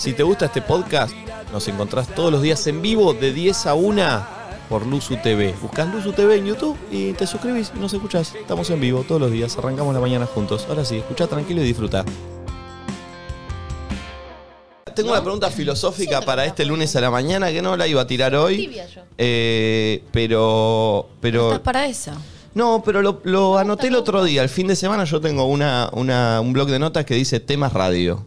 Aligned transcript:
Si 0.00 0.14
te 0.14 0.22
gusta 0.22 0.46
este 0.46 0.62
podcast, 0.62 1.12
nos 1.52 1.68
encontrás 1.68 2.08
todos 2.14 2.32
los 2.32 2.40
días 2.40 2.66
en 2.66 2.80
vivo 2.80 3.12
de 3.12 3.32
10 3.34 3.66
a 3.66 3.74
1 3.74 4.26
por 4.70 4.86
Luzu 4.86 5.16
TV. 5.22 5.54
Buscás 5.60 5.92
Luzu 5.92 6.12
TV 6.12 6.36
en 6.36 6.46
YouTube 6.46 6.74
y 6.90 7.12
te 7.12 7.26
suscribís 7.26 7.70
y 7.76 7.78
nos 7.78 7.92
escuchás. 7.92 8.34
Estamos 8.34 8.70
en 8.70 8.80
vivo 8.80 9.04
todos 9.06 9.20
los 9.20 9.30
días, 9.30 9.58
arrancamos 9.58 9.92
la 9.92 10.00
mañana 10.00 10.24
juntos. 10.24 10.64
Ahora 10.70 10.86
sí, 10.86 10.96
escucha 10.96 11.26
tranquilo 11.26 11.60
y 11.60 11.64
disfruta. 11.66 12.04
Tengo 14.94 15.10
una 15.12 15.20
pregunta 15.22 15.50
filosófica 15.50 16.22
para 16.22 16.46
este 16.46 16.64
lunes 16.64 16.96
a 16.96 17.00
la 17.02 17.10
mañana 17.10 17.50
que 17.50 17.60
no 17.60 17.76
la 17.76 17.86
iba 17.86 18.00
a 18.00 18.06
tirar 18.06 18.34
hoy. 18.34 18.56
Tibia 18.56 18.86
yo. 18.88 19.02
Eh, 19.18 20.02
pero. 20.12 21.08
pero 21.20 21.48
Estás 21.48 21.60
para 21.60 21.86
eso. 21.86 22.12
no, 22.54 22.82
pero 22.82 23.02
lo, 23.02 23.20
lo 23.24 23.58
anoté 23.58 23.88
el 23.88 23.96
otro 23.96 24.24
día. 24.24 24.42
El 24.42 24.48
fin 24.48 24.66
de 24.66 24.76
semana 24.76 25.04
yo 25.04 25.20
tengo 25.20 25.44
una, 25.44 25.90
una- 25.92 26.40
un 26.40 26.52
blog 26.54 26.68
de 26.70 26.78
notas 26.78 27.04
que 27.04 27.14
dice 27.14 27.38
temas 27.40 27.72
radio. 27.74 28.24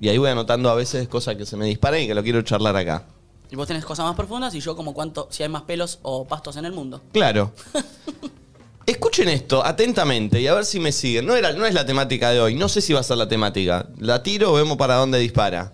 Y 0.00 0.08
ahí 0.08 0.16
voy 0.16 0.30
anotando 0.30 0.70
a 0.70 0.74
veces 0.74 1.06
cosas 1.08 1.36
que 1.36 1.44
se 1.44 1.56
me 1.56 1.66
disparan 1.66 2.00
y 2.00 2.06
que 2.06 2.14
lo 2.14 2.22
quiero 2.22 2.40
charlar 2.42 2.74
acá. 2.74 3.04
Y 3.50 3.56
vos 3.56 3.66
tenés 3.66 3.84
cosas 3.84 4.06
más 4.06 4.16
profundas 4.16 4.54
y 4.54 4.60
yo 4.60 4.74
como 4.74 4.94
cuánto, 4.94 5.28
si 5.30 5.42
hay 5.42 5.48
más 5.48 5.62
pelos 5.62 5.98
o 6.02 6.26
pastos 6.26 6.56
en 6.56 6.64
el 6.64 6.72
mundo. 6.72 7.02
Claro. 7.12 7.52
Escuchen 8.86 9.28
esto 9.28 9.64
atentamente 9.64 10.40
y 10.40 10.46
a 10.46 10.54
ver 10.54 10.64
si 10.64 10.80
me 10.80 10.90
siguen. 10.90 11.26
No, 11.26 11.36
era, 11.36 11.52
no 11.52 11.66
es 11.66 11.74
la 11.74 11.84
temática 11.84 12.30
de 12.30 12.40
hoy. 12.40 12.54
No 12.54 12.68
sé 12.68 12.80
si 12.80 12.92
va 12.92 13.00
a 13.00 13.04
ser 13.04 13.18
la 13.18 13.28
temática. 13.28 13.88
La 13.98 14.22
tiro, 14.22 14.52
vemos 14.54 14.76
para 14.78 14.94
dónde 14.94 15.18
dispara. 15.18 15.72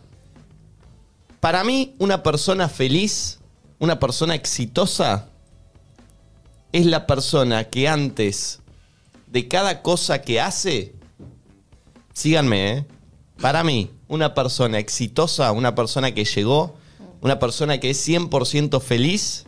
Para 1.38 1.62
mí, 1.62 1.94
una 1.98 2.22
persona 2.22 2.68
feliz, 2.68 3.38
una 3.78 4.00
persona 4.00 4.34
exitosa, 4.34 5.28
es 6.72 6.84
la 6.86 7.06
persona 7.06 7.64
que 7.64 7.86
antes 7.88 8.60
de 9.28 9.46
cada 9.46 9.82
cosa 9.82 10.20
que 10.22 10.40
hace, 10.40 10.94
síganme, 12.12 12.72
¿eh? 12.72 12.86
Para 13.40 13.62
mí, 13.62 13.90
una 14.08 14.34
persona 14.34 14.78
exitosa, 14.78 15.52
una 15.52 15.74
persona 15.74 16.12
que 16.12 16.24
llegó, 16.24 16.76
una 17.20 17.38
persona 17.38 17.78
que 17.78 17.90
es 17.90 18.08
100% 18.08 18.80
feliz, 18.80 19.46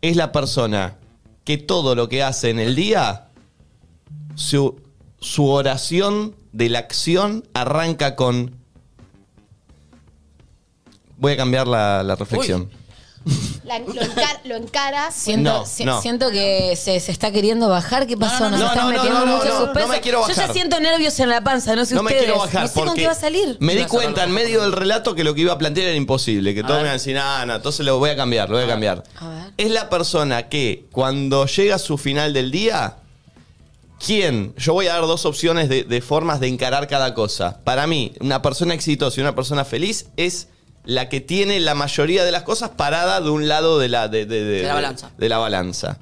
es 0.00 0.16
la 0.16 0.32
persona 0.32 0.96
que 1.44 1.58
todo 1.58 1.94
lo 1.94 2.08
que 2.08 2.22
hace 2.22 2.50
en 2.50 2.58
el 2.58 2.74
día, 2.74 3.28
su, 4.34 4.80
su 5.20 5.46
oración 5.46 6.34
de 6.52 6.68
la 6.68 6.78
acción 6.80 7.44
arranca 7.54 8.16
con... 8.16 8.54
Voy 11.16 11.32
a 11.32 11.36
cambiar 11.36 11.66
la, 11.66 12.02
la 12.02 12.14
reflexión. 12.14 12.70
La- 13.64 13.78
lo, 13.80 13.92
encar- 14.00 14.40
lo 14.44 14.56
encaras. 14.56 15.14
Siento, 15.14 15.50
No, 15.52 15.66
si- 15.66 15.84
no. 15.84 16.00
siento 16.00 16.30
que 16.30 16.74
se, 16.76 16.98
se 17.00 17.12
está 17.12 17.30
queriendo 17.30 17.68
bajar. 17.68 18.06
¿Qué 18.06 18.16
pasó? 18.16 18.44
No, 18.44 18.50
no, 18.50 18.56
Nos 18.56 18.60
no, 18.60 18.66
están 18.68 18.84
no, 18.84 18.90
no, 18.90 18.96
metiendo 18.96 19.20
no, 19.20 19.26
no, 19.26 19.36
mucho 19.36 19.48
no, 19.48 19.54
no 19.60 19.64
suspenso. 19.66 19.88
me 19.88 20.00
quiero 20.00 20.20
Yo 20.22 20.28
ya 20.28 20.34
bajar. 20.42 20.52
siento 20.54 20.80
nervios 20.80 21.20
en 21.20 21.28
la 21.28 21.42
panza, 21.42 21.76
no 21.76 21.84
sé 21.84 21.94
No 21.94 22.02
me 22.02 22.06
ustedes. 22.08 22.24
quiero 22.24 22.38
bajar 22.40 22.62
no 22.62 22.68
sé 22.68 22.74
con 22.74 22.84
porque 22.86 23.00
qué 23.02 23.06
va 23.06 23.12
a 23.12 23.16
salir. 23.16 23.56
me 23.60 23.74
di 23.74 23.82
a 23.82 23.88
cuenta 23.88 24.24
en 24.24 24.30
medio 24.32 24.62
del 24.62 24.72
relato 24.72 25.14
que 25.14 25.24
lo 25.24 25.34
que 25.34 25.42
iba 25.42 25.52
a 25.52 25.58
plantear 25.58 25.88
era 25.88 25.96
imposible, 25.96 26.54
que 26.54 26.62
todos 26.62 26.76
ver. 26.76 26.82
me 26.82 26.82
iban 26.88 26.90
a 26.90 26.98
decir, 26.98 27.18
ah, 27.18 27.44
no, 27.46 27.54
entonces 27.56 27.84
lo 27.84 27.98
voy 27.98 28.10
a 28.10 28.16
cambiar, 28.16 28.48
lo 28.48 28.56
voy 28.56 28.64
a 28.64 28.68
cambiar. 28.68 29.02
A 29.16 29.28
ver. 29.28 29.52
Es 29.58 29.70
la 29.70 29.88
persona 29.90 30.48
que 30.48 30.86
cuando 30.92 31.44
llega 31.46 31.74
a 31.74 31.78
su 31.78 31.98
final 31.98 32.32
del 32.32 32.50
día, 32.50 32.96
¿quién? 34.04 34.54
Yo 34.56 34.72
voy 34.72 34.86
a 34.86 34.94
dar 34.94 35.02
dos 35.02 35.24
opciones 35.26 35.68
de, 35.68 35.84
de 35.84 36.00
formas 36.00 36.40
de 36.40 36.48
encarar 36.48 36.86
cada 36.88 37.14
cosa. 37.14 37.60
Para 37.64 37.86
mí, 37.86 38.12
una 38.20 38.42
persona 38.42 38.74
exitosa 38.74 39.20
y 39.20 39.22
una 39.22 39.34
persona 39.34 39.64
feliz 39.64 40.06
es 40.16 40.48
la 40.88 41.10
que 41.10 41.20
tiene 41.20 41.60
la 41.60 41.74
mayoría 41.74 42.24
de 42.24 42.32
las 42.32 42.44
cosas 42.44 42.70
parada 42.70 43.20
de 43.20 43.28
un 43.28 43.46
lado 43.46 43.78
de 43.78 43.88
la, 43.90 44.08
de, 44.08 44.24
de- 44.24 44.42
de- 44.42 44.60
De 44.62 44.66
la 44.66 44.72
balanza. 44.74 45.10
de 45.18 45.28
la 45.28 45.36
balanza. 45.36 45.98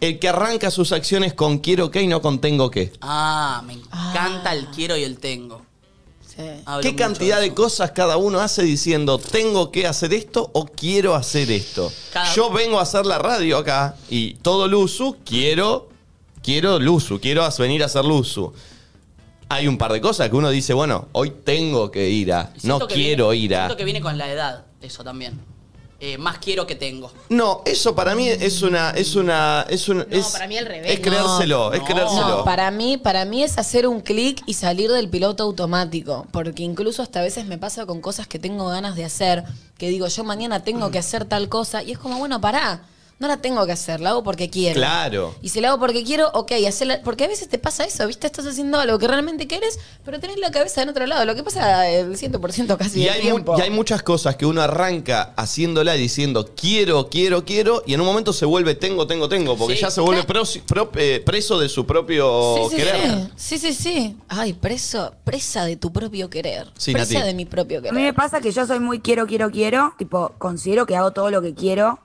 El 0.00 0.18
que 0.18 0.28
arranca 0.28 0.70
sus 0.72 0.90
acciones 0.92 1.32
con 1.32 1.58
quiero 1.58 1.92
qué 1.92 2.02
y 2.02 2.06
no 2.08 2.20
con 2.20 2.40
tengo 2.40 2.68
qué. 2.70 2.92
Ah, 3.02 3.62
me 3.66 3.74
encanta 3.74 4.52
el 4.52 4.66
quiero 4.68 4.96
y 4.96 5.04
el 5.04 5.18
tengo. 5.18 5.62
Hablo 6.64 6.80
¿Qué 6.82 6.96
cantidad 6.96 7.38
de 7.40 7.52
cosas 7.54 7.90
cada 7.92 8.16
uno 8.16 8.40
hace 8.40 8.62
diciendo 8.62 9.18
tengo 9.18 9.70
que 9.70 9.86
hacer 9.86 10.12
esto 10.14 10.50
o 10.54 10.64
quiero 10.64 11.14
hacer 11.14 11.50
esto? 11.52 11.92
Cada- 12.12 12.32
Yo 12.34 12.50
vengo 12.50 12.78
a 12.80 12.82
hacer 12.82 13.04
la 13.06 13.18
radio 13.18 13.58
acá 13.58 13.94
y 14.08 14.34
todo 14.34 14.66
Luzu, 14.66 15.18
quiero, 15.24 15.90
quiero 16.42 16.78
Luzu, 16.80 17.20
quiero 17.20 17.46
venir 17.58 17.82
a 17.82 17.86
hacer 17.86 18.04
Luzu. 18.06 18.54
Hay 19.52 19.66
un 19.66 19.76
par 19.76 19.92
de 19.92 20.00
cosas 20.00 20.30
que 20.30 20.36
uno 20.36 20.48
dice, 20.48 20.72
bueno, 20.74 21.08
hoy 21.10 21.30
tengo 21.44 21.90
que 21.90 22.08
ir 22.08 22.32
a, 22.32 22.52
siento 22.56 22.78
no 22.78 22.86
que 22.86 22.94
quiero 22.94 23.30
viene- 23.30 23.44
ir 23.44 23.54
a. 23.56 23.58
Siento 23.62 23.76
que 23.76 23.84
viene 23.84 24.00
con 24.00 24.16
la 24.16 24.30
edad, 24.30 24.64
eso 24.80 25.02
también. 25.02 25.40
Eh, 25.98 26.16
más 26.18 26.38
quiero 26.38 26.66
que 26.68 26.76
tengo. 26.76 27.12
No, 27.28 27.60
eso 27.66 27.94
para 27.94 28.14
mí 28.14 28.28
es 28.28 28.62
una, 28.62 28.90
es 28.92 29.16
una, 29.16 29.66
es 29.68 29.88
un, 29.88 30.06
es, 30.08 30.28
para 30.28 30.46
mí 30.46 30.56
al 30.56 30.66
revés. 30.66 30.92
Es 30.92 31.00
creérselo, 31.00 31.72
es 31.74 31.80
No, 31.80 31.84
creérselo. 31.84 32.28
No, 32.38 32.44
para 32.44 32.70
mí, 32.70 32.96
para 32.96 33.24
mí 33.24 33.42
es 33.42 33.58
hacer 33.58 33.86
un 33.88 34.00
clic 34.00 34.40
y 34.46 34.54
salir 34.54 34.90
del 34.90 35.10
piloto 35.10 35.42
automático. 35.42 36.26
Porque 36.30 36.62
incluso 36.62 37.02
hasta 37.02 37.18
a 37.18 37.22
veces 37.22 37.44
me 37.44 37.58
pasa 37.58 37.84
con 37.86 38.00
cosas 38.00 38.28
que 38.28 38.38
tengo 38.38 38.68
ganas 38.68 38.94
de 38.94 39.04
hacer, 39.04 39.44
que 39.76 39.90
digo, 39.90 40.06
yo 40.06 40.22
mañana 40.24 40.62
tengo 40.62 40.90
que 40.92 40.98
hacer 40.98 41.24
tal 41.24 41.48
cosa, 41.48 41.82
y 41.82 41.90
es 41.92 41.98
como, 41.98 42.18
bueno, 42.18 42.40
pará, 42.40 42.82
no 43.20 43.28
la 43.28 43.36
tengo 43.36 43.64
que 43.66 43.72
hacer, 43.72 44.00
la 44.00 44.10
hago 44.10 44.22
porque 44.24 44.48
quiero. 44.50 44.74
Claro. 44.74 45.34
Y 45.42 45.50
si 45.50 45.60
la 45.60 45.68
hago 45.68 45.78
porque 45.78 46.02
quiero, 46.02 46.30
ok, 46.32 46.52
hacerla. 46.66 47.00
Porque 47.04 47.24
a 47.24 47.28
veces 47.28 47.48
te 47.48 47.58
pasa 47.58 47.84
eso, 47.84 48.06
¿viste? 48.06 48.26
Estás 48.26 48.46
haciendo 48.46 48.80
algo 48.80 48.98
que 48.98 49.06
realmente 49.06 49.46
quieres, 49.46 49.78
pero 50.04 50.18
tenés 50.18 50.38
la 50.38 50.50
cabeza 50.50 50.82
en 50.82 50.88
otro 50.88 51.06
lado. 51.06 51.24
Lo 51.26 51.34
que 51.34 51.42
pasa 51.44 51.86
el 51.90 52.16
100% 52.16 52.76
casi 52.78 53.00
Y 53.00 53.04
del 53.04 53.12
hay, 53.12 53.18
mu- 53.24 53.30
tiempo. 53.30 53.54
y 53.58 53.60
hay 53.60 53.70
muchas 53.70 54.02
cosas 54.02 54.36
que 54.36 54.46
uno 54.46 54.62
arranca 54.62 55.34
haciéndola 55.36 55.94
y 55.96 56.00
diciendo 56.00 56.50
quiero, 56.56 57.10
quiero, 57.10 57.44
quiero, 57.44 57.82
y 57.86 57.92
en 57.94 58.00
un 58.00 58.06
momento 58.06 58.32
se 58.32 58.46
vuelve 58.46 58.74
tengo, 58.74 59.06
tengo, 59.06 59.28
tengo, 59.28 59.54
porque 59.56 59.74
Sí. 59.76 59.82
ya 59.82 59.90
se 59.90 60.00
vuelve 60.00 60.24
pro- 60.24 60.90
eh, 60.96 61.22
preso 61.24 61.58
de 61.60 61.68
su 61.68 61.84
propio 61.84 62.54
Sí, 62.56 62.62
sí, 62.70 62.76
querer. 62.76 63.28
sí. 63.36 63.58
Sí, 63.58 63.58
sí, 63.58 63.74
sí. 63.74 64.16
Ay, 64.28 64.54
preso, 64.54 65.12
presa 65.24 65.66
de 65.66 65.76
tu 65.76 65.92
propio 65.92 66.30
querer. 66.30 66.68
Sí, 66.78 66.92
presa 66.92 67.14
Nati. 67.14 67.26
de 67.26 67.34
mi 67.34 67.44
propio 67.44 67.80
A 67.80 67.82
mí 67.82 67.88
me 67.90 67.96
querer. 67.98 68.14
pasa 68.14 68.40
que 68.40 68.50
yo 68.50 68.66
soy 68.66 68.80
muy 68.80 69.00
quiero, 69.00 69.26
quiero, 69.26 69.50
quiero. 69.50 69.92
Tipo, 69.98 70.32
considero 70.38 70.86
que 70.86 70.96
hago 70.96 71.10
todo 71.10 71.30
lo 71.30 71.42
que 71.42 71.54
quiero 71.54 71.98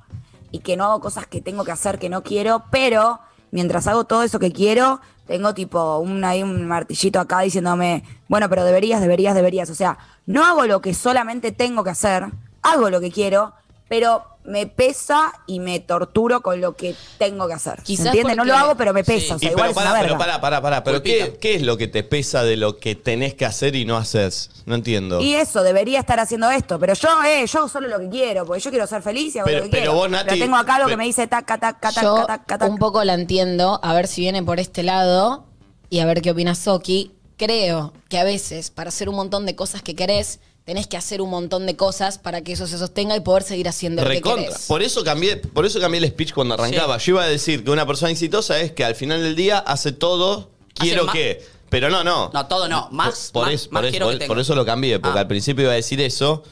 y 0.51 0.59
que 0.59 0.78
no 0.78 0.85
hago 0.85 1.00
cosas 1.00 1.28
que 1.28 1.41
tengo 1.41 1.63
que 1.63 1.72
hacer 1.72 2.00
que 2.00 2.09
no 2.09 2.23
quiero, 2.23 2.63
pero 2.72 3.19
mientras 3.51 3.88
hago 3.88 4.03
todo 4.03 4.23
eso 4.23 4.39
que 4.39 4.51
quiero, 4.51 5.01
tengo 5.25 5.53
tipo 5.53 6.00
un, 6.00 6.23
ahí 6.23 6.44
un 6.44 6.67
martillito 6.67 7.19
acá 7.19 7.39
diciéndome, 7.41 8.03
bueno, 8.28 8.50
pero 8.50 8.63
deberías, 8.63 9.01
deberías, 9.01 9.35
deberías. 9.35 9.69
O 9.69 9.75
sea, 9.75 9.97
no 10.25 10.45
hago 10.45 10.66
lo 10.66 10.81
que 10.81 10.94
solamente 10.94 11.51
tengo 11.51 11.83
que 11.83 11.89
hacer, 11.89 12.25
hago 12.61 12.89
lo 12.89 13.00
que 13.00 13.11
quiero, 13.11 13.53
pero 13.88 14.23
me 14.47 14.67
pesa 14.67 15.33
y 15.47 15.59
me 15.59 15.79
torturo 15.79 16.41
con 16.41 16.61
lo 16.61 16.75
que 16.75 16.95
tengo 17.17 17.47
que 17.47 17.53
hacer. 17.53 17.81
Quizás 17.83 18.07
¿Entiendes? 18.07 18.35
No 18.38 18.44
porque- 18.44 18.51
lo 18.51 18.57
hago, 18.57 18.75
pero 18.78 18.94
me 18.94 19.03
pesa. 19.03 19.28
Sí. 19.28 19.31
o 19.33 19.39
sea, 19.39 19.50
Y 19.50 19.51
igual 19.51 19.69
pero 19.69 19.72
es 19.72 19.75
una 19.78 19.85
pará, 19.85 20.00
pero 20.01 20.13
verga. 20.17 20.17
pará, 20.39 20.41
pará, 20.41 20.61
pará. 20.61 20.83
Pero 20.83 21.01
¿qué, 21.03 21.38
es 21.56 21.61
lo 21.63 21.78
que 21.78 21.88
te 21.88 22.03
pesa 22.03 22.44
de 22.44 22.57
lo 22.57 22.78
que 22.78 22.95
tenés 22.95 23.33
que 23.33 23.45
hacer 23.45 23.75
y 23.75 23.85
no 23.85 23.97
haces? 23.97 24.51
No 24.66 24.75
entiendo. 24.75 25.19
Y 25.22 25.33
eso, 25.35 25.63
debería 25.63 26.00
estar 26.00 26.19
haciendo 26.19 26.50
esto. 26.51 26.79
Pero 26.79 26.94
yo, 26.94 27.09
eh, 27.23 27.45
yo 27.47 27.59
hago 27.59 27.69
solo 27.69 27.88
lo 27.88 28.00
que 28.00 28.09
quiero, 28.09 28.45
porque 28.45 28.61
yo 28.61 28.69
quiero 28.69 28.88
ser 28.88 29.01
feliz 29.01 29.35
y 29.35 29.39
hago 29.39 29.45
Pero- 29.47 29.57
lo 29.59 29.63
que 29.66 29.69
pero 29.72 29.81
quiero. 29.83 29.94
vos, 29.95 30.09
Nati, 30.09 30.25
pero 30.29 30.45
tengo 30.45 30.57
acá 30.57 30.79
lo 30.79 30.88
que 30.88 30.97
me 30.97 31.06
dice 31.06 31.27
taca, 31.27 31.57
taca, 31.57 31.89
taca, 31.91 32.01
Yo 32.01 32.25
taca, 32.25 32.57
taca. 32.59 32.66
un 32.67 32.77
poco 32.77 33.03
la 33.03 33.13
entiendo, 33.16 33.79
a 33.83 33.94
ver 33.94 34.07
si 34.07 34.22
viene 34.22 34.44
por 34.44 34.59
este 34.59 34.83
lado 34.83 35.45
y 35.89 36.00
a 36.00 36.06
ver 36.06 36.22
qué 36.22 36.31
opina 36.31 36.56
Soki. 36.56 37.12
Creo 37.38 37.91
que 38.07 38.17
a 38.17 38.23
veces, 38.23 38.69
para 38.72 38.89
hacer 38.89 39.09
un 39.09 39.16
montón 39.16 39.45
de 39.45 39.56
cosas 39.56 39.81
que 39.81 39.94
querés, 39.95 40.39
tenés 40.66 40.88
que 40.88 40.98
hacer 40.98 41.22
un 41.22 41.30
montón 41.30 41.66
de 41.68 41.76
cosas 41.76 42.18
para 42.18 42.42
que 42.42 42.53
eso 42.53 42.66
se 42.68 42.78
sostenga 42.78 43.16
y 43.16 43.20
poder 43.20 43.44
seguir 43.44 43.68
haciendo 43.70 44.02
lo 44.02 44.09
que 44.09 44.16
Recontra. 44.16 44.46
querés. 44.48 44.66
Por 44.68 44.81
eso 44.81 45.03
cambié, 45.03 45.38
por 45.38 45.66
eso 45.66 45.80
cambié 45.80 46.00
el 46.00 46.08
speech 46.09 46.34
cuando 46.34 46.56
arrancaba. 46.56 46.98
Yo 46.98 47.12
iba 47.14 47.24
a 47.24 47.28
decir 47.28 47.64
que 47.64 47.70
una 47.72 47.86
persona 47.86 48.12
exitosa 48.12 48.59
es 48.59 48.72
que 48.72 48.84
al 48.84 48.96
final 48.96 49.22
del 49.22 49.36
día 49.36 49.59
hace 49.59 49.92
todo, 49.92 50.50
quiero 50.74 51.06
más- 51.06 51.14
que. 51.14 51.46
Pero 51.70 51.90
no, 51.90 52.04
no. 52.04 52.31
No, 52.34 52.46
todo 52.48 52.68
no. 52.68 52.88
Más, 52.92 53.30
por, 53.31 53.46
más, 53.46 53.54
eso, 53.54 53.70
más 53.72 53.80
por, 53.81 53.86
eso, 53.86 53.92
quiero 53.92 54.06
por- 54.08 54.14
que 54.14 54.20
tengo. 54.20 54.28
por 54.34 54.40
eso 54.40 54.56
lo 54.56 54.66
cambié, 54.66 55.00
porque 55.00 55.18
Ah. 55.18 55.22
al 55.22 55.28
principio 55.28 55.64
iba 55.64 55.72
a 55.72 55.75
decir 55.75 56.00
eso. 56.02 56.44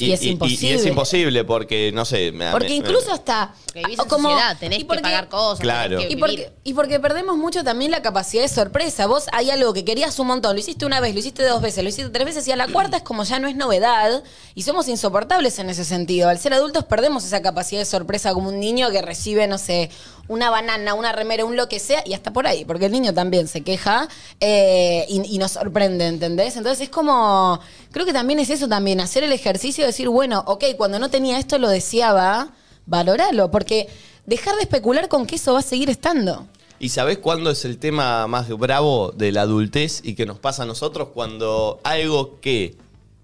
Y 0.00 0.12
es 0.12 0.22
y 0.22 0.26
es 0.26 0.32
imposible. 0.32 0.88
imposible 0.88 1.44
porque, 1.44 1.90
no 1.92 2.04
sé. 2.04 2.32
me- 2.32 2.50
Porque 2.50 2.68
me- 2.68 2.74
incluso 2.76 3.06
me- 3.08 3.12
hasta... 3.14 3.54
Porque 3.66 3.80
vivís 3.84 3.98
en 3.98 4.08
como- 4.08 4.28
sociedad, 4.30 4.56
tenés 4.58 4.78
y 4.78 4.82
que 4.84 5.00
pagar 5.00 5.28
cosas. 5.28 5.60
Claro. 5.60 5.96
tenés 5.98 6.06
que 6.06 6.12
Y 6.12 6.16
vivir. 6.16 6.20
porque, 6.46 6.52
y 6.64 6.74
porque 6.74 7.00
perdemos 7.00 7.36
mucho 7.36 7.64
también 7.64 7.90
la 7.90 8.02
capacidad 8.02 8.42
de 8.42 8.48
sorpresa. 8.48 9.06
Vos 9.06 9.26
hay 9.32 9.50
algo 9.50 9.72
que 9.72 9.84
querías 9.84 10.18
un 10.18 10.26
montón, 10.28 10.54
lo 10.54 10.60
hiciste 10.60 10.84
una 10.86 11.00
vez, 11.00 11.14
lo 11.14 11.20
hiciste 11.20 11.42
dos 11.44 11.60
veces, 11.62 11.82
lo 11.82 11.88
hiciste 11.88 12.10
tres 12.10 12.24
veces 12.26 12.46
y 12.48 12.52
a 12.52 12.56
la 12.56 12.68
cuarta 12.68 12.98
es 12.98 13.02
como 13.02 13.24
ya 13.24 13.38
no 13.38 13.48
es 13.48 13.56
novedad 13.56 14.22
y 14.54 14.62
somos 14.62 14.88
insoportables 14.88 15.58
en 15.58 15.70
ese 15.70 15.84
sentido. 15.84 16.28
Al 16.28 16.38
ser 16.38 16.52
adultos 16.54 16.84
perdemos 16.84 17.24
esa 17.24 17.40
capacidad 17.42 17.80
de 17.80 17.84
sorpresa 17.86 18.32
como 18.34 18.48
un 18.50 18.60
niño 18.60 18.90
que 18.90 19.00
recibe, 19.02 19.46
no 19.46 19.58
sé, 19.58 19.90
una 20.28 20.50
banana, 20.50 20.94
una 20.94 21.12
remera, 21.12 21.44
un 21.44 21.56
lo 21.56 21.68
que 21.68 21.78
sea 21.78 22.02
y 22.06 22.14
hasta 22.14 22.32
por 22.32 22.46
ahí, 22.46 22.64
porque 22.64 22.86
el 22.86 22.92
niño 22.92 23.12
también 23.12 23.48
se 23.48 23.62
queja 23.62 24.08
eh, 24.40 25.06
y, 25.08 25.38
nos 25.38 25.52
sorprende, 25.52 26.06
¿entendés? 26.06 26.56
Entonces 26.56 26.82
es 26.82 26.88
como, 26.88 27.60
creo 27.90 28.06
que 28.06 28.12
también 28.12 28.38
es 28.38 28.50
eso 28.50 28.68
también, 28.68 29.00
hacer 29.00 29.24
el 29.24 29.32
ejercicio 29.32 29.84
de 29.84 29.88
decir, 29.88 30.08
bueno, 30.08 30.42
ok, 30.46 30.64
cuando 30.76 30.98
no 30.98 31.10
tenía 31.10 31.38
esto 31.38 31.58
lo 31.58 31.68
deseaba, 31.68 32.52
valoralo, 32.86 33.50
porque 33.50 33.88
dejar 34.26 34.56
de 34.56 34.62
especular 34.62 35.08
con 35.08 35.26
que 35.26 35.36
eso 35.36 35.54
va 35.54 35.58
a 35.58 35.62
seguir 35.62 35.90
estando. 35.90 36.46
¿Y 36.78 36.88
sabés 36.88 37.18
cuándo 37.18 37.50
es 37.50 37.64
el 37.64 37.78
tema 37.78 38.26
más 38.26 38.48
bravo 38.48 39.12
de 39.12 39.30
la 39.30 39.42
adultez 39.42 40.00
y 40.02 40.14
que 40.14 40.26
nos 40.26 40.40
pasa 40.40 40.64
a 40.64 40.66
nosotros? 40.66 41.08
Cuando 41.14 41.80
algo 41.84 42.40
que 42.40 42.76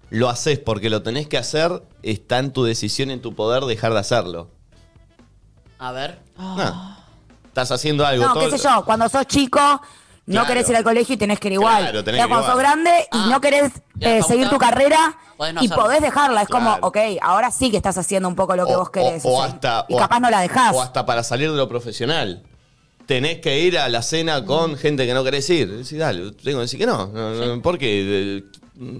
lo 0.09 0.29
haces 0.29 0.59
porque 0.59 0.89
lo 0.89 1.03
tenés 1.03 1.27
que 1.27 1.37
hacer, 1.37 1.83
está 2.01 2.39
en 2.39 2.51
tu 2.51 2.63
decisión, 2.63 3.11
en 3.11 3.21
tu 3.21 3.35
poder 3.35 3.65
dejar 3.65 3.91
de 3.91 3.99
hacerlo. 3.99 4.47
A 5.79 5.91
ver. 5.91 6.19
Estás 7.47 7.71
haciendo 7.71 8.05
algo. 8.05 8.25
No, 8.25 8.33
todo- 8.33 8.49
qué 8.49 8.57
sé 8.57 8.63
yo, 8.63 8.83
cuando 8.85 9.09
sos 9.09 9.25
chico, 9.25 9.59
no 9.59 9.81
Claro. 10.33 10.47
querés 10.47 10.69
ir 10.69 10.75
al 10.75 10.83
colegio 10.83 11.15
y 11.15 11.17
tenés 11.17 11.39
que 11.39 11.47
ir 11.47 11.53
igual. 11.53 11.81
Claro, 11.83 12.03
tenés 12.03 12.19
Ya 12.19 12.25
que 12.25 12.29
ir 12.29 12.35
cuando 12.35 12.47
sos 12.51 12.59
grande 12.59 12.91
y 13.11 13.17
Ah. 13.17 13.27
no 13.29 13.41
querés 13.41 13.71
eh, 14.01 14.21
seguir 14.23 14.49
tu 14.49 14.57
carrera 14.57 15.17
podés 15.37 15.53
no 15.55 15.61
y 15.61 15.65
hacerlo. 15.65 15.83
podés 15.83 16.01
dejarla. 16.01 16.41
Es 16.43 16.47
como, 16.49 16.77
ok, 16.81 16.97
ahora 17.21 17.49
sí 17.51 17.71
que 17.71 17.77
estás 17.77 17.97
haciendo 17.97 18.29
un 18.29 18.35
poco 18.35 18.55
lo 18.55 18.65
que 18.67 18.75
vos 18.75 18.89
querés. 18.91 19.23
O, 19.25 19.41
hasta, 19.41 19.85
y 19.89 19.93
o 19.93 19.97
capaz 19.97 20.15
hasta- 20.17 20.19
no 20.19 20.29
la 20.29 20.41
dejás. 20.41 20.75
O 20.75 20.81
hasta 20.81 21.05
para 21.05 21.23
salir 21.23 21.49
de 21.51 21.57
lo 21.57 21.67
profesional. 21.67 22.43
Tenés 23.05 23.39
que 23.41 23.59
ir 23.59 23.79
a 23.79 23.89
la 23.89 24.03
cena 24.03 24.45
con 24.45 24.77
gente 24.77 25.07
que 25.07 25.13
no 25.15 25.23
querés 25.23 25.49
ir. 25.49 25.69
Decís, 25.71 25.97
dale, 25.97 26.31
tengo 26.33 26.59
que 26.59 26.61
decir 26.63 26.79
que 26.79 26.85
no. 26.85 27.07
no, 27.07 27.33
no, 27.33 27.61
¿Por 27.61 27.77
qué? 27.79 28.37
Eh, 28.37 28.43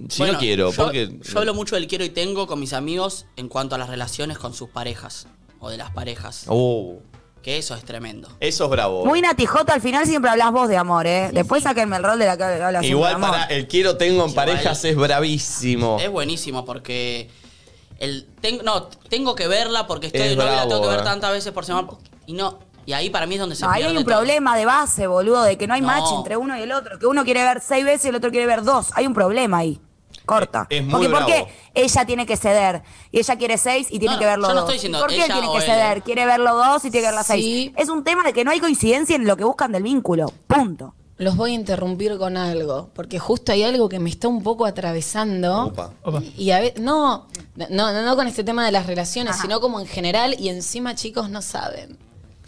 Si 0.09 0.17
Bueno, 0.17 0.33
no 0.33 0.39
quiero, 0.39 0.71
yo, 0.71 0.83
porque. 0.83 1.19
yo 1.21 1.39
hablo 1.39 1.53
mucho 1.53 1.75
del 1.75 1.87
quiero 1.87 2.03
y 2.03 2.09
tengo 2.09 2.47
con 2.47 2.59
mis 2.59 2.73
amigos 2.73 3.27
en 3.37 3.47
cuanto 3.47 3.75
a 3.75 3.77
las 3.77 3.87
relaciones 3.87 4.37
con 4.37 4.53
sus 4.53 4.67
parejas. 4.69 5.27
O 5.59 5.69
de 5.69 5.77
las 5.77 5.91
parejas. 5.91 6.45
Oh, 6.47 6.99
Que 7.41 7.57
eso 7.57 7.75
es 7.75 7.83
tremendo. 7.83 8.27
eso 8.39 8.65
es 8.65 8.69
bravo. 8.69 9.05
Muy 9.05 9.21
natijota, 9.21 9.73
al 9.73 9.81
final 9.81 10.05
siempre 10.05 10.29
hablas 10.31 10.51
vos 10.51 10.67
de 10.69 10.77
amor, 10.77 11.07
¿eh? 11.07 11.29
Después 11.33 11.63
sáquenme 11.63 11.97
el 11.97 12.03
rol 12.03 12.19
de 12.19 12.25
la 12.25 12.37
que 12.37 12.43
habla 12.43 12.69
siempre 12.81 12.89
Igual 12.89 13.09
de 13.11 13.15
amor. 13.15 13.29
para 13.31 13.43
el 13.45 13.67
quiero 13.67 13.97
tengo 13.97 14.23
en 14.23 14.29
Igual. 14.29 14.35
parejas 14.47 14.83
es 14.85 14.95
bravísimo. 14.95 15.97
Es 16.01 16.09
buenísimo 16.09 16.65
porque 16.65 17.29
el 17.99 18.27
ten- 18.41 18.61
no, 18.63 18.87
tengo 19.09 19.35
que 19.35 19.47
verla 19.47 19.87
porque 19.87 20.07
estoy 20.07 20.21
Es 20.21 20.29
de 20.31 20.35
novia, 20.37 20.55
la 20.55 20.67
tengo 20.67 20.81
que 20.81 20.87
ver 20.89 20.99
eh. 20.99 21.03
tantas 21.03 21.31
veces 21.31 21.51
por 21.51 21.65
semana 21.65 21.87
y 22.25 22.33
no 22.33 22.59
y 22.85 22.93
ahí 22.93 23.09
para 23.09 23.25
mí 23.27 23.35
es 23.35 23.41
donde 23.41 23.55
se 23.55 23.63
No, 23.65 23.69
ahí 23.69 23.81
pierde 23.81 23.91
hay 23.91 23.97
un 23.97 24.03
todo. 24.05 24.15
problema 24.15 24.57
de 24.57 24.65
base, 24.65 25.05
boludo, 25.07 25.43
de 25.43 25.57
que 25.57 25.67
no 25.67 25.75
hay 25.75 25.81
No. 25.81 25.87
match 25.87 26.11
entre 26.17 26.37
uno 26.37 26.57
y 26.57 26.61
el 26.61 26.71
otro. 26.71 26.97
Que 26.97 27.05
uno 27.05 27.23
quiere 27.23 27.43
ver 27.43 27.61
seis 27.61 27.85
veces 27.85 28.05
y 28.05 28.07
el 28.09 28.15
otro 28.15 28.31
quiere 28.31 28.47
ver 28.47 28.63
dos. 28.63 28.87
Hay 28.95 29.05
un 29.05 29.13
problema 29.13 29.57
ahí. 29.59 29.79
Corta. 30.29 30.67
Es- 30.69 30.79
es 30.79 30.85
muy 30.85 31.07
Porque 31.07 31.09
¿por 31.09 31.25
qué 31.25 31.47
ella 31.73 32.05
tiene 32.05 32.25
que 32.25 32.37
ceder? 32.37 32.83
Y 33.11 33.19
ella 33.19 33.35
quiere 33.37 33.57
seis 33.57 33.87
y 33.89 33.97
tiene 33.99 34.13
No, 34.15 34.19
que 34.19 34.25
verlo 34.25 34.47
yo 34.47 34.53
no 34.53 34.61
dos. 34.61 34.63
estoy 34.63 34.75
diciendo 34.75 34.99
¿Por 34.99 35.09
qué 35.09 35.15
ella 35.15 35.33
tiene 35.33 35.47
que 35.51 35.61
ceder? 35.61 36.03
Quiere 36.03 36.25
verlo 36.25 36.55
dos 36.55 36.85
y 36.85 36.91
tiene 36.91 37.05
que 37.05 37.07
ver 37.07 37.15
las 37.15 37.27
Sí. 37.27 37.33
seis. 37.33 37.71
Es 37.77 37.89
un 37.89 38.03
tema 38.03 38.23
de 38.23 38.33
que 38.33 38.43
no 38.45 38.51
hay 38.51 38.59
coincidencia 38.59 39.15
en 39.15 39.25
lo 39.25 39.35
que 39.35 39.43
buscan 39.43 39.71
del 39.71 39.83
vínculo. 39.83 40.31
Punto. 40.47 40.93
Los 41.17 41.35
voy 41.35 41.51
a 41.51 41.55
interrumpir 41.55 42.17
con 42.17 42.37
algo, 42.37 42.91
porque 42.93 43.19
justo 43.19 43.51
hay 43.51 43.63
algo 43.63 43.89
que 43.89 43.99
me 43.99 44.09
está 44.09 44.29
un 44.29 44.41
poco 44.41 44.65
atravesando. 44.65 45.65
Opa. 45.65 45.91
Opa. 46.03 46.21
Y 46.37 46.51
a 46.51 46.61
veces, 46.61 46.79
no, 46.79 47.27
no, 47.57 47.67
no, 47.69 48.01
no 48.03 48.15
con 48.15 48.25
este 48.27 48.45
tema 48.45 48.65
de 48.65 48.71
las 48.71 48.85
relaciones, 48.85 49.33
Ajá. 49.33 49.41
sino 49.41 49.59
como 49.59 49.81
en 49.81 49.85
general, 49.87 50.35
y 50.39 50.47
encima 50.47 50.95
chicos 50.95 51.29
no 51.29 51.41
saben. 51.41 51.97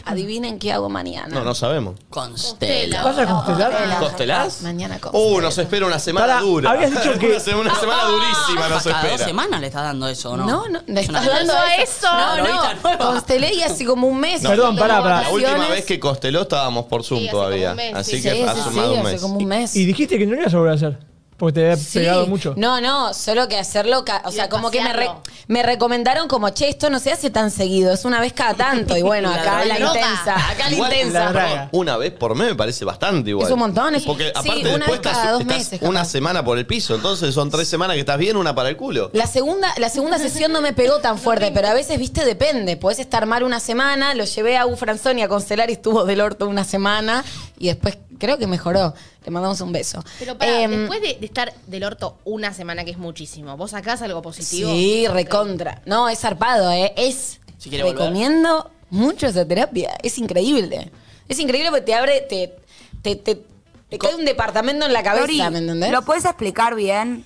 Adivinen 0.06 0.60
qué 0.60 0.72
hago 0.74 0.90
mañana. 0.90 1.28
No, 1.34 1.44
no 1.44 1.54
sabemos. 1.56 1.96
Constela. 2.10 3.04
¿Vas 3.04 3.18
a 3.18 3.26
constelar? 3.26 4.00
¿Costelás? 4.00 4.62
Mañana 4.62 4.98
Uh, 4.98 5.00
constelo. 5.00 5.42
nos 5.42 5.58
espera 5.58 5.86
una 5.86 6.00
semana 6.00 6.28
Pará, 6.28 6.40
dura. 6.42 6.72
habías 6.72 6.92
dicho 6.92 7.14
que- 7.20 7.28
una 7.28 7.40
semana, 7.40 7.70
una 7.72 7.80
semana 7.80 8.04
durísima 8.06 8.68
nos 8.70 8.84
Cada 8.84 9.02
dos 9.02 9.04
espera. 9.12 9.26
semanas 9.26 9.62
le 9.62 9.68
estás 9.68 9.84
dando 9.84 10.08
eso, 10.08 10.38
¿no? 10.38 10.46
No, 10.46 10.68
no, 10.70 10.80
le 10.88 11.02
Es 11.02 11.10
una 11.10 11.20
estás 11.22 11.36
dando 11.38 11.54
relación. 11.54 11.84
eso. 11.84 12.08
No, 12.08 12.20
Ahorita 12.24 12.74
no, 12.76 12.82
nueva. 12.84 12.98
constelé 13.06 13.54
y 13.54 13.62
hace 13.64 13.86
como 13.86 14.08
un 14.08 14.20
mes. 14.20 14.42
Perdón, 14.42 14.76
pará, 14.76 15.02
pará. 15.02 15.22
La 15.24 15.30
última 15.30 15.68
vez 15.70 15.86
que 15.86 16.00
consteló 16.00 16.42
estábamos 16.44 16.86
por 16.86 17.04
Zoom 17.04 17.20
Sí, 17.20 17.26
hace 17.28 17.32
como 17.32 17.44
todavía. 17.44 17.70
un 17.72 17.76
mes, 17.78 17.96
Así 17.96 18.12
sí. 18.18 18.22
que 18.24 18.32
Sí, 18.32 18.36
sí, 18.38 18.44
un 18.44 18.50
hace 18.50 19.04
mes. 19.04 19.22
como 19.22 19.38
un 19.38 19.46
mes. 19.46 19.76
Y 19.76 19.86
dijiste 19.86 20.18
que 20.18 20.26
no 20.26 20.36
ibas 20.36 20.54
a 20.54 20.58
volver 20.58 20.72
a 20.74 20.76
hacer. 20.76 21.11
Porque 21.42 21.54
te 21.54 21.72
había 21.72 21.76
Sí. 21.76 21.98
pegado 21.98 22.28
mucho. 22.28 22.54
No, 22.56 22.80
no, 22.82 23.16
solo 23.16 23.48
que 23.48 23.58
hacerlo, 23.58 24.06
o 24.26 24.32
sea, 24.32 24.48
como 24.48 24.70
que 24.70 24.80
me, 24.80 24.94
re- 24.94 25.10
me 25.48 25.64
recomendaron 25.64 26.28
como, 26.28 26.50
che, 26.52 26.70
esto 26.70 26.92
no 26.92 27.00
se 27.00 27.12
hace 27.12 27.32
tan 27.32 27.50
seguido, 27.50 27.92
es 27.92 28.06
una 28.06 28.22
vez 28.22 28.32
cada 28.32 28.54
tanto. 28.54 28.96
Y 28.96 29.02
bueno, 29.02 29.32
La 29.36 29.42
acá 29.42 29.66
la 29.66 29.80
droga. 29.80 30.00
intensa, 30.00 30.36
acá 30.52 30.70
la 30.70 30.76
Igual, 30.76 30.94
intensa. 30.94 31.32
la. 31.32 31.70
Una 31.72 31.98
vez 31.98 32.12
por 32.14 32.36
mes 32.36 32.50
me 32.50 32.56
parece 32.56 32.86
bastante 32.86 33.32
igual. 33.32 33.48
Es 33.48 33.52
un 33.52 33.58
montón, 33.58 33.96
es- 33.96 34.04
Porque 34.04 34.26
sí, 34.26 34.32
aparte 34.36 34.60
una 34.60 34.70
después 34.86 34.92
vez 34.92 35.00
cada 35.02 35.16
estás, 35.18 35.32
dos 35.32 35.42
estás 35.42 35.58
meses, 35.58 35.80
una 35.82 36.06
semana 36.06 36.46
por 36.46 36.60
el 36.60 36.68
piso. 36.68 36.94
Entonces 36.94 37.34
son 37.34 37.50
tres 37.50 37.68
semanas 37.68 37.96
que 37.96 38.02
estás 38.02 38.20
bien, 38.20 38.38
una 38.38 38.54
para 38.54 38.70
el 38.70 38.78
culo. 38.78 39.10
La 39.14 39.26
segunda, 39.26 39.74
la 39.78 39.90
segunda 39.90 40.20
sesión 40.20 40.52
no 40.52 40.62
me 40.62 40.74
pegó 40.74 41.00
tan 41.00 41.18
fuerte, 41.18 41.50
pero 41.52 41.70
a 41.70 41.74
veces, 41.74 41.98
viste, 41.98 42.24
depende. 42.24 42.78
Podés 42.78 43.00
estar 43.00 43.26
mal 43.26 43.42
una 43.42 43.60
semana, 43.60 44.14
lo 44.14 44.26
llevé 44.26 44.58
a 44.58 44.68
U 44.68 44.76
Franzoni 44.76 45.24
a 45.24 45.28
constelar 45.28 45.72
y 45.72 45.74
estuvo 45.74 46.06
del 46.06 46.22
orto 46.22 46.48
una 46.48 46.66
semana 46.66 47.26
y 47.58 47.66
después 47.70 47.98
creo 48.22 48.38
que 48.38 48.48
mejoró. 48.48 48.94
Le 49.26 49.32
mandamos 49.32 49.60
un 49.60 49.74
beso. 49.74 50.02
Pero 50.20 50.38
para, 50.38 50.62
Em, 50.62 50.72
después 50.72 51.02
de, 51.02 51.16
de 51.20 51.26
estar 51.26 51.52
del 51.68 51.84
orto 51.84 52.18
una 52.24 52.54
semana, 52.54 52.86
que 52.86 52.92
es 52.92 52.98
muchísimo, 52.98 53.58
¿vos 53.58 53.72
sacás 53.72 54.02
algo 54.02 54.22
positivo? 54.22 54.72
Sí, 54.72 55.06
recontra. 55.08 55.82
No, 55.86 56.08
es 56.08 56.20
zarpado, 56.20 56.72
¿eh? 56.72 56.94
Es. 56.96 57.40
Si 57.58 57.70
quiere 57.70 57.84
volver. 57.84 58.00
recomiendo 58.00 58.72
mucho 58.90 59.28
esa 59.28 59.46
terapia. 59.46 59.98
Es 60.02 60.18
increíble. 60.18 60.92
Es 61.28 61.40
increíble 61.40 61.70
porque 61.72 61.86
te 61.86 61.94
abre, 61.96 62.22
te, 62.22 62.56
te, 63.02 63.16
te, 63.18 63.44
te 63.90 63.98
cae 63.98 64.16
un 64.16 64.26
departamento 64.26 64.86
en 64.86 64.94
la 64.94 65.04
cabeza, 65.04 65.22
Lori, 65.22 65.38
¿me 65.52 65.58
entendés? 65.60 65.92
¿lo 65.92 66.02
puedes 66.04 66.24
explicar 66.26 66.76
bien? 66.76 67.26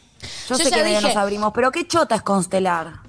Yo, 0.49 0.57
Yo 0.57 0.63
sé 0.63 0.69
ya 0.71 0.77
que 0.77 0.83
dije- 0.83 1.01
nos 1.01 1.15
abrimos, 1.15 1.51
pero 1.53 1.71
¿qué 1.71 1.87
chota 1.87 2.15
es 2.15 2.21
constelar? 2.23 3.04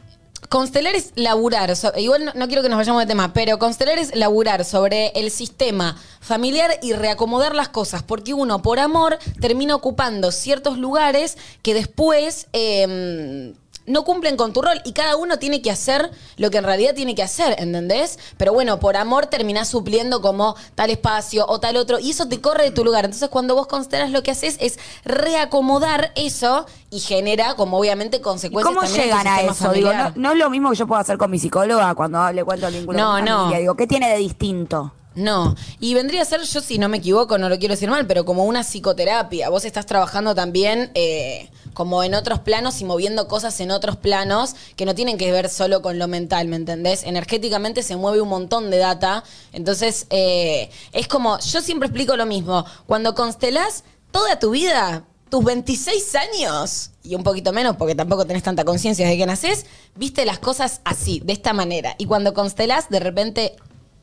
Constelar 0.48 0.94
es 0.94 1.12
laburar, 1.16 1.72
igual 1.96 2.32
no, 2.34 2.46
quiero 2.46 2.62
que 2.62 2.68
nos 2.68 2.78
vayamos 2.78 3.02
de 3.02 3.06
tema, 3.06 3.32
pero 3.32 3.58
constelar 3.58 3.98
es 3.98 4.14
laburar 4.14 4.64
sobre 4.64 5.08
el 5.08 5.30
sistema 5.30 5.96
familiar 6.20 6.78
y 6.82 6.92
reacomodar 6.92 7.54
las 7.54 7.68
cosas, 7.68 8.02
porque 8.02 8.34
uno 8.34 8.62
por 8.62 8.78
amor 8.78 9.18
termina 9.40 9.74
ocupando 9.74 10.30
ciertos 10.32 10.78
lugares 10.78 11.36
que 11.62 11.74
después 11.74 12.48
eh, 12.52 13.54
no 13.86 14.04
cumplen 14.04 14.36
con 14.36 14.52
tu 14.52 14.62
rol 14.62 14.80
y 14.84 14.92
cada 14.92 15.16
uno 15.16 15.38
tiene 15.38 15.62
que 15.62 15.70
hacer 15.70 16.10
lo 16.36 16.50
que 16.50 16.58
en 16.58 16.64
realidad 16.64 16.94
tiene 16.94 17.14
que 17.14 17.22
hacer, 17.22 17.54
¿entendés? 17.58 18.18
Pero 18.36 18.52
bueno, 18.52 18.80
por 18.80 18.96
amor 18.96 19.26
terminás 19.26 19.68
supliendo 19.68 20.20
como 20.20 20.56
tal 20.74 20.90
espacio 20.90 21.46
o 21.48 21.60
tal 21.60 21.76
otro 21.76 21.98
y 21.98 22.10
eso 22.10 22.28
te 22.28 22.40
corre 22.40 22.64
de 22.64 22.70
tu 22.70 22.84
lugar. 22.84 23.04
Entonces 23.04 23.28
cuando 23.28 23.54
vos 23.54 23.66
constelas 23.66 24.10
lo 24.10 24.22
que 24.22 24.30
haces 24.32 24.56
es 24.60 24.78
reacomodar 25.04 26.12
eso 26.16 26.66
y 26.90 27.00
genera 27.00 27.54
como 27.54 27.78
obviamente 27.78 28.18
¿Y 28.18 28.20
consecuencias 28.20 28.74
cómo 28.74 28.80
también 28.86 29.02
en 29.04 29.10
tu 29.10 29.16
llegan 29.16 29.26
a 29.48 29.52
eso? 29.52 29.72
Digo, 29.72 29.92
no, 29.92 30.12
no 30.14 30.32
es 30.32 30.38
lo 30.38 30.50
mismo 30.50 30.70
que 30.70 30.76
yo 30.76 30.86
puedo 30.86 31.00
hacer 31.00 31.18
con 31.18 31.30
mi 31.30 31.38
psicóloga 31.38 31.94
cuando 31.94 32.32
le 32.32 32.44
cuento 32.44 32.66
el 32.68 32.74
vínculo 32.74 32.98
No, 32.98 33.12
con 33.12 33.24
mi 33.24 33.30
no. 33.30 33.36
familia. 33.38 33.58
Digo, 33.60 33.74
¿qué 33.76 33.86
tiene 33.86 34.08
de 34.10 34.16
distinto? 34.18 34.92
No, 35.16 35.56
y 35.80 35.94
vendría 35.94 36.20
a 36.20 36.24
ser, 36.26 36.42
yo 36.42 36.60
si 36.60 36.76
no 36.76 36.90
me 36.90 36.98
equivoco, 36.98 37.38
no 37.38 37.48
lo 37.48 37.58
quiero 37.58 37.72
decir 37.72 37.88
mal, 37.88 38.06
pero 38.06 38.26
como 38.26 38.44
una 38.44 38.62
psicoterapia. 38.62 39.48
Vos 39.48 39.64
estás 39.64 39.86
trabajando 39.86 40.34
también 40.34 40.90
eh, 40.94 41.50
como 41.72 42.04
en 42.04 42.14
otros 42.14 42.40
planos 42.40 42.82
y 42.82 42.84
moviendo 42.84 43.26
cosas 43.26 43.58
en 43.60 43.70
otros 43.70 43.96
planos 43.96 44.54
que 44.76 44.84
no 44.84 44.94
tienen 44.94 45.16
que 45.16 45.32
ver 45.32 45.48
solo 45.48 45.80
con 45.80 45.98
lo 45.98 46.06
mental, 46.06 46.48
¿me 46.48 46.56
entendés? 46.56 47.02
Energéticamente 47.04 47.82
se 47.82 47.96
mueve 47.96 48.20
un 48.20 48.28
montón 48.28 48.70
de 48.70 48.76
data. 48.76 49.24
Entonces, 49.54 50.06
eh, 50.10 50.68
es 50.92 51.08
como, 51.08 51.38
yo 51.40 51.62
siempre 51.62 51.86
explico 51.88 52.14
lo 52.16 52.26
mismo. 52.26 52.66
Cuando 52.86 53.14
constelás 53.14 53.84
toda 54.10 54.38
tu 54.38 54.50
vida, 54.50 55.06
tus 55.30 55.44
26 55.44 56.14
años, 56.14 56.90
y 57.02 57.14
un 57.14 57.22
poquito 57.22 57.52
menos 57.52 57.76
porque 57.76 57.94
tampoco 57.94 58.26
tenés 58.26 58.42
tanta 58.42 58.64
conciencia 58.64 59.08
de 59.08 59.16
que 59.16 59.26
nacés, 59.26 59.64
viste 59.94 60.24
las 60.26 60.38
cosas 60.38 60.80
así, 60.84 61.20
de 61.24 61.32
esta 61.32 61.52
manera. 61.52 61.94
Y 61.98 62.06
cuando 62.06 62.34
constelás, 62.34 62.90
de 62.90 63.00
repente, 63.00 63.56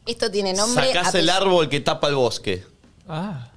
esto 0.05 0.29
tiene 0.31 0.53
nombre. 0.53 0.87
Sacás 0.93 1.15
el 1.15 1.29
árbol 1.29 1.69
que 1.69 1.79
tapa 1.79 2.07
el 2.09 2.15
bosque. 2.15 2.65
Ah. 3.07 3.49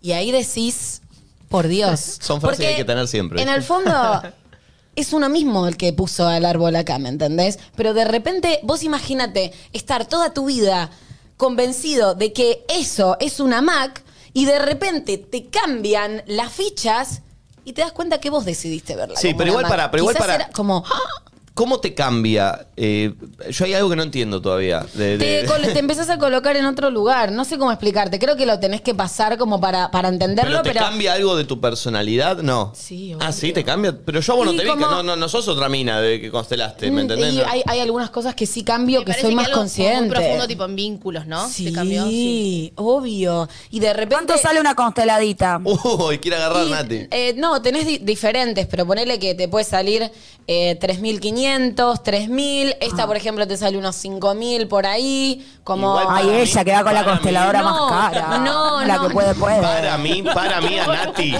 Y 0.00 0.12
ahí 0.12 0.30
decís, 0.32 1.02
por 1.48 1.68
Dios. 1.68 2.00
Son 2.20 2.40
frases 2.40 2.60
que 2.60 2.66
hay 2.68 2.76
que 2.76 2.84
tener 2.84 3.06
siempre. 3.08 3.40
En 3.42 3.48
el 3.48 3.62
fondo, 3.62 4.22
es 4.96 5.12
uno 5.12 5.28
mismo 5.28 5.66
el 5.66 5.76
que 5.76 5.92
puso 5.92 6.26
al 6.26 6.44
árbol 6.44 6.74
acá, 6.76 6.98
¿me 6.98 7.08
entendés? 7.08 7.58
Pero 7.76 7.94
de 7.94 8.04
repente, 8.04 8.60
vos 8.62 8.82
imagínate 8.82 9.52
estar 9.72 10.06
toda 10.06 10.34
tu 10.34 10.46
vida 10.46 10.90
convencido 11.36 12.14
de 12.14 12.32
que 12.32 12.64
eso 12.68 13.16
es 13.20 13.40
una 13.40 13.62
Mac 13.62 14.02
y 14.32 14.44
de 14.44 14.58
repente 14.58 15.18
te 15.18 15.46
cambian 15.46 16.22
las 16.26 16.52
fichas 16.52 17.22
y 17.64 17.72
te 17.74 17.80
das 17.82 17.92
cuenta 17.92 18.18
que 18.18 18.30
vos 18.30 18.44
decidiste 18.44 18.96
verla. 18.96 19.16
Sí, 19.16 19.28
como 19.28 19.38
pero 19.38 19.50
igual 19.50 19.66
para- 19.68 19.90
pero 19.90 20.02
igual 20.02 20.16
para- 20.16 20.34
era 20.36 20.50
como, 20.50 20.84
¡ah! 20.86 21.21
¿Cómo 21.54 21.80
te 21.80 21.92
cambia? 21.92 22.66
Eh, 22.76 23.12
yo 23.50 23.66
hay 23.66 23.74
algo 23.74 23.90
que 23.90 23.96
no 23.96 24.02
entiendo 24.02 24.40
todavía. 24.40 24.86
de- 24.94 25.18
de- 25.18 25.42
te, 25.46 25.72
te 25.72 25.78
empezás 25.78 26.08
a 26.08 26.16
colocar 26.18 26.56
en 26.56 26.64
otro 26.64 26.90
lugar. 26.90 27.30
No 27.30 27.44
sé 27.44 27.58
cómo 27.58 27.70
explicarte. 27.70 28.18
Creo 28.18 28.36
que 28.36 28.46
lo 28.46 28.58
tenés 28.58 28.80
que 28.80 28.94
pasar 28.94 29.36
como 29.36 29.60
para, 29.60 29.90
para 29.90 30.08
entenderlo, 30.08 30.50
¿Pero 30.50 30.62
te 30.62 30.70
pero. 30.72 30.80
cambia 30.86 31.12
algo 31.12 31.36
de 31.36 31.44
tu 31.44 31.60
personalidad? 31.60 32.38
No. 32.38 32.72
Sí, 32.74 33.12
Ah, 33.12 33.16
obvio. 33.28 33.32
sí, 33.32 33.52
te 33.52 33.64
cambia. 33.64 33.94
Pero 34.02 34.20
yo 34.20 34.34
vos 34.34 34.46
no 34.46 34.54
Y 34.54 34.56
te 34.56 34.64
vi 34.64 34.70
que 34.70 34.76
no, 34.76 35.02
no, 35.02 35.14
no 35.14 35.28
sos 35.28 35.46
otra 35.46 35.68
mina 35.68 36.00
de 36.00 36.22
que 36.22 36.30
constelaste, 36.30 36.86
¿me 36.90 36.92
Mm, 36.96 36.98
entendés? 37.10 37.34
Y 37.34 37.36
No. 37.36 37.44
hay, 37.46 37.62
hay 37.66 37.80
algunas 37.80 38.08
cosas 38.08 38.34
que 38.34 38.46
sí 38.46 38.64
cambio, 38.64 39.00
Me 39.00 39.04
que 39.04 39.20
soy 39.20 39.34
más 39.34 39.46
algo 39.48 39.58
consciente. 39.58 40.00
Muy 40.00 40.08
profundo, 40.10 40.46
tipo 40.48 40.64
en 40.64 40.74
vínculos, 40.74 41.26
¿no? 41.26 41.48
Sí, 41.50 41.66
Te 41.66 41.72
cambió, 41.72 42.06
sí. 42.06 42.72
obvio. 42.76 43.46
Y 43.70 43.80
de 43.80 43.92
repente. 43.92 44.14
¿Cuánto 44.24 44.38
sale 44.38 44.58
una 44.58 44.74
consteladita? 44.74 45.60
Uy, 45.62 46.18
quiere 46.18 46.38
agarrar 46.38 46.66
Y, 46.66 46.70
Nati. 46.70 47.06
eh, 47.10 47.34
no, 47.36 47.60
tenés 47.60 47.86
di- 47.86 47.98
diferentes, 47.98 48.66
pero 48.68 48.86
ponele 48.86 49.18
que 49.18 49.34
te 49.34 49.48
puede 49.48 49.66
salir 49.66 50.10
eh, 50.48 50.76
3.500, 50.80 51.41
3.000. 51.46 52.76
Esta, 52.80 53.06
por 53.06 53.16
ejemplo, 53.16 53.46
te 53.46 53.56
sale 53.56 53.76
unos 53.78 53.96
5.000 54.04 54.68
por 54.68 54.86
ahí. 54.86 55.46
Como. 55.64 55.88
Igual 56.00 56.06
Ay, 56.10 56.24
para 56.26 56.38
ella 56.38 56.58
mí- 56.60 56.64
que 56.64 56.72
va 56.72 56.82
con 56.84 56.94
la 56.94 57.00
para 57.00 57.12
mí- 57.12 57.18
consteladora 57.18 57.62
No, 57.62 57.90
más 57.90 58.10
cara. 58.12 58.38
no, 58.38 58.84
La 58.84 58.96
no. 58.96 59.08
que 59.08 59.14
puede, 59.14 59.34
puede. 59.34 59.60
Para 59.62 59.98
mí, 59.98 60.22
para 60.22 60.60
mí 60.60 60.78
a 60.78 60.86
Nati. 61.06 61.34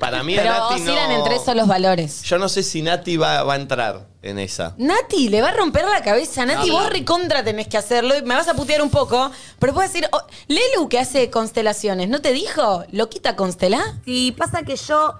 Para 0.00 0.22
mí 0.22 0.34
a 0.38 0.42
pero 0.42 0.52
Nati 0.54 0.60
no. 0.82 0.90
oscilan 0.92 1.10
entre 1.12 1.36
esos 1.36 1.54
los 1.54 1.66
valores. 1.66 2.22
Yo 2.22 2.38
no 2.38 2.48
sé 2.48 2.62
si 2.62 2.82
Nati 2.82 3.16
va, 3.16 3.42
va 3.42 3.54
a 3.54 3.56
entrar 3.56 4.06
en 4.22 4.38
esa. 4.38 4.74
Nati, 4.78 5.28
le 5.28 5.42
va 5.42 5.48
a 5.50 5.52
romper 5.52 5.84
la 5.84 6.02
cabeza. 6.02 6.44
Nati, 6.46 6.70
vos 6.70 6.88
recontra 6.90 7.44
tenés 7.44 7.68
que 7.68 7.76
hacerlo 7.76 8.16
y 8.16 8.22
me 8.22 8.34
vas 8.34 8.48
a 8.48 8.54
putear 8.54 8.82
un 8.82 8.90
poco. 8.90 9.30
Pero 9.58 9.74
puedo 9.74 9.86
decir, 9.86 10.08
oh, 10.12 10.20
Lelu 10.48 10.88
que 10.88 10.98
hace 10.98 11.30
constelaciones, 11.30 12.08
¿no 12.08 12.20
te 12.20 12.32
dijo? 12.32 12.84
¿Lo 12.90 13.08
quita 13.10 13.36
constelar? 13.36 13.82
Sí, 14.04 14.32
pasa 14.36 14.62
que 14.62 14.76
yo 14.76 15.14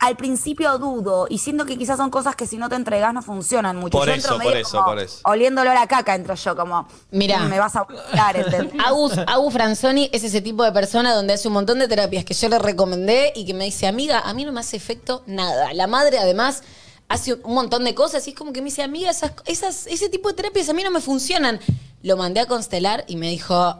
al 0.00 0.16
principio 0.16 0.78
dudo 0.78 1.26
y 1.28 1.38
siento 1.38 1.66
que 1.66 1.76
quizás 1.76 1.98
son 1.98 2.10
cosas 2.10 2.34
que 2.34 2.46
si 2.46 2.56
no 2.56 2.70
te 2.70 2.74
entregas 2.74 3.12
no 3.12 3.20
funcionan 3.20 3.76
mucho. 3.76 3.98
Por 3.98 4.08
Yo 4.08 4.14
eso, 4.14 4.38
por 4.38 4.56
eso, 4.56 4.70
como 4.78 4.84
por 4.86 4.98
eso. 4.98 5.20
Oliendo 5.24 5.60
olor 5.60 5.76
a 5.76 5.86
caca 5.86 6.14
entro 6.14 6.34
yo, 6.34 6.56
como, 6.56 6.88
Mirá. 7.10 7.40
"Mm, 7.40 7.50
me 7.50 7.58
vas 7.58 7.76
a 7.76 7.82
buscar. 7.82 8.34
Agus, 8.84 9.12
Agus 9.26 9.52
Franzoni 9.52 10.08
es 10.12 10.24
ese 10.24 10.40
tipo 10.40 10.64
de 10.64 10.72
persona 10.72 11.14
donde 11.14 11.34
hace 11.34 11.48
un 11.48 11.54
montón 11.54 11.78
de 11.78 11.86
terapias 11.86 12.24
que 12.24 12.32
yo 12.32 12.48
le 12.48 12.58
recomendé 12.58 13.32
y 13.36 13.44
que 13.44 13.52
me 13.52 13.66
dice, 13.66 13.86
amiga, 13.86 14.20
a 14.20 14.32
mí 14.32 14.46
no 14.46 14.52
me 14.52 14.60
hace 14.60 14.78
efecto 14.78 15.22
nada. 15.26 15.74
La 15.74 15.86
madre 15.86 16.18
además 16.18 16.62
hace 17.08 17.34
un 17.34 17.52
montón 17.54 17.84
de 17.84 17.94
cosas 17.94 18.26
y 18.26 18.30
es 18.30 18.36
como 18.36 18.54
que 18.54 18.62
me 18.62 18.66
dice, 18.70 18.82
amiga, 18.82 19.10
esas, 19.10 19.32
esas, 19.44 19.86
ese 19.86 20.08
tipo 20.08 20.30
de 20.30 20.34
terapias 20.34 20.68
a 20.70 20.72
mí 20.72 20.82
no 20.82 20.90
me 20.90 21.02
funcionan. 21.02 21.60
Lo 22.02 22.16
mandé 22.16 22.40
a 22.40 22.46
constelar 22.46 23.04
y 23.06 23.16
me 23.16 23.28
dijo, 23.28 23.76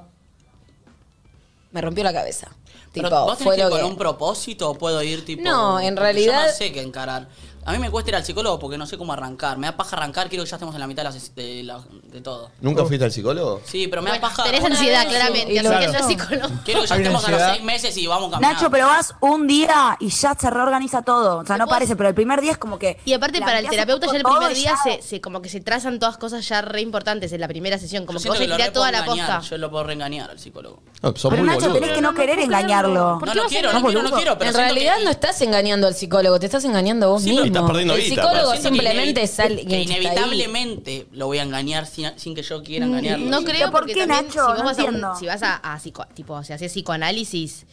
me 1.72 1.80
rompió 1.80 2.04
la 2.04 2.12
cabeza. 2.12 2.48
Pero 2.92 3.08
Tipo, 3.08 3.24
¿Vos 3.24 3.38
tenés 3.38 3.44
fue 3.44 3.54
que 3.56 3.60
ir 3.60 3.64
lo 3.66 3.70
con 3.70 3.80
que... 3.80 3.86
un 3.86 3.96
propósito 3.96 4.70
o 4.70 4.74
puedo 4.74 5.02
ir 5.02 5.24
tipo.? 5.24 5.42
No, 5.44 5.78
en 5.78 5.94
porque 5.94 6.00
realidad- 6.12 6.42
Yo 6.46 6.50
no 6.50 6.56
sé 6.56 6.72
qué 6.72 6.82
encarar. 6.82 7.28
A 7.66 7.72
mí 7.72 7.78
me 7.78 7.90
cuesta 7.90 8.10
ir 8.10 8.16
al 8.16 8.24
psicólogo 8.24 8.58
porque 8.58 8.78
no 8.78 8.86
sé 8.86 8.96
cómo 8.96 9.12
arrancar. 9.12 9.58
Me 9.58 9.66
da 9.66 9.76
paja 9.76 9.94
arrancar, 9.96 10.28
quiero 10.28 10.44
que 10.44 10.50
ya 10.50 10.56
estemos 10.56 10.74
en 10.74 10.80
la 10.80 10.86
mitad 10.86 11.02
de, 11.02 11.10
las- 11.10 11.34
de, 11.34 11.62
la- 11.62 11.80
de 12.04 12.20
todo. 12.22 12.50
¿Nunca 12.62 12.84
fuiste 12.86 13.04
al 13.04 13.12
psicólogo? 13.12 13.60
Sí, 13.64 13.86
pero 13.86 14.00
me 14.02 14.10
da 14.10 14.20
paja. 14.20 14.42
tenés 14.44 14.64
ansiedad, 14.64 15.00
vez- 15.00 15.08
claramente, 15.10 15.52
y 15.52 15.58
así 15.58 15.68
lo- 15.68 15.78
que 15.78 15.86
no 15.88 15.92
es 15.98 16.06
psicólogo. 16.06 16.48
Quiero 16.64 16.80
que 16.80 16.86
ya 16.86 16.94
Hay 16.94 17.00
una 17.02 17.08
estemos 17.10 17.24
a 17.24 17.30
los 17.30 17.40
ansiedad. 17.40 17.52
seis 17.54 17.64
meses 17.64 17.96
y 17.98 18.06
vamos 18.06 18.30
caminando. 18.30 18.54
Nacho, 18.54 18.70
pero 18.70 18.86
vas 18.86 19.14
un 19.20 19.46
día 19.46 19.96
y 20.00 20.08
ya 20.08 20.34
se 20.34 20.48
reorganiza 20.50 21.02
todo. 21.02 21.38
O 21.38 21.44
sea, 21.46 21.58
no 21.58 21.66
parece, 21.66 21.96
pero 21.96 22.08
el 22.08 22.14
primer 22.14 22.40
día 22.40 22.52
es 22.52 22.58
como 22.58 22.78
que. 22.78 22.98
Y 23.04 23.12
aparte 23.12 23.40
para 23.40 23.58
el 23.58 23.68
terapeuta 23.68 24.06
un 24.06 24.12
ya 24.12 24.16
el 24.18 24.22
poco 24.22 24.36
primer 24.38 24.52
todo 24.52 24.58
y 24.58 24.62
día 24.62 24.74
ya- 24.84 24.96
se, 24.96 25.02
se- 25.02 25.20
como 25.20 25.42
que 25.42 25.48
se 25.50 25.60
trazan 25.60 25.98
todas 25.98 26.16
cosas 26.16 26.48
ya 26.48 26.62
re 26.62 26.80
importantes 26.80 27.30
en 27.32 27.40
la 27.40 27.48
primera 27.48 27.78
sesión, 27.78 28.06
como 28.06 28.18
Yo 28.18 28.22
que 28.24 28.28
vos 28.30 28.38
le 28.38 28.44
que 28.46 28.48
lo 28.48 28.56
tirás 28.56 28.68
re 28.68 28.72
toda 28.72 28.88
puedo 28.88 28.98
la 29.00 29.04
engañar, 29.12 29.38
posta. 29.40 29.50
Yo 29.50 29.58
lo 29.58 29.70
puedo 29.70 29.84
reengañar 29.84 30.30
al 30.30 30.38
psicólogo. 30.38 30.82
No, 31.02 31.14
sos 31.14 31.30
Pero 31.30 31.42
muy 31.42 31.48
Nacho, 31.54 31.60
boludo. 31.68 31.80
tenés 31.80 31.92
que 31.94 32.00
no 32.02 32.14
querer 32.14 32.38
engañarlo. 32.38 33.20
No, 33.20 33.34
no 33.34 33.44
quiero, 33.48 33.72
no 33.72 33.82
quiero, 33.84 34.02
no 34.02 34.10
quiero. 34.16 34.38
Pero 34.38 34.50
en 34.50 34.54
siento 34.56 34.58
realidad 34.74 34.96
que- 34.98 35.04
no 35.04 35.10
estás 35.10 35.40
engañando 35.42 35.86
al 35.86 35.94
psicólogo, 35.94 36.38
te 36.40 36.46
estás 36.46 36.64
engañando 36.64 37.10
vos 37.10 37.22
Sí, 37.22 37.30
pero 37.30 37.42
mismo. 37.44 37.49
Estás 37.52 37.66
perdiendo 37.70 37.94
el 37.94 38.02
guita, 38.02 38.22
psicólogo 38.22 38.56
simplemente 38.56 39.22
es 39.22 39.40
alguien 39.40 39.68
que 39.68 39.74
que 39.74 39.80
está 39.82 39.94
ahí. 39.94 40.00
inevitablemente 40.00 41.06
lo 41.12 41.26
voy 41.26 41.38
a 41.38 41.42
engañar 41.42 41.86
sin, 41.86 42.10
sin 42.16 42.34
que 42.34 42.42
yo 42.42 42.62
quiera 42.62 42.86
engañarlo. 42.86 43.26
No 43.30 43.40
¿Pero 43.42 43.50
creo 43.52 43.70
por 43.70 43.80
porque 43.80 43.94
qué, 43.94 44.06
también 44.06 44.26
Nacho? 44.26 44.40
si 44.40 44.46
vos 44.52 44.58
No 44.58 44.64
vas 44.64 44.78
a, 44.78 44.82
un- 44.82 44.86
entiendo. 44.88 45.16
si 45.18 45.26
vas 45.26 45.42
a, 45.42 45.56
a 45.56 45.78
psico- 45.78 46.06
tipo, 46.14 46.42
si 46.44 46.52
haces 46.52 46.70
psicoanálisis, 46.72 47.66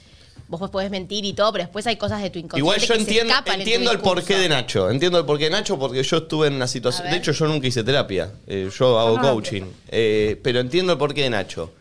vos 0.50 0.70
podés 0.70 0.90
mentir 0.90 1.26
y 1.26 1.34
todo, 1.34 1.52
pero 1.52 1.66
después 1.66 1.86
hay 1.88 1.98
cosas 1.98 2.22
de 2.22 2.30
tu 2.30 2.40
inconsciente 2.40 2.60
Igual 2.60 2.80
yo 2.80 2.88
que 2.88 2.94
se 2.94 3.00
entiendo, 3.00 3.34
escapan 3.34 3.54
en 3.56 3.60
tu 3.60 3.62
entiendo 3.64 3.92
el 3.92 3.98
discurso. 3.98 4.16
porqué 4.16 4.38
de 4.38 4.50
Nacho. 4.50 4.90
Entiendo 4.90 5.20
el 5.20 5.26
porqué 5.26 5.44
de 5.46 5.50
Nacho 5.52 5.78
porque 5.78 6.04
yo 6.04 6.18
estuve 6.18 6.48
en 6.48 6.54
una 6.54 6.68
situación. 6.68 7.08
A 7.08 7.10
De 7.10 7.16
ver. 7.18 7.22
hecho, 7.22 7.32
yo 7.34 7.48
nunca 7.48 7.68
hice 7.68 7.84
terapia. 7.84 8.32
Eh, 8.48 8.70
yo 8.78 8.98
hago 9.00 9.20
coaching. 9.20 9.64
Eh, 9.90 10.40
pero 10.42 10.60
entiendo 10.62 10.94
el 10.94 10.98
porqué 10.98 11.24
de 11.24 11.30
Nacho. 11.32 11.72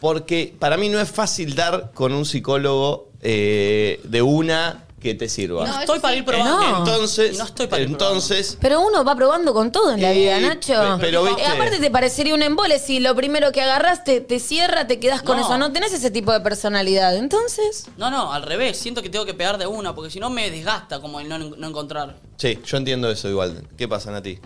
Porque 0.00 0.54
para 0.58 0.76
mí 0.76 0.88
no 0.88 1.00
es 1.00 1.10
fácil 1.10 1.56
dar 1.56 1.90
con 1.92 2.12
un 2.12 2.24
psicólogo 2.24 3.08
eh, 3.20 3.98
de 4.04 4.22
una 4.22 4.84
que 5.00 5.14
te 5.14 5.28
sirva. 5.28 5.66
No 5.66 5.80
estoy 5.80 6.00
para 6.00 6.16
ir 6.16 6.24
probando. 6.24 6.58
No. 6.60 6.78
Entonces, 6.78 7.38
No 7.38 7.44
estoy 7.44 7.66
para 7.68 7.82
ir 7.82 7.88
entonces 7.88 8.58
Pero 8.60 8.80
uno 8.80 9.04
va 9.04 9.14
probando 9.14 9.52
con 9.54 9.70
todo 9.72 9.92
en 9.92 10.02
la 10.02 10.12
Eh, 10.12 10.16
vida, 10.18 10.40
Nacho. 10.40 10.74
pe- 10.96 11.00
pero, 11.00 11.26
Eh, 11.26 11.30
viste- 11.30 11.46
aparte 11.46 11.78
te 11.78 11.90
parecería 11.90 12.34
un 12.34 12.42
embole 12.42 12.78
si 12.78 13.00
lo 13.00 13.14
primero 13.14 13.52
que 13.52 13.60
agarraste 13.62 14.20
te 14.20 14.38
cierra, 14.40 14.86
te 14.86 14.98
quedas 14.98 15.22
con 15.22 15.36
No. 15.38 15.44
eso. 15.44 15.56
No 15.58 15.72
tenés 15.72 15.92
ese 15.92 16.10
tipo 16.10 16.32
de 16.32 16.40
personalidad. 16.40 17.16
Entonces, 17.16 17.86
No, 17.96 18.10
no, 18.10 18.32
al 18.32 18.42
revés. 18.42 18.76
Siento 18.78 19.02
que 19.02 19.08
tengo 19.10 19.24
que 19.24 19.34
pegar 19.34 19.58
de 19.58 19.66
una 19.66 19.94
porque 19.94 20.10
si 20.10 20.18
no 20.20 20.30
me 20.30 20.50
desgasta 20.50 21.00
como 21.00 21.20
el 21.20 21.28
no, 21.28 21.38
no 21.38 21.66
encontrar. 21.68 22.16
Sí, 22.36 22.58
yo 22.64 22.76
entiendo 22.76 23.10
eso 23.10 23.28
igual. 23.28 23.66
¿Qué 23.76 23.86
pasa, 23.88 24.10
Nati? 24.10 24.38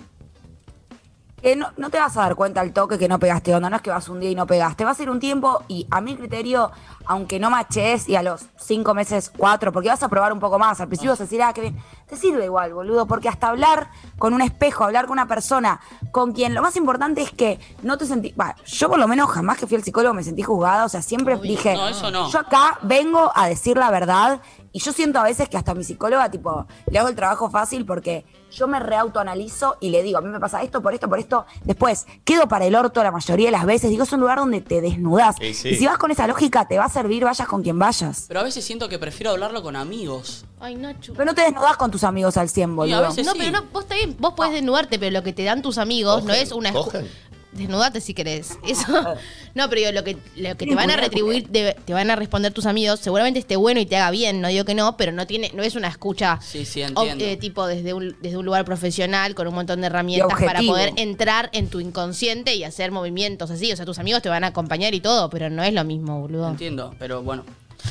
Que 1.42 1.56
no, 1.56 1.68
no 1.76 1.90
te 1.90 1.98
vas 1.98 2.16
a 2.16 2.20
dar 2.20 2.36
cuenta 2.36 2.60
al 2.60 2.72
toque 2.72 2.98
que 2.98 3.08
no 3.08 3.18
pegaste 3.18 3.54
onda, 3.54 3.68
no 3.68 3.76
es 3.76 3.82
que 3.82 3.90
vas 3.90 4.08
un 4.08 4.20
día 4.20 4.30
y 4.30 4.34
no 4.34 4.46
pegaste, 4.46 4.84
va 4.84 4.92
a 4.92 4.94
ser 4.94 5.10
un 5.10 5.18
tiempo 5.20 5.62
y 5.68 5.86
a 5.90 6.00
mi 6.00 6.16
criterio, 6.16 6.70
aunque 7.06 7.40
no 7.40 7.50
maches 7.50 8.08
y 8.08 8.16
a 8.16 8.22
los 8.22 8.46
cinco 8.56 8.94
meses, 8.94 9.32
cuatro, 9.36 9.72
porque 9.72 9.88
vas 9.88 10.02
a 10.02 10.08
probar 10.08 10.32
un 10.32 10.38
poco 10.40 10.58
más, 10.58 10.80
al 10.80 10.86
principio 10.88 11.10
vas 11.12 11.20
a 11.20 11.24
decir, 11.24 11.42
ah, 11.42 11.52
qué 11.52 11.60
bien, 11.62 11.76
te 12.08 12.16
sirve 12.16 12.44
igual, 12.44 12.72
boludo, 12.72 13.06
porque 13.06 13.28
hasta 13.28 13.48
hablar 13.48 13.90
con 14.18 14.34
un 14.34 14.40
espejo, 14.40 14.84
hablar 14.84 15.06
con 15.06 15.14
una 15.14 15.26
persona 15.26 15.80
con 16.12 16.32
quien 16.32 16.54
lo 16.54 16.62
más 16.62 16.76
importante 16.76 17.22
es 17.22 17.30
que 17.32 17.58
no 17.82 17.98
te 17.98 18.06
sentí, 18.06 18.32
bah, 18.36 18.54
yo 18.64 18.88
por 18.88 18.98
lo 18.98 19.08
menos 19.08 19.28
jamás 19.30 19.58
que 19.58 19.66
fui 19.66 19.76
al 19.76 19.82
psicólogo 19.82 20.14
me 20.14 20.22
sentí 20.22 20.42
juzgada, 20.42 20.84
o 20.84 20.88
sea, 20.88 21.02
siempre 21.02 21.36
dije, 21.38 21.74
No, 21.74 21.88
eso 21.88 22.10
no. 22.10 22.30
yo 22.30 22.38
acá 22.38 22.78
vengo 22.82 23.32
a 23.34 23.48
decir 23.48 23.76
la 23.76 23.90
verdad 23.90 24.40
y 24.72 24.80
yo 24.80 24.92
siento 24.92 25.18
a 25.18 25.24
veces 25.24 25.48
que 25.48 25.56
hasta 25.56 25.74
mi 25.74 25.84
psicóloga, 25.84 26.30
tipo, 26.30 26.66
le 26.90 26.98
hago 26.98 27.08
el 27.08 27.14
trabajo 27.14 27.50
fácil 27.50 27.84
porque 27.86 28.24
yo 28.50 28.66
me 28.68 28.80
reautoanalizo 28.80 29.76
y 29.80 29.90
le 29.90 30.02
digo, 30.02 30.18
a 30.18 30.20
mí 30.20 30.28
me 30.28 30.40
pasa 30.40 30.62
esto, 30.62 30.82
por 30.82 30.94
esto, 30.94 31.08
por 31.08 31.18
esto. 31.18 31.46
Después, 31.64 32.06
quedo 32.24 32.48
para 32.48 32.66
el 32.66 32.74
orto 32.74 33.02
la 33.02 33.10
mayoría 33.10 33.46
de 33.46 33.52
las 33.52 33.64
veces. 33.66 33.90
Digo, 33.90 34.04
es 34.04 34.12
un 34.12 34.20
lugar 34.20 34.38
donde 34.38 34.60
te 34.60 34.80
desnudas. 34.80 35.36
Sí, 35.40 35.54
sí. 35.54 35.68
Y 35.70 35.74
si 35.76 35.86
vas 35.86 35.98
con 35.98 36.10
esa 36.10 36.26
lógica, 36.26 36.66
te 36.68 36.78
va 36.78 36.84
a 36.86 36.88
servir, 36.88 37.24
vayas 37.24 37.46
con 37.48 37.62
quien 37.62 37.78
vayas. 37.78 38.26
Pero 38.28 38.40
a 38.40 38.42
veces 38.42 38.64
siento 38.64 38.88
que 38.88 38.98
prefiero 38.98 39.30
hablarlo 39.30 39.62
con 39.62 39.76
amigos. 39.76 40.44
Ay, 40.60 40.74
Nacho. 40.76 41.12
Pero 41.14 41.24
no 41.24 41.34
te 41.34 41.42
desnudas 41.42 41.76
con 41.76 41.90
tus 41.90 42.04
amigos 42.04 42.36
al 42.36 42.48
100, 42.48 42.70
Y 42.70 42.72
a 42.72 42.74
boludo. 42.76 43.02
veces- 43.08 43.26
No, 43.26 43.32
sí. 43.32 43.38
pero 43.38 43.50
no, 43.52 43.64
vos 43.72 43.84
está 43.84 43.94
bien, 43.94 44.16
vos 44.18 44.34
podés 44.34 44.52
desnudarte, 44.52 44.98
pero 44.98 45.10
lo 45.12 45.22
que 45.22 45.32
te 45.32 45.44
dan 45.44 45.62
tus 45.62 45.78
amigos 45.78 46.24
no 46.24 46.32
es 46.32 46.52
una 46.52 46.72
cogen. 46.72 47.08
Desnudate 47.52 48.00
si 48.00 48.14
querés. 48.14 48.58
Eso. 48.66 48.86
No, 49.54 49.68
pero 49.68 49.80
digo, 49.80 49.92
lo 49.92 50.02
que, 50.04 50.16
lo 50.36 50.56
que 50.56 50.66
te 50.66 50.74
van 50.74 50.90
a 50.90 50.96
retribuir, 50.96 51.48
de- 51.48 51.76
te 51.84 51.92
van 51.92 52.10
a 52.10 52.16
responder 52.16 52.52
tus 52.52 52.64
amigos, 52.66 53.00
seguramente 53.00 53.38
esté 53.38 53.56
bueno 53.56 53.78
y 53.80 53.86
te 53.86 53.96
haga 53.96 54.10
bien, 54.10 54.40
no 54.40 54.48
digo 54.48 54.64
que 54.64 54.74
no, 54.74 54.96
pero 54.96 55.12
no 55.12 55.26
tiene, 55.26 55.50
no 55.54 55.62
es 55.62 55.74
una 55.74 55.88
escucha 55.88 56.38
Sí, 56.40 56.64
sí, 56.64 56.82
o- 56.82 56.86
entiendo. 56.86 57.24
eh, 57.24 57.36
tipo 57.36 57.66
desde 57.66 57.92
un, 57.94 58.16
desde 58.22 58.36
un 58.38 58.44
lugar 58.46 58.64
profesional 58.64 59.34
con 59.34 59.46
un 59.48 59.54
montón 59.54 59.80
de 59.82 59.88
herramientas 59.88 60.38
para 60.42 60.60
poder 60.62 60.92
entrar 60.96 61.50
en 61.52 61.68
tu 61.68 61.80
inconsciente 61.80 62.54
y 62.54 62.64
hacer 62.64 62.90
movimientos 62.90 63.50
así. 63.50 63.70
O 63.72 63.76
sea, 63.76 63.84
tus 63.84 63.98
amigos 63.98 64.22
te 64.22 64.28
van 64.30 64.44
a 64.44 64.48
acompañar 64.48 64.94
y 64.94 65.00
todo, 65.00 65.28
pero 65.30 65.50
no 65.50 65.62
es 65.62 65.74
lo 65.74 65.84
mismo, 65.84 66.20
boludo. 66.20 66.48
Entiendo, 66.48 66.94
pero 66.98 67.22
bueno. 67.22 67.44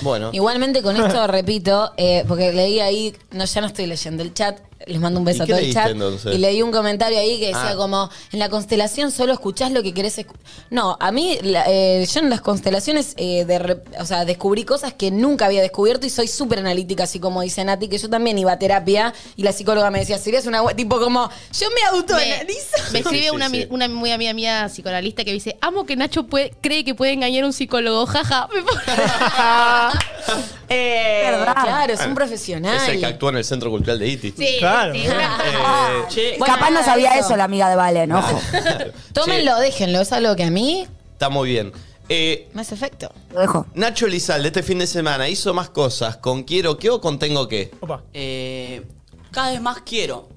Bueno. 0.04 0.30
igualmente 0.32 0.82
con 0.82 0.96
esto 0.96 1.28
repito, 1.28 1.92
eh, 1.98 2.24
porque 2.28 2.54
leí 2.54 2.80
ahí, 2.80 3.14
no 3.32 3.44
ya 3.46 3.60
no 3.62 3.68
estoy 3.68 3.88
leyendo 3.88 4.24
el 4.24 4.34
chat, 4.34 4.58
les 4.88 5.00
mando 5.00 5.20
un 5.20 5.26
beso 5.26 5.40
¿Y 5.40 5.44
a 5.44 5.46
todo 5.48 5.58
el 5.58 5.74
chat. 5.74 5.90
entonces? 5.92 6.34
Y 6.36 6.38
leí 6.38 6.62
un 6.62 6.72
comentario 6.72 7.20
ahí 7.20 7.40
que 7.40 7.48
decía 7.48 7.72
Ah. 7.72 7.76
como, 7.76 8.10
en 8.32 8.40
la 8.40 8.50
constelación 8.50 9.12
solo 9.12 9.34
escuchás 9.34 9.72
lo 9.72 9.84
que 9.84 9.94
querés 9.94 10.18
escuchar. 10.18 10.42
No, 10.70 10.98
a 11.00 11.12
mí, 11.12 11.38
la- 11.42 11.66
eh, 11.68 12.06
yo 12.12 12.20
en 12.20 12.30
las 12.30 12.42
constelaciones, 12.42 13.14
eh, 13.18 13.46
de 13.46 13.60
re- 13.60 13.82
o 14.00 14.06
sea, 14.06 14.26
descubrí 14.26 14.64
cosas 14.64 14.94
que 14.94 15.12
nunca 15.12 15.46
había 15.46 15.62
descubierto 15.62 16.06
y 16.06 16.10
soy 16.10 16.28
súper 16.28 16.60
analítica, 16.60 17.04
así 17.04 17.20
como 17.20 17.42
dice 17.42 17.64
Nati, 17.64 17.88
que 17.88 17.98
yo 17.98 18.10
también 18.10 18.38
iba 18.38 18.52
a 18.52 18.60
terapia 18.60 19.14
y 19.36 19.44
la 19.44 19.52
psicóloga 19.54 19.90
me 19.92 20.00
decía, 20.00 20.18
serías 20.18 20.46
una 20.46 20.62
bu-", 20.64 20.76
tipo 20.76 21.00
como, 21.00 21.30
yo 21.60 21.68
me 21.70 21.76
Me, 21.82 21.98
autoanalizo. 21.98 22.78
me 22.92 23.00
escribe 23.00 23.24
Sí, 23.24 23.30
sí, 23.30 23.36
una, 23.36 23.50
sí. 23.50 23.56
ami- 23.64 23.68
una 23.70 23.88
muy 23.90 24.12
amiga 24.12 24.34
mía 24.34 24.68
psicoanalista 24.70 25.24
que 25.24 25.34
dice, 25.34 25.58
amo 25.62 25.86
que 25.86 25.96
Nacho 25.96 26.24
puede- 26.28 26.54
cree 26.62 26.84
que 26.84 26.96
puede 26.96 27.14
engañar 27.14 27.44
a 27.44 27.48
un 27.48 27.54
psicólogo, 27.54 28.06
jaja. 28.06 28.48
Me 28.54 28.62
Eh, 30.74 31.30
claro, 31.44 31.92
es 31.94 32.00
un 32.06 32.16
profesional. 32.16 32.78
Es 32.78 32.88
el 32.88 33.00
que 33.02 33.06
actúa 33.06 33.32
en 33.32 33.38
el 33.38 33.44
Centro 33.44 33.70
Cultural 33.70 34.00
de 34.00 34.08
Iti. 34.08 34.34
Sí, 34.38 34.56
Claro. 34.60 34.71
Eh, 34.94 36.04
Che, 36.10 36.36
Bueno, 36.38 36.54
Capaz 36.54 36.70
no 36.70 36.76
nada, 36.80 36.86
sabía 36.86 37.16
eso. 37.16 37.28
eso. 37.28 37.38
la 37.38 37.44
amiga 37.46 37.70
de 37.70 37.76
Valen, 37.76 38.12
ojo. 38.12 38.40
Tómenlo, 39.14 39.58
déjenlo, 39.60 40.02
es 40.02 40.12
algo 40.12 40.36
que 40.36 40.44
a 40.44 40.50
mí 40.52 40.88
Está 41.14 41.30
muy 41.30 41.50
bien. 41.50 41.72
Eh, 42.10 42.50
me 42.54 42.62
hace 42.62 42.76
efecto. 42.76 43.12
Lo 43.34 43.40
dejo. 43.42 43.66
Nacho 43.76 44.06
Elizalde 44.08 44.48
este 44.48 44.64
fin 44.64 44.80
de 44.80 44.88
semana 44.88 45.30
hizo 45.30 45.54
más 45.54 45.70
cosas 45.70 46.18
con 46.18 46.44
quiero 46.44 46.78
que 46.78 46.90
o 46.90 47.00
con 47.00 47.20
tengo 47.20 47.48
que. 47.48 47.72
Opa. 47.80 48.02
eh, 48.14 48.84
cada 49.32 49.52
vez 49.52 49.62
más 49.62 49.82
quiero. 49.86 50.28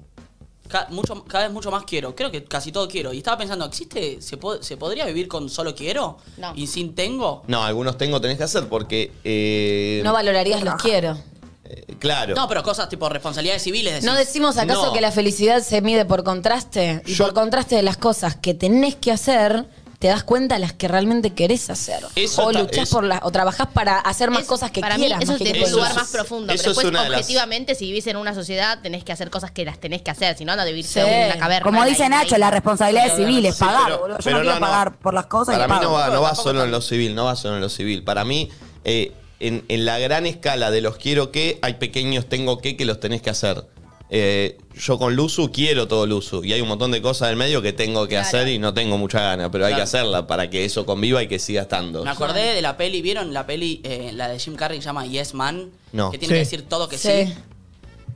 Ca- 0.69 0.87
mucho, 0.89 1.23
cada 1.25 1.43
vez 1.45 1.53
mucho 1.53 1.69
más 1.71 1.83
quiero. 1.83 2.15
Creo 2.15 2.31
que 2.31 2.43
casi 2.43 2.71
todo 2.71 2.87
quiero. 2.87 3.13
Y 3.13 3.17
estaba 3.19 3.37
pensando, 3.37 3.65
¿existe? 3.65 4.21
¿Se, 4.21 4.37
po- 4.37 4.63
¿se 4.63 4.77
podría 4.77 5.05
vivir 5.05 5.27
con 5.27 5.49
solo 5.49 5.75
quiero? 5.75 6.17
No. 6.37 6.53
¿Y 6.55 6.67
sin 6.67 6.95
tengo? 6.95 7.43
No, 7.47 7.63
algunos 7.63 7.97
tengo 7.97 8.21
tenés 8.21 8.37
que 8.37 8.43
hacer 8.45 8.67
porque. 8.67 9.11
eh, 9.23 10.01
No 10.03 10.13
valorarías 10.13 10.63
los 10.63 10.75
quiero. 10.75 11.17
Eh, 11.65 11.95
claro. 11.99 12.35
No, 12.35 12.47
pero 12.47 12.63
cosas 12.63 12.87
tipo 12.89 13.09
responsabilidades 13.09 13.63
civiles. 13.63 13.93
decís. 13.93 14.05
¿No 14.05 14.13
decimos 14.15 14.57
acaso 14.57 14.87
No. 14.87 14.93
que 14.93 15.01
la 15.01 15.11
felicidad 15.11 15.61
se 15.61 15.81
mide 15.81 16.05
por 16.05 16.23
contraste? 16.23 17.01
Y 17.05 17.13
Yo- 17.13 17.25
por 17.25 17.33
contraste 17.33 17.75
de 17.75 17.81
las 17.83 17.97
cosas 17.97 18.35
que 18.35 18.53
tenés 18.53 18.95
que 18.95 19.11
hacer, 19.11 19.65
te 19.97 20.07
das 20.09 20.23
cuenta 20.23 20.55
de 20.55 20.59
las 20.59 20.73
que 20.73 20.87
realmente 20.89 21.33
querés 21.33 21.69
hacer. 21.69 22.05
Eso 22.15 22.45
o 22.45 22.51
luchás 22.51 22.83
eso- 22.83 22.95
por 22.97 23.05
las, 23.05 23.21
o 23.23 23.31
trabajás 23.31 23.67
para 23.73 23.97
hacer 23.97 24.29
más 24.29 24.41
Es- 24.41 24.47
cosas 24.47 24.69
que 24.69 24.81
para 24.81 24.95
quieras. 24.97 25.17
mí 25.17 25.23
eso 25.23 25.31
más 25.31 25.41
es 25.41 25.47
que 25.47 25.53
desde 25.53 25.59
que 25.65 25.65
un 25.65 25.71
lugar 25.77 25.91
es- 25.91 25.97
más 25.97 26.09
profundo. 26.09 26.53
eso 26.53 26.61
Pero 26.63 26.71
es 26.71 26.77
después, 26.77 26.85
una 26.91 27.03
de 27.03 27.09
las- 27.09 27.19
objetivamente, 27.21 27.73
si 27.75 27.85
vivís 27.85 28.05
en 28.07 28.17
una 28.17 28.35
sociedad, 28.35 28.79
tenés 28.83 29.03
que 29.05 29.13
hacer 29.13 29.29
cosas 29.31 29.51
que 29.51 29.63
las 29.65 29.79
tenés 29.79 30.01
que 30.03 30.11
hacer. 30.11 30.37
Si 30.37 30.43
no, 30.45 30.51
anda 30.51 30.63
a 30.63 30.67
vivirse 30.67 31.01
Sí. 31.01 31.09
en 31.09 31.25
una 31.27 31.37
caverna. 31.39 31.63
Como 31.63 31.79
la 31.79 31.85
dice. 31.89 32.07
Nacho, 32.09 32.37
las 32.37 32.51
responsabilidades 32.51 33.15
civiles, 33.15 33.55
Sí, 33.55 33.59
pagar, 33.61 33.83
pero- 33.85 33.99
boludo. 33.99 34.17
Yo 34.19 34.23
pero 34.25 34.37
no 34.37 34.43
quiero 34.43 34.59
pagar 34.59 34.97
por 34.99 35.13
las 35.13 35.25
cosas 35.27 35.55
Para 35.55 35.65
y 35.65 35.67
mí 35.69 35.73
pago. 35.79 35.83
no 35.85 35.91
va, 35.93 36.07
no 36.09 36.21
va 36.21 36.27
Tampoco 36.27 36.43
solo 36.49 36.63
en 36.65 36.71
lo 36.71 36.81
civil, 36.81 37.15
no 37.15 37.25
va 37.25 37.35
solo 37.37 37.55
en 37.55 37.61
lo 37.61 37.69
civil. 37.69 38.03
Para 38.03 38.25
mí, 38.25 38.49
eh, 38.83 39.11
en, 39.39 39.63
en 39.67 39.85
la 39.85 39.99
gran 39.99 40.25
escala 40.25 40.71
de 40.71 40.81
los 40.81 40.97
quiero 40.97 41.31
que, 41.31 41.59
hay 41.61 41.75
pequeños 41.75 42.27
tengo 42.27 42.59
que 42.59 42.75
que 42.77 42.85
los 42.85 42.99
tenés 42.99 43.21
que 43.21 43.29
hacer. 43.29 43.65
Eh, 44.11 44.59
yo 44.75 44.99
con 44.99 45.15
Luzu 45.15 45.51
quiero 45.51 45.87
todo 45.87 46.05
Luzu 46.05 46.43
y 46.43 46.53
hay 46.53 46.61
un 46.61 46.67
montón 46.67 46.91
de 46.91 47.01
cosas 47.01 47.29
del 47.29 47.37
medio 47.37 47.63
que 47.63 47.73
tengo 47.73 48.03
que 48.03 48.09
Claro. 48.15 48.27
hacer 48.27 48.47
y 48.49 48.59
no 48.59 48.71
tengo 48.73 48.99
mucha 48.99 49.19
gana, 49.19 49.49
pero 49.49 49.65
hay 49.65 49.71
que 49.71 49.77
Claro. 49.77 49.83
hacerla 49.85 50.27
para 50.27 50.49
que 50.51 50.63
eso 50.63 50.85
conviva 50.85 51.23
y 51.23 51.27
que 51.27 51.39
siga 51.39 51.63
estando. 51.63 52.03
Me 52.03 52.11
acordé 52.11 52.53
de 52.53 52.61
la 52.61 52.77
peli, 52.77 53.01
¿vieron 53.01 53.33
la 53.33 53.47
peli, 53.47 53.81
eh, 53.83 54.11
la 54.13 54.27
de 54.29 54.37
Jim 54.37 54.55
Carrey 54.55 54.77
que 54.77 54.83
se 54.83 54.89
llama 54.89 55.07
Yes 55.07 55.33
Man? 55.33 55.71
No. 55.91 56.11
Que 56.11 56.19
tiene 56.19 56.33
Sí. 56.33 56.35
que 56.35 56.39
decir 56.39 56.61
todo 56.69 56.87
que 56.87 56.97
Sí. 56.99 57.09
sí. 57.25 57.33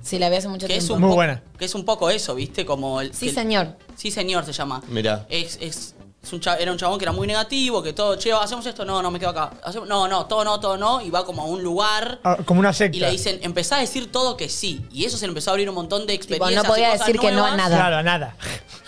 Sí, 0.02 0.20
la 0.20 0.30
vi 0.30 0.38
hace 0.38 0.48
mucho 0.48 0.68
Que 0.68 0.74
es 0.78 0.80
tiempo. 0.86 0.94
un 0.94 1.02
Muy 1.02 1.08
poco- 1.08 1.16
buena. 1.16 1.44
Que 1.58 1.66
es 1.66 1.76
un 1.76 1.84
poco 1.86 2.10
eso, 2.10 2.34
¿viste? 2.36 2.66
Como 2.66 3.02
el. 3.02 3.14
Sí, 3.14 3.26
que- 3.28 3.34
señor. 3.34 3.76
Sí, 3.96 4.12
señor 4.12 4.46
se 4.46 4.54
llama. 4.54 4.82
Mirá. 4.90 5.26
Es 5.30 5.96
un 6.32 6.42
era 6.60 6.72
un 6.72 6.78
chabón 6.78 7.00
que 7.00 7.06
era 7.06 7.12
muy 7.12 7.26
negativo, 7.26 7.82
que 7.82 7.94
todo, 7.94 8.16
che, 8.18 8.32
hacemos 8.34 8.66
esto, 8.66 8.84
no, 8.86 9.02
no, 9.02 9.10
me 9.10 9.20
quedo 9.20 9.30
acá. 9.30 9.52
Hacemos- 9.64 9.88
no, 9.88 10.08
no, 10.08 10.26
todo 10.26 10.44
no, 10.44 10.60
todo 10.60 10.78
no, 10.78 11.02
y 11.02 11.10
va 11.10 11.26
como 11.26 11.42
a 11.44 11.46
un 11.46 11.64
lugar. 11.64 12.20
Ah, 12.24 12.38
como 12.46 12.60
una 12.60 12.74
secta. 12.74 12.98
Y 12.98 13.00
le 13.00 13.10
dicen, 13.10 13.40
empezá 13.42 13.78
a 13.78 13.80
decir 13.80 14.12
todo 14.12 14.36
que 14.38 14.50
sí. 14.50 14.86
Y 14.92 15.06
eso 15.06 15.18
se 15.18 15.26
le 15.26 15.30
empezó 15.30 15.50
a 15.50 15.54
abrir 15.54 15.70
un 15.70 15.76
montón 15.76 16.02
de 16.02 16.18
Tipo, 16.18 16.34
experiencias. 16.36 16.64
no 16.64 16.70
podía 16.70 16.90
y 16.90 16.92
cosas 16.92 17.08
decir 17.08 17.22
que 17.22 17.32
no 17.32 17.46
a 17.46 17.56
nada. 17.56 17.76
Claro, 17.78 18.04
nada. 18.04 18.36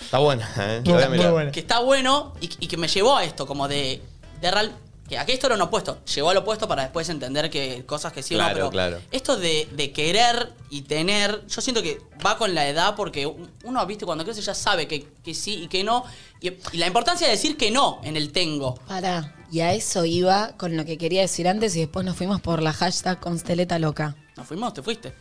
Está 0.01 0.19
buena, 0.19 0.49
¿eh? 0.57 0.83
A 0.85 0.89
muy 1.09 1.17
mirar. 1.17 1.31
buena. 1.31 1.51
Que 1.51 1.61
está 1.61 1.79
bueno 1.79 2.33
y, 2.41 2.49
y 2.59 2.67
que 2.67 2.75
me 2.77 2.87
llevó 2.89 3.15
a 3.15 3.23
esto, 3.23 3.47
como 3.47 3.67
de, 3.67 4.01
de 4.41 4.51
real. 4.51 4.75
Que 5.11 5.17
aquí 5.17 5.33
esto 5.33 5.47
era 5.47 5.55
un 5.55 5.61
opuesto. 5.61 5.99
Llegó 6.05 6.29
al 6.29 6.37
opuesto 6.37 6.69
para 6.69 6.83
después 6.83 7.09
entender 7.09 7.49
que 7.49 7.85
cosas 7.85 8.13
que 8.13 8.23
sí 8.23 8.33
o 8.33 8.37
no, 8.37 8.45
Claro, 8.45 8.55
pero 8.55 8.69
claro. 8.69 9.01
Esto 9.11 9.35
de, 9.35 9.67
de 9.73 9.91
querer 9.91 10.53
y 10.69 10.83
tener, 10.83 11.45
yo 11.47 11.59
siento 11.59 11.83
que 11.83 11.99
va 12.25 12.37
con 12.37 12.55
la 12.55 12.65
edad 12.69 12.95
porque 12.95 13.25
uno, 13.65 13.85
viste, 13.85 14.05
cuando 14.05 14.23
crece 14.23 14.39
ya 14.39 14.55
sabe 14.55 14.87
que, 14.87 15.05
que 15.21 15.33
sí 15.33 15.63
y 15.63 15.67
que 15.67 15.83
no. 15.83 16.05
Y, 16.39 16.53
y 16.71 16.77
la 16.77 16.87
importancia 16.87 17.27
de 17.27 17.31
decir 17.33 17.57
que 17.57 17.71
no 17.71 17.99
en 18.05 18.15
el 18.15 18.31
tengo. 18.31 18.75
Pará. 18.87 19.35
Y 19.51 19.59
a 19.59 19.73
eso 19.73 20.05
iba 20.05 20.53
con 20.55 20.77
lo 20.77 20.85
que 20.85 20.97
quería 20.97 21.19
decir 21.19 21.45
antes 21.49 21.75
y 21.75 21.81
después 21.81 22.05
nos 22.05 22.15
fuimos 22.15 22.39
por 22.39 22.61
la 22.61 22.71
hashtag 22.71 23.19
Consteleta 23.19 23.79
Loca. 23.79 24.15
¿Nos 24.37 24.47
fuimos? 24.47 24.73
¿Te 24.73 24.81
fuiste? 24.81 25.13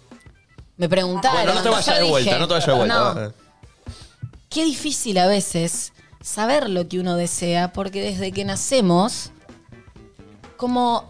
Me 0.76 0.88
preguntaron. 0.88 1.36
Bueno, 1.36 1.54
no 1.54 1.62
te 1.64 1.68
vayas 1.68 1.98
de 1.98 2.04
vuelta, 2.04 2.30
dije, 2.30 2.38
no 2.38 2.46
te 2.46 2.54
vayas 2.54 2.66
de 2.68 2.74
vuelta. 2.74 3.14
no, 3.14 3.34
qué 4.50 4.64
difícil 4.64 5.18
a 5.18 5.26
veces 5.26 5.92
saber 6.22 6.70
lo 6.70 6.86
que 6.86 7.00
uno 7.00 7.16
desea, 7.16 7.72
porque 7.72 8.02
desde 8.02 8.30
que 8.30 8.44
nacemos, 8.44 9.32
como 10.60 11.04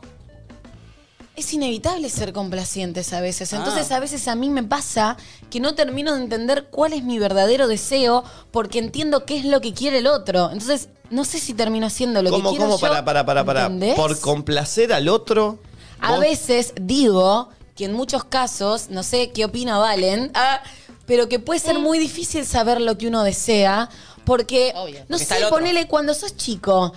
es 1.37 1.53
inevitable 1.53 2.09
ser 2.09 2.33
complacientes 2.33 3.13
a 3.13 3.21
veces. 3.21 3.53
Entonces 3.53 3.91
Ah. 3.91 3.97
a 3.97 4.01
veces 4.01 4.29
a 4.29 4.35
mí 4.37 4.49
me 4.51 4.63
pasa 4.63 5.17
que 5.51 5.59
no 5.59 5.75
termino 5.75 6.15
de 6.15 6.23
entender 6.23 6.67
cuál 6.71 6.93
es 6.93 7.03
mi 7.03 7.19
verdadero 7.19 7.67
deseo, 7.67 8.23
porque 8.53 8.79
entiendo 8.79 9.25
qué 9.25 9.39
es 9.39 9.45
lo 9.45 9.61
que 9.61 9.73
quiere 9.73 9.99
el 9.99 10.07
otro. 10.07 10.51
Entonces 10.53 10.89
no 11.09 11.25
sé 11.25 11.39
si 11.41 11.55
termino 11.55 11.87
haciendo 11.87 12.23
lo 12.23 12.31
¿Cómo, 12.31 12.51
que 12.51 12.57
quiero 12.57 12.65
cómo? 12.67 12.77
yo. 12.77 12.81
Para, 12.81 13.05
para, 13.05 13.25
para, 13.27 13.45
para. 13.45 13.63
¿entendés? 13.67 13.97
Por 13.97 14.21
complacer 14.21 14.93
al 14.93 15.09
otro. 15.09 15.59
A 16.01 16.13
vos- 16.13 16.21
veces 16.21 16.73
digo 16.81 17.49
que 17.75 17.87
en 17.87 17.95
muchos 17.95 18.23
casos, 18.25 18.89
no 18.91 19.03
sé 19.03 19.31
qué 19.31 19.45
opina 19.47 19.79
Valen, 19.79 20.31
ah, 20.35 20.63
pero 21.07 21.29
que 21.29 21.39
puede 21.41 21.59
ser 21.59 21.79
muy 21.79 21.99
difícil 21.99 22.45
saber 22.47 22.81
lo 22.81 22.97
que 22.99 23.09
uno 23.09 23.23
desea, 23.25 23.89
porque, 24.25 24.73
Obvio. 24.77 25.01
no 25.09 25.17
Porque 25.19 25.25
sé, 25.25 25.47
ponele 25.49 25.89
cuando 25.89 26.13
sos 26.15 26.37
chico, 26.37 26.93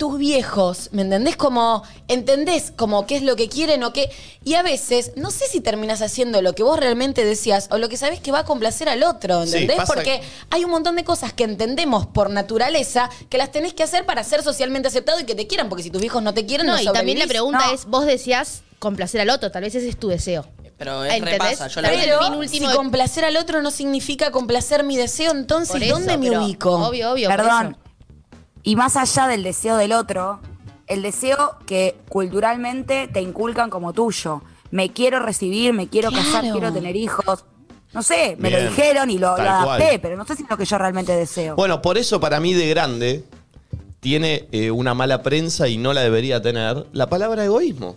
tus 0.00 0.16
viejos, 0.16 0.88
¿me 0.92 1.02
entendés? 1.02 1.36
Como, 1.36 1.82
entendés 2.08 2.72
como 2.74 3.06
qué 3.06 3.16
es 3.16 3.22
lo 3.22 3.36
que 3.36 3.50
quieren 3.50 3.84
o 3.84 3.92
qué. 3.92 4.10
Y 4.42 4.54
a 4.54 4.62
veces, 4.62 5.12
no 5.16 5.30
sé 5.30 5.46
si 5.46 5.60
terminas 5.60 6.00
haciendo 6.00 6.40
lo 6.40 6.54
que 6.54 6.62
vos 6.62 6.80
realmente 6.80 7.22
decías 7.22 7.68
o 7.70 7.76
lo 7.76 7.90
que 7.90 7.98
sabés 7.98 8.18
que 8.18 8.32
va 8.32 8.38
a 8.38 8.44
complacer 8.46 8.88
al 8.88 9.02
otro, 9.02 9.42
¿entendés? 9.42 9.80
Porque 9.86 10.22
hay 10.48 10.64
un 10.64 10.70
montón 10.70 10.96
de 10.96 11.04
cosas 11.04 11.34
que 11.34 11.44
entendemos 11.44 12.06
por 12.06 12.30
naturaleza 12.30 13.10
que 13.28 13.36
las 13.36 13.52
tenés 13.52 13.74
que 13.74 13.82
hacer 13.82 14.06
para 14.06 14.24
ser 14.24 14.42
socialmente 14.42 14.88
aceptado 14.88 15.20
y 15.20 15.24
que 15.24 15.34
te 15.34 15.46
quieran, 15.46 15.68
porque 15.68 15.82
si 15.82 15.90
tus 15.90 16.00
viejos 16.00 16.22
no 16.22 16.32
te 16.32 16.46
quieren, 16.46 16.66
no, 16.66 16.76
No, 16.76 16.80
y 16.80 16.86
también 16.86 17.18
la 17.18 17.26
pregunta 17.26 17.66
No. 17.66 17.72
es, 17.74 17.84
vos 17.84 18.06
decías 18.06 18.62
complacer 18.78 19.20
al 19.20 19.28
otro, 19.28 19.50
tal 19.50 19.64
vez 19.64 19.74
ese 19.74 19.90
es 19.90 19.98
tu 19.98 20.08
deseo. 20.08 20.46
Pero 20.78 21.04
es 21.04 21.12
¿Entendés? 21.12 21.38
repasa. 21.40 21.68
Yo 21.68 21.82
la 21.82 21.92
el 21.92 22.00
Pero 22.00 22.40
fin 22.40 22.48
si 22.48 22.58
de- 22.60 22.74
complacer 22.74 23.26
al 23.26 23.36
otro 23.36 23.60
no 23.60 23.70
significa 23.70 24.30
complacer 24.30 24.82
mi 24.82 24.96
deseo, 24.96 25.32
entonces 25.32 25.76
eso, 25.82 25.92
¿dónde 25.92 26.16
me 26.16 26.30
ubico? 26.38 26.72
Obvio, 26.86 27.12
obvio. 27.12 27.28
Perdón. 27.28 27.76
Y 28.62 28.76
más 28.76 28.96
allá 28.96 29.26
del 29.26 29.42
deseo 29.42 29.76
del 29.76 29.92
otro, 29.92 30.40
el 30.86 31.02
deseo 31.02 31.56
que 31.66 31.96
culturalmente 32.08 33.08
te 33.08 33.20
inculcan 33.20 33.70
como 33.70 33.92
tuyo. 33.92 34.42
Me 34.70 34.92
quiero 34.92 35.20
recibir, 35.20 35.72
me 35.72 35.88
quiero 35.88 36.10
casar, 36.10 36.42
quiero 36.42 36.72
tener 36.72 36.96
hijos. 36.96 37.44
No 37.92 38.02
sé, 38.02 38.36
me 38.38 38.50
Bien. 38.50 38.64
lo 38.64 38.70
dijeron 38.70 39.10
y 39.10 39.18
lo, 39.18 39.36
lo 39.36 39.42
adapté, 39.42 39.84
cual. 39.84 40.00
pero 40.00 40.16
no 40.16 40.24
sé 40.24 40.36
si 40.36 40.44
es 40.44 40.50
lo 40.50 40.56
que 40.56 40.64
yo 40.64 40.78
realmente 40.78 41.12
deseo. 41.12 41.56
Bueno, 41.56 41.82
por 41.82 41.98
eso 41.98 42.20
para 42.20 42.38
mí 42.38 42.54
de 42.54 42.68
grande 42.68 43.24
tiene 43.98 44.48
eh, 44.52 44.70
una 44.70 44.94
mala 44.94 45.22
prensa 45.22 45.68
y 45.68 45.76
no 45.76 45.92
la 45.92 46.02
debería 46.02 46.40
tener 46.40 46.86
la 46.92 47.08
palabra 47.08 47.44
egoísmo. 47.44 47.96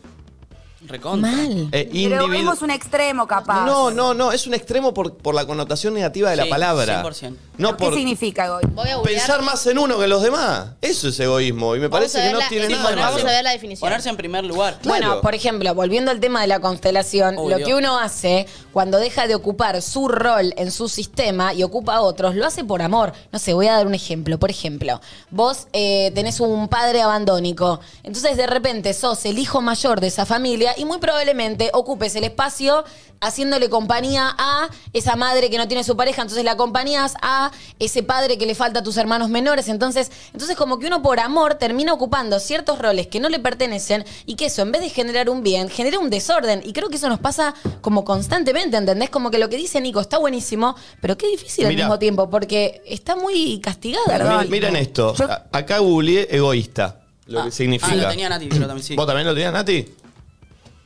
Recontra. 0.87 1.31
Mal. 1.31 1.69
Eh, 1.71 1.89
pero 1.91 2.25
individu- 2.25 2.29
vemos 2.29 2.61
un 2.61 2.71
extremo 2.71 3.25
capaz. 3.27 3.65
No, 3.65 3.91
no, 3.91 4.13
no, 4.13 4.31
es 4.31 4.45
un 4.47 4.53
extremo 4.53 4.93
por, 4.93 5.15
por 5.17 5.33
la 5.35 5.45
connotación 5.45 5.93
negativa 5.93 6.29
de 6.29 6.35
la 6.37 6.43
Sí, 6.43 6.49
palabra. 6.49 7.03
100%. 7.03 7.35
No 7.57 7.77
¿Qué 7.77 7.83
por 7.85 7.93
significa 7.93 8.45
egoísmo? 8.47 8.73
Voy 8.81 8.89
a 8.89 8.95
googlear. 8.95 9.19
pensar 9.19 9.41
más 9.43 9.65
en 9.67 9.77
uno 9.77 9.97
que 9.97 10.03
en 10.05 10.09
los 10.09 10.23
demás. 10.23 10.69
Eso 10.81 11.09
es 11.09 11.19
egoísmo 11.19 11.75
y 11.75 11.79
me 11.79 11.87
Vamos 11.87 11.99
parece 12.11 12.17
a 12.17 12.21
que 12.21 12.25
ver 12.27 12.33
no 12.33 12.39
la- 12.39 12.49
tiene 12.49 12.65
sí, 12.67 12.73
nada 12.73 12.89
de 12.89 12.95
vamos 12.95 13.13
malo. 13.15 13.27
a 13.29 13.31
ver 13.31 13.43
la 13.43 13.51
definición. 13.51 13.87
Ponerse 13.89 14.09
en 14.09 14.17
primer 14.17 14.43
lugar. 14.43 14.79
Claro. 14.81 14.87
Bueno, 15.07 15.21
por 15.21 15.35
ejemplo, 15.35 15.73
volviendo 15.75 16.09
al 16.11 16.19
tema 16.19 16.41
de 16.41 16.47
la 16.47 16.59
constelación, 16.59 17.37
Obvio. 17.37 17.59
lo 17.59 17.65
que 17.65 17.75
uno 17.75 17.99
hace 17.99 18.47
cuando 18.71 18.97
deja 18.97 19.27
de 19.27 19.35
ocupar 19.35 19.81
su 19.83 20.07
rol 20.07 20.53
en 20.57 20.71
su 20.71 20.89
sistema 20.89 21.53
y 21.53 21.61
ocupa 21.63 22.01
otros, 22.01 22.35
lo 22.35 22.45
hace 22.45 22.63
por 22.63 22.81
amor. 22.81 23.13
No 23.31 23.37
sé, 23.37 23.53
voy 23.53 23.67
a 23.67 23.73
dar 23.73 23.85
un 23.87 23.93
ejemplo. 23.93 24.39
Por 24.39 24.49
ejemplo, 24.49 24.99
vos 25.29 25.67
eh, 25.73 26.11
tenés 26.15 26.39
un 26.39 26.67
padre 26.67 27.03
abandónico, 27.03 27.79
entonces 28.01 28.35
de 28.35 28.47
repente 28.47 28.93
sos 28.95 29.25
el 29.25 29.37
hijo 29.37 29.61
mayor 29.61 30.01
de 30.01 30.07
esa 30.07 30.25
familia 30.25 30.72
y 30.77 30.85
muy 30.85 30.97
probablemente 30.99 31.69
ocupes 31.73 32.15
el 32.15 32.23
espacio 32.23 32.83
haciéndole 33.21 33.69
compañía 33.69 34.35
a 34.37 34.67
esa 34.91 35.15
madre 35.15 35.49
que 35.49 35.57
no 35.57 35.65
tiene 35.69 35.85
su 35.85 35.95
pareja, 35.95 36.21
entonces 36.23 36.43
la 36.43 36.51
acompañás 36.51 37.13
a 37.21 37.51
ese 37.79 38.03
padre 38.03 38.37
que 38.37 38.45
le 38.45 38.53
falta 38.53 38.79
a 38.79 38.83
tus 38.83 38.97
hermanos 38.97 39.29
menores, 39.29 39.69
entonces, 39.69 40.11
entonces 40.33 40.57
como 40.57 40.77
que 40.77 40.87
uno 40.87 41.01
por 41.01 41.21
amor 41.21 41.53
termina 41.55 41.93
ocupando 41.93 42.37
ciertos 42.41 42.79
roles 42.79 43.07
que 43.07 43.21
no 43.21 43.29
le 43.29 43.39
pertenecen 43.39 44.03
y 44.25 44.35
que 44.35 44.47
eso 44.47 44.61
en 44.61 44.73
vez 44.73 44.81
de 44.81 44.89
generar 44.89 45.29
un 45.29 45.41
bien, 45.41 45.69
genera 45.69 45.99
un 45.99 46.09
desorden 46.09 46.61
y 46.65 46.73
creo 46.73 46.89
que 46.89 46.97
eso 46.97 47.07
nos 47.07 47.19
pasa 47.19 47.53
como 47.79 48.03
constantemente, 48.03 48.75
¿entendés? 48.75 49.09
Como 49.09 49.31
que 49.31 49.37
lo 49.39 49.47
que 49.47 49.55
dice 49.55 49.79
Nico 49.79 50.01
está 50.01 50.17
buenísimo, 50.17 50.75
pero 50.99 51.17
qué 51.17 51.27
difícil 51.27 51.65
al 51.65 51.75
mismo 51.75 51.97
tiempo 51.99 52.29
porque 52.29 52.81
está 52.85 53.15
muy 53.15 53.61
castigado. 53.61 54.03
el 54.41 54.49
Miren, 54.49 54.75
esto. 54.75 55.15
Yo- 55.15 55.27
Acá 55.53 55.77
googleé 55.79 56.27
egoísta. 56.29 56.99
Lo 57.27 57.39
Ah, 57.39 57.45
que 57.45 57.51
significa. 57.51 57.89
Ah, 57.89 57.95
lo 57.95 58.09
tenía 58.09 58.27
Nati, 58.27 58.47
pero 58.47 58.67
también 58.67 58.83
sí. 58.85 58.95
¿Vos 58.97 59.07
también 59.07 59.25
lo 59.25 59.33
tenías, 59.33 59.53
Nati? 59.53 59.87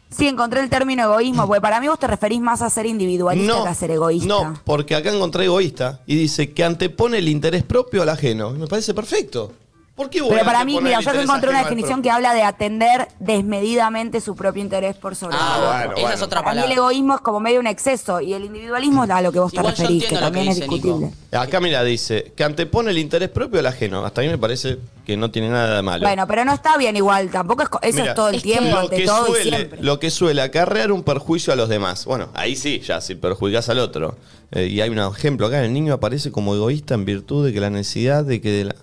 Sí, 0.09 0.27
encontré 0.27 0.61
el 0.61 0.69
término 0.69 1.03
egoísmo, 1.03 1.47
porque 1.47 1.61
para 1.61 1.79
mí 1.81 1.87
vos 1.87 1.99
te 1.99 2.07
referís 2.07 2.39
más 2.39 2.61
a 2.61 2.69
ser 2.69 2.85
individualista 2.85 3.63
que 3.63 3.69
a 3.69 3.75
ser 3.75 3.91
egoísta. 3.91 4.27
No, 4.27 4.53
porque 4.63 4.95
acá 4.95 5.11
encontré 5.13 5.45
egoísta 5.45 5.99
y 6.05 6.15
dice 6.15 6.53
que 6.53 6.63
antepone 6.63 7.17
el 7.17 7.27
interés 7.27 7.63
propio 7.63 8.03
al 8.03 8.09
ajeno. 8.09 8.51
Me 8.51 8.67
parece 8.67 8.93
perfecto. 8.93 9.51
¿Por 9.97 10.09
qué 10.11 10.21
Pero 10.29 10.45
para 10.45 10.63
mí, 10.63 10.79
mira, 10.79 10.99
yo 11.01 11.11
encontré 11.11 11.49
una 11.49 11.63
definición 11.63 12.01
que 12.03 12.09
habla 12.11 12.33
de 12.35 12.43
atender 12.43 13.07
desmedidamente 13.19 14.21
su 14.21 14.35
propio 14.35 14.61
interés 14.61 14.95
por 14.95 15.15
sobre 15.15 15.35
Ah, 15.39 15.55
todo. 15.57 15.67
bueno, 15.95 16.07
esa 16.07 16.13
es 16.13 16.21
otra 16.21 16.41
Para 16.43 16.53
mí 16.53 16.57
el 16.59 16.63
palabra. 16.65 16.81
egoísmo 16.91 17.15
es 17.15 17.21
como 17.21 17.39
medio 17.39 17.59
un 17.59 17.65
exceso 17.67 18.21
y 18.21 18.33
el 18.33 18.45
individualismo 18.45 19.03
es 19.05 19.09
a 19.09 19.21
lo 19.21 19.31
que 19.31 19.39
vos 19.39 19.51
te 19.51 19.57
Igual 19.57 19.75
referís, 19.75 20.05
que 20.05 20.15
también 20.17 20.49
es 20.49 20.59
Nico. 20.59 20.75
discutible. 20.75 21.11
Acá, 21.31 21.59
mira, 21.59 21.83
dice 21.83 22.31
que 22.35 22.43
antepone 22.43 22.91
el 22.91 22.99
interés 22.99 23.29
propio 23.29 23.59
al 23.59 23.65
ajeno. 23.65 24.05
Hasta 24.05 24.21
a 24.21 24.23
mí 24.23 24.29
me 24.29 24.37
parece 24.37 24.77
que 25.03 25.17
no 25.17 25.31
tiene 25.31 25.49
nada 25.49 25.77
de 25.77 25.81
malo. 25.81 26.05
Bueno, 26.05 26.27
pero 26.27 26.45
no 26.45 26.53
está 26.53 26.77
bien 26.77 26.95
igual, 26.95 27.31
tampoco 27.31 27.63
es 27.63 27.69
eso 27.89 27.99
Mira, 28.01 28.11
es 28.11 28.15
todo 28.15 28.29
el 28.29 28.35
es 28.35 28.43
tiempo, 28.43 28.69
lo 28.69 28.79
ante 28.79 28.95
que, 28.97 29.05
todo 29.05 29.23
y 29.23 29.31
suele, 29.41 29.57
siempre. 29.57 29.81
lo 29.81 29.99
que 29.99 30.11
suele 30.11 30.41
acarrear 30.43 30.91
un 30.91 31.01
perjuicio 31.01 31.53
a 31.53 31.55
los 31.55 31.69
demás. 31.69 32.05
Bueno, 32.05 32.29
ahí 32.35 32.55
sí, 32.55 32.81
ya 32.81 33.01
si 33.01 33.15
perjudicas 33.15 33.67
al 33.69 33.79
otro. 33.79 34.15
Eh, 34.51 34.67
y 34.67 34.79
hay 34.81 34.89
un 34.89 34.99
ejemplo 34.99 35.47
acá, 35.47 35.63
el 35.63 35.73
niño 35.73 35.93
aparece 35.93 36.31
como 36.31 36.53
egoísta 36.53 36.93
en 36.93 37.03
virtud 37.05 37.45
de 37.47 37.51
que 37.53 37.59
la 37.59 37.69
necesidad 37.71 38.23
de 38.23 38.39
que 38.41 38.51
de 38.51 38.63
la... 38.65 38.75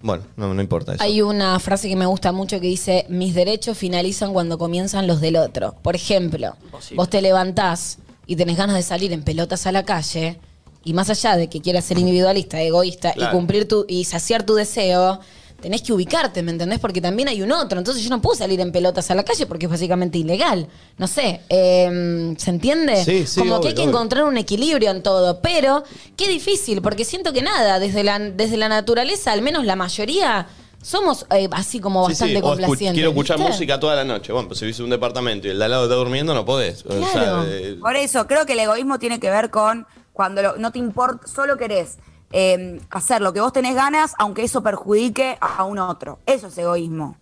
Bueno, 0.00 0.24
no, 0.36 0.54
no 0.54 0.62
importa 0.62 0.94
eso. 0.94 1.02
Hay 1.02 1.22
una 1.22 1.58
frase 1.58 1.88
que 1.88 1.96
me 1.96 2.06
gusta 2.06 2.30
mucho 2.32 2.60
que 2.60 2.66
dice, 2.68 3.04
mis 3.08 3.34
derechos 3.34 3.76
finalizan 3.76 4.32
cuando 4.32 4.56
comienzan 4.58 5.06
los 5.06 5.20
del 5.20 5.36
otro. 5.36 5.74
Por 5.82 5.96
ejemplo, 5.96 6.54
Imposible. 6.64 6.96
vos 6.96 7.10
te 7.10 7.20
levantás 7.20 7.98
y 8.26 8.36
tenés 8.36 8.56
ganas 8.56 8.76
de 8.76 8.82
salir 8.82 9.12
en 9.12 9.22
pelotas 9.24 9.66
a 9.66 9.72
la 9.72 9.84
calle 9.84 10.38
y 10.84 10.92
más 10.92 11.10
allá 11.10 11.36
de 11.36 11.48
que 11.48 11.60
quieras 11.60 11.84
ser 11.84 11.98
individualista, 11.98 12.62
egoísta 12.62 13.12
Claro. 13.12 13.32
y 13.32 13.34
cumplir 13.36 13.66
tu 13.66 13.84
y 13.88 14.04
saciar 14.04 14.44
tu 14.44 14.54
deseo, 14.54 15.18
tenés 15.60 15.82
que 15.82 15.92
ubicarte, 15.92 16.42
¿me 16.42 16.52
entendés? 16.52 16.78
Porque 16.78 17.00
también 17.00 17.28
hay 17.28 17.42
un 17.42 17.50
otro. 17.52 17.78
Entonces 17.78 18.02
yo 18.04 18.10
no 18.10 18.20
puedo 18.22 18.36
salir 18.36 18.60
en 18.60 18.70
pelotas 18.72 19.10
a 19.10 19.14
la 19.14 19.24
calle 19.24 19.46
porque 19.46 19.66
es 19.66 19.70
básicamente 19.70 20.18
ilegal. 20.18 20.68
No 20.98 21.06
sé, 21.06 21.40
eh, 21.48 22.34
¿se 22.38 22.50
entiende? 22.50 23.04
Sí, 23.04 23.26
sí, 23.26 23.40
Como 23.40 23.60
que 23.60 23.68
hay 23.68 23.74
que 23.74 23.80
obvio. 23.82 23.90
encontrar 23.90 24.24
un 24.24 24.36
equilibrio 24.36 24.90
en 24.90 25.02
todo, 25.02 25.40
pero 25.40 25.82
qué 26.16 26.28
difícil, 26.28 26.80
porque 26.82 27.04
siento 27.04 27.32
que 27.32 27.42
nada, 27.42 27.78
desde 27.78 28.04
la, 28.04 28.18
desde 28.18 28.56
la 28.56 28.68
naturaleza, 28.68 29.32
al 29.32 29.42
menos 29.42 29.64
la 29.64 29.74
mayoría, 29.76 30.46
somos 30.80 31.26
eh, 31.34 31.48
así 31.50 31.80
como 31.80 32.04
Sí, 32.06 32.12
bastante 32.12 32.34
sí, 32.34 32.38
o 32.38 32.42
complacientes. 32.42 32.94
quiero 32.94 33.10
escuchar 33.10 33.36
¿viste? 33.38 33.52
música 33.52 33.80
toda 33.80 33.96
la 33.96 34.04
noche. 34.04 34.32
Bueno, 34.32 34.46
pues 34.48 34.60
si 34.60 34.64
vivís 34.64 34.78
en 34.78 34.84
un 34.84 34.90
departamento 34.90 35.48
y 35.48 35.50
el 35.50 35.58
de 35.58 35.64
al 35.64 35.70
lado 35.72 35.84
está 35.84 35.96
durmiendo, 35.96 36.34
no 36.34 36.44
podés. 36.44 36.84
O 36.86 36.92
sea, 36.92 37.10
Claro. 37.12 37.44
eh, 37.48 37.76
Por 37.80 37.96
eso, 37.96 38.26
creo 38.28 38.46
que 38.46 38.52
el 38.52 38.60
egoísmo 38.60 39.00
tiene 39.00 39.18
que 39.18 39.28
ver 39.28 39.50
con 39.50 39.86
cuando 40.12 40.40
lo- 40.40 40.56
no 40.56 40.70
te 40.70 40.78
importa, 40.78 41.26
solo 41.26 41.56
querés 41.56 41.98
eh, 42.32 42.80
hacer 42.90 43.22
lo 43.22 43.32
que 43.32 43.40
vos 43.40 43.52
tenés 43.52 43.74
ganas, 43.74 44.14
aunque 44.18 44.42
eso 44.42 44.62
perjudique 44.62 45.38
a 45.40 45.64
un 45.64 45.78
otro. 45.78 46.18
Eso 46.26 46.48
es 46.48 46.58
egoísmo. 46.58 47.16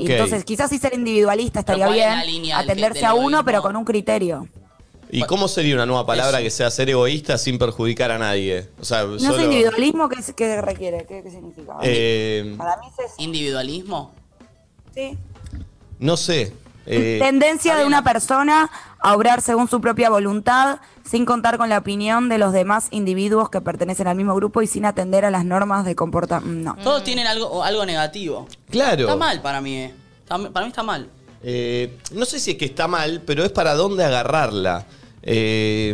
Y 0.00 0.12
Entonces, 0.12 0.44
quizás 0.44 0.70
si 0.70 0.78
ser 0.78 0.94
individualista 0.94 1.60
estaría 1.60 1.86
¿cuál 1.86 1.98
es 1.98 2.26
bien, 2.26 2.52
atenderse 2.52 3.04
a 3.04 3.14
uno, 3.14 3.44
pero 3.44 3.62
con 3.62 3.74
un 3.74 3.84
criterio. 3.84 4.46
¿Y 5.10 5.22
cómo 5.24 5.46
sería 5.46 5.74
una 5.74 5.84
nueva 5.84 6.06
palabra 6.06 6.38
Eso. 6.38 6.44
que 6.44 6.50
sea 6.50 6.70
ser 6.70 6.88
egoísta 6.88 7.36
sin 7.36 7.58
perjudicar 7.58 8.10
a 8.10 8.18
nadie? 8.18 8.68
O 8.80 8.84
sea, 8.84 9.02
¿No 9.04 9.18
solo... 9.18 9.36
es 9.36 9.44
individualismo? 9.44 10.08
¿Qué, 10.08 10.60
requiere? 10.62 11.04
¿Qué, 11.06 11.22
qué 11.22 11.30
significa? 11.30 11.76
Eh, 11.82 12.54
Para 12.56 12.78
mí 12.78 12.86
es 12.86 13.04
eso. 13.04 13.14
¿Individualismo? 13.18 14.12
Sí. 14.94 15.18
no 15.98 16.16
sé. 16.16 16.54
Eh, 16.86 17.18
Tendencia 17.20 17.76
de 17.76 17.84
una 17.84 18.02
persona 18.02 18.70
a 18.98 19.14
obrar 19.14 19.40
según 19.40 19.68
su 19.68 19.80
propia 19.80 20.10
voluntad, 20.10 20.78
sin 21.04 21.24
contar 21.24 21.56
con 21.58 21.68
la 21.68 21.78
opinión 21.78 22.28
de 22.28 22.38
los 22.38 22.52
demás 22.52 22.88
individuos 22.90 23.50
que 23.50 23.60
pertenecen 23.60 24.06
al 24.08 24.16
mismo 24.16 24.34
grupo 24.34 24.62
y 24.62 24.66
sin 24.66 24.84
atender 24.84 25.24
a 25.24 25.30
las 25.30 25.44
normas 25.44 25.84
de 25.84 25.94
comportamiento. 25.94 26.74
No. 26.76 26.82
Todos 26.82 27.04
tienen 27.04 27.26
algo, 27.26 27.62
algo 27.62 27.84
negativo. 27.86 28.48
claro. 28.70 29.02
Está 29.02 29.16
mal 29.16 29.40
para 29.42 29.60
mí, 29.60 29.76
eh. 29.76 29.94
Está- 30.22 30.38
para 30.50 30.66
mí 30.66 30.70
está 30.70 30.82
mal. 30.82 31.08
Eh, 31.44 31.98
no 32.12 32.24
sé 32.24 32.38
si 32.40 32.52
es 32.52 32.56
que 32.56 32.64
está 32.66 32.86
mal, 32.88 33.22
pero 33.26 33.44
es 33.44 33.50
para 33.52 33.74
dónde 33.74 34.04
agarrarla. 34.04 34.86
Eh, 35.22 35.92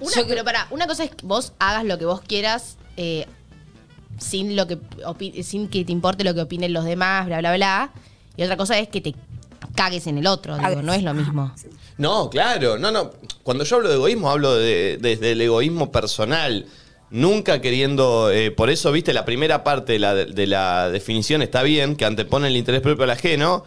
Una, 0.00 0.14
Yo- 0.16 0.26
pero 0.28 0.44
para, 0.44 0.66
una 0.70 0.86
cosa 0.86 1.04
es 1.04 1.10
que 1.10 1.26
vos 1.26 1.52
hagas 1.58 1.84
lo 1.84 1.98
que 1.98 2.04
vos 2.04 2.20
quieras 2.20 2.76
eh, 2.96 3.26
sin 4.18 4.56
lo 4.56 4.66
que 4.66 4.78
sin 5.42 5.68
que 5.68 5.84
te 5.84 5.92
importe 5.92 6.24
lo 6.24 6.34
que 6.34 6.40
opinen 6.42 6.72
los 6.72 6.84
demás, 6.84 7.26
bla, 7.26 7.38
bla, 7.38 7.54
bla. 7.54 7.90
Y 8.36 8.42
otra 8.44 8.56
cosa 8.56 8.78
es 8.78 8.88
que 8.88 9.00
te 9.00 9.14
cagues 9.78 10.06
en 10.06 10.18
el 10.18 10.26
otro, 10.26 10.56
digo, 10.58 10.82
no 10.82 10.92
es 10.92 11.02
lo 11.02 11.14
mismo. 11.14 11.52
no, 11.96 12.28
claro, 12.30 12.78
no, 12.78 12.90
no. 12.90 13.10
Cuando 13.42 13.64
yo 13.64 13.76
hablo 13.76 13.88
de 13.88 13.94
egoísmo, 13.94 14.30
hablo 14.30 14.54
de- 14.54 14.98
desde 15.00 15.32
el 15.32 15.40
egoísmo 15.40 15.90
personal. 15.92 16.66
Nunca 17.10 17.60
queriendo. 17.62 18.30
eh, 18.30 18.50
por 18.50 18.68
eso, 18.68 18.92
viste, 18.92 19.14
la 19.14 19.24
primera 19.24 19.64
parte 19.64 19.94
de 19.94 19.98
la, 19.98 20.14
de 20.14 20.46
la 20.46 20.90
definición 20.90 21.40
está 21.40 21.62
bien, 21.62 21.96
que 21.96 22.04
antepone 22.04 22.48
el 22.48 22.56
interés 22.56 22.82
propio 22.82 23.04
al 23.04 23.10
ajeno. 23.10 23.64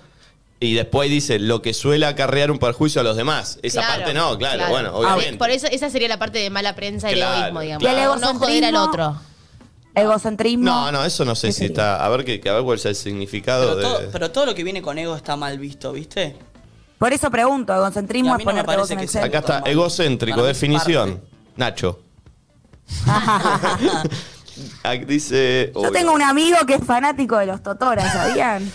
Y 0.60 0.76
después 0.76 1.10
dice 1.10 1.39
lo 1.39 1.63
que 1.63 1.74
suele 1.74 2.06
acarrear 2.06 2.52
un 2.52 2.60
perjuicio 2.60 3.02
a 3.02 3.04
los 3.04 3.15
demás. 3.17 3.58
Esa 3.63 3.80
Claro, 3.82 3.95
parte 3.95 4.13
no, 4.13 4.38
claro, 4.38 4.69
bueno, 4.69 4.93
obviamente. 4.93 5.38
Por 5.38 5.50
eso 5.50 5.65
esa 5.65 5.89
sería 5.89 6.08
la 6.08 6.19
parte 6.19 6.38
de 6.38 6.52
mala 6.52 6.76
prensa 6.76 7.08
del 7.08 7.17
Claro, 7.17 7.38
egoísmo, 7.38 7.62
digamos. 7.62 7.82
claro. 7.82 8.15
No 8.17 8.36
joder 8.38 8.65
al 8.65 8.76
otro. 8.76 9.15
Egocentrismo. 9.94 10.64
No, 10.66 10.92
no, 10.92 11.04
eso 11.06 11.26
no 11.26 11.36
sé 11.36 11.48
¿Qué 11.48 11.54
si 11.54 11.58
sería? 11.60 11.72
está. 11.74 12.06
A 12.06 12.10
ver, 12.10 12.24
que, 12.26 12.40
que 12.40 12.50
a 12.50 12.54
ver 12.54 12.64
cuál 12.64 12.78
es 12.78 12.86
el 12.86 12.96
significado 12.96 13.76
Pero 13.76 13.82
todo, 13.90 14.00
de. 14.00 14.08
pero 14.08 14.32
todo 14.32 14.46
lo 14.46 14.56
que 14.56 14.64
viene 14.64 14.82
con 14.82 14.98
ego 14.98 15.16
está 15.16 15.36
mal 15.36 15.60
visto, 15.60 15.92
¿viste? 15.94 16.36
Por 16.98 17.12
eso 17.14 17.30
pregunto, 17.32 17.74
egocentrismo 17.74 18.34
a 18.34 18.38
es 18.38 18.38
mí 18.40 18.46
no 18.46 18.54
me 18.54 18.64
ponerte 18.64 18.78
vos 18.80 18.88
parece 18.90 18.94
en 18.94 19.00
que 19.00 19.04
el 19.06 19.10
sea- 19.10 19.22
centro. 19.24 19.40
Acá 19.40 19.58
está, 19.58 19.70
egocéntrico, 19.70 20.44
definición. 20.44 21.10
parte. 21.16 21.28
Nacho. 21.58 22.00
Ah, 24.84 24.94
Dice. 24.96 25.72
Yo 25.74 25.80
obvio. 25.80 25.92
tengo 25.92 26.12
un 26.14 26.22
amigo 26.22 26.58
que 26.68 26.76
es 26.76 26.84
fanático 26.84 27.38
de 27.38 27.46
los 27.46 27.64
totoras, 27.64 28.12
¿sabían? 28.12 28.70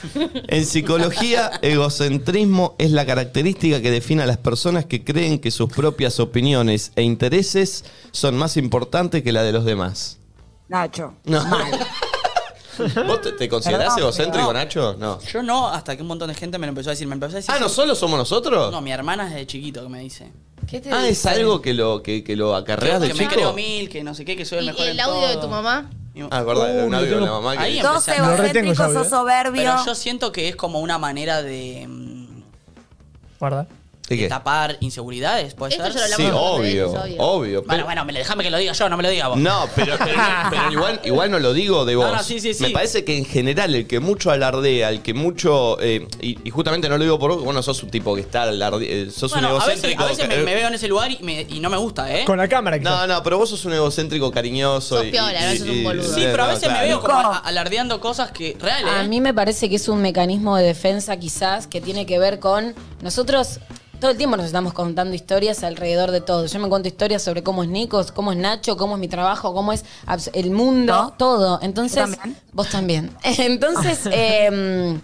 En 0.49 0.65
psicología, 0.65 1.51
egocentrismo 1.63 2.75
es 2.79 2.91
la 2.93 3.05
característica 3.05 3.81
que 3.83 3.91
define 3.91 4.23
a 4.23 4.27
las 4.27 4.39
personas 4.39 4.87
que 4.87 5.05
creen 5.05 5.39
que 5.39 5.51
sus 5.51 5.71
propias 5.71 6.19
opiniones 6.19 6.93
e 6.97 7.03
intereses 7.03 7.85
son 8.11 8.37
más 8.37 8.57
importantes 8.57 9.23
que 9.23 9.33
la 9.33 9.43
de 9.43 9.53
los 9.53 9.65
demás. 9.67 10.19
Nacho. 10.69 11.15
No. 11.25 11.43
¿Vos 13.07 13.23
te, 13.23 13.33
te 13.33 13.49
considerás 13.49 13.85
Perdón, 13.95 14.01
egocéntrico, 14.01 14.49
pero- 14.49 14.53
Nacho? 14.59 14.97
No. 14.99 15.19
Yo 15.23 15.43
no, 15.43 15.69
hasta 15.69 15.97
que 15.97 16.03
un 16.03 16.09
montón 16.09 16.29
de 16.29 16.35
gente 16.35 16.59
me 16.59 16.67
lo 16.67 16.71
empezó 16.71 16.91
a 16.91 16.93
decir. 16.93 17.07
Me 17.07 17.15
empezó 17.15 17.33
a 17.33 17.37
decir. 17.37 17.51
Ah, 17.55 17.59
¿no 17.59 17.69
solo 17.71 17.95
somos 17.95 18.19
nosotros? 18.19 18.71
No, 18.71 18.81
mi 18.83 18.93
hermana 18.93 19.29
es 19.29 19.35
de 19.35 19.47
chiquito 19.47 19.83
que 19.83 19.89
me 19.89 20.01
dice. 20.01 20.31
¿Qué 20.69 20.81
te 20.81 20.93
Ah, 20.93 21.03
es 21.05 21.23
dice? 21.23 21.29
algo 21.31 21.63
que 21.63 21.73
lo, 21.73 22.03
que, 22.03 22.23
que 22.23 22.37
lo 22.37 22.55
acarreas 22.55 23.01
de 23.01 23.09
que 23.09 23.15
me 23.15 23.21
chico. 23.21 23.35
creo 23.35 23.53
mil, 23.55 23.89
que 23.89 24.03
no 24.05 24.15
sé 24.15 24.25
qué, 24.27 24.37
que 24.37 24.45
soy 24.45 24.59
el 24.59 24.65
¿Y 24.65 24.67
mejor 24.69 24.87
el 24.89 24.99
en 24.99 25.01
audio 25.01 25.27
de 25.29 25.35
todo. 25.35 25.43
tu 25.45 25.49
mamá? 25.49 25.91
Ah, 26.31 26.43
verdad, 26.43 26.83
Uh, 26.83 26.87
un 26.87 26.95
audio 26.95 27.15
de 27.21 27.27
la 27.27 27.31
mamá 27.31 27.53
que. 27.57 27.63
Ahí 27.63 27.81
Sos 27.81 28.09
empecé 28.09 28.19
Lo 28.23 28.37
retengo 28.37 28.43
egocéntrico, 28.43 28.73
ese 28.73 28.83
audio, 28.83 28.99
sos 29.01 29.09
soberbio. 29.11 29.63
Pero 29.63 29.85
yo 29.87 29.95
siento 29.95 30.33
que 30.33 30.49
es 30.49 30.57
como 30.57 30.81
una 30.81 30.99
manera 30.99 31.43
de, 31.43 31.87
mm, 31.89 32.43
Guarda. 33.39 33.67
¿De 34.09 34.17
qué? 34.17 34.29
tapar 34.29 34.77
inseguridades, 34.81 35.55
¿puede 35.55 35.73
Esto 35.73 35.85
ser? 35.85 35.93
ya 35.95 35.99
lo 35.99 36.05
hablamos 36.05 36.17
Sí, 36.17 36.31
otras 36.39 36.61
obvio, 36.61 36.93
veces, 36.93 37.03
obvio. 37.05 37.23
obvio. 37.23 37.59
Bueno, 37.63 37.67
pero- 37.69 37.85
bueno, 37.87 38.05
me, 38.05 38.13
déjame 38.13 38.45
que 38.45 38.51
lo 38.51 38.59
diga 38.59 38.73
yo, 38.73 38.89
no 38.89 38.97
me 38.97 39.03
lo 39.03 39.09
diga 39.11 39.29
vos. 39.29 39.39
No, 39.39 39.69
pero, 39.75 39.97
pero, 39.99 40.21
pero 40.51 40.63
igual, 40.73 41.01
igual 41.05 41.31
no 41.33 41.39
lo 41.41 41.53
digo 41.53 41.85
de 41.85 41.95
No, 41.95 42.01
vos. 42.01 42.13
no, 42.13 42.23
sí, 42.23 42.39
sí, 42.39 42.55
sí. 42.55 42.63
Me 42.63 42.71
parece 42.71 43.05
que 43.05 43.17
en 43.19 43.25
general 43.25 43.75
el 43.75 43.87
que 43.89 43.99
mucho 44.01 44.31
alardea, 44.31 44.91
el 44.91 45.03
que 45.03 45.13
mucho. 45.15 45.81
eh, 45.81 46.07
y, 46.21 46.39
y 46.47 46.51
justamente 46.51 46.89
no 46.89 46.99
lo 46.99 47.03
digo 47.05 47.19
por 47.19 47.33
vos, 47.35 47.43
bueno, 47.45 47.63
sos 47.63 47.83
un 47.83 47.91
tipo 47.91 48.15
que 48.15 48.21
está 48.21 48.45
alarde- 48.45 48.87
eh, 48.89 49.11
sos 49.11 49.33
Bueno, 49.33 49.49
un 49.57 49.61
a 49.63 49.67
veces, 49.67 49.85
egocéntrico. 49.85 50.03
a 50.05 50.07
veces 50.09 50.29
me, 50.29 50.37
me 50.45 50.55
veo 50.55 50.69
en 50.69 50.75
ese 50.75 50.87
lugar 50.89 51.11
y, 51.11 51.19
me- 51.23 51.43
y 51.49 51.59
no 51.61 51.69
me 51.69 51.77
gusta, 51.77 52.15
¿eh? 52.15 52.25
Con 52.25 52.39
la 52.39 52.47
cámara, 52.49 52.79
quizás. 52.79 53.09
No, 53.09 53.15
no, 53.15 53.23
pero 53.25 53.39
vos 53.39 53.51
sos 53.51 53.65
un 53.65 53.73
egocéntrico 53.75 54.31
cariñoso. 54.31 54.99
Sos 54.99 55.07
y- 55.07 55.11
piola, 55.11 55.53
y- 55.55 55.59
no 55.59 55.65
sos 55.67 55.69
un 55.75 55.83
boludo. 55.85 56.15
Sí, 56.15 56.21
pero 56.31 56.45
a 56.45 56.47
no, 56.47 56.53
veces 56.55 56.69
me 56.69 56.75
claro. 56.75 56.87
veo 56.87 57.01
como 57.01 57.15
a- 57.33 57.39
alardeando 57.39 58.01
cosas 58.01 58.31
que 58.31 58.57
reales. 58.61 58.93
A 58.93 59.03
¿eh? 59.05 59.09
mí 59.09 59.21
me 59.21 59.35
parece 59.35 59.69
que 59.69 59.77
es 59.77 59.89
un 59.89 60.01
mecanismo 60.01 60.57
de 60.57 60.63
defensa 60.65 61.17
quizás 61.17 61.67
que 61.67 61.81
tiene 61.81 62.07
que 62.07 62.21
ver 62.21 62.39
con 62.39 62.75
nosotros 63.03 63.59
todo 64.01 64.11
el 64.11 64.17
tiempo 64.17 64.37
nos 64.37 64.47
estamos 64.47 64.73
contando 64.73 65.15
historias 65.15 65.63
alrededor 65.65 66.11
de 66.11 66.21
todo. 66.21 66.47
Yo 66.47 66.59
me 66.59 66.69
cuento 66.69 66.89
historias 66.89 67.23
sobre 67.23 67.43
cómo 67.43 67.63
es 67.63 67.69
Nico, 67.69 68.05
cómo 68.15 68.33
es 68.33 68.39
Nacho, 68.39 68.77
cómo 68.77 68.95
es 68.95 69.01
mi 69.01 69.09
trabajo, 69.09 69.55
cómo 69.55 69.73
es 69.73 69.85
el 70.33 70.51
mundo, 70.51 70.93
¿No? 70.93 71.13
todo. 71.13 71.59
Entonces, 71.63 72.05
¿Yo 72.05 72.17
también? 72.17 72.37
vos 72.53 72.69
también. 72.69 73.11
Entonces, 73.39 74.01
em, 74.11 75.01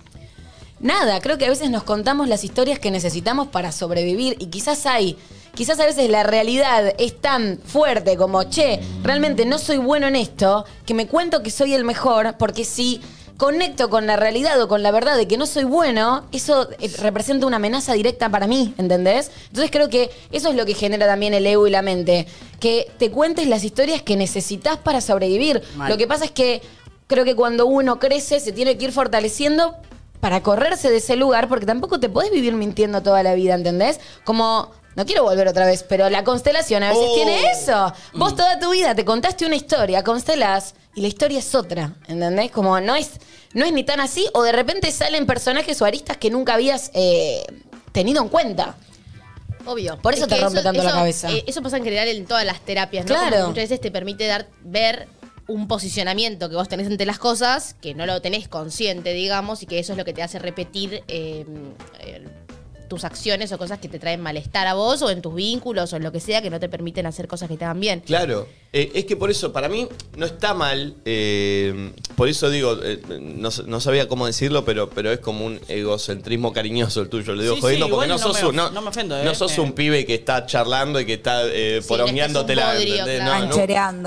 nada, 0.80 1.20
creo 1.20 1.38
que 1.38 1.46
a 1.46 1.50
veces 1.50 1.70
nos 1.70 1.84
contamos 1.84 2.28
las 2.28 2.44
historias 2.44 2.78
que 2.78 2.90
necesitamos 2.90 3.48
para 3.48 3.72
sobrevivir 3.72 4.36
y 4.38 4.46
quizás 4.46 4.84
hay, 4.86 5.16
quizás 5.54 5.80
a 5.80 5.86
veces 5.86 6.10
la 6.10 6.22
realidad 6.22 6.94
es 6.98 7.20
tan 7.20 7.58
fuerte 7.64 8.16
como, 8.16 8.44
che, 8.44 8.80
realmente 9.02 9.46
no 9.46 9.58
soy 9.58 9.78
bueno 9.78 10.06
en 10.06 10.16
esto, 10.16 10.64
que 10.84 10.94
me 10.94 11.06
cuento 11.06 11.42
que 11.42 11.50
soy 11.50 11.74
el 11.74 11.84
mejor, 11.84 12.36
porque 12.38 12.64
si 12.64 13.00
conecto 13.42 13.90
con 13.90 14.06
la 14.06 14.14
realidad 14.14 14.62
o 14.62 14.68
con 14.68 14.84
la 14.84 14.92
verdad 14.92 15.16
de 15.16 15.26
que 15.26 15.36
no 15.36 15.46
soy 15.46 15.64
bueno, 15.64 16.26
eso 16.30 16.68
eh, 16.78 16.88
representa 16.98 17.44
una 17.44 17.56
amenaza 17.56 17.92
directa 17.94 18.28
para 18.28 18.46
mí, 18.46 18.72
¿entendés? 18.78 19.32
Entonces 19.48 19.72
creo 19.72 19.88
que 19.88 20.12
eso 20.30 20.50
es 20.50 20.54
lo 20.54 20.64
que 20.64 20.74
genera 20.74 21.08
también 21.08 21.34
el 21.34 21.44
ego 21.44 21.66
y 21.66 21.70
la 21.72 21.82
mente, 21.82 22.28
que 22.60 22.88
te 22.98 23.10
cuentes 23.10 23.48
las 23.48 23.64
historias 23.64 24.00
que 24.00 24.16
necesitas 24.16 24.78
para 24.78 25.00
sobrevivir. 25.00 25.60
Mal. 25.74 25.90
Lo 25.90 25.98
que 25.98 26.06
pasa 26.06 26.24
es 26.24 26.30
que 26.30 26.62
creo 27.08 27.24
que 27.24 27.34
cuando 27.34 27.66
uno 27.66 27.98
crece 27.98 28.38
se 28.38 28.52
tiene 28.52 28.78
que 28.78 28.84
ir 28.84 28.92
fortaleciendo 28.92 29.74
para 30.20 30.40
correrse 30.44 30.88
de 30.88 30.98
ese 30.98 31.16
lugar, 31.16 31.48
porque 31.48 31.66
tampoco 31.66 31.98
te 31.98 32.08
podés 32.08 32.30
vivir 32.30 32.54
mintiendo 32.54 33.02
toda 33.02 33.24
la 33.24 33.34
vida, 33.34 33.54
¿entendés? 33.54 33.98
Como, 34.22 34.70
no 34.94 35.06
quiero 35.06 35.24
volver 35.24 35.48
otra 35.48 35.66
vez, 35.66 35.84
pero 35.88 36.08
la 36.10 36.24
constelación 36.24 36.82
a 36.82 36.90
veces 36.90 37.04
Oh. 37.08 37.14
tiene 37.14 37.50
eso. 37.50 37.92
Vos 38.14 38.36
toda 38.36 38.58
tu 38.58 38.70
vida 38.70 38.94
te 38.94 39.04
contaste 39.04 39.46
una 39.46 39.56
historia, 39.56 40.02
constelás, 40.04 40.74
y 40.94 41.00
la 41.00 41.08
historia 41.08 41.38
es 41.38 41.54
otra, 41.54 41.94
¿entendés? 42.08 42.50
Como 42.50 42.78
no 42.80 42.94
es, 42.94 43.12
no 43.54 43.64
es 43.64 43.72
ni 43.72 43.84
tan 43.84 44.00
así, 44.00 44.28
o 44.34 44.42
de 44.42 44.52
repente 44.52 44.90
salen 44.92 45.24
personajes 45.26 45.80
o 45.80 45.84
aristas 45.86 46.16
que 46.18 46.30
nunca 46.30 46.54
habías 46.54 46.90
eh, 46.94 47.42
tenido 47.92 48.22
en 48.22 48.28
cuenta. 48.28 48.76
Obvio. 49.64 49.96
Por 50.02 50.12
eso 50.14 50.26
te 50.26 50.36
rompe 50.40 50.60
tanto 50.62 50.82
la 50.82 50.90
cabeza. 50.90 51.30
eh, 51.30 51.44
eso 51.46 51.62
pasa 51.62 51.76
en 51.76 51.84
general 51.84 52.08
en 52.08 52.26
todas 52.26 52.44
las 52.44 52.60
terapias, 52.60 53.06
¿no? 53.06 53.14
Claro. 53.14 53.36
Como 53.36 53.48
muchas 53.50 53.64
veces 53.64 53.80
te 53.80 53.90
permite 53.90 54.26
dar, 54.26 54.48
ver 54.62 55.06
un 55.48 55.68
posicionamiento 55.68 56.48
que 56.50 56.56
vos 56.56 56.68
tenés 56.68 56.86
ante 56.86 57.06
las 57.06 57.18
cosas, 57.18 57.74
que 57.80 57.94
no 57.94 58.04
lo 58.06 58.20
tenés 58.20 58.48
consciente, 58.48 59.12
digamos, 59.12 59.62
y 59.62 59.66
que 59.66 59.78
eso 59.78 59.92
es 59.92 59.98
lo 59.98 60.04
que 60.04 60.12
te 60.12 60.22
hace 60.22 60.38
repetir 60.38 61.02
eh, 61.08 61.44
eh, 62.00 62.26
tus 62.92 63.04
acciones 63.04 63.50
o 63.52 63.56
cosas 63.56 63.78
que 63.78 63.88
te 63.88 63.98
traen 63.98 64.20
malestar 64.20 64.66
a 64.66 64.74
vos 64.74 65.00
o 65.00 65.08
en 65.08 65.22
tus 65.22 65.34
vínculos 65.34 65.94
o 65.94 65.96
en 65.96 66.02
lo 66.02 66.12
que 66.12 66.20
sea 66.20 66.42
que 66.42 66.50
no 66.50 66.60
te 66.60 66.68
permiten 66.68 67.06
hacer 67.06 67.26
cosas 67.26 67.48
que 67.48 67.56
te 67.56 67.64
hagan 67.64 67.80
bien. 67.80 68.00
Claro, 68.00 68.46
Eh, 68.74 68.90
es 68.94 69.04
que 69.04 69.16
por 69.16 69.30
eso, 69.30 69.52
para 69.52 69.68
mí, 69.68 69.86
no 70.16 70.24
está 70.26 70.52
mal. 70.54 70.94
eh, 71.04 71.92
por 72.16 72.28
eso 72.28 72.48
digo, 72.50 72.78
eh, 72.82 73.00
no, 73.20 73.50
no 73.66 73.80
sabía 73.80 74.08
cómo 74.08 74.24
decirlo, 74.26 74.64
pero, 74.64 74.88
pero 74.90 75.10
es 75.12 75.20
como 75.20 75.44
un 75.44 75.60
egocentrismo 75.68 76.52
cariñoso 76.54 77.00
el 77.02 77.08
tuyo. 77.10 77.34
Le 77.34 77.42
digo 77.44 77.54
Sí, 77.56 77.60
jodiendo 77.62 77.86
sí, 77.86 77.92
porque 77.92 78.08
no 78.08 78.18
sos, 78.18 78.42
me 78.42 78.48
un, 78.48 78.56
no, 78.56 78.70
me 78.82 78.88
ofendo, 78.88 79.18
¿eh? 79.18 79.24
no 79.24 79.34
sos 79.34 79.56
Eh. 79.58 79.60
un 79.60 79.72
pibe 79.72 80.06
que 80.06 80.14
está 80.14 80.46
charlando 80.46 80.98
y 81.00 81.04
que 81.06 81.14
está 81.14 81.42
eh, 81.46 81.80
Sí, 81.82 81.88
porongueándote 81.88 82.54
la. 82.54 82.74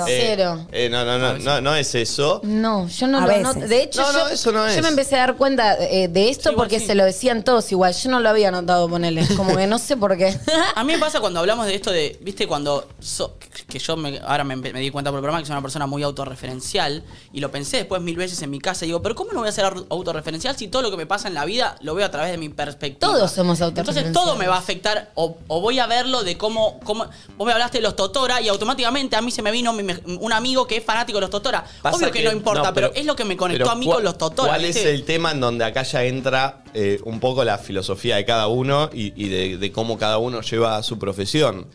Cero. 0.06 0.68
eh, 0.72 0.90
no, 0.90 1.06
no, 1.06 1.18
no, 1.20 1.38
no, 1.38 1.62
no 1.62 1.76
es 1.76 1.94
eso. 1.96 2.42
No, 2.44 2.88
yo 2.88 3.08
no 3.08 3.20
A 3.20 3.28
lo 3.28 3.42
no-. 3.42 3.54
De 3.68 3.84
hecho, 3.84 4.02
No, 4.02 4.12
no, 4.14 4.20
yo, 4.20 4.34
eso 4.34 4.52
no 4.52 4.66
es. 4.68 4.76
yo 4.76 4.82
me 4.82 4.90
empecé 4.90 5.16
a 5.16 5.20
dar 5.20 5.36
cuenta 5.38 5.76
eh, 5.80 6.08
de 6.08 6.30
esto 6.30 6.50
Sí, 6.50 6.56
porque 6.58 6.80
sí. 6.80 6.88
se 6.88 6.96
lo 6.96 7.06
decían 7.06 7.44
todos 7.44 7.72
igual. 7.72 7.94
Yo 7.94 8.10
no 8.10 8.20
lo 8.20 8.30
había 8.30 8.52
notado 8.52 8.75
ponerle. 8.90 9.26
Como 9.36 9.56
que 9.56 9.68
no 9.68 9.78
sé 9.80 9.98
por 9.98 10.18
qué. 10.18 10.38
A 10.76 10.84
mí 10.84 10.94
me 10.94 11.00
pasa 11.00 11.20
cuando 11.20 11.40
hablamos 11.40 11.66
de 11.66 11.76
esto 11.76 11.92
de, 11.92 12.18
viste, 12.22 12.48
cuando 12.48 12.88
so- 13.00 13.36
que 13.68 13.80
yo 13.80 13.96
me- 13.98 14.20
ahora 14.20 14.44
me, 14.44 14.56
me 14.56 14.80
di 14.80 14.92
cuenta 14.92 15.12
por 15.12 15.18
el 15.18 15.22
programa 15.22 15.40
que 15.42 15.46
soy 15.48 15.54
una 15.54 15.62
persona 15.62 15.86
muy 15.88 16.04
autorreferencial 16.04 17.04
y 17.34 17.40
lo 17.40 17.52
pensé 17.52 17.78
después 17.78 18.02
mil 18.02 18.16
veces 18.16 18.42
en 18.42 18.50
mi 18.50 18.60
casa 18.60 18.86
y 18.86 18.90
digo, 18.90 19.02
pero 19.02 19.16
¿cómo 19.16 19.32
no 19.32 19.40
voy 19.40 19.50
a 19.50 19.52
ser 19.52 19.66
au- 19.66 19.86
autorreferencial 19.90 20.56
si 20.58 20.68
todo 20.68 20.82
lo 20.82 20.92
que 20.92 20.98
me 20.98 21.06
pasa 21.06 21.28
en 21.28 21.34
la 21.34 21.46
vida 21.46 21.76
lo 21.82 21.96
veo 21.96 22.06
a 22.06 22.12
través 22.12 22.32
de 22.32 22.38
mi 22.38 22.50
perspectiva? 22.50 23.12
Todos 23.14 23.32
somos 23.32 23.60
Entonces 23.62 23.78
autorreferenciales. 23.78 24.14
todo 24.14 24.36
me 24.36 24.48
va 24.48 24.56
a 24.56 24.60
afectar 24.60 25.12
o, 25.16 25.38
o 25.48 25.62
voy 25.62 25.80
a 25.80 25.88
verlo 25.88 26.24
de 26.24 26.38
cómo, 26.38 26.80
cómo... 26.84 27.06
Vos 27.38 27.46
me 27.48 27.54
hablaste 27.54 27.78
de 27.78 27.82
los 27.84 27.96
Totora 27.96 28.42
y 28.42 28.48
automáticamente 28.50 29.16
a 29.16 29.22
mí 29.22 29.32
se 29.32 29.42
me 29.42 29.52
vino 29.52 29.74
mi 29.74 29.86
un 30.20 30.34
amigo 30.34 30.68
que 30.68 30.78
es 30.78 30.84
fanático 30.84 31.18
de 31.18 31.22
los 31.22 31.30
Totora. 31.30 31.64
Pasa 31.82 31.98
Obvio 31.98 32.12
que, 32.12 32.24
no 32.24 32.32
importa, 32.32 32.74
pero, 32.74 32.92
es 32.94 33.06
lo 33.06 33.16
que 33.16 33.24
me 33.26 33.38
conectó 33.38 33.70
a 33.72 33.76
mí 33.76 33.86
¿cuál- 33.86 33.98
con 33.98 34.04
los 34.04 34.18
Totora. 34.18 34.50
¿Cuál 34.50 34.66
es 34.66 34.76
el 34.78 35.04
tema 35.06 35.32
en 35.32 35.40
donde 35.40 35.64
acá 35.66 35.84
ya 35.84 36.04
entra 36.04 36.64
eh, 36.76 37.00
un 37.06 37.20
poco 37.20 37.44
la 37.44 37.58
filosofía 37.58 38.18
de 38.18 38.26
cada 38.26 38.48
uno 38.48 38.90
y, 38.94 39.14
y 39.16 39.30
de, 39.30 39.58
de 39.58 39.72
cómo 39.72 39.98
cada 39.98 40.18
uno 40.20 40.42
lleva 40.42 40.84
su 40.84 41.00
profesión? 41.00 41.66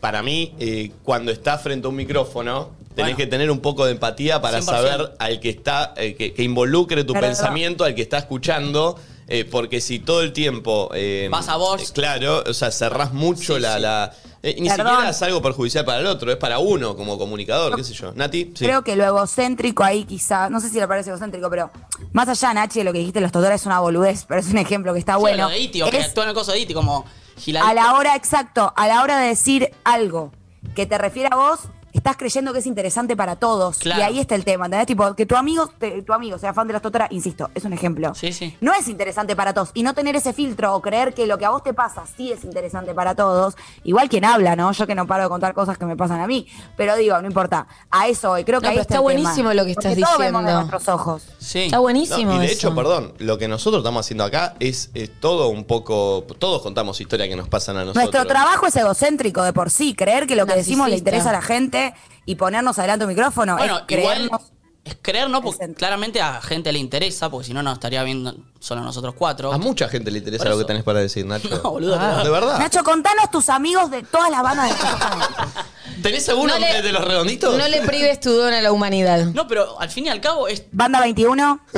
Para 0.00 0.22
mí, 0.22 0.54
eh, 0.60 0.92
cuando 1.02 1.32
estás 1.32 1.62
frente 1.62 1.86
a 1.86 1.90
un 1.90 1.96
micrófono, 1.96 2.70
tenés 2.94 3.12
Bueno. 3.12 3.16
que 3.16 3.26
tener 3.26 3.50
un 3.50 3.60
poco 3.60 3.84
de 3.86 3.92
empatía 3.92 4.40
para 4.40 4.58
100%. 4.60 4.62
saber 4.64 5.12
al 5.18 5.40
que 5.40 5.48
está, 5.50 5.94
eh, 5.96 6.14
que, 6.14 6.34
que 6.34 6.42
involucre 6.42 7.04
tu 7.04 7.14
pensamiento, 7.14 7.84
al 7.84 7.94
que 7.94 8.02
está 8.02 8.18
escuchando. 8.18 8.96
Eh, 9.30 9.44
porque 9.44 9.80
si 9.82 9.98
todo 9.98 10.22
el 10.22 10.32
tiempo. 10.32 10.90
eh, 10.94 11.28
Vas 11.30 11.48
a 11.48 11.56
vos. 11.56 11.82
eh, 11.82 11.92
claro, 11.92 12.42
o 12.48 12.54
sea, 12.54 12.70
cerrás 12.70 13.12
mucho 13.12 13.56
Sí, 13.56 13.60
la. 13.60 13.74
sí. 13.76 13.80
la- 13.82 14.12
eh, 14.42 14.56
ni 14.60 14.68
Perdón. 14.68 14.86
siquiera 14.92 15.10
es 15.10 15.20
algo 15.22 15.42
perjudicial 15.42 15.84
para 15.84 15.98
el 15.98 16.06
otro, 16.06 16.30
es 16.30 16.36
para 16.38 16.60
uno 16.60 16.96
como 16.96 17.18
comunicador, 17.18 17.74
qué 17.76 17.82
sé 17.84 17.92
yo. 17.92 18.12
Nati, 18.14 18.52
sí. 18.54 18.64
Creo 18.64 18.82
que 18.84 18.94
lo 18.96 19.04
egocéntrico 19.04 19.82
ahí 19.82 20.04
quizá, 20.04 20.48
no 20.48 20.60
sé 20.60 20.70
si 20.70 20.78
le 20.78 20.86
parece 20.86 21.10
egocéntrico, 21.10 21.50
pero 21.50 21.70
más 22.12 22.28
allá, 22.28 22.54
Nachi, 22.54 22.78
de 22.78 22.84
lo 22.84 22.92
que 22.92 23.00
dijiste, 23.00 23.20
los 23.20 23.32
tutores 23.32 23.60
es 23.60 23.66
una 23.66 23.80
boludez, 23.80 24.24
pero 24.28 24.40
es 24.40 24.46
un 24.48 24.58
ejemplo 24.58 24.92
que 24.92 25.00
está 25.00 25.14
Sí, 25.14 25.20
bueno. 25.20 25.44
lo 25.44 25.50
de 25.50 25.58
Iti, 25.58 25.82
o 25.82 25.90
que 25.90 25.98
Es 25.98 26.06
actúa 26.06 26.22
en 26.22 26.28
el 26.30 26.34
coso 26.36 26.52
de 26.52 26.60
Iti, 26.60 26.72
como 26.72 27.04
Gilal. 27.36 27.66
a 27.66 27.74
la 27.74 27.94
hora, 27.94 28.14
exacto, 28.14 28.72
a 28.76 28.86
la 28.86 29.02
hora 29.02 29.18
de 29.18 29.26
decir 29.28 29.70
algo 29.84 30.30
que 30.76 30.86
te 30.86 30.96
refiere 30.98 31.28
a 31.32 31.36
vos, 31.36 31.58
estás 31.92 32.16
creyendo 32.16 32.52
que 32.52 32.58
es 32.60 32.66
interesante 32.66 33.16
para 33.16 33.36
todos. 33.36 33.78
Claro. 33.78 34.00
Y 34.00 34.04
ahí 34.04 34.18
está 34.20 34.34
el 34.34 34.44
tema, 34.44 34.66
¿entendés? 34.66 34.86
Tipo, 34.86 35.14
que 35.14 35.26
tu 35.26 35.36
amigo, 35.36 35.66
te- 35.78 36.02
tu 36.02 36.12
amigo 36.12 36.38
sea 36.38 36.52
fan 36.54 36.66
de 36.66 36.72
las 36.74 36.82
totoras, 36.82 37.10
insisto, 37.12 37.50
es 37.54 37.64
un 37.64 37.72
ejemplo. 37.72 38.14
Sí, 38.14 38.32
sí. 38.32 38.56
No 38.60 38.72
es 38.74 38.88
interesante 38.88 39.34
para 39.36 39.54
todos. 39.54 39.70
Y 39.74 39.82
no 39.82 39.94
tener 39.94 40.16
ese 40.16 40.32
filtro 40.32 40.74
o 40.74 40.82
creer 40.82 41.14
que 41.14 41.26
lo 41.26 41.38
que 41.38 41.44
a 41.44 41.50
vos 41.50 41.62
te 41.62 41.74
pasa 41.74 42.04
sí 42.16 42.32
es 42.32 42.44
interesante 42.44 42.94
para 42.94 43.14
todos. 43.14 43.54
Igual 43.84 44.08
quien 44.08 44.24
habla, 44.24 44.56
¿no? 44.56 44.72
Yo 44.72 44.86
que 44.86 44.94
no 44.94 45.06
paro 45.06 45.24
de 45.24 45.28
contar 45.28 45.54
cosas 45.54 45.78
que 45.78 45.84
me 45.86 45.96
pasan 45.96 46.20
a 46.20 46.26
mí. 46.26 46.46
Pero 46.76 46.96
digo, 46.96 47.20
no 47.20 47.26
importa. 47.26 47.66
A 47.90 48.08
eso 48.08 48.30
voy. 48.30 48.44
Creo 48.44 48.60
que 48.60 48.66
No, 48.66 48.70
ahí 48.70 48.76
pero 48.76 48.82
está, 48.82 48.94
está 48.94 49.08
el 49.08 49.16
tema. 49.16 49.22
buenísimo 49.22 49.54
lo 49.54 49.64
que 49.64 49.74
Porque 49.74 49.88
estás 49.88 50.04
todos 50.08 50.18
vemos 50.18 50.42
de 50.42 50.48
diciendo. 50.50 50.70
nuestros 50.70 50.94
ojos. 50.94 51.22
Sí. 51.38 51.58
Está 51.64 51.78
buenísimo 51.78 52.32
No, 52.32 52.36
y 52.36 52.40
de 52.40 52.52
eso. 52.52 52.54
hecho, 52.68 52.74
perdón, 52.74 53.14
lo 53.18 53.38
que 53.38 53.48
nosotros 53.48 53.80
estamos 53.82 54.04
haciendo 54.06 54.24
acá 54.24 54.54
es, 54.60 54.90
es 54.94 55.10
todo 55.20 55.48
un 55.48 55.64
poco. 55.64 56.24
Todos 56.38 56.62
contamos 56.62 57.00
historias 57.00 57.28
que 57.28 57.36
nos 57.36 57.48
pasan 57.48 57.76
a 57.76 57.80
nosotros. 57.80 58.04
Nuestro 58.04 58.26
trabajo 58.26 58.66
es 58.66 58.76
egocéntrico 58.76 59.42
de 59.42 59.52
por 59.52 59.70
sí. 59.70 59.94
Creer 59.94 60.26
que 60.26 60.36
lo 60.36 60.46
que 60.46 60.54
decimos 60.54 60.88
le 60.88 60.96
interesa 60.96 61.30
a 61.30 61.32
la 61.32 61.42
gente 61.42 61.77
y 62.26 62.34
ponernos 62.36 62.78
adelante 62.78 63.04
un 63.04 63.10
micrófono 63.10 63.56
Bueno, 63.56 63.78
es 63.88 63.98
igual 63.98 64.14
creernos. 64.16 64.42
es 64.84 64.96
creer, 65.02 65.28
¿no? 65.30 65.42
Porque 65.42 65.58
Presente. 65.58 65.78
claramente 65.78 66.20
a 66.22 66.40
gente 66.40 66.72
le 66.72 66.78
interesa, 66.78 67.30
porque 67.30 67.46
si 67.48 67.54
no, 67.54 67.62
nos 67.62 67.74
estaría 67.74 68.02
viendo 68.04 68.34
solo 68.58 68.80
nosotros 68.82 69.14
cuatro. 69.16 69.52
A 69.52 69.58
mucha 69.58 69.88
gente 69.88 70.10
le 70.10 70.18
interesa 70.18 70.48
lo 70.48 70.58
que 70.58 70.64
tenés 70.64 70.82
para 70.82 71.00
decir, 71.00 71.24
Nacho. 71.26 71.48
No, 71.62 71.70
boludo, 71.70 71.96
Ah, 71.98 72.22
de 72.24 72.30
verdad. 72.30 72.58
Nacho, 72.58 72.82
contanos 72.84 73.30
tus 73.30 73.48
amigos 73.48 73.90
de 73.90 74.02
todas 74.02 74.30
las 74.30 74.42
bandas 74.42 74.70
de 74.70 76.02
¿Tenés 76.02 76.28
alguno 76.28 76.52
No 76.54 76.58
le- 76.60 76.82
de 76.82 76.92
los 76.92 77.04
redonditos? 77.04 77.56
No 77.58 77.66
le 77.68 77.80
prives 77.82 78.20
tu 78.20 78.30
don 78.32 78.52
a 78.54 78.60
la 78.60 78.70
humanidad. 78.72 79.24
No, 79.34 79.46
pero 79.48 79.80
al 79.80 79.90
fin 79.90 80.06
y 80.06 80.08
al 80.08 80.20
cabo 80.20 80.46
es. 80.48 80.64
Banda 80.72 81.00
21. 81.00 81.60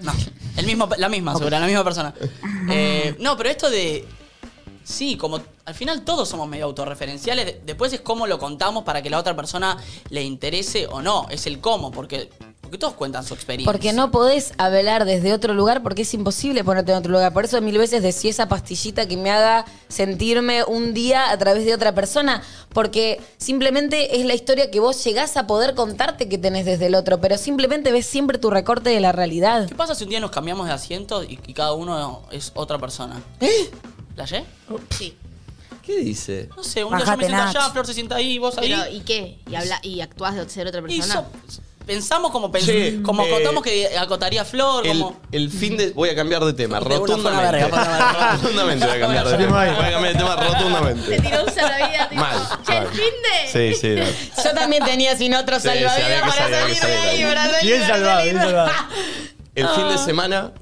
No, 0.00 0.12
el 0.56 0.66
mismo, 0.66 0.88
la 0.98 1.08
misma, 1.08 1.34
segura, 1.36 1.60
la 1.60 1.66
misma 1.66 1.84
persona. 1.84 2.12
Eh, 2.68 3.16
no, 3.20 3.36
pero 3.36 3.48
esto 3.48 3.70
de. 3.70 4.06
Sí, 4.84 5.16
como 5.16 5.40
al 5.64 5.74
final 5.74 6.02
todos 6.04 6.28
somos 6.28 6.46
medio 6.46 6.66
autorreferenciales. 6.66 7.46
de- 7.46 7.60
Después 7.64 7.92
es 7.94 8.00
cómo 8.02 8.26
lo 8.26 8.38
contamos 8.38 8.84
para 8.84 9.02
que 9.02 9.10
la 9.10 9.18
otra 9.18 9.34
persona 9.34 9.78
le 10.10 10.22
interese 10.22 10.86
o 10.86 11.00
no. 11.02 11.26
Es 11.30 11.46
el 11.46 11.58
cómo, 11.60 11.90
porque, 11.90 12.28
porque 12.60 12.76
todos 12.76 12.92
cuentan 12.92 13.24
su 13.24 13.32
experiencia. 13.32 13.72
Porque 13.72 13.94
no 13.94 14.10
podés 14.10 14.52
hablar 14.58 15.06
desde 15.06 15.32
otro 15.32 15.54
lugar 15.54 15.82
porque 15.82 16.02
es 16.02 16.12
imposible 16.12 16.62
ponerte 16.64 16.92
en 16.92 16.98
otro 16.98 17.12
lugar. 17.12 17.32
Por 17.32 17.46
eso 17.46 17.60
mil 17.62 17.78
veces 17.78 18.02
decía 18.02 18.28
esa 18.30 18.46
pastillita 18.48 19.08
que 19.08 19.16
me 19.16 19.30
haga 19.30 19.64
sentirme 19.88 20.64
un 20.64 20.92
día 20.92 21.30
a 21.30 21.38
través 21.38 21.64
de 21.64 21.72
otra 21.74 21.94
persona. 21.94 22.42
Porque 22.74 23.22
simplemente 23.38 24.20
es 24.20 24.26
la 24.26 24.34
historia 24.34 24.70
que 24.70 24.80
vos 24.80 25.02
llegás 25.02 25.36
a 25.38 25.46
poder 25.46 25.74
contarte 25.74 26.28
que 26.28 26.36
tenés 26.36 26.66
desde 26.66 26.86
el 26.86 26.94
otro. 26.94 27.20
Pero 27.22 27.38
simplemente 27.38 27.90
ves 27.90 28.04
siempre 28.04 28.36
tu 28.38 28.50
recorte 28.50 28.90
de 28.90 29.00
la 29.00 29.12
realidad. 29.12 29.66
¿Qué 29.66 29.74
pasa 29.74 29.94
si 29.94 30.04
un 30.04 30.10
día 30.10 30.20
nos 30.20 30.30
cambiamos 30.30 30.66
de 30.66 30.72
asiento 30.74 31.24
y, 31.24 31.38
y 31.46 31.54
cada 31.54 31.72
uno 31.72 32.20
es 32.30 32.52
otra 32.54 32.78
persona? 32.78 33.22
¿Eh? 33.40 33.70
¿La 34.16 34.24
ye? 34.24 34.44
Sí. 34.90 35.16
¿Qué 35.82 35.98
dice? 35.98 36.48
No 36.56 36.64
sé, 36.64 36.82
un 36.84 36.90
día 36.96 37.00
yo 37.00 37.04
Bajate, 37.06 37.16
me 37.18 37.24
siento 37.26 37.44
Nach. 37.44 37.56
allá, 37.56 37.70
Flor 37.70 37.86
se 37.86 37.94
sienta 37.94 38.16
ahí, 38.16 38.38
vos 38.38 38.56
ahí. 38.56 38.68
Pero, 38.70 38.90
¿y 38.90 39.00
qué? 39.00 39.38
¿Y, 39.50 39.54
habla, 39.54 39.78
y 39.82 40.00
actúas 40.00 40.34
de 40.34 40.48
ser 40.48 40.66
otra 40.66 40.80
Y 40.88 40.98
persona? 41.00 41.14
so- 41.48 41.60
pensamos 41.84 42.30
como, 42.30 42.50
pens- 42.50 42.64
Che, 42.64 43.02
como 43.02 43.22
eh, 43.26 43.30
contamos 43.30 43.62
que 43.62 43.98
acotaría 43.98 44.46
Flor, 44.46 44.86
El, 44.86 44.98
como... 45.00 45.20
el 45.30 45.50
fin 45.50 45.76
de. 45.76 45.90
Voy 45.90 46.08
a 46.08 46.14
cambiar 46.14 46.42
de 46.42 46.54
tema, 46.54 46.80
De 46.80 46.86
una 46.86 46.96
fue 46.96 47.04
una 47.04 47.14
rotundamente. 47.16 47.52
verga, 47.52 47.68
fue 47.68 47.78
una 47.82 47.98
verga. 47.98 48.32
rotundamente 48.36 48.86
voy 48.86 48.96
a 48.96 49.00
cambiar 49.00 49.28
de 49.28 49.36
tema. 49.36 49.56
Voy 49.58 49.68
a 49.68 49.90
cambiar 49.90 50.12
de 50.14 50.18
tema 50.18 50.36
Te 50.36 50.44
rotundamente. 50.48 51.20
tiró 51.20 51.44
un 51.44 51.52
salvavidas. 51.54 52.08
tipo, 52.08 52.20
Mal. 52.22 52.48
"Che, 52.66 52.72
el 52.78 52.84
mal. 52.84 52.92
fin 52.94 53.14
de. 53.52 53.74
Sí, 53.74 53.78
sí. 53.78 53.88
no. 54.36 54.42
Yo 54.44 54.50
también 54.54 54.84
tenía 54.86 55.16
sin 55.18 55.34
otro 55.34 55.56
Sí, 55.56 55.62
sí, 55.62 55.68
había 55.68 55.90
salvavidas 55.90 56.22
que 56.22 56.30
para 56.30 56.50
salir, 56.60 56.76
salir 56.76 56.96
había 56.96 57.02
de 57.04 57.10
ahí, 57.10 57.18
salir. 57.20 57.26
para 57.34 57.44
salir, 57.50 57.62
Bien 57.68 57.80
para 57.82 57.94
salvado, 57.94 58.18
salir. 58.20 58.32
bien 58.32 58.44
salvado. 58.46 58.70
El 59.54 59.68
fin 59.68 59.88
de 59.90 59.98
semana 59.98 60.52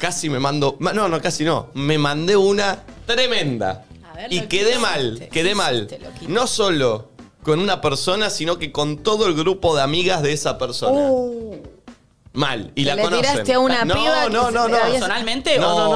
casi 0.00 0.28
me 0.28 0.40
mando. 0.40 0.74
ma- 0.80 0.92
No, 0.92 1.08
no, 1.08 1.20
casi 1.20 1.44
no. 1.44 1.68
Me 1.74 1.96
mandé 1.98 2.36
una 2.36 2.82
tremenda. 3.06 3.84
A 4.10 4.14
ver, 4.16 4.32
Y 4.32 4.40
lo 4.40 4.48
quedé 4.48 4.72
que 4.72 4.78
mal, 4.78 5.28
quedé 5.30 5.54
mal. 5.54 5.88
No 6.26 6.46
solo 6.48 7.10
con 7.44 7.60
una 7.60 7.80
persona, 7.80 8.28
sino 8.30 8.58
que 8.58 8.72
con 8.72 8.98
todo 8.98 9.26
el 9.26 9.34
grupo 9.34 9.76
de 9.76 9.82
amigas 9.82 10.22
de 10.22 10.32
esa 10.32 10.58
persona. 10.58 11.00
Mal. 12.32 12.70
Y 12.76 12.84
¿Que 12.84 12.90
la 12.90 12.94
le 12.94 13.02
conocen. 13.02 13.28
tiraste 13.28 13.52
a 13.54 13.58
una 13.58 13.84
no, 13.84 13.94
piba 13.94 14.24
que 14.26 14.30
No, 14.30 14.46
se- 14.46 14.52
no, 14.52 14.68
no. 14.68 14.76
¿Personalmente 14.78 15.58
No, 15.58 15.74
o...? 15.74 15.78
no, 15.80 15.90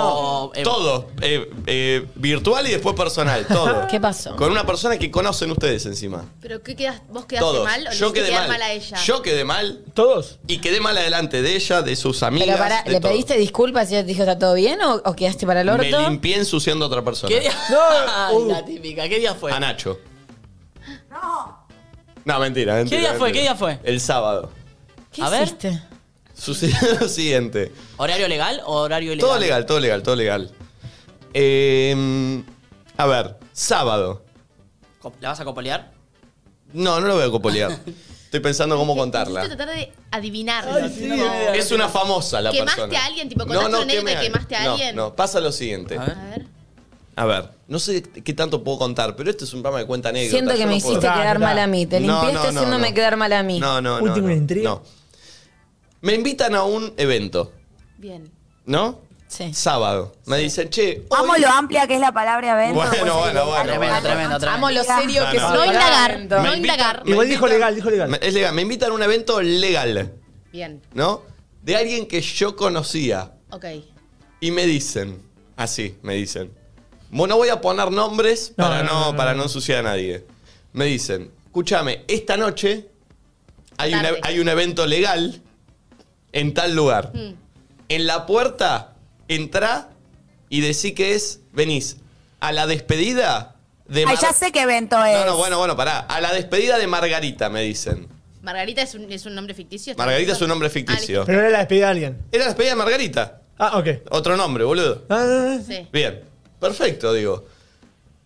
no. 0.46 0.52
eh, 0.56 0.62
todo. 0.64 1.08
Eh, 1.20 1.48
eh, 1.68 2.06
virtual 2.16 2.66
y 2.66 2.70
después 2.72 2.96
personal. 2.96 3.46
Todo. 3.48 3.86
¿Qué 3.86 4.00
pasó? 4.00 4.34
Con 4.34 4.50
una 4.50 4.66
persona 4.66 4.98
que 4.98 5.12
conocen 5.12 5.52
ustedes 5.52 5.86
encima. 5.86 6.24
¿Pero 6.40 6.60
qué 6.60 6.74
quedas? 6.74 7.02
¿Vos 7.08 7.26
quedaste 7.26 7.46
Todos. 7.48 7.64
mal 7.64 7.86
o 7.86 7.90
le 7.90 7.96
Yo 7.96 8.06
hiciste 8.06 8.12
quedé 8.20 8.28
quedar 8.30 8.48
mal. 8.48 8.58
mal 8.58 8.62
a 8.62 8.72
ella? 8.72 8.96
Yo 9.04 9.22
quedé 9.22 9.44
mal. 9.44 9.84
¿Todos? 9.94 10.40
Y 10.48 10.58
quedé 10.58 10.80
mal 10.80 10.98
adelante 10.98 11.40
de 11.40 11.54
ella, 11.54 11.82
de 11.82 11.94
sus 11.94 12.24
amigas. 12.24 12.48
Pero 12.48 12.58
para, 12.58 12.82
de 12.82 12.90
¿le 12.90 13.00
todo. 13.00 13.12
pediste 13.12 13.36
disculpas 13.38 13.88
y 13.92 13.94
ella 13.94 14.02
te 14.02 14.08
dijo 14.08 14.22
está 14.22 14.36
todo 14.36 14.54
bien 14.54 14.82
o, 14.82 14.94
o 15.04 15.14
quedaste 15.14 15.46
para 15.46 15.60
el 15.60 15.68
orto? 15.68 15.84
Me 15.84 16.08
limpié 16.10 16.36
ensuciando 16.38 16.84
a 16.86 16.88
otra 16.88 17.02
persona. 17.04 17.28
¿Qué 17.32 17.40
día? 17.42 17.52
No, 17.70 17.78
Ay, 18.16 18.34
uh. 18.34 18.48
la 18.48 18.64
típica. 18.64 19.08
¿Qué 19.08 19.20
día 19.20 19.34
fue? 19.36 19.52
A 19.52 19.60
Nacho. 19.60 20.00
No. 22.24 22.40
mentira, 22.40 22.74
mentira. 22.74 22.96
¿Qué 22.96 22.98
día 23.08 23.14
fue? 23.18 23.28
mentira. 23.28 23.32
¿Qué 23.32 23.40
día 23.40 23.54
fue? 23.54 23.78
El 23.84 24.00
sábado. 24.00 24.50
¿Qué 25.12 25.22
A 25.22 25.30
ver. 25.30 25.44
hiciste? 25.44 25.80
Sucedió 26.44 26.76
lo 27.00 27.08
siguiente. 27.08 27.72
¿Horario 27.96 28.28
legal 28.28 28.60
o 28.66 28.74
horario 28.82 29.12
ilegal? 29.12 29.28
Todo 29.30 29.38
legal, 29.40 29.66
todo 29.66 29.80
legal, 29.80 30.02
todo 30.02 30.16
legal. 30.16 30.50
Eh, 31.32 32.42
a 32.96 33.06
ver, 33.06 33.36
sábado. 33.52 34.22
¿La 35.20 35.30
vas 35.30 35.40
a 35.40 35.44
copolear? 35.44 35.92
No, 36.72 37.00
no 37.00 37.06
lo 37.06 37.14
voy 37.14 37.24
a 37.24 37.30
copolear. 37.30 37.70
Estoy 38.24 38.40
pensando 38.40 38.76
cómo 38.76 38.96
contarla. 38.96 39.40
Hiciste 39.40 39.56
tratar 39.56 39.76
de 39.76 39.92
adivinarlo. 40.10 40.88
tipo, 40.90 41.14
Es 41.54 41.70
una 41.70 41.88
famosa 41.88 42.40
la 42.40 42.50
¿Quemaste 42.50 42.80
persona. 42.82 43.02
a 43.02 43.06
alguien? 43.06 43.28
Tipo, 43.28 43.46
contaste 43.46 43.68
una 43.68 43.78
anécdota 43.82 44.10
y 44.10 44.14
quemé 44.14 44.20
quemaste 44.26 44.56
a 44.56 44.64
no, 44.64 44.70
alguien. 44.72 44.96
No, 44.96 45.14
pasa 45.14 45.40
lo 45.40 45.52
siguiente. 45.52 45.96
A 45.96 46.04
ver. 46.04 46.16
A 46.18 46.24
ver. 46.30 46.46
A 47.16 47.24
ver, 47.26 47.48
no 47.68 47.78
sé 47.78 48.02
qué 48.02 48.32
tanto 48.32 48.64
puedo 48.64 48.76
contar, 48.76 49.14
pero 49.14 49.30
este 49.30 49.44
es 49.44 49.52
un 49.54 49.62
programa 49.62 49.78
de 49.78 49.86
cuenta 49.86 50.08
anécdotas. 50.08 50.32
Siento 50.32 50.50
que 50.52 50.58
yo 50.58 50.64
me 50.66 50.72
no 50.72 50.76
hiciste 50.78 50.98
quedar 50.98 51.38
mal 51.38 51.56
a 51.60 51.68
mí. 51.68 51.86
Te 51.86 52.00
No, 52.00 52.22
limpiaste 52.24 52.34
no, 52.48 52.52
no, 52.52 52.58
haciéndome 52.60 52.88
no. 52.88 52.94
quedar 52.94 53.16
mal 53.16 53.32
a 53.32 53.42
mí. 53.44 53.60
No, 53.60 53.80
no, 53.80 53.98
no. 54.00 54.04
Última 54.04 54.26
no, 54.28 54.34
intriga. 54.34 54.68
no. 54.70 54.82
Me 56.04 56.14
invitan 56.14 56.54
a 56.54 56.64
un 56.64 56.92
evento, 56.98 57.52
Bien. 57.98 58.30
¿no? 58.66 59.00
Sí. 59.26 59.52
Sábado. 59.54 60.12
Me 60.26 60.36
dicen, 60.38 60.68
che, 60.68 61.02
hoy- 61.08 61.18
Amo 61.18 61.36
lo 61.36 61.48
amplia 61.48 61.86
que 61.86 61.94
es 61.94 62.00
la 62.00 62.12
palabra 62.12 62.52
evento. 62.52 62.74
Bueno, 62.74 62.90
bueno, 62.98 63.16
bueno, 63.16 63.40
algo 63.54 63.62
Tremendo, 63.62 63.86
más. 63.94 64.02
tremendo, 64.02 64.38
tremendo. 64.38 64.50
Amo 64.66 64.70
lo 64.70 64.84
serio 64.84 65.24
No, 65.24 65.30
que 65.32 65.38
no. 65.38 65.46
es 65.48 65.52
No 65.54 65.60
un 65.62 65.66
indagar, 65.66 66.18
no 66.30 66.54
indagar. 66.54 67.04
me 67.04 67.10
Igual 67.12 67.28
dijo 67.28 67.46
invitan- 67.46 67.52
legal, 67.54 67.74
dijo 67.74 67.90
legal. 67.90 68.08
Me- 68.10 68.18
Es 68.20 68.34
legal. 68.34 68.54
Me 68.54 68.62
invitan 68.62 68.90
a 68.90 68.94
un 68.94 69.02
evento 69.02 69.40
legal, 69.42 70.12
Bien. 70.52 70.82
¿no? 70.92 71.22
De 71.62 71.74
alguien 71.74 72.06
que 72.06 72.20
yo 72.20 72.54
conocía. 72.54 73.32
Ok. 73.50 73.64
Y 74.40 74.50
me 74.50 74.66
dicen, 74.66 75.20
así, 75.56 75.96
me 76.02 76.14
dicen. 76.14 76.52
Bueno, 77.10 77.36
voy 77.36 77.48
a 77.48 77.60
poner 77.60 77.90
nombres 77.90 78.52
No, 78.56 78.64
para 78.66 78.82
no, 78.82 78.92
no, 78.92 79.00
no, 79.00 79.10
no, 79.12 79.16
para 79.16 79.32
no. 79.32 79.38
no 79.38 79.42
ensuciar 79.44 79.78
a 79.78 79.82
nadie. 79.82 80.24
Me 80.74 80.84
dicen, 80.84 81.30
escúchame, 81.46 82.04
esta 82.08 82.36
noche 82.36 82.88
hay, 83.78 83.94
una- 83.94 84.02
Tarde. 84.02 84.20
hay 84.22 84.38
un 84.38 84.48
evento 84.48 84.86
legal 84.86 85.40
en 86.34 86.52
tal 86.52 86.74
lugar. 86.74 87.12
Mm. 87.14 87.34
En 87.88 88.06
la 88.06 88.26
puerta, 88.26 88.92
entra 89.28 89.88
y 90.50 90.60
decí 90.60 90.92
que 90.92 91.14
es, 91.14 91.40
venís 91.52 91.96
a 92.40 92.52
la 92.52 92.66
despedida 92.66 93.56
de 93.88 94.00
Ay, 94.00 94.06
Mar- 94.06 94.18
ya 94.20 94.32
sé 94.32 94.52
qué 94.52 94.62
evento 94.62 95.02
es. 95.04 95.14
No, 95.18 95.24
no, 95.24 95.36
bueno, 95.36 95.58
bueno, 95.58 95.76
pará. 95.76 96.00
A 96.00 96.20
la 96.20 96.32
despedida 96.32 96.78
de 96.78 96.86
Margarita, 96.86 97.48
me 97.48 97.62
dicen. 97.62 98.08
¿Margarita 98.42 98.82
es 98.82 98.94
un, 98.94 99.10
es 99.10 99.24
un 99.24 99.34
nombre 99.34 99.54
ficticio? 99.54 99.92
¿Está 99.92 100.04
Margarita 100.04 100.32
es 100.32 100.40
un 100.42 100.48
nombre 100.48 100.68
Ah, 100.68 100.70
ficticio. 100.70 101.24
Pero 101.24 101.40
era 101.40 101.50
la 101.50 101.58
despedida 101.60 101.86
de 101.86 101.90
alguien. 101.92 102.18
Era 102.30 102.44
la 102.44 102.48
despedida 102.50 102.70
de 102.72 102.76
Margarita. 102.76 103.40
Ah, 103.58 103.78
ok. 103.78 103.88
Otro 104.10 104.36
nombre, 104.36 104.64
boludo. 104.64 105.04
Ah, 105.08 105.16
ah, 105.26 105.56
ah. 105.58 105.62
sí. 105.66 105.86
Bien, 105.92 106.20
perfecto, 106.60 107.12
digo. 107.14 107.46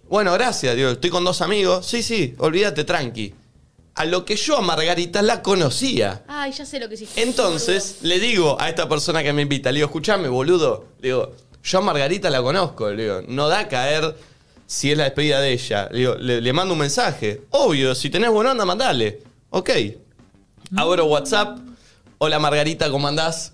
Bueno, 0.09 0.33
gracias, 0.33 0.75
digo, 0.75 0.89
estoy 0.91 1.11
con 1.11 1.23
dos 1.23 1.43
amigos. 1.43 1.85
Sí, 1.87 2.03
sí, 2.03 2.35
olvídate, 2.39 2.85
tranqui. 2.85 3.35
A 3.99 4.05
lo 4.05 4.25
que 4.25 4.37
yo 4.37 4.57
a 4.57 4.61
Margarita 4.61 5.23
la 5.23 5.43
conocía. 5.43 6.23
Ay, 6.29 6.53
ya 6.53 6.65
sé 6.65 6.79
lo 6.79 6.89
que 6.89 6.95
hiciste. 6.95 7.21
Entonces, 7.21 7.99
le 8.03 8.21
digo 8.21 8.57
a 8.61 8.69
esta 8.69 8.89
persona 8.89 9.25
que 9.25 9.33
me 9.33 9.43
invita, 9.43 9.73
le 9.73 9.79
digo, 9.79 9.87
escuchame, 9.87 10.29
boludo. 10.29 10.85
Le 11.01 11.09
digo, 11.09 11.33
yo 11.65 11.79
a 11.79 11.81
Margarita 11.81 12.31
la 12.31 12.41
conozco. 12.41 12.91
Le 12.91 13.03
digo, 13.03 13.23
no 13.27 13.49
da 13.49 13.59
a 13.59 13.69
caer 13.69 14.15
si 14.69 14.93
es 14.93 14.97
la 14.97 15.03
despedida 15.03 15.41
de 15.41 15.53
ella. 15.53 15.89
Le 15.91 15.99
digo, 15.99 16.15
le, 16.15 16.41
le 16.41 16.53
mando 16.53 16.75
un 16.75 16.79
mensaje. 16.79 17.43
Obvio, 17.51 17.93
si 17.97 18.09
tenés 18.09 18.31
buena 18.31 18.53
onda, 18.53 18.65
mandale. 18.65 19.21
Ok. 19.51 19.71
Abro 20.77 21.07
WhatsApp. 21.07 21.59
Hola 22.19 22.39
Margarita, 22.39 22.89
¿cómo 22.93 23.09
andás? 23.09 23.53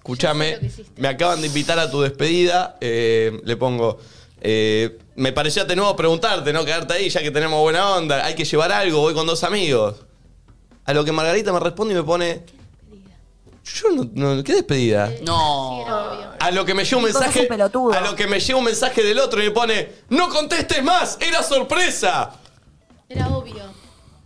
hiciste. 0.62 1.00
me 1.00 1.08
acaban 1.08 1.40
de 1.40 1.46
invitar 1.46 1.78
a 1.78 1.90
tu 1.90 2.02
despedida. 2.02 2.76
Eh, 2.82 3.40
le 3.44 3.56
pongo, 3.56 3.98
eh, 4.42 4.98
me 5.16 5.32
pareció 5.32 5.64
de 5.64 5.74
nuevo 5.74 5.96
preguntarte, 5.96 6.52
¿no? 6.52 6.66
Quedarte 6.66 6.92
ahí 6.92 7.08
ya 7.08 7.22
que 7.22 7.30
tenemos 7.30 7.62
buena 7.62 7.96
onda. 7.96 8.22
Hay 8.26 8.34
que 8.34 8.44
llevar 8.44 8.72
algo, 8.72 9.00
voy 9.00 9.14
con 9.14 9.26
dos 9.26 9.42
amigos. 9.42 9.96
A 10.86 10.92
lo 10.92 11.04
que 11.04 11.12
Margarita 11.12 11.52
me 11.52 11.60
responde 11.60 11.94
y 11.94 11.96
me 11.96 12.02
pone, 12.02 12.42
yo 13.64 13.88
no, 13.90 14.08
no- 14.34 14.44
¿qué 14.44 14.54
despedida? 14.54 15.10
No. 15.22 15.84
a 16.38 16.50
lo 16.50 16.64
que 16.64 16.74
me 16.74 16.84
llega 16.84 16.96
un 16.98 17.04
sos 17.10 17.14
mensaje. 17.20 17.40
un 17.42 17.48
pelotudo. 17.48 17.92
A 17.94 18.00
lo 18.02 18.14
que 18.14 18.26
me 18.26 18.38
llega 18.38 18.58
un 18.58 18.64
mensaje 18.64 19.02
del 19.02 19.18
otro 19.18 19.40
y 19.42 19.46
me 19.46 19.50
pone, 19.50 19.92
¡No 20.10 20.28
contestes 20.28 20.82
más! 20.84 21.16
¡Era 21.20 21.42
sorpresa! 21.42 22.32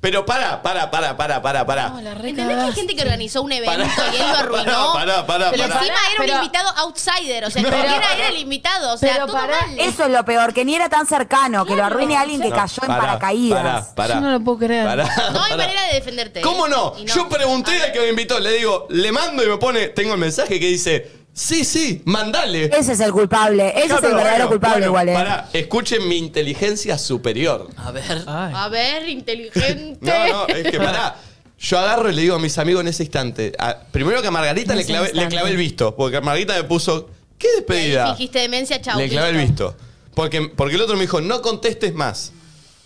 Pero 0.00 0.24
para, 0.24 0.62
para, 0.62 0.92
para, 0.92 1.16
para, 1.16 1.42
para, 1.42 1.66
para. 1.66 1.88
No, 1.88 2.00
la 2.00 2.12
¿Entendés 2.12 2.46
que 2.46 2.52
hay 2.62 2.72
gente 2.72 2.94
que 2.94 3.02
organizó 3.02 3.42
un 3.42 3.50
evento 3.50 3.72
Pará, 3.96 4.12
y 4.12 4.16
él 4.16 4.22
lo 4.30 4.38
arruinó? 4.38 4.92
pará, 4.92 5.26
pará, 5.26 5.50
pero 5.50 5.64
pará. 5.64 5.80
encima 5.80 5.98
era 6.14 6.22
un 6.36 6.40
invitado 6.44 6.68
outsider, 6.76 7.44
o 7.44 7.50
sea, 7.50 7.62
ni 7.62 7.68
Pero- 7.68 7.82
siquiera 7.82 8.14
era 8.14 8.28
el 8.28 8.36
invitado, 8.38 8.94
o 8.94 8.96
sea, 8.96 9.12
pero 9.14 9.26
todo 9.26 9.36
pará, 9.36 9.60
mal. 9.66 9.78
Eso 9.80 10.04
es 10.04 10.10
lo 10.10 10.24
peor, 10.24 10.54
que 10.54 10.64
ni 10.64 10.76
era 10.76 10.88
tan 10.88 11.04
cercano, 11.04 11.66
que 11.66 11.74
lo 11.74 11.84
arruine 11.84 12.16
alguien 12.16 12.40
que 12.40 12.48
No, 12.50 12.54
cayó 12.56 12.80
en 12.82 12.88
paracaídas. 12.88 13.60
Pará, 13.60 13.94
pará. 13.96 14.14
Yo 14.14 14.20
no 14.20 14.30
lo 14.30 14.40
puedo 14.40 14.58
creer. 14.58 14.84
No 15.32 15.42
hay 15.42 15.56
manera 15.56 15.82
de 15.88 15.94
defenderte. 15.94 16.40
¿Cómo 16.42 16.68
¿eh? 16.68 16.70
no? 16.70 16.94
Y 16.96 17.04
Yo 17.04 17.28
pregunté 17.28 17.82
al 17.82 17.90
que 17.92 17.98
me 18.00 18.08
invitó, 18.10 18.38
le 18.38 18.52
digo, 18.52 18.86
le 18.90 19.10
mando 19.10 19.42
y 19.42 19.48
me 19.48 19.56
pone, 19.56 19.88
tengo 19.88 20.14
el 20.14 20.20
mensaje 20.20 20.60
que 20.60 20.66
dice, 20.66 21.17
sí, 21.38 21.64
sí, 21.64 22.02
mandale. 22.04 22.64
Ese 22.76 22.92
es 22.92 23.00
el 23.00 23.12
culpable, 23.12 23.68
ese 23.76 23.86
es 23.94 24.02
el 24.02 24.14
verdadero 24.14 24.46
bueno, 24.46 24.48
culpable 24.48 24.74
bueno, 24.74 24.86
igual, 24.86 25.08
¿eh? 25.08 25.14
Pará, 25.14 25.48
escuchen 25.52 26.08
mi 26.08 26.16
inteligencia 26.16 26.98
superior. 26.98 27.68
A 27.76 27.90
ver. 27.92 28.24
Ay. 28.26 28.52
A 28.56 28.68
ver, 28.68 29.08
inteligente. 29.08 29.98
No, 30.00 30.46
no, 30.46 30.54
es 30.54 30.70
que 30.70 30.78
pará. 30.78 31.16
Yo 31.60 31.78
agarro 31.78 32.08
y 32.10 32.14
le 32.14 32.22
digo 32.22 32.36
a 32.36 32.38
mis 32.38 32.56
amigos 32.58 32.82
en 32.82 32.88
ese 32.88 33.02
instante. 33.02 33.52
a- 33.58 33.78
primero 33.90 34.20
que 34.22 34.28
a 34.28 34.30
Margarita 34.30 34.72
En 34.72 34.76
le 34.78 34.82
ese 34.82 34.92
clavé, 34.92 35.06
le 35.06 35.10
instante. 35.12 35.34
clavé 35.36 35.50
el 35.50 35.56
visto. 35.56 35.94
Porque 35.96 36.20
Margarita 36.20 36.54
me 36.54 36.64
puso, 36.64 37.10
¿qué 37.36 37.48
despedida? 37.56 38.14
fingiste 38.14 38.38
demencia, 38.40 38.80
chau. 38.80 38.98
Le 38.98 39.08
clavé 39.08 39.30
el 39.30 39.38
listo. 39.38 39.70
visto. 39.72 39.84
Porque, 40.14 40.42
porque 40.54 40.74
el 40.76 40.82
otro 40.82 40.94
me 40.96 41.02
dijo, 41.02 41.20
no 41.20 41.42
contestes 41.42 41.94
más. 41.94 42.32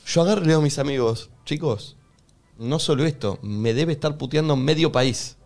Yo 0.06 0.22
agarro 0.22 0.40
y 0.40 0.44
le 0.44 0.48
digo 0.48 0.60
a 0.60 0.64
mis 0.64 0.78
amigos, 0.78 1.28
chicos, 1.44 1.96
no 2.58 2.78
solo 2.78 3.04
esto, 3.04 3.38
me 3.42 3.72
debe 3.74 3.92
estar 3.92 4.16
puteando 4.16 4.56
medio 4.56 4.90
país. 4.90 5.36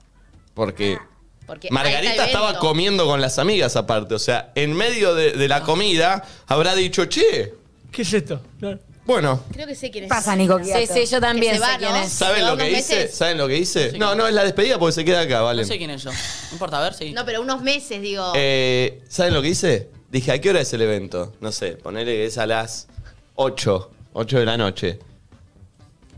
Porque, 0.55 0.99
Porque 1.47 1.71
Margarita 1.71 2.27
estaba 2.27 2.59
comiendo 2.59 3.07
con 3.07 3.21
las 3.21 3.39
amigas 3.39 3.77
aparte. 3.77 4.15
O 4.15 4.19
sea, 4.19 4.51
en 4.55 4.73
medio 4.73 5.15
de, 5.15 5.33
de 5.33 5.49
la 5.49 5.63
comida 5.63 6.25
habrá 6.47 6.75
dicho, 6.75 7.05
che, 7.07 7.55
¿Qué 7.93 8.03
es 8.03 8.13
esto? 8.13 8.41
Claro. 8.59 8.79
bueno, 9.07 9.43
Creo 9.53 9.67
que 9.67 9.75
sé 9.75 9.91
quién 9.91 10.03
¿Qué 10.03 10.07
es. 10.07 10.11
pasa, 10.11 10.35
Nico? 10.37 10.59
Sí, 10.63 10.87
sí, 10.93 11.07
yo 11.07 11.21
también 11.21 11.53
Que 11.55 11.59
se 11.61 11.65
sé 11.65 11.71
va, 11.73 11.79
quién 11.79 11.93
¿no? 11.93 11.97
es. 11.99 12.13
¿saben 12.13 12.37
¿Lleva 12.39 12.51
lo 12.51 12.57
que 12.59 12.65
unos 12.69 12.79
hice? 12.81 12.97
meses? 12.97 13.15
¿Saben 13.15 13.39
lo 13.39 13.49
que 13.49 13.57
hice? 13.57 13.93
No, 13.99 14.15
no, 14.15 14.27
es 14.27 14.35
la 14.35 14.45
despedida 14.45 14.79
porque 14.79 14.93
se 14.93 15.05
queda 15.05 15.21
acá, 15.23 15.39
No 15.39 15.45
¿vale? 15.45 15.65
sé 15.65 15.79
quién 15.79 15.91
es 15.91 16.03
yo. 16.03 16.11
No 16.13 16.19
importa, 16.53 16.79
a 16.79 16.83
ver, 16.83 16.95
sí. 16.95 17.13
No, 17.13 17.25
pero 17.25 17.41
unos 17.41 17.63
meses, 17.63 18.03
digo. 18.03 18.33
Eh, 18.35 19.01
¿Saben 19.09 19.33
lo 19.33 19.41
que 19.41 19.49
hice? 19.49 19.89
Dije, 20.11 20.33
¿a 20.33 20.41
qué 20.41 20.51
hora 20.51 20.61
es 20.61 20.73
el 20.73 20.83
evento? 20.83 21.33
No 21.41 21.53
sé, 21.53 21.73
ponele 21.73 22.13
que 22.13 22.27
es 22.27 22.37
a 22.39 22.47
las 22.47 22.89
8, 23.37 23.91
8 24.13 24.39
de 24.41 24.45
la 24.45 24.57
noche. 24.57 24.99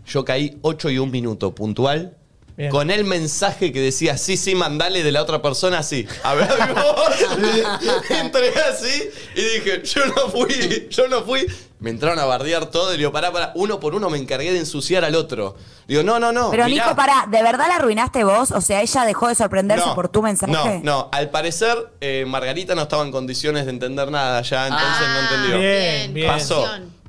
Yo 0.07 0.25
caí 0.25 0.57
8 0.63 0.91
y 0.91 0.99
un 0.99 1.11
minuto, 1.11 1.55
puntual. 1.55 2.17
Bien. 2.59 2.73
Con 2.73 2.91
el 2.91 3.05
mensaje 3.05 3.73
que 3.73 3.81
decía, 3.81 4.19
sí, 4.19 4.37
sí, 4.37 4.57
mandale 4.57 5.05
de 5.05 5.13
la 5.13 5.23
otra 5.23 5.41
persona, 5.41 5.85
sí. 5.85 6.09
A 6.25 6.35
ver, 6.35 6.49
entré 8.11 8.53
así 8.69 9.11
y 9.37 9.41
dije, 9.41 9.83
yo 9.85 10.07
no 10.07 10.29
fui, 10.29 10.89
yo 10.91 11.07
no 11.07 11.23
fui. 11.23 11.47
Me 11.79 11.91
entraron 11.91 12.19
a 12.19 12.25
bardear 12.25 12.67
todo 12.67 12.93
y 12.93 12.99
digo, 12.99 13.13
pará, 13.13 13.31
pará, 13.31 13.53
uno 13.55 13.79
por 13.79 13.95
uno 13.95 14.11
me 14.11 14.19
encargué 14.19 14.53
de 14.53 14.59
ensuciar 14.59 15.05
al 15.05 15.15
otro. 15.15 15.55
Digo, 15.87 16.03
no, 16.03 16.19
no, 16.19 16.33
no. 16.33 16.51
Pero 16.51 16.65
mirá. 16.65 16.87
Nico, 16.87 16.97
pará, 16.97 17.27
¿de 17.31 17.41
verdad 17.45 17.69
la 17.69 17.77
arruinaste 17.77 18.25
vos? 18.25 18.51
O 18.51 18.61
sea, 18.61 18.83
ella 18.83 19.05
dejó 19.05 19.29
de 19.29 19.37
sorprenderse 19.37 19.87
por 19.95 20.09
tu 20.09 20.21
mensaje. 20.21 20.53
No, 20.53 20.81
no. 20.83 21.09
Al 21.13 21.31
parecer, 21.31 21.93
eh, 22.01 22.25
Margarita 22.27 22.75
no 22.75 22.83
estaba 22.83 23.05
en 23.05 23.13
condiciones 23.13 23.67
de 23.67 23.71
entender 23.71 24.11
nada 24.11 24.43
ya, 24.43 24.67
entonces 24.67 24.89
Ah, 24.91 25.15
no 25.15 25.37
entendió. 25.37 25.59
Bien, 25.61 26.13
bien. 26.13 26.27
Pasó. 26.27 26.67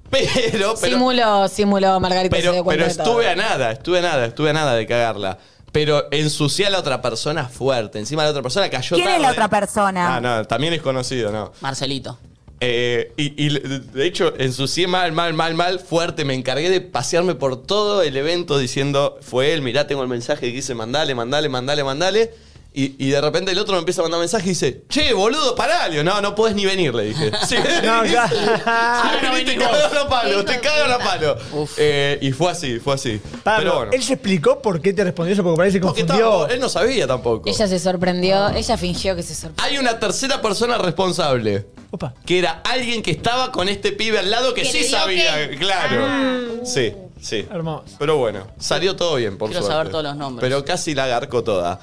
Pero, 0.51 0.51
pero, 0.51 0.75
Simuló, 0.77 1.47
simuló, 1.47 1.99
Margarita 1.99 2.35
se 2.35 2.41
pero, 2.41 2.53
dio 2.53 2.63
cuenta 2.63 2.83
pero 2.85 2.91
de 2.91 3.03
todo. 3.03 3.21
estuve 3.21 3.29
a 3.29 3.35
nada, 3.35 3.71
estuve 3.71 3.99
a 3.99 4.01
nada, 4.01 4.25
estuve 4.25 4.49
a 4.49 4.53
nada 4.53 4.75
de 4.75 4.87
cagarla. 4.87 5.37
Pero 5.71 6.07
ensucié 6.11 6.65
a 6.65 6.71
la 6.71 6.79
otra 6.79 7.01
persona 7.01 7.47
fuerte. 7.47 7.99
Encima 7.99 8.23
la 8.23 8.31
otra 8.31 8.41
persona 8.41 8.69
cayó 8.69 8.95
¿Quién 8.95 9.07
es 9.07 9.21
la 9.21 9.31
otra 9.31 9.47
persona? 9.47 10.15
Ah, 10.15 10.19
no, 10.21 10.45
también 10.45 10.73
es 10.73 10.81
conocido, 10.81 11.31
¿no? 11.31 11.51
Marcelito. 11.61 12.17
Eh, 12.59 13.13
y, 13.17 13.45
y 13.45 13.49
de 13.59 14.05
hecho, 14.05 14.33
ensucié 14.37 14.87
mal, 14.87 15.11
mal, 15.11 15.33
mal, 15.33 15.53
mal, 15.53 15.79
fuerte. 15.79 16.25
Me 16.25 16.33
encargué 16.33 16.69
de 16.69 16.81
pasearme 16.81 17.35
por 17.35 17.61
todo 17.61 18.01
el 18.01 18.17
evento 18.17 18.57
diciendo, 18.57 19.17
fue 19.21 19.53
él, 19.53 19.61
mirá, 19.61 19.85
tengo 19.85 20.01
el 20.01 20.09
mensaje 20.09 20.47
que 20.47 20.53
dice, 20.53 20.73
mandale, 20.73 21.13
mandale, 21.13 21.49
mandale, 21.49 21.83
mandale. 21.83 22.33
Y, 22.71 23.03
y 23.03 23.09
de 23.09 23.19
repente 23.19 23.51
el 23.51 23.57
otro 23.57 23.73
me 23.73 23.79
empieza 23.79 24.01
a 24.01 24.03
mandar 24.03 24.19
mensaje 24.19 24.45
y 24.45 24.49
dice, 24.49 24.83
che, 24.89 25.11
boludo, 25.13 25.55
pará. 25.55 25.87
Le 25.87 25.93
digo, 25.93 26.03
no, 26.03 26.21
no 26.21 26.35
podés 26.35 26.53
ni 26.55 26.65
venir, 26.65 26.93
le 26.93 27.05
dije. 27.05 27.31
Sí, 27.47 27.55
No, 27.83 28.03
sí, 28.03 28.09
claro. 28.11 28.35
sí, 28.35 28.45
no 28.45 29.19
te 29.21 29.29
venís 29.43 29.55
cagan 29.57 29.89
vos. 29.91 30.01
a 30.03 30.07
palo, 30.09 30.45
te 30.45 30.59
cagan 30.59 30.91
a 30.91 30.97
palo. 30.99 31.37
Eh, 31.77 32.19
y 32.21 32.31
fue 32.31 32.51
así, 32.51 32.79
fue 32.79 32.93
así. 32.93 33.19
Pablo, 33.43 33.63
Pero 33.63 33.75
bueno. 33.77 33.91
él 33.93 34.03
se 34.03 34.13
explicó 34.13 34.61
por 34.61 34.81
qué 34.81 34.93
te 34.93 35.03
respondió 35.03 35.33
eso, 35.33 35.43
porque 35.43 35.57
parece 35.57 35.79
que 35.79 35.85
Porque 35.87 36.01
confundió. 36.01 36.31
estaba- 36.43 36.53
él 36.53 36.59
no 36.59 36.69
sabía 36.69 37.07
tampoco. 37.07 37.49
Ella 37.49 37.67
se 37.67 37.79
sorprendió, 37.79 38.49
ella 38.49 38.77
fingió 38.77 39.15
que 39.15 39.23
se 39.23 39.33
sorprendió. 39.33 39.65
Hay 39.65 39.77
una 39.79 39.99
tercera 39.99 40.39
persona 40.41 40.77
responsable. 40.77 41.65
Opa. 41.91 42.13
Que 42.23 42.37
era 42.37 42.61
alguien 42.63 43.01
que 43.01 43.09
estaba 43.11 43.51
con 43.51 43.67
este 43.67 43.91
pibe 43.93 44.19
al 44.19 44.29
lado 44.29 44.53
que, 44.53 44.61
Que 44.61 44.71
sí 44.71 44.83
sabía. 44.83 45.49
Claro. 45.57 46.63
Sí, 46.65 46.93
sí. 47.19 47.47
Hermoso. 47.51 47.95
Pero 47.97 48.17
bueno, 48.17 48.45
salió 48.59 48.95
todo 48.95 49.15
bien, 49.15 49.39
por 49.39 49.49
Quiero 49.49 49.61
suerte. 49.65 49.75
saber 49.75 49.91
todos 49.91 50.03
los 50.03 50.15
nombres. 50.15 50.41
Pero 50.47 50.63
casi 50.63 50.93
la 50.93 51.05
agarcó 51.05 51.43
toda. 51.43 51.79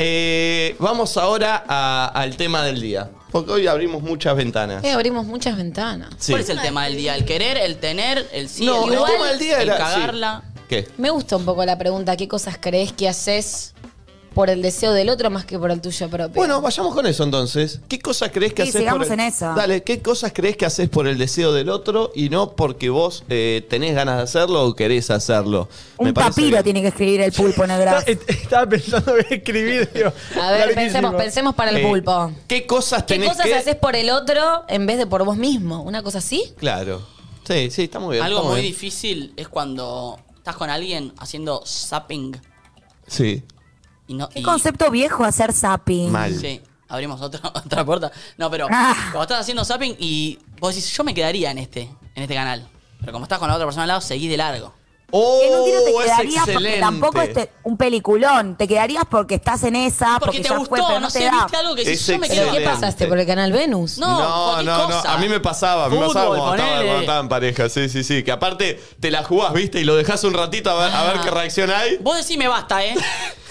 Eh, 0.00 0.76
vamos 0.78 1.16
ahora 1.16 1.64
a- 1.66 2.06
al 2.14 2.36
tema 2.36 2.62
del 2.64 2.80
día. 2.80 3.10
Porque 3.30 3.50
hoy 3.50 3.66
abrimos 3.66 4.02
muchas 4.02 4.34
ventanas. 4.36 4.82
Eh, 4.84 4.92
abrimos 4.92 5.26
muchas 5.26 5.56
ventanas. 5.56 6.10
Sí. 6.18 6.32
¿Cuál 6.32 6.42
es 6.42 6.48
el 6.48 6.60
tema 6.62 6.84
del 6.84 6.96
día? 6.96 7.14
¿El 7.14 7.24
querer, 7.24 7.56
el 7.58 7.76
tener, 7.76 8.26
el 8.32 8.48
sí, 8.48 8.64
No, 8.64 8.84
el 8.84 8.90
el 8.92 8.98
no, 8.98 9.04
tema 9.04 9.26
del 9.28 9.38
día 9.38 9.60
el 9.60 9.68
era. 9.68 9.76
cagarla? 9.76 10.42
sí. 10.54 10.60
¿Qué? 10.68 10.88
Me 10.98 11.10
gusta 11.10 11.36
un 11.36 11.44
poco 11.44 11.64
la 11.64 11.76
pregunta, 11.78 12.16
¿qué 12.16 12.28
cosas 12.28 12.56
crees 12.60 12.92
que 12.92 13.08
haces 13.08 13.74
por 14.38 14.50
el 14.50 14.62
deseo 14.62 14.92
del 14.92 15.08
otro 15.08 15.30
más 15.30 15.44
que 15.44 15.58
por 15.58 15.68
el 15.72 15.80
tuyo 15.80 16.08
propio? 16.08 16.28
Bueno, 16.36 16.60
vayamos 16.60 16.94
con 16.94 17.04
eso 17.06 17.24
entonces. 17.24 17.80
¿Qué 17.88 17.98
cosas 17.98 18.30
crees 18.32 18.54
que 18.54 18.62
Sí, 18.62 18.68
haces 18.68 18.80
sigamos 18.82 19.08
por 19.08 19.12
el... 19.14 19.20
en 19.20 19.26
eso. 19.26 19.52
Dale, 19.56 19.82
¿qué 19.82 20.00
cosas 20.00 20.30
crees 20.32 20.56
que 20.56 20.64
haces 20.64 20.88
por 20.88 21.08
el 21.08 21.18
deseo 21.18 21.52
del 21.52 21.68
otro 21.68 22.12
y 22.14 22.28
no 22.28 22.52
porque 22.52 22.88
vos 22.88 23.24
eh, 23.28 23.66
tenés 23.68 23.96
ganas 23.96 24.18
de 24.18 24.22
hacerlo 24.22 24.62
o 24.64 24.76
querés 24.76 25.10
hacerlo? 25.10 25.68
Me 25.98 26.10
Un 26.10 26.14
parece 26.14 26.30
papiro 26.30 26.50
bien. 26.50 26.62
tiene 26.62 26.82
que 26.82 26.86
escribir 26.88 27.20
el 27.22 27.32
pulpo 27.32 27.64
en 27.64 27.72
el 27.72 27.88
Estaba, 28.28 28.66
pensando 28.68 29.16
en 29.16 29.26
escribir, 29.28 29.90
digo. 29.92 30.12
A 30.40 30.52
ver, 30.52 30.60
larguísimo. 30.60 30.74
pensemos, 30.76 31.14
pensemos 31.16 31.54
para 31.56 31.70
el 31.72 31.78
Eh, 31.78 31.82
pulpo. 31.88 32.30
¿Qué 32.46 32.64
cosas 32.64 33.02
¿Qué 33.02 33.14
tenés 33.14 33.30
cosas 33.30 33.44
que...? 33.44 33.54
haces 33.56 33.74
por 33.74 33.96
el 33.96 34.08
otro 34.10 34.62
en 34.68 34.86
vez 34.86 34.98
de 34.98 35.06
por 35.08 35.24
vos 35.24 35.36
mismo? 35.36 35.82
¿Una 35.82 36.04
cosa 36.04 36.18
así? 36.18 36.54
Claro. 36.58 37.04
Sí, 37.42 37.72
sí, 37.72 37.82
está 37.82 37.98
muy 37.98 38.12
bien. 38.12 38.24
Algo 38.24 38.38
está 38.38 38.50
muy 38.52 38.60
bien. 38.60 38.72
difícil 38.72 39.32
es 39.36 39.48
cuando 39.48 40.16
estás 40.36 40.54
con 40.54 40.70
alguien 40.70 41.12
haciendo 41.18 41.64
zapping 41.66 42.36
Sí. 43.08 43.42
Y 44.08 44.14
no. 44.14 44.28
¿Qué 44.28 44.40
y- 44.40 44.42
concepto 44.42 44.90
viejo 44.90 45.22
hacer 45.24 45.52
zapping? 45.52 46.10
Mal. 46.10 46.34
Sí, 46.34 46.60
abrimos 46.88 47.20
otra, 47.20 47.40
otra 47.54 47.84
puerta. 47.84 48.10
No, 48.36 48.50
pero 48.50 48.66
Ah. 48.70 48.94
cuando 49.12 49.22
estás 49.22 49.40
haciendo 49.42 49.64
zapping 49.64 49.94
y 50.00 50.38
vos 50.58 50.74
decís, 50.74 50.90
yo 50.92 51.04
me 51.04 51.14
quedaría 51.14 51.50
en 51.52 51.58
este, 51.58 51.82
en 52.14 52.22
este 52.22 52.34
canal. 52.34 52.68
Pero 53.00 53.12
como 53.12 53.24
estás 53.26 53.38
con 53.38 53.46
la 53.48 53.54
otra 53.54 53.66
persona 53.66 53.84
al 53.84 53.88
lado, 53.88 54.00
seguí 54.00 54.26
de 54.26 54.36
largo. 54.36 54.74
¡Oh! 55.10 55.40
En 55.42 55.54
un 55.54 55.64
tiro 55.64 55.78
te 55.84 55.92
quedarías 55.92 56.38
porque 56.40 56.52
excelente. 56.52 56.80
tampoco 56.80 57.22
es 57.22 57.32
te- 57.32 57.50
un 57.62 57.76
peliculón. 57.78 58.56
Te 58.58 58.68
quedarías 58.68 59.04
porque 59.10 59.36
estás 59.36 59.62
en 59.64 59.76
esa, 59.76 60.18
Porque 60.18 60.24
porque, 60.26 60.40
te 60.42 60.48
ya 60.50 60.56
gustó, 60.58 60.68
fue, 60.68 60.78
pero 60.80 60.88
no, 60.94 61.00
no, 61.00 61.06
te 61.10 61.18
sé, 61.18 61.24
da. 61.24 61.30
viste 61.32 61.56
algo 61.56 61.74
que 61.74 61.84
si 61.86 61.90
Es 61.92 62.06
yo 62.06 62.18
me 62.18 62.28
¿Pero 62.28 62.34
quedo 62.34 62.42
qué 62.42 62.48
Excelente. 62.58 62.74
pasaste? 62.80 63.06
¿Por 63.06 63.18
el 63.18 63.26
canal 63.26 63.52
Venus? 63.52 63.96
No, 63.98 64.06
No, 64.18 64.44
cualquier 64.52 64.64
no, 64.66 64.78
no. 64.88 64.96
cosa. 64.96 65.14
A 65.14 65.16
mí 65.18 65.28
me 65.30 65.40
pasaba, 65.40 65.84
a 65.86 65.88
mí 65.88 65.94
me 65.94 66.00
Fútbol, 66.02 66.14
pasaba 66.14 66.28
cuando 66.36 66.54
estaba, 66.54 66.68
ponele. 66.70 66.84
cuando 66.86 67.00
estaba 67.00 67.20
en 67.20 67.28
pareja. 67.28 67.68
Sí, 67.70 67.88
sí, 67.88 68.04
sí. 68.04 68.22
Que 68.22 68.32
aparte 68.32 68.82
te 69.00 69.10
la 69.10 69.24
jugás, 69.24 69.52
viste, 69.54 69.80
y 69.80 69.84
lo 69.84 69.96
dejás 69.96 70.22
un 70.24 70.34
ratito 70.34 70.70
a 70.70 70.74
ver, 70.84 70.94
a 70.94 71.02
ver 71.04 71.16
Ah. 71.16 71.20
qué 71.24 71.30
reacción 71.30 71.70
hay. 71.70 71.96
Vos 72.02 72.16
decís 72.18 72.36
me 72.36 72.48
basta, 72.48 72.84
¿eh? 72.84 72.94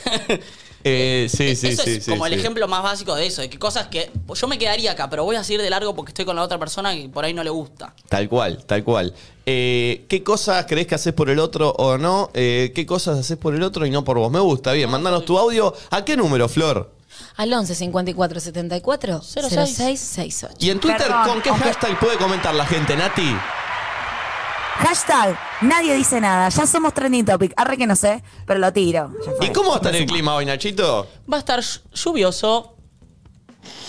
Eh, 0.84 1.28
sí, 1.30 1.56
sí, 1.56 1.68
eso 1.70 1.84
sí. 1.84 1.92
es 1.98 2.06
sí, 2.06 2.12
como 2.12 2.26
el 2.26 2.34
ejemplo 2.34 2.68
más 2.68 2.84
básico 2.84 3.16
de 3.16 3.26
eso, 3.28 3.42
de 3.42 3.50
que 3.50 3.60
cosas 3.60 3.88
que 3.88 4.12
yo 4.34 4.48
me 4.48 4.58
quedaría 4.58 4.92
acá, 4.92 5.10
pero 5.10 5.24
voy 5.24 5.36
a 5.36 5.44
seguir 5.44 5.62
de 5.62 5.70
largo 5.70 5.96
porque 5.96 6.12
estoy 6.12 6.26
con 6.26 6.36
la 6.36 6.44
otra 6.44 6.58
persona 6.60 6.94
que 6.96 7.10
por 7.10 7.26
ahí 7.26 7.34
no 7.34 7.44
le 7.44 7.50
gusta. 7.50 7.94
Tal 8.10 8.30
cual, 8.30 8.64
tal 8.66 8.84
cual. 8.84 9.14
Eh, 9.46 10.06
¿Qué 10.08 10.24
cosas 10.24 10.66
crees 10.68 10.88
que 10.88 10.96
haces 10.96 11.14
por 11.14 11.30
el 11.30 11.40
otro 11.40 11.72
o 11.78 11.98
no? 11.98 12.30
Eh, 12.34 12.72
¿Qué 12.76 12.86
cosas 12.86 13.18
haces 13.20 13.38
por 13.38 13.56
el 13.56 13.64
otro 13.64 13.86
y 13.86 13.90
no 13.90 14.04
por 14.04 14.18
vos? 14.18 14.32
Me 14.32 14.40
gusta, 14.40 14.74
bien. 14.74 14.90
Mándanos 14.90 15.26
tu 15.26 15.38
audio. 15.38 15.74
¿A 15.90 16.04
qué 16.06 16.16
número, 16.18 16.48
Flor? 16.50 16.92
Al 17.38 17.52
11 17.54 17.74
54 17.76 18.40
74 18.40 19.22
06 19.22 20.00
68. 20.00 20.56
Y 20.60 20.70
en 20.70 20.80
Twitter, 20.80 21.02
Perdón, 21.08 21.24
¿con 21.28 21.42
qué 21.42 21.50
aunque- 21.50 21.66
hashtag 21.66 22.00
puede 22.00 22.18
comentar 22.18 22.54
la 22.54 22.66
gente, 22.66 22.96
Nati? 22.96 23.36
Hashtag, 24.80 25.38
nadie 25.62 25.94
dice 25.96 26.22
nada. 26.22 26.50
Ya 26.50 26.66
somos 26.68 26.94
trending 26.94 27.26
topic. 27.26 27.54
Arre 27.58 27.78
que 27.78 27.88
no 27.88 27.96
sé, 27.96 28.24
pero 28.46 28.60
lo 28.60 28.72
tiro. 28.72 29.12
Ya 29.26 29.32
fue. 29.38 29.48
¿Y 29.48 29.52
cómo 29.52 29.70
va 29.70 29.76
a 29.76 29.78
estar 29.78 29.96
el 29.96 30.06
clima 30.06 30.36
hoy, 30.36 30.46
Nachito? 30.46 31.08
Va 31.32 31.38
a 31.38 31.40
estar 31.40 31.60
ll- 31.60 31.82
lluvioso. 31.94 32.76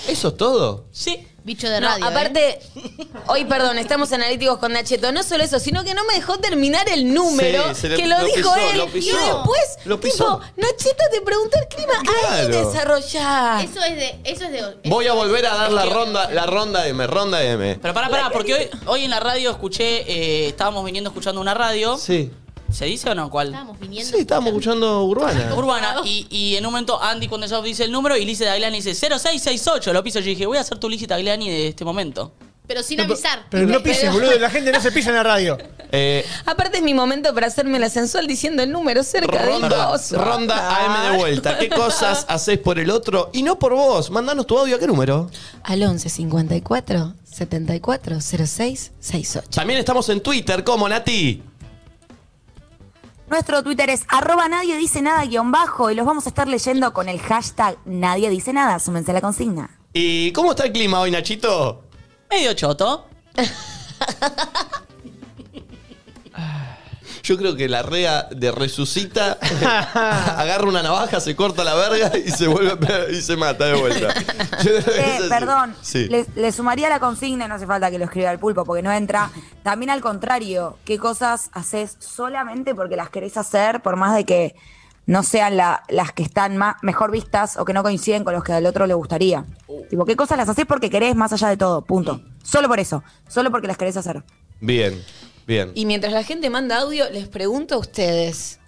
¿Eso 0.08 0.28
es 0.28 0.36
todo? 0.36 0.86
Sí. 0.90 1.26
Bicho 1.48 1.68
de 1.70 1.80
No, 1.80 1.88
radio. 1.88 2.04
¿eh? 2.04 2.08
aparte, 2.08 2.60
hoy, 3.26 3.46
perdón, 3.46 3.78
estamos 3.78 4.12
analíticos 4.12 4.58
con 4.58 4.72
Nacheto. 4.74 5.10
No 5.12 5.22
solo 5.22 5.42
eso, 5.44 5.58
sino 5.58 5.82
que 5.82 5.94
no 5.94 6.04
me 6.04 6.12
dejó 6.14 6.38
terminar 6.38 6.86
el 6.90 7.12
número 7.14 7.74
Sí, 7.74 7.80
se 7.80 7.88
le- 7.88 7.96
que 7.96 8.06
lo, 8.06 8.18
lo 8.18 8.24
dijo 8.26 8.36
pisó, 8.36 8.56
él. 8.56 8.76
lo 8.78 8.86
pisó. 8.88 9.16
y 9.16 9.24
después, 9.24 9.78
Lo 9.86 9.98
pisó. 10.00 10.40
tipo, 10.40 10.40
Nacheto 10.56 11.04
te 11.10 11.20
preguntó 11.22 11.58
el 11.58 11.68
clima. 11.68 11.94
Ahí 12.00 12.46
Claro. 12.46 12.70
desarrollá. 12.70 13.62
Eso 13.62 13.82
es 13.82 13.96
de. 13.96 14.20
Eso 14.24 14.44
es 14.44 14.52
de. 14.52 14.76
Voy 14.90 15.06
a 15.06 15.14
volver 15.14 15.46
a 15.46 15.54
dar 15.56 15.72
la 15.72 15.86
ronda, 15.86 16.30
la 16.30 16.44
ronda 16.46 16.86
M, 16.86 17.06
ronda 17.06 17.42
M. 17.42 17.78
Pero 17.80 17.94
pará, 17.94 18.08
pará, 18.10 18.30
porque 18.30 18.52
hoy, 18.54 18.70
hoy 18.86 19.04
en 19.04 19.10
la 19.10 19.20
radio 19.20 19.50
escuché, 19.50 20.02
eh, 20.06 20.48
estábamos 20.48 20.84
viniendo 20.84 21.08
escuchando 21.10 21.40
una 21.40 21.54
radio 21.54 21.96
Sí. 21.96 22.30
¿Se 22.70 22.84
dice 22.84 23.08
o 23.10 23.14
no? 23.14 23.30
¿Cuál? 23.30 23.48
Estábamos 23.48 23.78
viniendo. 23.80 24.10
Sí, 24.12 24.20
estábamos 24.20 24.48
escuchando 24.48 25.04
Urbana. 25.04 25.54
Urbana. 25.54 25.96
Y, 26.04 26.26
y 26.30 26.56
en 26.56 26.66
un 26.66 26.72
momento 26.72 27.02
Andy 27.02 27.26
cuando 27.28 27.46
ya 27.46 27.60
dice 27.62 27.84
el 27.84 27.92
número 27.92 28.16
y 28.16 28.24
Lizzie 28.24 28.46
Tagliani 28.46 28.80
dice 28.80 28.94
0668. 28.94 29.92
Lo 29.92 30.02
piso. 30.04 30.20
Yo 30.20 30.26
dije, 30.26 30.46
voy 30.46 30.58
a 30.58 30.60
hacer 30.60 30.78
tu 30.78 30.88
Lizzie 30.88 31.06
Tagliani 31.08 31.48
de 31.48 31.68
este 31.68 31.84
momento. 31.84 32.32
Pero 32.66 32.82
sin 32.82 33.00
avisar. 33.00 33.46
Pero 33.48 33.66
no 33.66 33.82
pises, 33.82 34.12
boludo. 34.12 34.38
La 34.38 34.50
gente 34.50 34.70
no 34.70 34.80
se 34.80 34.92
pisa 34.92 35.08
en 35.10 35.16
la 35.16 35.22
radio. 35.22 35.56
Eh, 35.90 36.22
Aparte 36.44 36.76
es 36.76 36.82
mi 36.82 36.92
momento 36.92 37.32
para 37.32 37.46
hacerme 37.46 37.78
la 37.78 37.88
sensual 37.88 38.26
diciendo 38.26 38.62
el 38.62 38.70
número 38.70 39.02
cerca 39.02 39.38
del 39.38 39.46
ronda, 39.62 39.86
coso. 39.88 40.22
ronda 40.22 40.84
AM 40.84 41.12
de 41.12 41.16
vuelta. 41.16 41.58
¿Qué 41.58 41.70
cosas 41.70 42.26
haces 42.28 42.58
por 42.58 42.78
el 42.78 42.90
otro 42.90 43.30
y 43.32 43.42
no 43.42 43.58
por 43.58 43.72
vos? 43.72 44.10
Mandanos 44.10 44.46
tu 44.46 44.58
audio 44.58 44.76
a 44.76 44.78
qué 44.78 44.86
número. 44.86 45.30
Al 45.62 45.82
11 45.82 46.10
54 46.10 47.14
74 47.24 48.20
06 48.20 48.92
68. 49.00 49.48
También 49.54 49.78
estamos 49.78 50.06
en 50.10 50.20
Twitter 50.20 50.62
como 50.62 50.86
Nati. 50.90 51.42
Nuestro 53.30 53.62
Twitter 53.62 53.90
es 53.90 54.04
arroba 54.08 54.48
nadie 54.48 54.76
dice 54.78 55.02
nada 55.02 55.24
guion 55.26 55.52
bajo 55.52 55.90
y 55.90 55.94
los 55.94 56.06
vamos 56.06 56.24
a 56.24 56.30
estar 56.30 56.48
leyendo 56.48 56.94
con 56.94 57.10
el 57.10 57.20
hashtag 57.20 57.76
nadie 57.84 58.30
dice 58.30 58.52
nada. 58.52 58.78
Súmense 58.78 59.10
a 59.10 59.14
la 59.14 59.20
consigna. 59.20 59.78
¿Y 59.92 60.32
cómo 60.32 60.50
está 60.52 60.64
el 60.64 60.72
clima 60.72 61.00
hoy, 61.00 61.10
Nachito? 61.10 61.82
Medio 62.30 62.54
choto. 62.54 63.06
Yo 67.28 67.36
creo 67.36 67.54
que 67.56 67.68
la 67.68 67.82
rea 67.82 68.22
de 68.30 68.50
resucita, 68.50 69.36
agarra 69.92 70.64
una 70.66 70.82
navaja, 70.82 71.20
se 71.20 71.36
corta 71.36 71.62
la 71.62 71.74
verga 71.74 72.16
y 72.16 72.30
se 72.30 72.46
vuelve 72.46 72.72
a 72.72 72.76
pe- 72.78 73.12
y 73.12 73.20
se 73.20 73.36
mata 73.36 73.66
de 73.66 73.74
vuelta. 73.74 74.14
Yo 74.64 74.70
creo 74.70 74.84
que 74.84 74.98
Eh, 75.00 75.16
así. 75.18 75.28
perdón, 75.28 75.74
Sí. 75.82 76.06
le, 76.08 76.24
le 76.36 76.52
sumaría 76.52 76.88
la 76.88 77.00
consigna, 77.00 77.46
no 77.46 77.56
hace 77.56 77.66
falta 77.66 77.90
que 77.90 77.98
lo 77.98 78.06
escriba 78.06 78.30
el 78.32 78.38
pulpo 78.38 78.64
porque 78.64 78.82
no 78.82 78.90
entra. 78.90 79.30
También 79.62 79.90
al 79.90 80.00
contrario, 80.00 80.78
¿qué 80.86 80.96
cosas 80.96 81.50
haces 81.52 81.96
solamente 81.98 82.74
porque 82.74 82.96
las 82.96 83.10
querés 83.10 83.36
hacer, 83.36 83.82
por 83.82 83.96
más 83.96 84.14
de 84.16 84.24
que 84.24 84.54
no 85.04 85.22
sean 85.22 85.58
la- 85.58 85.82
las 85.90 86.12
que 86.12 86.22
están 86.22 86.56
más, 86.56 86.76
mejor 86.80 87.10
vistas 87.10 87.58
o 87.58 87.66
que 87.66 87.74
no 87.74 87.82
coinciden 87.82 88.24
con 88.24 88.32
los 88.32 88.42
que 88.42 88.54
al 88.54 88.64
otro 88.64 88.86
le 88.86 88.94
gustaría? 88.94 89.44
Tipo, 89.90 90.06
¿qué 90.06 90.16
cosas 90.16 90.38
las 90.38 90.48
haces 90.48 90.64
porque 90.64 90.88
querés 90.88 91.14
más 91.14 91.30
allá 91.34 91.48
de 91.50 91.58
todo? 91.58 91.82
Punto. 91.82 92.22
Solo 92.42 92.68
por 92.68 92.80
eso, 92.80 93.02
solo 93.28 93.50
porque 93.50 93.66
las 93.66 93.76
querés 93.76 93.98
hacer. 93.98 94.22
Bien, 94.60 94.98
bien. 95.48 95.72
Y 95.74 95.86
mientras 95.86 96.12
la 96.12 96.22
gente 96.22 96.48
manda 96.50 96.78
audio, 96.78 97.10
les 97.10 97.26
pregunto 97.26 97.74
a 97.74 97.78
ustedes. 97.78 98.60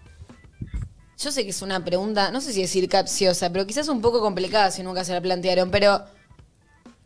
Yo 1.17 1.31
sé 1.31 1.45
que 1.45 1.51
es 1.51 1.63
una 1.63 1.85
pregunta, 1.85 2.31
no 2.33 2.41
sé 2.41 2.53
si 2.53 2.63
decir 2.63 2.89
capciosa, 2.89 3.53
pero 3.53 3.67
quizás 3.67 3.89
un 3.89 4.01
poco 4.01 4.21
complicada 4.21 4.71
si 4.71 4.83
nunca 4.83 5.05
se 5.05 5.13
la 5.13 5.21
plantearon, 5.21 5.71
pero 5.71 6.03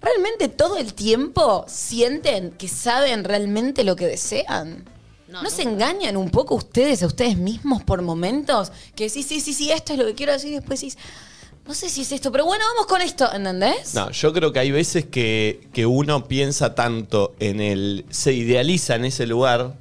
¿realmente 0.01 0.49
todo 0.49 0.77
el 0.77 0.95
tiempo 0.95 1.65
sienten 1.69 2.53
que 2.53 2.69
saben 2.69 3.25
realmente 3.25 3.83
lo 3.83 3.97
que 3.97 4.07
desean? 4.07 4.85
¿No, 5.27 5.43
No, 5.43 5.51
se 5.51 5.63
engañan 5.63 6.17
un 6.17 6.31
poco 6.31 6.55
ustedes 6.55 7.03
a 7.03 7.07
ustedes 7.07 7.37
mismos 7.37 7.83
por 7.83 8.03
momentos? 8.03 8.71
Que 8.95 9.09
sí, 9.09 9.25
sí, 9.25 9.41
sí, 9.41 9.53
sí, 9.53 9.73
esto 9.73 9.95
es 9.95 9.99
lo 9.99 10.07
que 10.07 10.15
quiero 10.15 10.33
decir 10.33 10.53
y 10.53 10.55
después 10.55 10.81
decís, 10.81 10.97
no 11.67 11.75
sé 11.75 11.89
si 11.89 12.03
es 12.03 12.13
esto, 12.13 12.31
pero 12.31 12.45
bueno, 12.45 12.65
vamos 12.75 12.87
con 12.87 13.01
esto, 13.01 13.33
¿entendés? 13.33 13.95
No, 13.95 14.11
yo 14.11 14.33
creo 14.33 14.53
que 14.53 14.59
hay 14.59 14.71
veces 14.71 15.07
que, 15.07 15.67
que 15.73 15.87
uno 15.87 16.25
piensa 16.29 16.75
tanto 16.75 17.35
en 17.41 17.61
el. 17.61 18.05
se 18.11 18.33
idealiza 18.33 18.97
en 18.97 19.05
ese 19.07 19.27
lugar 19.27 19.75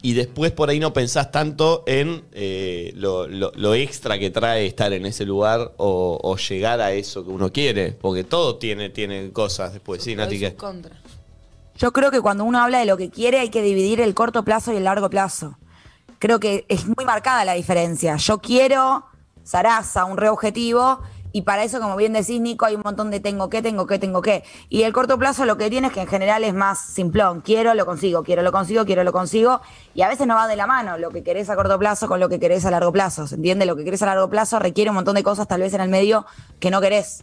y 0.00 0.14
después 0.14 0.50
por 0.52 0.68
ahí 0.70 0.80
no 0.80 0.92
pensás 0.92 1.30
tanto 1.30 1.84
en 1.86 2.24
eh, 2.32 2.92
lo, 2.96 3.26
lo- 3.28 3.52
lo 3.54 3.74
extra 3.74 4.18
que 4.18 4.30
trae 4.30 4.66
estar 4.66 4.92
en 4.92 5.06
ese 5.06 5.24
lugar 5.24 5.72
o, 5.76 6.18
o 6.22 6.36
llegar 6.36 6.80
a 6.80 6.92
eso 6.92 7.24
que 7.24 7.30
uno 7.30 7.52
quiere. 7.52 7.92
Porque 7.92 8.24
todo 8.24 8.56
tiene, 8.56 8.88
tiene 8.90 9.30
cosas 9.32 9.72
después, 9.72 10.02
¿sí, 10.02 10.14
Nati? 10.16 10.36
Yo 11.78 11.92
creo 11.92 12.10
que 12.10 12.20
cuando 12.20 12.44
uno 12.44 12.60
habla 12.60 12.78
de 12.80 12.84
lo 12.84 12.96
que 12.96 13.10
quiere 13.10 13.38
hay 13.40 13.48
que 13.50 13.62
dividir 13.62 14.00
el 14.00 14.14
corto 14.14 14.44
plazo 14.44 14.72
y 14.72 14.76
el 14.76 14.84
largo 14.84 15.08
plazo. 15.10 15.56
Creo 16.18 16.38
que 16.38 16.64
es 16.68 16.86
muy 16.86 17.04
marcada 17.04 17.44
la 17.44 17.54
diferencia. 17.54 18.16
Yo 18.16 18.38
quiero 18.38 19.04
Sarasa, 19.44 20.04
un 20.04 20.16
reobjetivo, 20.16 21.00
y 21.32 21.42
para 21.42 21.64
eso, 21.64 21.80
como 21.80 21.96
bien 21.96 22.12
decís, 22.12 22.40
Nico, 22.40 22.66
hay 22.66 22.74
un 22.74 22.82
montón 22.84 23.10
de 23.10 23.18
tengo 23.18 23.48
que, 23.48 23.62
tengo 23.62 23.86
que, 23.86 23.98
tengo 23.98 24.20
que. 24.20 24.44
Y 24.68 24.82
el 24.82 24.92
corto 24.92 25.18
plazo 25.18 25.46
lo 25.46 25.56
que 25.56 25.70
tiene 25.70 25.86
es 25.86 25.92
que 25.92 26.02
en 26.02 26.06
general 26.06 26.44
es 26.44 26.52
más 26.52 26.78
simplón. 26.78 27.40
Quiero, 27.40 27.74
lo 27.74 27.86
consigo, 27.86 28.22
quiero, 28.22 28.42
lo 28.42 28.52
consigo, 28.52 28.84
quiero, 28.84 29.02
lo 29.02 29.12
consigo. 29.12 29.62
Y 29.94 30.02
a 30.02 30.08
veces 30.08 30.26
no 30.26 30.34
va 30.34 30.46
de 30.46 30.56
la 30.56 30.66
mano 30.66 30.98
lo 30.98 31.10
que 31.10 31.22
querés 31.22 31.48
a 31.48 31.56
corto 31.56 31.78
plazo 31.78 32.06
con 32.06 32.20
lo 32.20 32.28
que 32.28 32.38
querés 32.38 32.66
a 32.66 32.70
largo 32.70 32.92
plazo. 32.92 33.26
¿Se 33.26 33.36
entiende? 33.36 33.64
Lo 33.64 33.76
que 33.76 33.84
querés 33.84 34.02
a 34.02 34.06
largo 34.06 34.28
plazo 34.28 34.58
requiere 34.58 34.90
un 34.90 34.96
montón 34.96 35.14
de 35.14 35.22
cosas 35.22 35.48
tal 35.48 35.62
vez 35.62 35.72
en 35.72 35.80
el 35.80 35.88
medio 35.88 36.26
que 36.60 36.70
no 36.70 36.80
querés. 36.82 37.22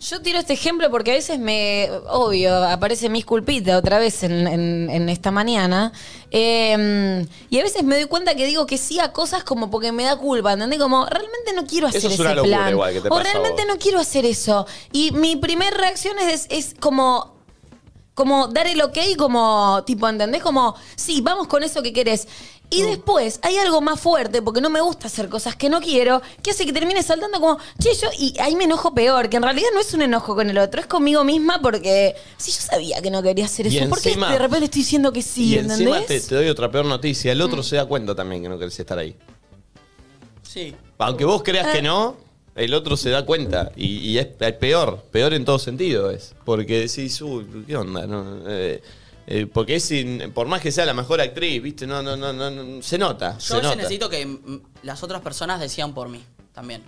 Yo 0.00 0.20
tiro 0.20 0.38
este 0.38 0.52
ejemplo 0.52 0.90
porque 0.90 1.12
a 1.12 1.14
veces 1.14 1.38
me, 1.38 1.88
obvio, 2.10 2.54
aparece 2.64 3.08
mis 3.08 3.24
culpita 3.24 3.78
otra 3.78 3.98
vez 3.98 4.22
en, 4.22 4.46
en- 4.46 4.90
en 4.90 5.08
esta 5.08 5.30
mañana. 5.30 5.92
Eh, 6.30 7.26
y 7.50 7.58
a 7.58 7.62
veces 7.62 7.82
me 7.82 7.96
doy 7.96 8.04
cuenta 8.06 8.34
que 8.34 8.46
digo 8.46 8.66
que 8.66 8.78
sí 8.78 9.00
a 9.00 9.12
cosas 9.12 9.42
como 9.44 9.70
porque 9.70 9.92
me 9.92 10.04
da 10.04 10.16
culpa, 10.16 10.52
¿entendés? 10.52 10.78
Como 10.78 11.06
realmente 11.06 11.52
no 11.54 11.64
quiero 11.66 11.86
hacer 11.86 11.98
Eso 11.98 12.08
es 12.08 12.14
ese 12.14 12.22
una 12.22 12.42
plan. 12.42 12.70
igual 12.70 12.92
que 12.92 13.00
te 13.00 13.08
o 13.08 13.18
realmente 13.20 13.64
no 13.66 13.78
quiero 13.78 13.98
hacer 13.98 14.24
eso. 14.26 14.66
Y 14.92 15.12
mi 15.12 15.36
primera 15.36 15.76
reacción 15.76 16.18
es, 16.18 16.46
es 16.50 16.74
como 16.78 17.35
como 18.16 18.48
dar 18.48 18.66
el 18.66 18.80
ok, 18.80 18.96
como, 19.18 19.84
tipo, 19.84 20.08
¿entendés? 20.08 20.42
Como, 20.42 20.74
sí, 20.96 21.20
vamos 21.20 21.48
con 21.48 21.62
eso 21.62 21.82
que 21.82 21.92
querés. 21.92 22.26
Y 22.70 22.82
Mm. 22.82 22.86
después 22.86 23.38
hay 23.42 23.58
algo 23.58 23.82
más 23.82 24.00
fuerte, 24.00 24.40
porque 24.40 24.62
no 24.62 24.70
me 24.70 24.80
gusta 24.80 25.06
hacer 25.08 25.28
cosas 25.28 25.54
que 25.54 25.68
no 25.68 25.82
quiero, 25.82 26.22
que 26.42 26.50
hace 26.50 26.64
que 26.64 26.72
termine 26.72 27.02
saltando 27.02 27.38
como, 27.38 27.58
che, 27.78 27.94
yo, 27.94 28.08
y 28.18 28.34
ahí 28.40 28.56
me 28.56 28.64
enojo 28.64 28.94
peor, 28.94 29.28
que 29.28 29.36
en 29.36 29.42
realidad 29.42 29.68
no 29.74 29.80
es 29.80 29.92
un 29.92 30.00
enojo 30.00 30.34
con 30.34 30.48
el 30.48 30.56
otro, 30.56 30.80
es 30.80 30.86
conmigo 30.86 31.22
misma 31.24 31.60
porque, 31.60 32.14
si 32.38 32.50
yo 32.52 32.58
sabía 32.62 33.02
que 33.02 33.10
no 33.10 33.22
quería 33.22 33.44
hacer 33.44 33.66
Y 33.66 33.76
eso, 33.76 33.88
¿por 33.90 34.00
qué 34.00 34.08
encima- 34.14 34.32
de 34.32 34.38
repente 34.38 34.64
estoy 34.64 34.80
diciendo 34.80 35.12
que 35.12 35.20
sí, 35.22 35.50
y 35.54 35.58
encima 35.58 35.98
¿entendés? 35.98 36.06
te, 36.24 36.28
te 36.30 36.34
doy 36.36 36.48
otra 36.48 36.70
peor 36.70 36.86
noticia. 36.86 37.30
El 37.32 37.38
Mm. 37.38 37.42
otro 37.42 37.62
se 37.62 37.76
da 37.76 37.84
cuenta 37.84 38.14
también 38.14 38.42
que 38.42 38.48
no 38.48 38.58
querés 38.58 38.80
estar 38.80 38.98
ahí. 38.98 39.14
Sí. 40.42 40.74
Aunque 40.98 41.24
vos 41.26 41.42
creas 41.42 41.66
Eh. 41.68 41.72
que 41.74 41.82
no, 41.82 42.16
el 42.56 42.74
otro 42.74 42.96
se 42.96 43.10
da 43.10 43.24
cuenta. 43.24 43.70
Y, 43.76 43.98
y 43.98 44.18
es, 44.18 44.28
es 44.40 44.52
peor, 44.54 45.02
peor 45.12 45.34
en 45.34 45.44
todo 45.44 45.58
sentido 45.58 46.10
es. 46.10 46.34
Porque 46.44 46.80
decís, 46.80 47.20
uy, 47.22 47.64
¿qué 47.66 47.76
onda? 47.76 48.06
No, 48.06 48.42
eh, 48.48 48.82
eh, 49.28 49.46
porque 49.52 49.76
es 49.76 49.84
sin- 49.84 50.32
por 50.32 50.46
más 50.46 50.60
que 50.60 50.72
sea 50.72 50.84
la 50.86 50.94
mejor 50.94 51.20
actriz, 51.20 51.62
¿viste? 51.62 51.86
No, 51.86 52.02
no, 52.02 52.16
no, 52.16 52.32
no, 52.32 52.50
no, 52.50 52.82
se 52.82 52.96
nota. 52.98 53.34
Yo 53.38 53.40
se 53.40 53.52
a 53.54 53.56
veces 53.56 53.62
nota. 53.70 53.76
necesito 53.76 54.08
que 54.08 54.24
mm, 54.26 54.60
las 54.82 55.02
otras 55.02 55.20
personas 55.20 55.60
decían 55.60 55.92
por 55.94 56.08
mí 56.08 56.22
también. 56.54 56.82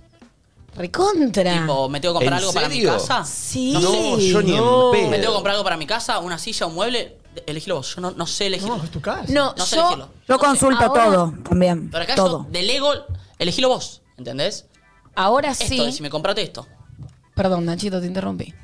Recontra. 0.76 1.60
Tipo, 1.60 1.88
¿me 1.88 2.00
tengo 2.00 2.14
que 2.14 2.24
comprar 2.26 2.38
¿En 2.40 2.44
algo 2.44 2.52
para 2.52 2.68
mi 2.68 2.82
casa? 2.82 3.24
sí. 3.24 3.72
No, 3.72 4.18
yo 4.18 4.42
ni 4.42 4.52
No. 4.52 4.94
en 4.94 5.00
pedo. 5.00 5.10
¿Me 5.10 5.18
tengo 5.18 5.32
que 5.32 5.34
comprar 5.36 5.54
algo 5.54 5.64
para 5.64 5.76
mi 5.76 5.86
casa? 5.86 6.18
¿Una 6.20 6.38
silla, 6.38 6.66
un 6.66 6.74
mueble? 6.74 7.16
Elegilo 7.46 7.76
vos. 7.76 7.94
Yo 7.96 8.00
no, 8.00 8.12
no 8.12 8.26
sé 8.26 8.46
elegirlo. 8.46 8.76
No, 8.76 8.84
es 8.84 8.90
tu 8.90 9.00
casa. 9.00 9.24
No, 9.32 9.54
No 9.56 9.66
sé 9.66 9.76
yo, 9.76 9.82
elegirlo. 9.82 10.06
Yo 10.28 10.34
No 10.34 10.38
sé. 10.38 10.44
consulto 10.46 10.84
Ahora- 10.84 11.04
todo 11.04 11.34
también. 11.48 11.90
Pero 11.90 12.04
acá 12.04 12.14
todo. 12.14 12.44
yo 12.44 12.50
delego, 12.50 12.92
elegilo 13.38 13.68
vos, 13.68 14.02
¿entendés? 14.16 14.66
Ahora 15.18 15.50
Esto, 15.50 15.66
sí. 15.66 15.92
si 15.92 16.02
me 16.02 16.10
compraste 16.10 16.42
esto. 16.42 16.66
Perdón, 17.34 17.64
Nachito, 17.64 18.00
te 18.00 18.06
interrumpí. 18.06 18.54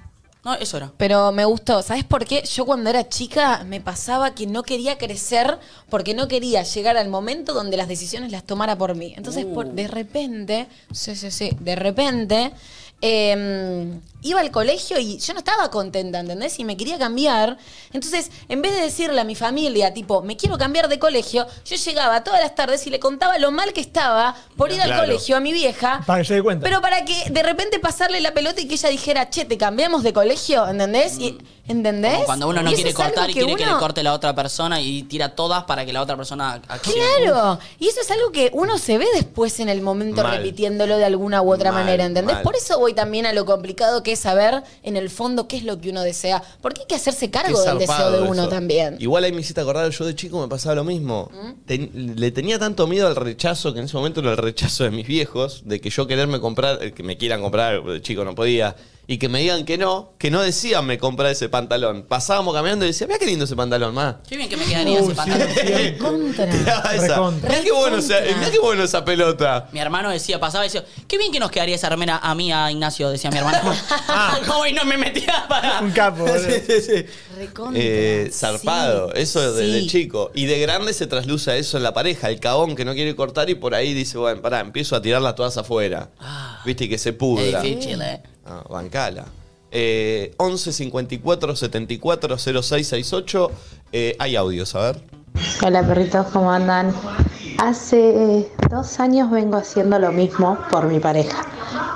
No, 0.44 0.54
eso 0.54 0.76
era. 0.76 0.92
Pero 0.98 1.32
me 1.32 1.44
gustó. 1.46 1.82
¿Sabes 1.82 2.04
por 2.04 2.26
qué? 2.26 2.42
Yo 2.44 2.66
cuando 2.66 2.90
era 2.90 3.08
chica 3.08 3.64
me 3.64 3.80
pasaba 3.80 4.34
que 4.34 4.46
no 4.46 4.62
quería 4.62 4.98
crecer 4.98 5.58
porque 5.88 6.12
no 6.12 6.28
quería 6.28 6.62
llegar 6.62 6.96
al 6.98 7.08
momento 7.08 7.54
donde 7.54 7.78
las 7.78 7.88
decisiones 7.88 8.30
las 8.30 8.44
tomara 8.44 8.76
por 8.76 8.94
mí. 8.94 9.14
Entonces, 9.16 9.46
por, 9.46 9.68
de 9.68 9.88
repente, 9.88 10.68
sí, 10.92 11.16
sí, 11.16 11.30
sí, 11.30 11.50
de 11.60 11.76
repente, 11.76 12.52
eh, 13.00 13.98
iba 14.24 14.40
al 14.40 14.50
colegio 14.50 14.98
y 14.98 15.18
yo 15.18 15.32
no 15.34 15.38
estaba 15.38 15.70
contenta, 15.70 16.18
¿entendés? 16.18 16.58
Y 16.58 16.64
me 16.64 16.76
quería 16.76 16.98
cambiar. 16.98 17.56
Entonces, 17.92 18.30
en 18.48 18.60
vez 18.62 18.72
de 18.74 18.80
decirle 18.80 19.20
a 19.20 19.24
mi 19.24 19.36
familia, 19.36 19.94
tipo, 19.94 20.22
me 20.22 20.36
quiero 20.36 20.58
cambiar 20.58 20.88
de 20.88 20.98
colegio, 20.98 21.46
yo 21.64 21.76
llegaba 21.76 22.24
todas 22.24 22.40
las 22.40 22.54
tardes 22.56 22.84
y 22.86 22.90
le 22.90 22.98
contaba 22.98 23.38
lo 23.38 23.52
mal 23.52 23.72
que 23.72 23.80
estaba 23.80 24.34
por 24.56 24.72
ir 24.72 24.80
al 24.82 24.98
colegio 24.98 25.36
a 25.36 25.40
mi 25.40 25.52
vieja. 25.52 26.02
Para 26.06 26.22
que 26.22 26.24
se 26.28 26.34
dé 26.34 26.42
cuenta. 26.42 26.64
Pero 26.64 26.80
para 26.80 27.04
que 27.04 27.30
de 27.30 27.42
repente 27.44 27.78
pasarle 27.78 28.20
la 28.20 28.32
pelota 28.34 28.60
y 28.60 28.66
que 28.66 28.74
ella 28.74 28.88
dijera, 28.88 29.30
che, 29.30 29.44
te 29.44 29.56
cambiamos 29.56 30.02
de 30.02 30.12
colegio, 30.12 30.66
¿entendés? 30.66 31.18
Y, 31.20 31.38
¿Entendés? 31.66 32.12
Como 32.12 32.24
cuando 32.26 32.48
uno 32.48 32.62
no 32.62 32.68
Y 32.70 32.74
eso 32.74 32.82
quiere 32.82 32.90
es 32.90 32.96
algo 33.00 33.14
cortar 33.14 33.30
y 33.30 33.32
quiere 33.32 33.54
que 33.56 33.64
le 33.64 33.70
uno- 33.70 33.80
corte 33.80 34.02
la 34.02 34.12
otra 34.12 34.34
persona 34.34 34.82
y 34.82 35.02
tira 35.04 35.34
todas 35.34 35.64
para 35.64 35.86
que 35.86 35.94
la 35.94 36.02
otra 36.02 36.14
persona 36.14 36.60
accione. 36.68 37.00
Claro, 37.22 37.58
y 37.78 37.88
eso 37.88 38.02
es 38.02 38.10
algo 38.10 38.32
que 38.32 38.50
uno 38.52 38.76
se 38.76 38.98
ve 38.98 39.06
después 39.14 39.58
en 39.60 39.70
el 39.70 39.80
momento 39.80 40.22
Mal. 40.22 40.36
repitiéndolo 40.36 40.98
de 40.98 41.06
alguna 41.06 41.40
u 41.40 41.50
otra 41.50 41.72
Mal, 41.72 41.84
manera, 41.84 42.04
¿entendés? 42.04 42.34
mal. 42.34 42.42
Por 42.42 42.54
eso 42.54 42.78
voy 42.78 42.92
también 42.92 43.24
a 43.24 43.32
lo 43.32 43.46
complicado 43.46 44.02
que 44.02 44.12
saber 44.16 44.62
en 44.82 44.96
el 44.96 45.10
fondo 45.10 45.48
qué 45.48 45.56
es 45.56 45.64
lo 45.64 45.80
que 45.80 45.90
uno 45.90 46.02
desea. 46.02 46.42
Porque 46.60 46.82
hay 46.82 46.86
que 46.86 46.94
hacerse 46.94 47.30
cargo 47.30 47.58
Qué 47.62 47.68
del 47.70 47.78
deseo 47.78 47.94
zarpado 47.94 48.22
de 48.24 48.28
uno 48.30 48.42
eso. 48.42 48.48
también. 48.48 48.96
Igual 49.00 49.24
ahí 49.24 49.32
me 49.32 49.40
hiciste 49.40 49.60
acordar, 49.60 49.90
yo 49.90 50.04
de 50.04 50.14
chico 50.14 50.40
me 50.40 50.48
pasaba 50.48 50.74
lo 50.74 50.84
mismo. 50.84 51.30
¿Mm? 51.32 51.52
Ten- 51.66 52.14
le 52.18 52.30
tenía 52.30 52.58
tanto 52.58 52.86
miedo 52.86 53.06
al 53.06 53.16
rechazo, 53.16 53.72
que 53.72 53.78
en 53.80 53.86
ese 53.86 53.96
momento 53.96 54.20
era 54.20 54.30
el 54.32 54.36
rechazo 54.36 54.84
de 54.84 54.90
mis 54.90 55.06
viejos, 55.06 55.62
de 55.64 55.80
que 55.80 55.90
yo 55.90 56.06
quererme 56.06 56.40
comprar, 56.40 56.82
eh, 56.82 56.92
que 56.92 57.02
me 57.02 57.16
quieran 57.16 57.40
comprar, 57.42 57.82
de 57.82 58.00
chico 58.02 58.24
no 58.24 58.34
podía, 58.34 58.76
y 59.06 59.18
que 59.18 59.28
me 59.28 59.40
digan 59.40 59.64
que 59.64 59.76
no, 59.78 60.12
que 60.18 60.30
no 60.30 60.40
decían 60.40 60.86
me 60.86 60.98
comprar 60.98 61.30
ese 61.32 61.48
pantalón. 61.48 62.04
Pasábamos 62.08 62.54
caminando 62.54 62.84
y 62.84 62.88
decía, 62.88 63.06
mira 63.06 63.18
qué 63.18 63.26
lindo 63.26 63.44
ese 63.44 63.54
pantalón, 63.56 63.94
más. 63.94 64.16
Qué 64.28 64.36
bien 64.36 64.48
que 64.48 64.56
me 64.56 64.64
quedaría 64.64 65.00
ese 65.00 65.14
pantalón. 65.14 65.48
Contra. 65.98 66.46
Recontra. 66.46 67.48
Mirá 67.50 67.62
qué 67.62 67.72
bueno, 67.72 67.96
esa, 67.98 68.14
Recontra. 68.20 68.38
mirá 68.38 68.50
qué 68.50 68.58
bueno 68.58 68.82
esa 68.84 69.04
pelota. 69.04 69.68
Mi 69.72 69.80
hermano 69.80 70.10
decía, 70.10 70.40
pasaba 70.40 70.64
y 70.64 70.68
decía, 70.68 70.84
qué 71.06 71.18
bien 71.18 71.30
que 71.32 71.38
nos 71.40 71.50
quedaría 71.50 71.74
esa 71.74 71.88
remera 71.88 72.18
a 72.22 72.34
mí, 72.34 72.52
a 72.52 72.70
Ignacio, 72.70 73.10
decía 73.10 73.30
mi 73.30 73.38
hermano. 73.38 73.58
Ah. 74.08 74.38
Como 74.46 74.66
y 74.66 74.72
no 74.72 74.84
me 74.84 74.96
metía 74.96 75.46
para. 75.48 75.80
Un 75.80 75.90
capo, 75.90 76.24
boludo. 76.24 76.38
Sí, 76.40 76.60
sí, 76.66 76.80
sí. 76.80 77.06
Recontra, 77.36 77.80
Eh, 77.82 78.30
zarpado, 78.32 79.08
sí, 79.14 79.22
eso 79.22 79.52
desde 79.52 79.80
sí. 79.80 79.86
chico. 79.88 80.30
Y 80.34 80.46
de 80.46 80.58
grande 80.60 80.92
se 80.92 81.06
trasluce 81.06 81.50
a 81.50 81.56
eso 81.56 81.76
en 81.76 81.82
la 81.82 81.92
pareja, 81.94 82.28
el 82.30 82.38
cagón 82.40 82.76
que 82.76 82.84
no 82.84 82.94
quiere 82.94 83.14
cortar 83.16 83.50
y 83.50 83.54
por 83.54 83.74
ahí 83.74 83.92
dice, 83.94 84.18
bueno, 84.18 84.40
pará, 84.40 84.60
empiezo 84.60 84.94
a 84.96 85.02
tirarlas 85.02 85.34
todas 85.34 85.56
afuera. 85.56 86.10
Viste, 86.64 86.84
y 86.84 86.88
que 86.88 86.98
se 86.98 87.10
Es 87.10 87.14
pudra. 87.16 87.60
difícil, 87.60 88.00
¿eh? 88.02 88.22
Ah, 88.46 88.62
bancala. 88.68 89.24
Eh, 89.70 90.34
11 90.36 90.72
54 90.72 91.56
74 91.56 92.38
06 92.38 92.62
68. 92.62 93.50
Eh, 93.92 94.16
hay 94.18 94.36
audios, 94.36 94.74
a 94.74 94.80
ver. 94.80 95.02
Hola 95.62 95.82
perritos, 95.82 96.26
¿cómo 96.28 96.50
andan? 96.52 96.94
Hace 97.58 98.48
dos 98.70 99.00
años 99.00 99.30
vengo 99.30 99.56
haciendo 99.56 99.98
lo 99.98 100.12
mismo 100.12 100.58
por 100.70 100.86
mi 100.86 101.00
pareja. 101.00 101.44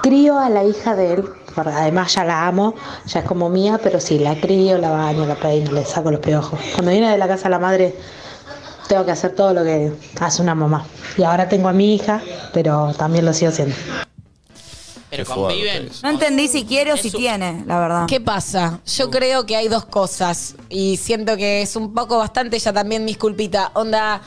Crío 0.03 0.39
a 0.39 0.49
la 0.49 0.65
hija 0.65 0.97
de 0.97 1.15
él, 1.15 1.25
además 1.55 2.15
ya 2.15 2.25
la 2.25 2.47
amo, 2.47 2.75
ya 3.07 3.21
es 3.21 3.27
como 3.27 3.49
mía, 3.49 3.79
pero 3.83 4.01
sí, 4.01 4.19
la 4.19 4.41
crío, 4.41 4.79
la 4.79 4.91
baño, 4.91 5.27
la 5.27 5.37
peino, 5.37 5.73
le 5.73 5.85
saco 5.85 6.11
los 6.11 6.21
piojos. 6.21 6.59
Cuando 6.75 6.91
viene 6.91 7.11
de 7.11 7.19
la 7.19 7.29
casa 7.29 7.49
la 7.49 7.59
madre, 7.59 7.95
tengo 8.89 9.05
que 9.05 9.13
hacer 9.13 9.35
todo 9.35 9.55
lo 9.55 9.63
que 9.63 9.93
hace 10.21 10.43
una 10.43 10.55
mamá. 10.55 10.85
Y 11.17 11.23
ahora 11.23 11.49
tengo 11.49 11.69
a 11.69 11.73
mi 11.73 11.95
hija, 11.95 12.23
pero 12.53 12.93
también 12.95 13.25
lo 13.25 13.33
sigo 13.33 13.51
haciendo. 13.51 13.77
Pero 15.11 15.25
Qué 15.25 15.33
conviven. 15.33 15.91
No 16.03 16.11
entendí 16.11 16.49
si 16.49 16.65
quiere 16.65 16.93
o 16.93 16.97
Es 16.97 17.01
si 17.03 17.11
tiene, 17.11 17.65
la 17.67 17.79
verdad. 17.81 18.07
¿Qué 18.07 18.21
pasa? 18.21 18.81
Yo 18.97 19.11
creo 19.11 19.47
que 19.47 19.57
hay 19.57 19.69
dos 19.69 19.87
cosas 19.87 20.55
y 20.69 20.97
siento 20.99 21.37
que 21.37 21.63
es 21.63 21.77
un 21.77 21.95
poco 21.95 22.19
bastante 22.19 22.59
ya 22.59 22.73
también 22.73 23.05
mis 23.07 23.17
culpita. 23.17 23.71
Onda, 23.75 24.21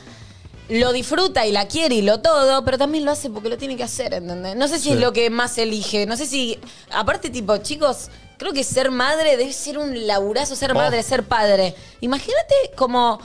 lo 0.69 0.91
disfruta 0.91 1.45
y 1.45 1.51
la 1.51 1.67
quiere 1.67 1.95
y 1.95 2.01
lo 2.01 2.21
todo, 2.21 2.63
pero 2.65 2.77
también 2.77 3.05
lo 3.05 3.11
hace 3.11 3.29
porque 3.29 3.49
lo 3.49 3.57
tiene 3.57 3.77
que 3.77 3.83
hacer, 3.83 4.13
¿entendés? 4.13 4.55
No 4.55 4.67
sé 4.67 4.77
si 4.77 4.85
Sí. 4.85 4.89
es 4.93 4.99
lo 4.99 5.13
que 5.13 5.29
más 5.29 5.57
elige, 5.57 6.05
no 6.05 6.17
sé 6.17 6.25
si... 6.25 6.57
Aparte, 6.91 7.29
tipo, 7.29 7.57
chicos, 7.57 8.09
creo 8.37 8.51
que 8.53 8.63
ser 8.63 8.89
madre 8.89 9.37
debe 9.37 9.53
ser 9.53 9.77
un 9.77 10.07
laburazo, 10.07 10.55
ser 10.55 10.71
Oh. 10.71 10.75
madre, 10.75 11.03
ser 11.03 11.23
padre. 11.23 11.75
Imagínate 11.99 12.55
como... 12.75 13.19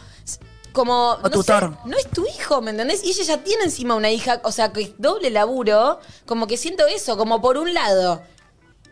Como, 0.77 1.17
no, 1.23 1.31
tutor. 1.31 1.73
sé, 1.83 1.89
no 1.89 1.97
es 1.97 2.07
tu 2.11 2.27
hijo, 2.27 2.61
¿me 2.61 2.71
entendés? 2.71 3.03
Y 3.03 3.09
ella 3.09 3.25
ya 3.25 3.43
tiene 3.43 3.65
encima 3.65 3.95
una 3.95 4.11
hija, 4.11 4.43
o 4.45 4.53
sea, 4.53 4.73
que 4.75 4.83
es 4.83 4.91
doble 4.99 5.31
laburo, 5.31 5.99
como 6.27 6.47
que 6.47 6.59
siento 6.59 6.87
eso, 6.87 7.17
como 7.17 7.41
por 7.41 7.57
un 7.57 7.73
lado, 7.73 8.23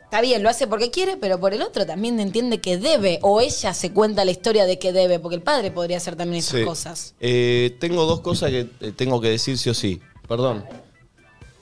Está 0.04 0.20
bien, 0.20 0.44
lo 0.44 0.48
hace 0.48 0.68
porque 0.68 0.92
quiere, 0.92 1.16
pero 1.16 1.40
por 1.40 1.54
el 1.54 1.62
otro 1.62 1.84
también 1.86 2.20
entiende 2.20 2.60
que 2.60 2.78
debe. 2.78 3.18
O 3.22 3.40
ella 3.40 3.74
se 3.74 3.90
cuenta 3.90 4.24
la 4.24 4.30
historia 4.30 4.64
de 4.64 4.78
que 4.78 4.92
debe, 4.92 5.18
porque 5.18 5.34
el 5.34 5.42
padre 5.42 5.72
podría 5.72 5.96
hacer 5.96 6.14
también 6.14 6.38
esas 6.38 6.60
Sí. 6.60 6.64
cosas. 6.64 7.14
Eh, 7.18 7.76
tengo 7.80 8.04
dos 8.06 8.20
cosas 8.20 8.50
que 8.50 8.68
eh, 8.80 8.92
tengo 8.94 9.20
que 9.20 9.28
decir 9.30 9.58
sí 9.58 9.70
o 9.70 9.74
sí. 9.74 10.00
Perdón. 10.28 10.64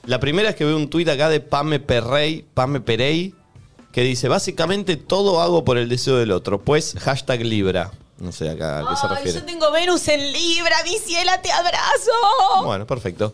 La 0.05 0.19
primera 0.19 0.49
es 0.49 0.55
que 0.55 0.65
veo 0.65 0.77
un 0.77 0.87
tuit 0.87 1.09
acá 1.09 1.29
de 1.29 1.39
Pame 1.39 1.79
Perrey, 1.79 2.45
Pame 2.53 2.79
Perey, 2.79 3.33
que 3.91 4.01
dice, 4.01 4.27
básicamente 4.27 4.97
todo 4.97 5.41
hago 5.41 5.63
por 5.65 5.79
el 5.79 5.89
deseo 5.89 6.17
del 6.17 6.29
otro, 6.31 6.61
pues 6.61 6.93
hashtag 6.99 7.41
Libra. 7.41 7.89
No 8.17 8.31
sé 8.31 8.49
acá 8.49 8.79
a 8.79 8.89
qué 8.89 8.95
se 8.95 9.07
Ay, 9.07 9.15
refiere. 9.15 9.39
yo 9.39 9.45
tengo 9.45 9.71
Venus 9.71 10.07
en 10.07 10.31
Libra, 10.31 10.75
mi 10.83 10.97
ciela, 10.97 11.41
te 11.41 11.51
abrazo. 11.51 12.63
Bueno, 12.63 12.85
perfecto. 12.85 13.33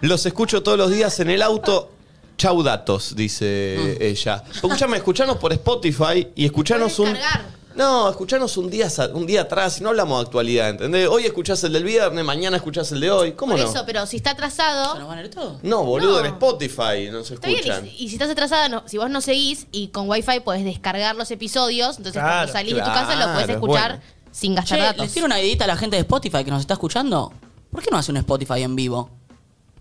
Los 0.00 0.24
escucho 0.26 0.62
todos 0.62 0.78
los 0.78 0.90
días 0.90 1.18
en 1.20 1.30
el 1.30 1.42
auto. 1.42 1.90
Chau 2.38 2.62
datos, 2.62 3.14
dice 3.14 3.98
ella. 4.04 4.42
Escuchame, 4.52 4.96
escuchanos 4.96 5.36
por 5.36 5.52
Spotify 5.52 6.28
y 6.34 6.44
escuchanos 6.46 6.98
un. 6.98 7.12
descargar. 7.12 7.61
No, 7.74 8.08
escuchanos 8.10 8.56
un 8.56 8.68
día, 8.70 8.88
un 9.14 9.26
día 9.26 9.42
atrás, 9.42 9.80
no 9.80 9.88
hablamos 9.90 10.18
de 10.20 10.26
actualidad, 10.26 10.68
¿entendés? 10.70 11.08
Hoy 11.08 11.24
escuchás 11.24 11.62
el 11.64 11.72
del 11.72 11.84
viernes, 11.84 12.24
mañana 12.24 12.56
escuchás 12.56 12.92
el 12.92 13.00
de 13.00 13.10
hoy. 13.10 13.32
¿Cómo 13.32 13.52
Por 13.52 13.60
no? 13.62 13.70
eso, 13.70 13.82
pero 13.86 14.04
si 14.06 14.16
está 14.16 14.30
¿Se 14.30 14.34
nos 14.36 14.44
atrasado. 14.58 15.06
van 15.06 15.18
a 15.18 15.20
ir 15.22 15.30
todo? 15.30 15.58
No, 15.62 15.84
boludo, 15.84 16.20
No. 16.20 16.26
en 16.26 16.26
Spotify 16.32 17.08
no 17.10 17.24
se 17.24 17.34
Está 17.34 17.48
bien, 17.48 17.60
escuchan. 17.60 17.86
y, 17.86 17.90
si- 17.90 18.04
y 18.04 18.08
si 18.08 18.14
estás 18.16 18.30
atrasada, 18.30 18.68
no- 18.68 18.82
si 18.86 18.98
vos 18.98 19.08
no 19.10 19.20
seguís 19.20 19.66
y 19.72 19.88
con 19.88 20.08
Wi-Fi 20.08 20.40
podés 20.40 20.64
descargar 20.64 21.16
los 21.16 21.30
episodios, 21.30 21.96
entonces 21.98 22.20
Claro, 22.20 22.28
cuando 22.36 22.52
salís 22.52 22.74
de 22.74 22.80
tu 22.80 22.86
casa 22.86 23.14
lo 23.16 23.24
podés 23.32 23.44
claro, 23.46 23.52
escuchar 23.52 23.90
bueno. 23.92 24.04
sin 24.32 24.54
gastar 24.54 24.78
Che, 24.78 24.84
datos. 24.84 25.02
les 25.04 25.12
tiro 25.12 25.26
una 25.26 25.40
idita 25.40 25.64
a 25.64 25.68
la 25.68 25.76
gente 25.76 25.96
de 25.96 26.00
Spotify 26.02 26.44
que 26.44 26.50
nos 26.50 26.60
está 26.60 26.74
escuchando. 26.74 27.32
¿Por 27.70 27.82
qué 27.82 27.90
no 27.90 27.98
hace 27.98 28.10
un 28.10 28.18
Spotify 28.18 28.62
en 28.62 28.76
vivo? 28.76 29.10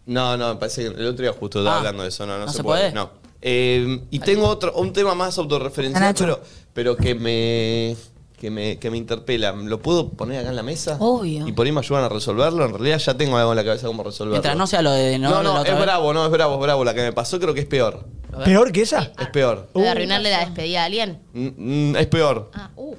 No, 0.06 0.36
no, 0.38 0.50
me 0.54 0.56
parece 0.60 0.82
que 0.84 0.88
el 1.00 1.08
otro 1.08 1.24
día 1.24 1.34
justo 1.34 1.60
estaba 1.60 1.76
Ah, 1.76 1.80
hablando 1.80 2.04
de 2.04 2.10
eso, 2.10 2.26
no, 2.26 2.38
no, 2.40 2.46
¿no 2.46 2.52
se, 2.52 2.58
se 2.58 2.64
puede. 2.64 2.92
puede? 2.92 2.94
No. 2.94 3.12
Eh, 3.44 4.04
y 4.12 4.20
tengo 4.20 4.48
otro, 4.48 4.72
un 4.74 4.94
tema 4.94 5.16
más 5.16 5.38
autorreferencial, 5.38 6.02
Nacho. 6.04 6.24
pero, 6.26 6.42
pero 6.74 6.96
que 6.98 7.16
me. 7.16 7.96
Que 8.38 8.50
me, 8.50 8.80
que 8.80 8.90
me 8.90 8.98
interpela. 8.98 9.52
¿Lo 9.52 9.80
puedo 9.84 10.10
poner 10.10 10.40
acá 10.40 10.50
en 10.50 10.56
la 10.56 10.64
mesa? 10.64 10.98
Obvio. 11.00 11.48
Y 11.48 11.52
por 11.52 11.68
ahí 11.68 11.72
me 11.72 11.80
ayudan 11.80 12.06
a 12.06 12.10
resolverlo. 12.10 12.66
En 12.66 12.72
realidad 12.74 12.98
ya 12.98 13.16
tengo 13.16 13.38
algo 13.38 13.52
en 13.52 13.56
la 13.58 13.64
cabeza 13.64 13.86
cómo 13.86 14.02
resolverlo. 14.02 14.34
Mientras 14.34 14.58
no 14.58 14.66
sea 14.66 14.82
lo 14.82 14.90
de 14.92 15.20
no, 15.20 15.30
No, 15.30 15.38
de 15.38 15.44
no, 15.44 15.58
es 15.64 15.72
vez. 15.72 15.80
bravo, 15.80 16.12
no, 16.12 16.26
es 16.26 16.32
bravo, 16.32 16.56
es 16.56 16.60
bravo. 16.62 16.84
La 16.84 16.96
que 16.96 17.02
me 17.04 17.14
pasó 17.14 17.40
creo 17.40 17.54
que 17.54 17.60
es 17.60 17.68
peor. 17.68 18.04
¿Peor 18.44 18.72
que 18.72 18.82
esa? 18.82 19.12
Es 19.20 19.28
peor. 19.32 19.70
¿Puede 19.74 19.90
arruinarle 19.90 20.32
la 20.32 20.40
despedida 20.40 20.82
a 20.82 20.86
alguien? 20.86 21.22
Mm, 21.34 21.92
mm, 21.92 21.96
es 21.98 22.08
peor. 22.08 22.50
Ah, 22.56 22.72
uh. 22.76 22.96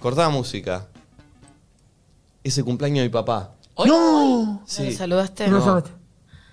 Cortá 0.00 0.30
música. 0.30 0.86
Ese 2.42 2.64
cumpleaños 2.64 2.98
de 3.00 3.08
mi 3.08 3.12
papá. 3.12 3.52
¿Hoy? 3.74 3.88
¿No 3.88 4.62
Sí. 4.64 4.84
le 4.84 4.92
saludaste? 4.92 5.48
No. 5.48 5.82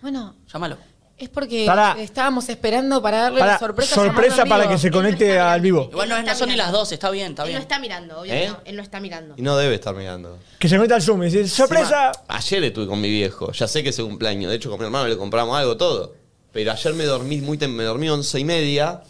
Bueno, 0.01 0.33
Llámalo. 0.51 0.75
Es 1.23 1.29
porque 1.29 1.65
Pará. 1.65 1.95
estábamos 1.99 2.47
esperando 2.49 3.01
para 3.01 3.21
darle 3.23 3.39
la 3.39 3.57
sorpresa. 3.59 3.95
sorpresa 3.95 4.45
para 4.45 4.67
que 4.69 4.77
se 4.77 4.91
conecte 4.91 5.31
Él 5.35 5.39
al 5.41 5.61
vivo. 5.61 5.89
Igual 5.91 6.09
no, 6.09 6.15
Él 6.15 6.21
es- 6.21 6.27
no 6.27 6.33
no 6.33 6.37
son 6.39 6.49
ni 6.49 6.55
las 6.55 6.67
mirando. 6.67 6.79
12, 6.79 6.93
está 6.95 7.09
bien, 7.09 7.31
está 7.31 7.43
Él 7.43 7.47
bien. 7.49 7.57
no 7.57 7.61
está 7.61 7.79
mirando, 7.79 8.19
obvio 8.21 8.33
¿Eh? 8.33 8.47
no. 8.49 8.57
Él 8.65 8.75
no 8.75 8.81
está 8.83 8.99
mirando. 8.99 9.33
Y 9.37 9.41
no 9.41 9.57
debe 9.57 9.75
estar 9.75 9.95
mirando. 9.95 10.37
Que 10.59 10.69
se 10.69 10.75
conecte 10.75 10.93
al 10.95 11.01
Zoom 11.01 11.23
y 11.23 11.25
dice, 11.29 11.47
¡sorpresa! 11.47 12.11
Ayer 12.27 12.63
estuve 12.65 12.87
con 12.87 13.01
mi 13.01 13.09
viejo. 13.09 13.51
Ya 13.51 13.67
sé 13.67 13.81
que 13.83 13.89
es 13.89 13.95
su 13.95 14.05
cumpleaños. 14.07 14.49
De 14.49 14.57
hecho, 14.57 14.69
con 14.69 14.79
mi 14.79 14.85
hermano 14.85 15.07
le 15.07 15.17
compramos 15.17 15.57
algo, 15.57 15.75
todo. 15.77 16.13
Pero 16.51 16.71
ayer 16.71 16.93
me 16.93 17.05
dormí 17.05 17.37
muy 17.41 17.57
tem- 17.57 17.69
me 17.73 17.83
dormí 17.83 18.09
once 18.09 18.39
y 18.39 18.43
media. 18.43 19.01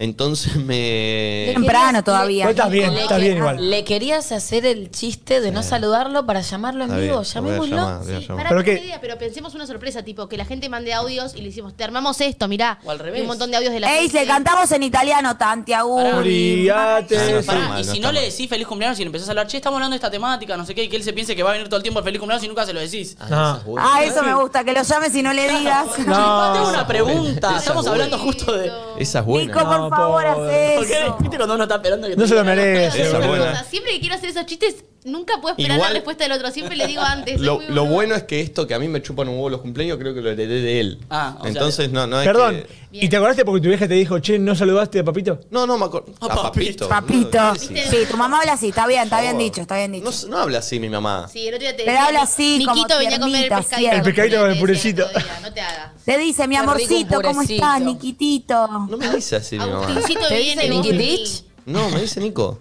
Entonces 0.00 0.56
me. 0.56 1.50
Temprano 1.54 2.02
todavía. 2.02 2.46
Vos 2.46 2.52
estás 2.52 2.70
bien, 2.70 2.94
Le 2.94 3.02
estás 3.02 3.20
bien 3.20 3.36
igual. 3.36 3.70
¿Le 3.70 3.84
querías 3.84 4.32
hacer 4.32 4.64
el 4.64 4.90
chiste 4.90 5.42
de 5.42 5.50
no 5.52 5.62
saludarlo 5.62 6.24
para 6.24 6.40
llamarlo 6.40 6.84
en 6.84 6.90
Está 6.90 7.00
vivo? 7.02 7.20
bien, 7.20 7.34
lo 7.34 7.42
voy 7.42 7.50
a 7.52 7.68
Llamémoslo. 7.68 7.76
llamar, 7.76 7.98
voy 8.04 8.14
a 8.14 8.20
Sí, 8.20 8.26
llamar. 8.26 8.36
pará, 8.44 8.48
¿Pero 8.48 8.62
tengo 8.62 8.64
qué? 8.64 8.80
una 8.80 8.86
idea, 8.86 9.00
pero 9.02 9.18
pensemos 9.18 9.54
una 9.54 9.66
sorpresa, 9.66 10.02
tipo 10.02 10.26
que 10.26 10.38
la 10.38 10.46
gente 10.46 10.70
mande 10.70 10.94
audios 10.94 11.34
y 11.34 11.42
le 11.42 11.48
decimos, 11.48 11.76
te 11.76 11.84
armamos 11.84 12.18
esto, 12.22 12.48
mirá. 12.48 12.78
O 12.84 12.90
al 12.90 12.98
revés. 12.98 13.18
Y 13.18 13.22
un 13.22 13.26
montón 13.28 13.50
de 13.50 13.58
audios 13.58 13.74
de 13.74 13.80
la 13.80 13.92
Ey, 13.94 14.04
gente. 14.04 14.20
le 14.20 14.26
cantamos 14.26 14.72
en 14.72 14.82
italiano, 14.84 15.36
Tanti 15.36 15.74
auguri. 15.74 16.68
Ah, 16.70 17.00
no 17.02 17.16
está 17.16 17.42
Pará, 17.52 17.68
mal, 17.68 17.80
y 17.80 17.84
no 17.84 17.92
si 17.92 17.98
está 17.98 18.06
no 18.08 18.12
le 18.12 18.20
mal. 18.22 18.30
decís 18.30 18.48
feliz 18.48 18.66
cumpleaños 18.66 18.98
y 18.98 19.02
le 19.02 19.06
empezás 19.08 19.28
a 19.28 19.32
hablar, 19.32 19.46
che, 19.48 19.58
estamos 19.58 19.76
hablando 19.76 19.92
de 19.92 19.96
esta 19.96 20.10
temática, 20.10 20.56
no 20.56 20.64
sé 20.64 20.74
qué, 20.74 20.84
y 20.84 20.88
que 20.88 20.96
él 20.96 21.02
se 21.02 21.12
piense 21.12 21.36
que 21.36 21.42
va 21.42 21.50
a 21.50 21.52
venir 21.52 21.68
todo 21.68 21.76
el 21.76 21.82
tiempo 21.82 21.98
el 22.00 22.04
feliz 22.06 22.18
cumpleaños 22.20 22.42
y 22.44 22.48
nunca 22.48 22.64
se 22.64 22.72
lo 22.72 22.80
decís. 22.80 23.18
Ah, 23.20 23.26
No. 23.28 23.36
esa 23.50 23.58
es 23.58 23.64
buena. 23.66 23.88
Ah, 23.94 24.02
eso 24.04 24.22
me 24.22 24.34
gusta, 24.34 24.64
que 24.64 24.72
lo 24.72 24.82
llames 24.82 25.14
y 25.14 25.22
no 25.22 25.34
le 25.34 25.46
digas. 25.46 25.86
Pa, 25.88 26.52
tengo 26.54 26.68
una 26.70 26.86
pregunta. 26.86 27.48
Esa 27.50 27.58
Estamos 27.58 27.84
es 27.84 27.90
hablando 27.92 28.18
justo 28.18 28.52
de. 28.56 28.72
Esa 28.98 29.18
es 29.18 29.24
buena. 29.26 29.52
Nico, 29.52 29.58
por 29.68 29.89
No, 29.89 29.89
favor, 29.90 30.26
haz. 30.26 30.36
¿Por 30.36 30.48
qué? 30.86 31.02
eso. 31.02 31.16
¿Viste 31.20 31.36
cuando 31.36 31.54
uno 31.54 31.64
está 31.64 31.76
esperando 31.76 32.08
que 32.08 32.16
No 32.16 32.22
te 32.22 32.28
se 32.28 32.34
lo 32.34 32.40
digan? 32.42 32.56
merece. 32.56 33.02
Esa 33.02 33.18
es 33.18 33.26
buena. 33.26 33.64
Siempre 33.64 33.92
que 33.92 34.00
quiero 34.00 34.14
hacer 34.14 34.30
esos 34.30 34.46
chistes, 34.46 34.84
nunca 35.04 35.34
puedo 35.40 35.54
esperar 35.56 35.76
Igual- 35.76 35.90
la 35.90 35.94
respuesta 35.94 36.24
del 36.24 36.32
otro. 36.32 36.50
Siempre 36.50 36.76
le 36.76 36.86
digo 36.86 37.02
antes. 37.02 37.36
soy 37.36 37.46
Lo, 37.46 37.56
muy 37.56 37.66
lo 37.66 37.82
boluda. 37.82 37.94
bueno 37.94 38.14
es 38.14 38.22
que 38.24 38.40
esto 38.40 38.66
que 38.66 38.74
a 38.74 38.78
mí 38.78 38.88
me 38.88 39.00
chupan 39.02 39.28
un 39.28 39.34
huevo 39.34 39.50
los 39.50 39.60
cumpleaños, 39.60 39.98
creo 39.98 40.14
que 40.14 40.20
lo 40.20 40.30
heredé 40.30 40.60
de 40.60 40.80
él. 40.80 40.98
Ah, 41.10 41.36
o 41.38 41.42
sea, 41.42 41.48
Entonces, 41.50 41.90
no, 41.90 42.06
no 42.06 42.20
es 42.20 42.26
Perdón, 42.26 42.62
que- 42.90 42.98
¿y 43.04 43.08
te 43.08 43.16
acordaste 43.16 43.44
porque 43.44 43.60
tu 43.62 43.68
vieja 43.68 43.86
te 43.88 43.94
dijo, 43.94 44.18
che, 44.18 44.38
no 44.38 44.54
saludaste 44.54 44.98
a 45.00 45.04
papito? 45.04 45.40
No, 45.50 45.66
no 45.66 45.78
me 45.78 45.84
acuerdo. 45.86 46.12
A 46.20 46.28
papito. 46.28 46.88
Papito. 46.88 47.38
No, 47.38 47.54
sí, 47.56 47.74
tu 48.10 48.16
mamá 48.16 48.40
habla 48.40 48.52
así, 48.54 48.68
está 48.68 48.86
bien, 48.86 49.02
está 49.04 49.20
bien 49.20 49.38
dicho, 49.38 49.60
está 49.60 49.76
bien 49.76 49.92
dicho. 49.92 50.10
No, 50.24 50.28
no 50.28 50.38
habla 50.38 50.58
así 50.58 50.78
mi 50.80 50.88
mamá. 50.88 51.28
Sí, 51.32 51.46
el 51.48 51.54
otro 51.54 51.60
día 51.66 51.70
te 51.76 51.84
Pero 51.84 51.92
decía, 51.92 52.06
habla 52.06 52.22
así, 52.22 52.62
como 52.64 52.76
Niquito 52.76 52.98
venía 52.98 53.16
a 53.16 53.20
comer 53.20 53.34
el 53.36 53.48
tiernita, 53.48 53.56
pescadito. 53.68 53.92
El 53.96 54.02
pescadito 54.02 54.36
con 54.36 54.44
el 54.44 54.46
Te 54.46 54.48
decía 54.48 54.60
purecito. 54.60 55.06
otro 55.06 55.18
día, 55.20 55.38
No 55.42 55.52
te 55.54 55.60
hagas. 55.60 55.90
Te 56.04 56.18
dice, 56.18 56.48
mi 56.48 56.54
Qué 56.56 56.60
rico 56.62 56.72
un 56.72 56.78
amorcito, 56.80 57.14
¿cómo 57.22 57.34
purecito. 57.34 57.54
estás, 57.64 57.80
Niquitito? 57.80 58.68
No 58.68 58.96
me 58.96 59.08
dice 59.16 59.36
así 59.36 59.58
mi 59.58 59.64
mamá. 59.66 59.84
Agustincito 59.86 60.28
¿Te 60.28 60.38
viene 60.38 60.68
dice 60.68 60.88
y. 60.88 60.98
Ditch? 60.98 61.44
No, 61.66 61.88
me 61.90 62.00
dice 62.00 62.20
Nico. 62.20 62.58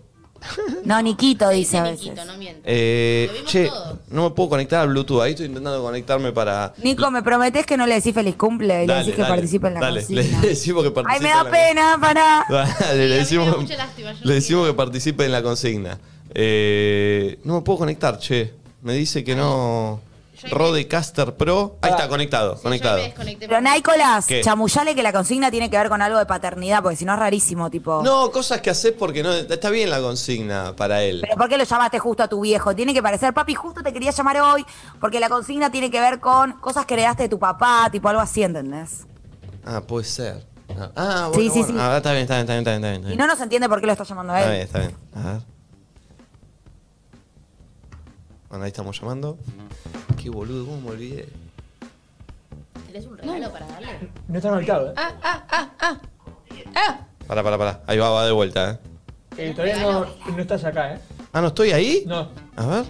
No, 0.86 1.02
Niquito 1.02 1.50
dice 1.50 1.78
a 1.78 1.84
veces. 1.84 2.06
Niquito, 2.06 2.26
no 2.26 2.38
miento. 2.38 2.62
Eh, 2.64 3.30
che, 3.46 3.68
todos. 3.68 3.98
no 4.10 4.24
me 4.24 4.30
puedo 4.36 4.50
conectar 4.50 4.82
al 4.82 4.90
Bluetooth. 4.90 5.22
Ahí 5.22 5.32
estoy 5.32 5.48
intentando 5.48 5.82
conectarme 5.82 6.32
para. 6.32 6.74
Nico, 6.84 7.10
¿me 7.12 7.22
prometés 7.24 7.66
que 7.66 7.76
no 7.78 7.86
le 7.86 7.96
decís 7.96 8.14
feliz 8.14 8.36
cumple 8.36 8.84
y 8.84 8.88
le 8.88 8.94
decís 8.96 9.16
que 9.16 9.22
dale, 9.22 9.34
participe 9.34 9.68
en 9.68 9.74
la 9.76 9.80
dale, 9.80 10.02
cocina? 10.02 10.22
Le 10.42 10.48
decimos 10.50 10.84
que 10.84 10.92
participe 10.92 11.16
Ay, 11.18 11.22
me 11.24 11.32
en 11.32 11.38
da 11.38 11.44
la- 11.44 11.52
pena, 11.52 11.98
pará. 12.00 12.46
Dale, 12.50 12.74
Sí, 12.74 12.98
le 12.98 13.16
decimos, 13.16 13.58
mucha 13.58 13.76
lástima, 13.78 14.12
yo 14.14 14.20
le 14.20 14.26
no 14.26 14.34
decimos 14.34 14.62
quiero. 14.64 14.74
que 14.74 14.78
participe 14.78 15.26
en 15.26 15.32
la 15.32 15.44
consigna. 15.44 16.00
Eh, 16.34 17.40
no 17.44 17.56
me 17.56 17.62
puedo 17.62 17.80
conectar, 17.80 18.18
che. 18.20 18.54
Me 18.82 18.94
dice 18.94 19.24
que 19.24 19.36
no. 19.36 20.00
Rodecaster 20.52 21.36
Pro. 21.36 21.78
Ahí 21.82 21.92
está, 21.92 22.08
conectado, 22.08 22.56
Sí, 22.58 22.64
conectado. 22.64 22.98
Desconecté. 22.98 23.48
Pero 23.48 23.62
Nicolás, 23.62 24.26
¿Qué? 24.28 24.42
chamullale 24.42 24.96
que 24.96 25.04
la 25.04 25.12
consigna 25.14 25.52
tiene 25.52 25.70
que 25.70 25.78
ver 25.78 25.90
con 25.90 26.02
algo 26.02 26.18
de 26.20 26.26
paternidad, 26.26 26.82
porque 26.82 26.96
si 26.98 27.06
no 27.06 27.14
es 27.14 27.20
rarísimo, 27.20 27.70
tipo. 27.70 28.02
No, 28.04 28.32
cosas 28.32 28.62
que 28.62 28.70
haces 28.70 28.94
porque 28.98 29.24
no 29.24 29.34
está 29.34 29.70
bien 29.70 29.90
la 29.90 30.00
consigna 30.02 30.76
para 30.76 31.02
él. 31.04 31.20
¿Pero 31.22 31.36
por 31.36 31.50
qué 31.50 31.58
lo 31.58 31.64
llamaste 31.64 32.00
justo 32.00 32.24
a 32.24 32.28
tu 32.28 32.42
viejo? 32.42 32.76
Tiene 32.76 32.94
que 32.94 33.02
parecer, 33.02 33.34
papi, 33.34 33.54
justo 33.56 33.82
te 33.84 33.92
quería 33.94 34.12
llamar 34.12 34.40
hoy, 34.42 34.66
porque 35.00 35.20
la 35.20 35.30
consigna 35.30 35.72
tiene 35.72 35.90
que 35.92 36.00
ver 36.00 36.20
con 36.20 36.54
cosas 36.54 36.86
que 36.86 36.94
heredaste 36.96 37.24
de 37.24 37.30
tu 37.30 37.40
papá, 37.40 37.90
tipo 37.92 38.08
algo 38.10 38.22
así, 38.22 38.44
¿entendés? 38.44 39.06
Ah, 39.66 39.82
puede 39.82 40.06
ser. 40.06 40.48
Ah, 40.78 40.92
Ah, 40.96 41.30
Sí, 41.34 41.38
bueno, 41.50 41.54
sí, 41.54 41.60
bueno. 41.62 41.74
sí. 41.74 41.80
Ah, 41.80 41.98
está 41.98 42.12
bien, 42.12 42.22
está 42.24 42.36
bien, 42.36 42.42
está 42.42 42.54
bien, 42.54 42.60
está 42.60 42.72
bien. 42.72 42.84
Está 42.94 43.08
bien, 43.08 43.14
Y 43.14 43.18
no 43.18 43.28
nos 43.28 43.42
entiende 43.42 43.68
por 43.68 43.80
qué 43.82 43.88
lo 43.88 43.92
está 43.94 44.04
llamando 44.04 44.34
a 44.34 44.40
Está 44.40 44.50
bien, 44.52 44.62
él. 44.62 44.66
está 44.68 44.80
bien. 44.80 44.96
A 45.16 45.32
ver. 45.34 45.42
Bueno, 48.50 48.64
ahí 48.66 48.70
estamos 48.70 49.00
llamando. 49.00 49.38
Qué 50.22 50.30
boludo, 50.30 50.66
cómo 50.66 50.82
me 50.82 50.90
olvidé. 50.92 51.30
¿Tenés 52.88 53.06
un 53.06 53.18
regalo 53.18 53.52
para 53.52 53.68
darle? 53.68 54.10
No 54.28 54.38
está 54.38 54.50
conectado, 54.50 54.90
¿eh? 54.90 54.94
Ah, 54.98 55.12
ah, 55.22 55.44
ah, 55.50 55.70
ah. 55.80 55.98
Ah. 56.76 57.00
Pará, 57.28 57.44
pará, 57.44 57.58
pará. 57.58 57.84
Ahí 57.86 57.98
va, 57.98 58.10
va 58.10 58.26
de 58.26 58.32
vuelta, 58.32 58.72
eh. 58.72 58.80
Eh, 59.38 59.52
todavía 59.54 59.78
no, 59.80 60.06
no 60.36 60.42
estás 60.42 60.64
acá, 60.64 60.96
¿eh? 60.96 61.00
Ah, 61.32 61.42
¿no 61.42 61.48
estoy 61.48 61.72
ahí? 61.72 62.04
No. 62.08 62.30
A 62.56 62.66
ver. 62.66 62.86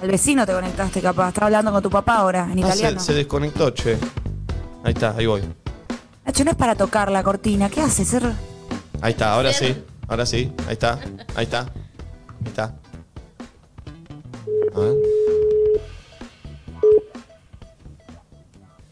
Al 0.00 0.08
vecino 0.10 0.46
te 0.46 0.52
conectaste, 0.52 1.00
capaz. 1.00 1.28
Estaba 1.28 1.46
hablando 1.48 1.72
con 1.72 1.82
tu 1.82 1.90
papá 1.90 2.16
ahora, 2.16 2.44
en 2.50 2.52
Ah, 2.64 2.68
se, 2.72 2.78
italiano. 2.78 3.00
se 3.00 3.14
desconectó, 3.14 3.70
che. 3.70 3.98
Ahí 4.84 4.92
está, 4.92 5.14
ahí 5.16 5.26
voy. 5.26 5.42
Nacho, 6.24 6.44
no 6.44 6.50
es 6.52 6.56
para 6.56 6.74
tocar 6.76 7.10
la 7.10 7.22
cortina. 7.24 7.68
¿Qué 7.68 7.80
haces? 7.80 8.08
Ser... 8.08 8.22
Ahí 9.00 9.12
está, 9.12 9.34
ahora 9.34 9.52
sí. 9.52 9.76
Ahora 10.08 10.24
sí. 10.24 10.52
Ahí 10.66 10.72
está. 10.74 10.98
Ahí 11.34 11.44
está. 11.44 11.60
Ahí 11.62 12.46
está. 12.46 12.74
A 14.74 14.80
ver. 14.80 14.94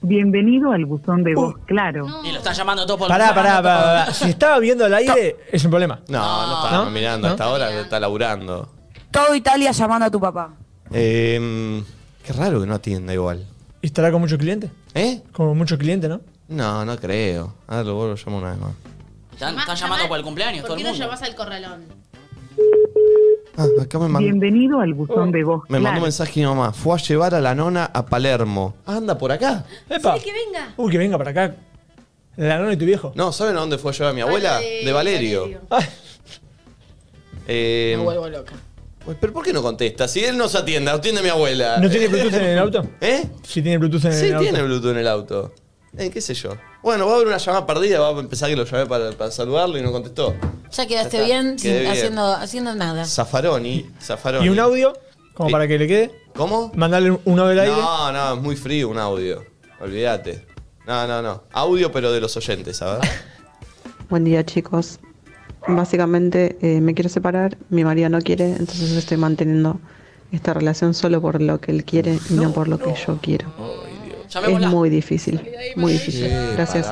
Bienvenido 0.03 0.73
al 0.73 0.87
buzón 0.87 1.23
de 1.23 1.35
voz, 1.35 1.55
claro. 1.67 2.07
Y 2.25 2.33
lo 2.33 2.39
están 2.39 2.55
llamando 2.55 2.87
todo 2.87 2.99
por 2.99 3.09
Pará, 3.09 3.35
pará, 3.35 3.63
pará, 3.63 3.83
pará. 3.83 4.15
Si 4.15 4.31
estaba 4.31 4.59
viendo 4.59 4.85
al 4.87 4.95
aire, 4.95 5.37
es 5.53 5.63
un 5.65 5.71
problema. 5.71 6.01
No, 6.09 6.47
no, 6.47 6.65
estaba 6.65 6.85
¿No? 6.85 6.91
mirando. 6.91 7.29
¿No? 7.29 7.33
Hasta 7.33 7.45
ahora 7.45 7.81
está 7.81 8.01
laburando. 8.01 8.69
Todo 9.11 9.35
Italia 9.35 9.73
llamando 9.73 10.07
a 10.07 10.11
tu 10.11 10.19
papá. 10.19 10.55
Eh, 10.93 11.83
qué 12.25 12.33
raro 12.33 12.61
que 12.61 12.67
no 12.67 12.75
atienda 12.75 13.13
igual. 13.13 13.47
¿Y 13.83 13.87
estará 13.87 14.11
con 14.11 14.21
muchos 14.21 14.39
clientes? 14.39 14.71
¿Eh? 14.95 15.23
Como 15.33 15.55
muchos 15.55 15.79
clientes, 15.79 16.09
¿no? 16.09 16.21
No, 16.49 16.85
no 16.85 16.97
creo. 16.99 17.55
A 17.69 17.77
ver, 17.77 17.87
lo 17.87 17.95
vuelvo 17.95 18.15
a 18.15 18.17
llamar 18.17 18.43
una 18.43 18.51
vez 18.51 18.61
más. 18.61 18.73
Están, 19.33 19.59
están 19.59 19.77
llamando 19.77 20.09
por 20.09 20.19
el 20.19 20.25
cumpleaños, 20.25 20.63
todo 20.63 20.75
¿Por 20.75 20.79
el 20.79 20.85
qué 20.85 20.93
no 20.93 20.99
llamás 20.99 21.23
al 21.23 21.35
corralón? 21.35 21.85
Ah, 23.63 23.67
acá 23.83 23.99
me 23.99 24.07
mandó. 24.09 24.21
Bienvenido 24.21 24.81
al 24.81 24.95
buzón 24.95 25.31
de 25.33 25.45
voz, 25.45 25.65
Me 25.69 25.79
mandó 25.79 25.99
un 25.99 26.05
mensaje 26.05 26.41
mi 26.41 26.47
mamá. 26.47 26.73
Fue 26.73 26.95
a 26.95 26.99
llevar 26.99 27.35
a 27.35 27.41
la 27.43 27.55
nona 27.55 27.85
a 27.93 28.07
Palermo. 28.07 28.75
Ah, 28.87 28.97
anda 28.97 29.19
por 29.19 29.31
acá. 29.33 29.67
¡Epa! 29.91 30.19
Que 30.19 30.33
venga. 30.33 30.73
Uy, 30.79 30.91
que 30.91 30.97
venga 30.97 31.19
para 31.19 31.31
acá. 31.31 31.57
La 32.37 32.59
nona 32.59 32.73
y 32.73 32.77
tu 32.79 32.87
viejo. 32.87 33.13
No, 33.15 33.33
¿saben 33.33 33.57
a 33.57 33.61
dónde 33.61 33.77
fue 33.77 33.91
a 33.91 33.95
llevar 33.95 34.13
a 34.13 34.15
mi 34.15 34.23
abuela? 34.23 34.61
De- 34.61 34.91
Valerio. 34.93 35.47
Eh, 37.47 37.95
Me 37.99 38.05
vuelvo 38.05 38.29
loca. 38.31 38.55
pues, 39.05 39.19
¿Pero 39.21 39.33
por 39.33 39.45
qué 39.45 39.53
no 39.53 39.61
contesta? 39.61 40.09
Si 40.09 40.25
él 40.25 40.39
nos 40.39 40.55
atiende, 40.55 40.91
atiende 40.91 41.21
a 41.21 41.25
mi 41.25 41.29
abuela. 41.31 41.79
¿No 41.79 41.91
tiene 41.91 42.09
Bluetooth 42.09 42.35
en 42.35 42.45
el 42.45 42.59
auto? 42.59 42.87
¿Eh? 43.01 43.25
Sí, 43.43 43.61
tiene 43.61 43.77
Bluetooth 43.79 44.05
en 44.07 44.13
Sí, 44.15 44.27
el 44.27 44.35
auto. 44.35 44.43
tiene 44.45 44.63
Bluetooth 44.63 44.91
en 44.93 44.99
el 44.99 45.09
auto. 45.09 45.53
Eh, 45.97 46.11
qué 46.11 46.21
sé 46.21 46.35
yo. 46.35 46.51
Bueno, 46.83 47.07
va 47.07 47.13
a 47.13 47.15
haber 47.17 47.27
una 47.27 47.37
llamada 47.39 47.67
perdida, 47.67 47.99
va 48.01 48.09
a 48.17 48.21
empezar 48.21 48.49
que 48.49 48.57
lo 48.57 48.65
llamé 48.65 48.87
para, 48.87 49.11
para 49.13 49.31
saludarlo 49.31 49.77
y 49.79 49.83
no 49.83 49.91
contestó. 49.93 50.35
Ya 50.71 50.87
quedaste 50.87 51.17
Ya 51.19 51.23
está, 51.23 51.25
bien, 51.25 51.57
quedé 51.57 51.59
sin- 51.59 51.81
bien. 51.81 51.87
Haciendo, 51.93 52.33
haciendo 52.33 52.75
nada. 52.75 53.05
Zafaroni, 53.05 53.91
Zafaroni. 54.01 54.47
¿Y 54.47 54.49
un 54.49 54.59
audio? 54.61 54.93
Como 55.35 55.51
para 55.51 55.67
que 55.67 55.79
le 55.79 55.87
quede. 55.89 56.11
¿Cómo? 56.35 56.71
Mandarle 56.75 57.11
un 57.25 57.39
audio 57.41 57.53
al 57.53 57.59
aire. 57.61 57.73
No, 57.73 58.13
no, 58.13 58.35
es 58.35 58.41
muy 58.41 58.57
frío 58.57 58.89
un 58.89 58.99
audio. 58.99 59.45
Olvídate. 59.81 60.47
No, 60.87 61.07
no, 61.07 61.23
no. 61.23 61.43
Audio, 61.53 61.91
pero 61.93 62.13
de 62.13 62.21
los 62.21 62.37
oyentes, 62.37 62.77
¿sabes? 62.79 63.09
Buen 64.09 64.25
día 64.25 64.45
chicos. 64.45 65.01
Básicamente 65.67 66.57
eh, 66.63 66.81
me 66.81 66.95
quiero 66.95 67.11
separar, 67.11 67.57
mi 67.69 67.85
marido 67.85 68.09
no 68.09 68.21
quiere, 68.21 68.47
entonces 68.53 68.91
estoy 68.93 69.19
manteniendo 69.19 69.79
esta 70.33 70.55
relación 70.55 70.95
solo 70.95 71.21
por 71.21 71.41
lo 71.43 71.61
que 71.61 71.71
él 71.73 71.85
quiere 71.85 72.19
y 72.31 72.35
no 72.35 72.53
por 72.53 72.67
lo 72.69 72.79
que 72.79 72.95
yo 73.07 73.19
quiero. 73.21 73.53
Es 74.35 74.69
muy 74.69 74.91
difícil, 74.91 75.41
muy 75.77 75.93
difícil. 75.93 76.31
Gracias. 76.55 76.91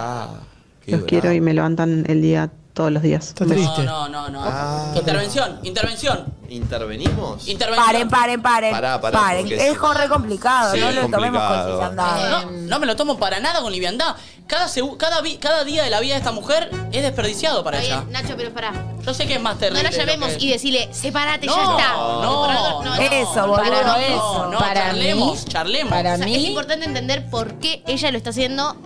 Los 0.86 1.04
quiero 1.04 1.32
y 1.32 1.40
me 1.40 1.52
levantan 1.52 2.04
el 2.08 2.22
día 2.22 2.50
todos 2.78 2.92
los 2.92 3.02
días. 3.02 3.26
Está 3.26 3.44
triste. 3.44 3.82
No, 3.82 4.08
no, 4.08 4.28
no. 4.28 4.40
no. 4.40 4.40
Ah. 4.44 4.92
Intervención, 4.94 5.58
intervención, 5.64 6.24
¿Intervenimos? 6.48 7.48
intervención. 7.48 7.86
Paren, 7.86 8.08
paren, 8.08 8.40
paren. 8.40 8.70
Pará, 8.72 9.00
pará, 9.00 9.18
paren. 9.20 9.40
porque 9.48 9.68
Es 9.68 9.76
re 9.78 10.08
complicado, 10.08 10.74
Sí, 10.74 10.80
no 10.80 10.88
es 10.88 10.94
lo 10.94 11.08
tomemos 11.08 11.42
con 11.42 11.48
complicado. 11.48 11.72
liviandad. 11.72 12.30
No, 12.30 12.50
no 12.52 12.78
me 12.78 12.86
lo 12.86 12.94
tomo 12.94 13.18
para 13.18 13.40
nada 13.40 13.60
con 13.62 13.72
liviandad. 13.72 14.14
Cada, 14.46 14.66
segu- 14.68 14.96
cada, 14.96 15.20
vi- 15.22 15.38
cada 15.38 15.64
día 15.64 15.82
de 15.82 15.90
la 15.90 15.98
vida 15.98 16.14
de 16.14 16.18
esta 16.20 16.30
mujer 16.30 16.70
es 16.92 17.02
desperdiciado 17.02 17.64
para 17.64 17.78
Está 17.82 17.96
ella. 17.96 18.00
bien, 18.04 18.12
Nacho, 18.12 18.34
pero 18.36 18.54
pará. 18.54 18.72
Yo 19.04 19.12
sé 19.12 19.26
que 19.26 19.34
es 19.34 19.40
más 19.42 19.54
No 19.54 19.60
terrible. 19.60 19.82
la 19.82 19.90
lo 19.90 19.96
llamemos 19.96 20.28
que- 20.36 20.44
y 20.44 20.50
decirle, 20.50 20.88
sepárate, 20.92 21.46
No, 21.46 21.56
ya 21.56 21.62
está. 21.62 21.92
no, 21.94 22.44
algo- 22.44 22.84
no, 22.84 22.94
Eso, 22.94 23.34
no, 23.34 23.46
boludo, 23.48 23.56
para 23.56 24.06
eso. 24.06 24.16
No, 24.44 24.50
no, 24.52 24.58
Para 24.58 24.74
charlemos, 24.86 25.44
mí- 25.44 25.50
charlemos. 25.52 25.90
para 25.90 26.14
O 26.14 26.16
sea, 26.18 26.24
mí- 26.26 26.36
es 26.36 26.42
importante 26.44 26.86
entender 26.86 27.28
por 27.28 27.54
qué 27.54 27.82
ella 27.88 28.10
lo 28.12 28.16
está 28.18 28.30
haciendo, 28.30 28.76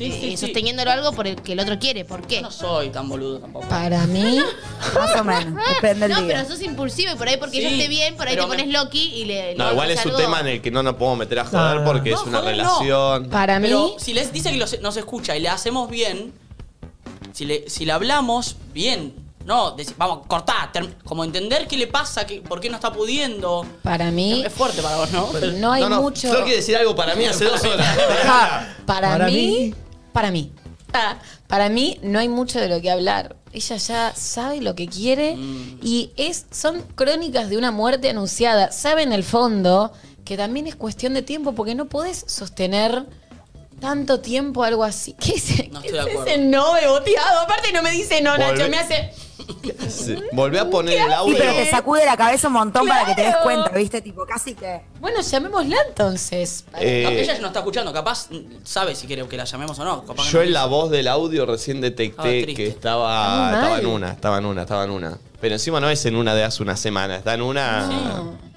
Sí, 0.00 0.10
sí, 0.12 0.26
eh, 0.28 0.30
sí. 0.30 0.36
sosteniéndolo 0.38 0.90
algo 0.90 1.12
por 1.12 1.26
el 1.26 1.36
que 1.36 1.52
el 1.52 1.60
otro 1.60 1.78
quiere. 1.78 2.04
¿Por 2.04 2.26
qué? 2.26 2.36
Yo 2.36 2.42
no 2.42 2.50
soy 2.50 2.88
tan 2.90 3.08
boludo 3.08 3.38
tampoco. 3.38 3.68
Para 3.68 4.06
mí, 4.06 4.38
Más 4.94 5.20
o 5.20 5.24
menos, 5.24 5.62
depende 5.74 6.08
del 6.08 6.16
No, 6.16 6.22
día. 6.22 6.36
pero 6.38 6.48
sos 6.48 6.62
impulsivo 6.62 7.12
y 7.12 7.16
por 7.16 7.28
ahí 7.28 7.36
porque 7.36 7.58
Sí, 7.58 7.66
ella 7.66 7.76
esté 7.76 7.88
bien, 7.88 8.16
por 8.16 8.26
ahí 8.26 8.32
te 8.34 8.36
pero 8.38 8.48
me- 8.48 8.56
pones 8.56 8.72
Loki 8.72 9.12
y 9.14 9.24
le. 9.26 9.54
No, 9.56 9.66
le 9.66 9.72
igual 9.72 9.90
es 9.90 9.98
haces 9.98 10.06
un 10.12 10.16
algo. 10.16 10.22
tema 10.26 10.40
en 10.40 10.46
el 10.48 10.62
que 10.62 10.70
no 10.70 10.82
nos 10.82 10.94
podemos 10.94 11.18
meter 11.18 11.38
a 11.40 11.44
joder 11.44 11.74
No, 11.76 11.80
no, 11.80 11.84
porque 11.84 12.10
no. 12.10 12.16
es 12.16 12.22
No, 12.22 12.28
una 12.30 12.38
joder, 12.40 12.56
no. 12.56 12.62
relación. 12.62 13.28
para 13.30 13.60
Pero 13.60 13.84
mí, 13.84 13.94
si 13.98 14.14
les 14.14 14.32
dice 14.32 14.50
que 14.50 14.56
los- 14.56 14.80
nos 14.80 14.96
escucha 14.96 15.36
y 15.36 15.40
le 15.40 15.48
hacemos 15.50 15.90
bien, 15.90 16.32
si 17.32 17.44
le, 17.44 17.68
si 17.68 17.84
le 17.84 17.92
hablamos 17.92 18.56
bien, 18.72 19.14
no, 19.44 19.76
deci- 19.76 19.94
vamos, 19.96 20.26
cortá, 20.26 20.70
term- 20.72 20.94
como 21.04 21.24
entender 21.24 21.66
qué 21.66 21.76
le 21.76 21.86
pasa, 21.86 22.26
qué, 22.26 22.40
por 22.40 22.60
qué 22.60 22.68
no 22.70 22.76
está 22.76 22.92
pudiendo. 22.92 23.66
para 23.82 24.10
mí, 24.10 24.42
Es 24.46 24.52
fuerte 24.52 24.80
para 24.82 24.96
vos, 24.96 25.10
¿no? 25.12 25.28
Pero- 25.32 25.52
no 25.52 25.72
hay 25.72 25.82
no, 25.82 25.88
no, 25.88 26.02
mucho. 26.02 26.28
Flor 26.28 26.42
quiere 26.44 26.56
decir 26.58 26.76
algo 26.76 26.94
para 26.96 27.14
mí 27.14 27.24
hace 27.26 27.44
dos 27.46 27.62
horas. 27.64 27.86
Para, 28.86 29.08
Para 29.10 29.26
mí, 29.26 29.32
mí. 29.32 29.74
Para 30.12 30.30
mí. 30.30 30.52
Ah, 30.92 31.18
Para 31.46 31.68
mí 31.68 31.98
no 32.02 32.18
hay 32.18 32.28
mucho 32.28 32.58
de 32.60 32.68
lo 32.68 32.80
que 32.80 32.90
hablar. 32.90 33.36
Ella 33.52 33.76
ya 33.76 34.12
sabe 34.16 34.60
lo 34.60 34.74
que 34.74 34.86
quiere 34.88 35.36
y 35.82 36.10
es 36.16 36.46
son 36.50 36.82
crónicas 36.94 37.48
de 37.48 37.56
una 37.58 37.70
muerte 37.70 38.10
anunciada. 38.10 38.72
Sabe 38.72 39.02
en 39.02 39.12
el 39.12 39.22
fondo 39.24 39.92
que 40.24 40.36
también 40.36 40.66
es 40.66 40.74
cuestión 40.76 41.14
de 41.14 41.22
tiempo 41.22 41.54
porque 41.54 41.74
no 41.74 41.86
podés 41.86 42.24
sostener 42.26 43.06
tanto 43.80 44.20
tiempo 44.20 44.62
algo 44.64 44.84
así. 44.84 45.14
¿Qué 45.20 45.32
es, 45.34 45.70
No 45.72 45.80
qué 45.80 45.88
estoy 45.88 45.92
de 45.92 45.98
es 45.98 46.06
acuerdo. 46.16 46.26
ese 46.26 46.38
no 46.38 46.72
beboteado? 46.74 47.40
Aparte 47.40 47.72
no 47.72 47.82
me 47.82 47.90
dice 47.92 48.20
no, 48.20 48.36
Nacho, 48.36 48.68
me 48.68 48.78
hace... 48.78 49.12
Sí. 49.88 50.16
Volví 50.32 50.58
a 50.58 50.68
poner 50.70 50.98
el 50.98 51.06
Sí, 51.08 51.12
audio. 51.12 51.36
pero 51.38 51.52
te 51.54 51.70
sacude 51.70 52.04
la 52.06 52.16
cabeza 52.16 52.46
un 52.48 52.54
montón 52.54 52.86
para 52.86 53.04
que 53.06 53.14
te 53.14 53.22
des 53.22 53.36
cuenta, 53.42 53.70
¿viste? 53.70 54.00
Tipo, 54.00 54.24
casi 54.26 54.54
que. 54.54 54.82
Bueno, 55.00 55.20
llamémosla 55.20 55.76
entonces. 55.88 56.64
Eh, 56.78 57.02
No, 57.04 57.10
ella 57.10 57.38
no 57.40 57.46
está 57.48 57.60
escuchando, 57.60 57.92
capaz 57.92 58.30
mm, 58.30 58.64
sabe 58.64 58.94
si 58.94 59.06
quiere 59.06 59.26
que 59.28 59.36
la 59.36 59.44
llamemos 59.44 59.78
o 59.78 59.84
no. 59.84 60.04
capaz 60.04 60.24
que 60.26 60.30
Yo 60.30 60.38
no. 60.38 60.44
en 60.44 60.52
la 60.52 60.66
voz 60.66 60.90
del 60.90 61.08
audio 61.08 61.46
recién 61.46 61.76
Estaba 61.84 61.90
detecté 61.90 62.42
triste. 62.44 62.54
que 62.54 62.66
Está 62.68 62.78
estaba, 62.90 63.36
muy 63.46 63.54
estaba 63.54 63.70
mal. 63.70 63.80
en 63.80 63.86
una, 63.86 64.10
estaba 64.10 64.38
en 64.38 64.44
una, 64.46 64.62
estaba 64.62 64.84
en 64.84 64.90
una. 64.90 65.18
Pero 65.40 65.54
encima 65.54 65.80
no 65.80 65.88
es 65.90 66.04
en 66.06 66.16
una 66.16 66.34
de 66.34 66.44
hace 66.44 66.62
una 66.62 66.76
semana, 66.76 67.16
está 67.16 67.34
en 67.34 67.42
una. 67.42 67.88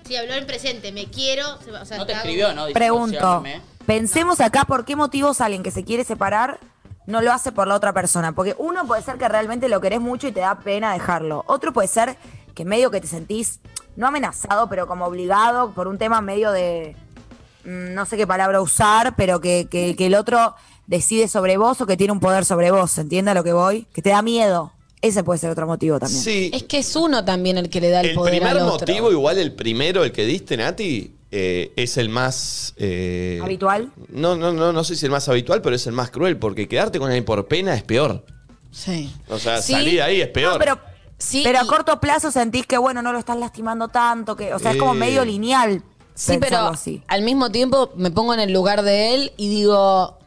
Sí, 0.06 0.16
habló 0.18 0.34
en 0.34 0.46
presente, 0.46 0.92
me 0.92 1.06
quiero. 1.06 1.46
se 1.64 1.72
va- 1.72 1.82
O 1.82 1.86
sea, 1.86 1.98
No 1.98 2.06
te 2.06 2.12
está- 2.12 2.24
escribió, 2.24 2.48
¿no? 2.54 2.66
Diciendo, 2.66 2.74
Pregunto, 2.74 3.20
"Llámame". 3.20 3.62
pensemos 3.86 4.42
acá 4.42 4.66
por 4.66 4.84
qué 4.86 4.96
motivos 4.98 5.40
alguien 5.42 5.64
que 5.64 5.72
se 5.72 5.84
quiere 5.86 6.04
separar 6.04 6.60
no 7.08 7.22
lo 7.22 7.32
hace 7.32 7.52
por 7.52 7.68
la 7.68 7.76
otra 7.76 7.94
persona. 7.94 8.34
Porque 8.34 8.56
uno 8.58 8.86
puede 8.88 9.02
ser 9.04 9.18
que 9.18 9.28
realmente 9.28 9.70
lo 9.70 9.82
querés 9.82 10.02
mucho 10.02 10.28
y 10.28 10.32
te 10.32 10.40
da 10.42 10.60
pena 10.60 10.94
dejarlo. 10.94 11.44
Otro 11.48 11.74
puede 11.74 11.88
ser 11.88 12.18
que 12.56 12.66
medio 12.66 12.92
que 12.92 13.02
te 13.02 13.08
sentís, 13.08 13.60
no 13.96 14.08
amenazado, 14.08 14.70
pero 14.70 14.88
como 14.88 15.06
obligado 15.06 15.72
por 15.72 15.88
un 15.88 15.98
tema 15.98 16.22
medio 16.22 16.52
de, 16.52 16.96
mm, 17.66 17.94
no 17.94 18.06
sé 18.06 18.18
qué 18.18 18.28
palabra 18.28 18.62
usar, 18.62 19.16
pero 19.16 19.40
que, 19.42 19.68
que- 19.70 19.96
que 19.96 20.06
el 20.08 20.16
otro 20.16 20.56
decide 20.88 21.28
sobre 21.28 21.58
vos 21.58 21.80
o 21.82 21.86
que 21.86 21.98
tiene 21.98 22.14
un 22.14 22.20
poder 22.20 22.46
sobre 22.46 22.72
vos. 22.72 22.98
¿Entiende 22.98 23.32
a 23.32 23.34
lo 23.34 23.44
que 23.44 23.54
voy? 23.54 23.88
Que 23.94 24.02
te 24.02 24.10
da 24.12 24.22
miedo. 24.22 24.72
Ese 25.02 25.24
puede 25.24 25.38
ser 25.40 25.50
otro 25.50 25.68
motivo 25.68 26.00
también. 26.00 26.22
Sí. 26.22 26.50
Es 26.54 26.64
que 26.64 26.78
es 26.78 26.96
uno 26.96 27.26
también 27.26 27.58
el 27.58 27.70
que 27.70 27.82
le 27.82 27.90
da 27.90 28.00
el, 28.02 28.10
El 28.12 28.16
poder 28.16 28.34
primer 28.36 28.52
al 28.58 28.64
otro. 28.64 28.88
motivo, 28.88 29.12
igual 29.12 29.38
el 29.38 29.52
primero, 29.54 30.04
el 30.06 30.12
que 30.14 30.26
diste, 30.26 30.56
Nati, 30.56 31.14
eh, 31.36 31.74
es 31.76 31.98
el 31.98 32.10
más. 32.10 32.74
eh, 32.78 33.40
¿Habitual? 33.42 33.92
No, 34.10 34.36
no, 34.36 34.54
no, 34.54 34.72
no 34.72 34.84
sé 34.84 34.96
si 34.96 35.06
el 35.06 35.12
más 35.12 35.28
habitual, 35.30 35.62
pero 35.64 35.76
es 35.76 35.88
el 35.88 35.94
más 35.94 36.12
cruel, 36.12 36.38
porque 36.38 36.68
quedarte 36.68 37.00
con 37.00 37.08
alguien 37.08 37.26
por 37.26 37.48
pena 37.48 37.74
es 37.74 37.82
peor. 37.84 38.24
Sí. 38.72 39.12
O 39.30 39.40
sea, 39.40 39.62
Sí. 39.62 39.74
salir 39.74 39.96
de 39.96 40.02
ahí 40.04 40.22
es 40.22 40.28
peor. 40.30 40.54
No, 40.54 40.60
pero, 40.60 40.80
Sí, 41.18 41.42
pero 41.44 41.60
a 41.60 41.64
y- 41.64 41.68
corto 41.68 42.00
plazo 42.00 42.32
sentís 42.32 42.66
que, 42.68 42.78
bueno, 42.78 43.02
no 43.02 43.12
lo 43.14 43.20
estás 43.20 43.38
lastimando 43.38 43.88
tanto, 43.88 44.36
que, 44.36 44.54
o 44.54 44.60
sea, 44.60 44.72
es 44.72 44.78
como 44.78 44.94
Eh. 44.94 44.98
medio 44.98 45.26
lineal. 45.26 45.82
Sí, 46.16 46.38
pero 46.40 46.58
así. 46.68 47.02
al 47.08 47.24
mismo 47.24 47.50
tiempo 47.52 47.92
me 47.96 48.12
pongo 48.12 48.34
en 48.36 48.40
el 48.40 48.54
lugar 48.54 48.84
de 48.84 49.16
él 49.16 49.32
y 49.36 49.50
digo, 49.50 50.20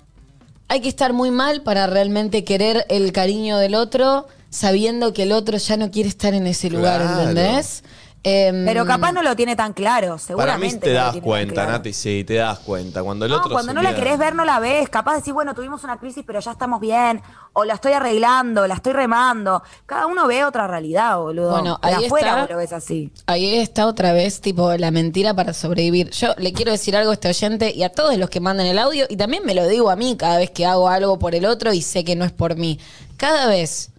hay 0.69 0.81
que 0.81 0.89
estar 0.89 1.13
muy 1.13 1.31
mal 1.31 1.63
para 1.63 1.87
realmente 1.87 2.43
querer 2.45 2.85
el 2.89 3.13
cariño 3.13 3.59
del 3.59 3.77
otro, 3.77 4.27
sabiendo 4.51 5.13
que 5.13 5.23
el 5.25 5.33
otro 5.33 5.59
ya 5.59 5.77
no 5.77 5.91
quiere 5.93 6.09
estar 6.09 6.35
en 6.35 6.47
ese 6.49 6.71
lugar, 6.71 7.03
Claro. 7.03 7.21
¿entendés? 7.29 7.85
Em, 8.29 8.65
Pero 8.65 8.85
capaz 8.85 9.13
no 9.13 9.23
lo 9.23 9.37
tiene 9.37 9.55
tan 9.55 9.73
claro, 9.73 10.09
Para 10.09 10.19
seguramente. 10.19 10.75
mí 10.75 10.81
te 10.81 10.89
no 10.89 10.95
das 10.95 11.17
cuenta, 11.19 11.55
claro. 11.55 11.71
Nati, 11.71 11.93
sí, 11.93 12.25
te 12.25 12.35
das 12.35 12.59
cuenta. 12.59 13.05
Cuando 13.05 13.25
el 13.25 13.31
No, 13.31 13.37
otro 13.39 13.53
cuando 13.53 13.73
no 13.73 13.83
la 13.83 13.95
querés 13.95 14.19
ver, 14.19 14.35
no 14.35 14.45
la 14.45 14.59
ves. 14.59 14.89
Capaz 14.89 15.13
de 15.13 15.19
decir, 15.19 15.33
bueno, 15.33 15.55
tuvimos 15.55 15.85
una 15.85 15.97
crisis, 15.99 16.25
pero 16.27 16.41
ya 16.41 16.51
estamos 16.51 16.81
bien. 16.81 17.23
O 17.53 17.65
la 17.65 17.75
estoy 17.75 17.93
arreglando, 17.93 18.67
la 18.67 18.75
estoy 18.75 18.95
remando. 18.95 19.63
Cada 19.87 20.09
uno 20.09 20.27
ve 20.27 20.45
otra 20.45 20.67
realidad, 20.67 21.19
boludo. 21.19 21.53
Bueno, 21.53 21.79
de 21.81 21.89
ahí 21.89 22.05
afuera 22.07 22.27
está. 22.31 22.41
vos 22.41 22.51
lo 22.51 22.57
ves 22.57 22.73
así. 22.73 23.13
Ahí 23.27 23.55
está 23.55 23.87
otra 23.87 24.13
vez, 24.13 24.41
tipo, 24.41 24.75
la 24.77 24.91
mentira 24.91 25.33
para 25.33 25.53
sobrevivir. 25.53 26.11
Yo 26.11 26.35
le 26.37 26.53
quiero 26.53 26.73
decir 26.73 26.97
algo 26.97 27.13
a 27.13 27.15
este 27.15 27.29
oyente 27.29 27.73
y 27.73 27.85
a 27.85 27.91
todos 27.91 28.19
los 28.19 28.29
que 28.29 28.41
mandan 28.41 28.67
el 28.67 28.81
audio, 28.81 29.07
y 29.09 29.17
también 29.17 29.45
me 29.47 29.55
lo 29.55 29.69
digo 29.69 29.89
a 29.89 29.95
mí 29.95 30.17
cada 30.17 30.39
vez 30.39 30.51
que 30.51 30.67
hago 30.67 30.89
algo 30.89 31.17
por 31.21 31.37
el 31.37 31.45
otro 31.47 31.73
y 31.73 31.81
sé 31.81 32.03
que 32.03 32.17
no 32.17 32.25
es 32.25 32.33
por 32.33 32.57
mí. 32.57 32.81
Cada 33.19 33.47
vez 33.47 33.91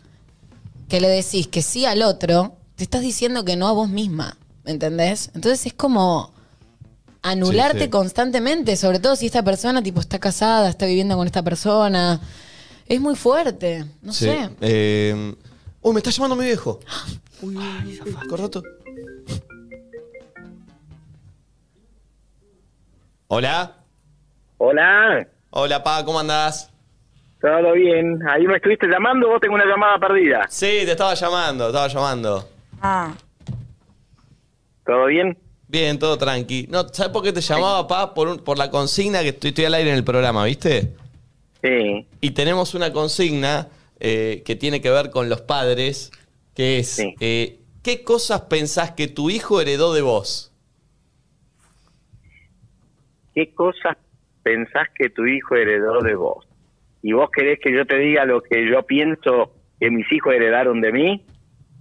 que 0.90 1.00
le 1.00 1.08
decís 1.08 1.48
que 1.48 1.62
sí 1.62 1.86
al 1.86 2.02
otro, 2.04 2.57
te 2.78 2.84
estás 2.84 3.02
diciendo 3.02 3.44
que 3.44 3.56
no 3.58 3.68
a 3.68 3.72
vos 3.74 3.90
misma, 3.90 4.38
¿entendés? 4.66 5.32
Entonces 5.36 5.66
es 5.66 5.74
como 5.74 6.32
anularte 7.24 7.80
Sí, 7.80 7.84
sí. 7.86 7.90
constantemente, 7.90 8.78
sobre 8.78 9.00
todo 9.00 9.16
si 9.16 9.26
esta 9.26 9.44
persona, 9.44 9.82
tipo, 9.84 10.00
está 10.00 10.20
casada, 10.20 10.70
está 10.70 10.86
viviendo 10.86 11.18
con 11.18 11.26
esta 11.26 11.44
persona. 11.44 12.22
Es 12.88 13.02
muy 13.02 13.16
fuerte, 13.16 13.84
no 14.02 14.14
Sí. 14.14 14.26
sé. 14.26 14.50
Eh, 14.62 15.36
Uy, 15.82 15.94
me 15.94 16.00
está 16.00 16.12
llamando 16.12 16.36
mi 16.36 16.46
viejo. 16.46 16.80
Uy, 17.42 17.56
uy, 17.56 17.64
uy, 17.86 18.02
uy, 18.06 18.28
cortato. 18.28 18.64
Hola. 23.28 23.74
Hola, 24.60 25.28
Hola, 25.52 25.84
pa, 25.84 26.04
¿cómo 26.06 26.20
andás? 26.20 26.72
todo 27.40 27.74
bien. 27.74 28.20
Ahí 28.28 28.46
me 28.48 28.56
estuviste 28.56 28.88
llamando, 28.88 29.30
vos 29.30 29.40
tengo 29.40 29.54
una 29.56 29.66
llamada 29.66 30.00
perdida. 30.00 30.46
Sí, 30.50 30.82
te 30.86 30.92
estaba 30.92 31.14
llamando, 31.14 31.68
estaba 31.68 31.88
llamando. 31.88 32.50
Ah, 32.82 33.14
¿Todo 34.86 35.06
bien? 35.08 35.38
Bien, 35.68 36.00
todo 36.00 36.18
tranqui. 36.18 36.68
No, 36.70 36.88
¿sabes 36.90 37.12
por 37.12 37.24
qué 37.24 37.34
te 37.34 37.42
llamaba, 37.42 37.88
pa? 37.88 38.14
Por, 38.14 38.28
un- 38.30 38.40
por 38.40 38.58
la 38.58 38.70
consigna 38.70 39.22
que 39.22 39.30
estoy, 39.30 39.50
estoy 39.50 39.66
al 39.66 39.74
aire 39.74 39.90
en 39.90 39.98
el 39.98 40.04
programa, 40.04 40.46
¿viste? 40.46 40.94
Sí. 41.62 42.08
Y 42.22 42.32
tenemos 42.32 42.74
una 42.74 42.94
consigna 42.94 43.68
eh, 44.00 44.44
que 44.46 44.56
tiene 44.56 44.80
que 44.80 44.90
ver 44.90 45.10
con 45.10 45.28
los 45.28 45.42
padres, 45.42 46.12
que 46.56 46.80
es, 46.80 47.00
eh, 47.20 47.60
¿qué 47.84 48.04
cosas 48.04 48.42
pensás 48.42 48.92
que 48.92 49.08
tu 49.08 49.30
hijo 49.30 49.60
heredó 49.60 49.94
de 49.94 50.02
vos? 50.04 50.54
¿Qué 53.36 53.54
cosas 53.54 53.98
pensás 54.44 54.88
que 54.96 55.10
tu 55.10 55.26
hijo 55.26 55.56
heredó 55.56 56.00
de 56.02 56.16
vos? 56.16 56.48
¿Y 57.02 57.12
vos 57.14 57.30
querés 57.36 57.60
que 57.62 57.74
yo 57.76 57.86
te 57.86 57.98
diga 57.98 58.26
lo 58.26 58.42
que 58.42 58.70
yo 58.70 58.84
pienso 58.84 59.54
que 59.80 59.92
mis 59.92 60.10
hijos 60.12 60.34
heredaron 60.34 60.82
de 60.82 60.92
mí? 60.92 61.26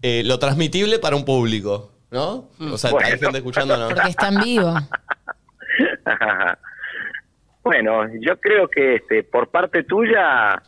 Eh, 0.08 0.22
lo 0.24 0.38
transmitible 0.38 1.00
para 1.00 1.16
un 1.16 1.24
público, 1.24 1.90
¿no? 2.12 2.48
O 2.60 2.78
sea, 2.78 2.92
Bueno. 2.92 3.08
hay 3.08 3.18
gente 3.18 3.38
escuchando, 3.38 3.76
¿no? 3.76 3.88
Porque 3.88 4.08
está 4.10 4.28
en 4.28 4.40
vivo. 4.40 4.72
bueno, 7.64 8.04
yo 8.20 8.38
creo 8.38 8.68
que 8.68 8.96
este, 8.96 9.24
por 9.24 9.48
parte 9.48 9.82
tuya, 9.82 10.62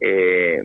eh, 0.00 0.58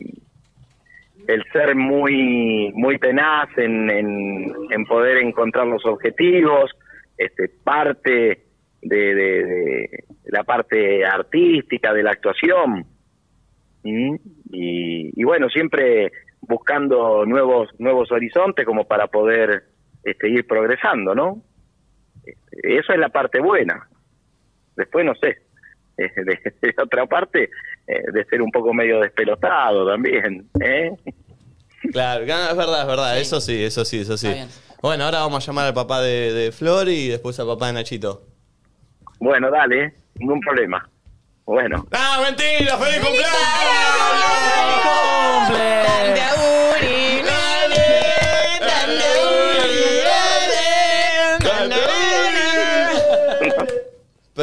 el 1.28 1.44
ser 1.54 1.76
muy 1.76 2.72
muy 2.74 2.98
tenaz 3.00 3.48
en, 3.58 3.90
en, 3.90 4.54
en 4.70 4.86
poder 4.86 5.18
encontrar 5.20 5.68
los 5.68 5.86
objetivos, 5.86 6.72
este, 7.18 7.48
parte 7.64 8.44
de, 8.82 8.98
de- 9.16 9.46
de 9.46 9.90
la 10.26 10.44
parte 10.44 11.06
artística, 11.06 11.94
de 11.94 12.04
la 12.04 12.12
actuación. 12.12 12.86
¿Mm? 13.84 14.16
Y, 14.52 15.12
y 15.22 15.24
bueno, 15.24 15.48
siempre 15.50 16.12
buscando 16.50 17.26
nuevos 17.26 17.70
nuevos 17.78 18.12
horizontes 18.12 18.66
como 18.66 18.86
para 18.86 19.08
poder 19.08 19.66
este, 20.04 20.30
ir 20.30 20.48
progresando, 20.48 21.14
¿no? 21.14 21.44
Eso 22.52 22.92
es 22.92 23.00
la 23.00 23.10
parte 23.10 23.40
buena. 23.40 23.88
Después 24.76 25.06
no 25.06 25.14
sé, 25.16 25.38
eh, 25.98 26.12
de, 26.16 26.54
de 26.62 26.74
otra 26.82 27.06
parte, 27.06 27.52
eh, 27.88 28.04
de 28.12 28.26
ser 28.26 28.42
un 28.42 28.52
poco 28.52 28.74
medio 28.74 29.00
despelotado 29.00 29.88
también, 29.88 30.50
¿eh? 30.60 30.92
Claro, 31.92 32.24
es 32.24 32.58
verdad, 32.58 32.82
es 32.82 32.88
verdad. 32.88 33.20
Eso 33.20 33.40
sí, 33.40 33.64
eso 33.64 33.86
sí, 33.86 34.02
eso 34.02 34.18
sí. 34.18 34.34
Bueno, 34.82 35.06
ahora 35.06 35.20
vamos 35.20 35.44
a 35.44 35.52
llamar 35.52 35.68
al 35.68 35.74
papá 35.74 36.02
de, 36.02 36.34
de 36.34 36.52
Flor 36.52 36.90
y 36.90 37.10
después 37.10 37.40
al 37.40 37.48
papá 37.48 37.68
de 37.68 37.74
Nachito. 37.74 38.24
Bueno, 39.20 39.52
dale, 39.52 39.94
ningún 40.16 40.40
problema. 40.42 40.90
Bueno. 41.46 41.86
¡Ah, 41.92 42.22
mentira! 42.24 42.78
¡Feliz 42.78 43.02
Pero 45.48 46.39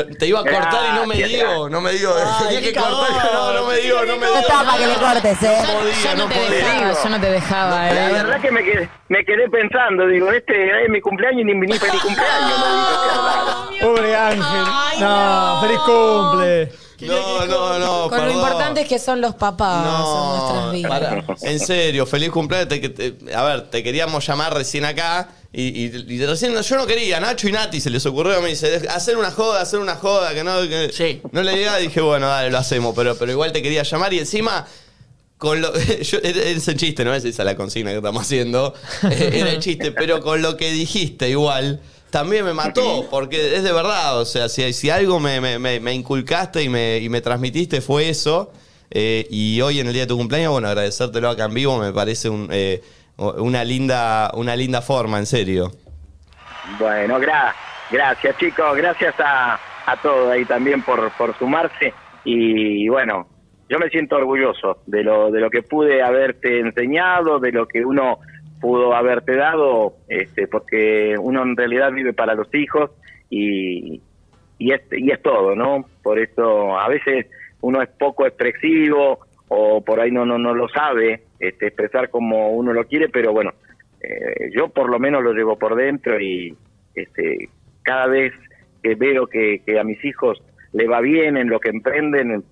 Te 0.05 0.27
iba 0.27 0.41
a 0.41 0.43
cortar 0.43 0.81
y 0.93 0.95
no 0.97 1.07
me 1.07 1.17
Gracias. 1.17 1.41
dio, 1.41 1.69
no 1.69 1.81
me 1.81 1.93
dio. 1.93 2.11
Tenía 2.45 2.61
que 2.61 2.75
cortar, 2.75 3.33
no, 3.33 3.53
no 3.53 3.67
me 3.67 3.77
dio, 3.79 4.05
no 4.05 4.13
me 4.17 4.27
no 4.27 4.33
dio. 4.33 4.41
estaba 4.41 4.65
para 4.65 4.79
que 4.79 4.87
le 4.87 4.95
cortes, 4.95 5.43
¿eh? 5.43 5.59
No 5.67 5.73
podía, 5.79 6.15
no 6.15 6.29
te 6.29 6.35
podía. 6.35 6.51
dejaba, 6.51 7.03
yo 7.03 7.09
no 7.11 7.21
te 7.21 7.31
dejaba, 7.31 7.71
La 7.93 8.09
eh. 8.11 8.13
verdad 8.13 8.41
que 8.41 8.51
me 8.51 8.63
quedé, 8.65 8.89
me 9.09 9.25
quedé 9.25 9.49
pensando, 9.51 10.07
digo, 10.07 10.31
este 10.33 10.85
es 10.85 10.89
mi 10.91 11.01
cumpleaños 11.01 11.41
y 11.43 11.45
ni 11.45 11.55
ni 11.55 11.79
feliz 11.79 12.01
cumpleaños. 12.03 12.59
me 12.59 12.67
dijo, 12.77 13.03
qué 13.03 13.17
raro. 13.17 13.95
Pobre 13.95 14.17
Ángel. 14.17 15.01
no, 15.01 15.61
feliz 15.63 15.79
cumple. 15.81 16.73
No, 16.99 17.45
no, 17.47 17.79
no, 17.79 18.09
Con 18.09 18.11
lo 18.11 18.25
perdón. 18.25 18.31
importante 18.33 18.81
es 18.81 18.89
que 18.89 18.99
son 18.99 19.21
los 19.21 19.35
papás 19.35 19.85
en 19.85 20.33
nuestras 20.33 20.73
vidas. 20.73 21.43
En 21.43 21.61
serio, 21.61 22.07
feliz 22.07 22.31
cumpleaños. 22.31 22.69
Te- 22.71 22.89
te- 22.89 23.35
a 23.35 23.43
ver, 23.45 23.69
te 23.69 23.83
queríamos 23.83 24.27
llamar 24.27 24.55
recién 24.55 24.87
acá. 24.87 25.29
Y, 25.59 25.87
y- 25.87 26.15
y 26.15 26.27
recién 26.27 26.55
yo 26.61 26.77
no 26.77 26.87
quería, 26.87 27.19
Nacho 27.19 27.49
y 27.49 27.53
Nati 27.53 27.81
se 27.81 27.89
les 27.89 28.05
ocurrió, 28.05 28.43
me 28.43 28.51
dice, 28.51 28.87
hacer 28.91 29.17
una 29.17 29.31
joda, 29.31 29.63
hacer 29.63 29.79
una 29.81 29.97
joda, 29.97 30.35
que 30.35 30.45
no, 30.45 30.61
que 30.69 30.91
no 31.33 31.43
le 31.43 31.57
diga, 31.57 31.79
dije, 31.79 32.03
bueno, 32.03 32.27
dale, 32.29 32.51
lo 32.51 32.59
hacemos, 32.59 32.95
pero, 32.95 33.17
pero 33.17 33.33
igual 33.33 33.53
te 33.53 33.63
quería 33.63 33.83
llamar 33.83 34.13
y 34.13 34.19
encima, 34.19 34.67
con 35.39 35.63
lo, 35.63 35.73
yo, 36.03 36.19
es 36.23 36.69
el 36.69 36.77
chiste, 36.77 37.07
no 37.07 37.15
es 37.15 37.25
esa 37.25 37.43
la 37.43 37.57
consigna 37.57 37.91
que 37.93 37.97
estamos 37.97 38.23
haciendo, 38.23 38.75
eh, 39.11 39.31
era 39.33 39.51
el 39.53 39.61
chiste, 39.61 39.93
pero 39.93 40.21
con 40.21 40.43
lo 40.43 40.59
que 40.59 40.71
dijiste 40.73 41.31
igual, 41.31 41.81
también 42.11 42.45
me 42.45 42.53
mató, 42.53 43.07
porque 43.11 43.57
es 43.57 43.63
de 43.63 43.73
verdad, 43.73 44.21
o 44.21 44.27
sea, 44.27 44.51
si, 44.51 44.71
si 44.75 44.91
algo 44.91 45.21
me, 45.21 45.41
me- 45.41 45.59
me- 45.59 45.81
me 45.81 45.95
inculcaste 45.95 46.63
y 46.63 46.69
me, 46.69 46.99
y 46.99 47.09
me 47.09 47.23
transmitiste 47.23 47.81
fue 47.81 48.11
eso, 48.11 48.53
eh, 48.91 49.27
y 49.31 49.59
hoy 49.63 49.81
en 49.81 49.87
el 49.87 49.95
día 49.95 50.03
de 50.03 50.09
tu 50.09 50.19
cumpleaños, 50.19 50.53
bueno, 50.53 50.69
agradecértelo 50.69 51.31
acá 51.31 51.47
en 51.47 51.55
vivo 51.55 51.79
me 51.79 51.93
parece 51.95 52.29
un, 52.29 52.49
eh, 52.53 52.83
una, 53.17 53.65
linda, 53.65 54.31
una 54.35 54.55
linda 54.57 54.83
forma, 54.83 55.19
en 55.19 55.27
serio. 55.27 55.71
Bueno, 56.79 57.19
gra- 57.21 57.53
gracias 57.91 58.37
chicos, 58.39 58.77
gracias 58.77 59.15
a, 59.19 59.55
a 59.87 59.97
todos 60.03 60.31
ahí 60.31 60.45
también 60.45 60.83
por, 60.83 61.11
por 61.13 61.37
sumarse 61.39 61.95
y 62.25 62.89
bueno, 62.89 63.29
yo 63.69 63.79
me 63.79 63.89
siento 63.89 64.17
orgulloso 64.17 64.79
de 64.87 65.05
lo, 65.05 65.31
de 65.31 65.41
lo 65.41 65.51
que 65.51 65.63
pude 65.63 66.03
haberte 66.03 66.61
enseñado, 66.61 67.39
de 67.39 67.53
lo 67.53 67.67
que 67.67 67.85
uno 67.85 68.19
pudo 68.61 68.95
haberte 68.95 69.37
dado, 69.37 69.95
este, 70.09 70.49
porque 70.49 71.15
uno 71.21 71.43
en 71.43 71.57
realidad 71.57 71.93
vive 71.93 72.13
para 72.13 72.35
los 72.35 72.53
hijos 72.55 72.91
y, 73.31 74.01
y, 74.59 74.73
es, 74.73 74.83
y 74.91 75.11
es 75.11 75.23
todo, 75.23 75.55
¿no? 75.55 75.85
Por 76.03 76.19
eso 76.19 76.79
a 76.79 76.89
veces 76.89 77.27
uno 77.61 77.81
es 77.83 77.89
poco 77.91 78.27
expresivo 78.27 79.21
o 79.49 79.85
por 79.85 80.01
ahí 80.01 80.11
no, 80.11 80.25
no, 80.27 80.39
no 80.39 80.55
lo 80.55 80.69
sabe 80.69 81.23
este, 81.39 81.69
expresar 81.69 82.11
como 82.11 82.51
uno 82.51 82.73
lo 82.73 82.85
quiere, 82.85 83.09
pero 83.09 83.33
bueno, 83.33 83.53
eh, 84.01 84.51
yo 84.55 84.69
por 84.69 84.89
lo 84.91 84.99
menos 84.99 85.23
lo 85.23 85.33
llevo 85.33 85.59
por 85.59 85.75
dentro 85.75 86.21
y 86.21 86.57
este, 86.95 87.49
cada 87.83 88.07
vez 88.07 88.33
que 88.83 88.95
veo 88.95 89.27
que, 89.27 89.63
que 89.65 89.79
a 89.79 89.85
mis 89.85 90.05
hijos 90.05 90.43
le 90.73 90.87
va 90.87 91.01
bien 91.01 91.37
en 91.37 91.49
lo 91.49 91.61
que 91.61 91.71
emprenden, 91.71 92.45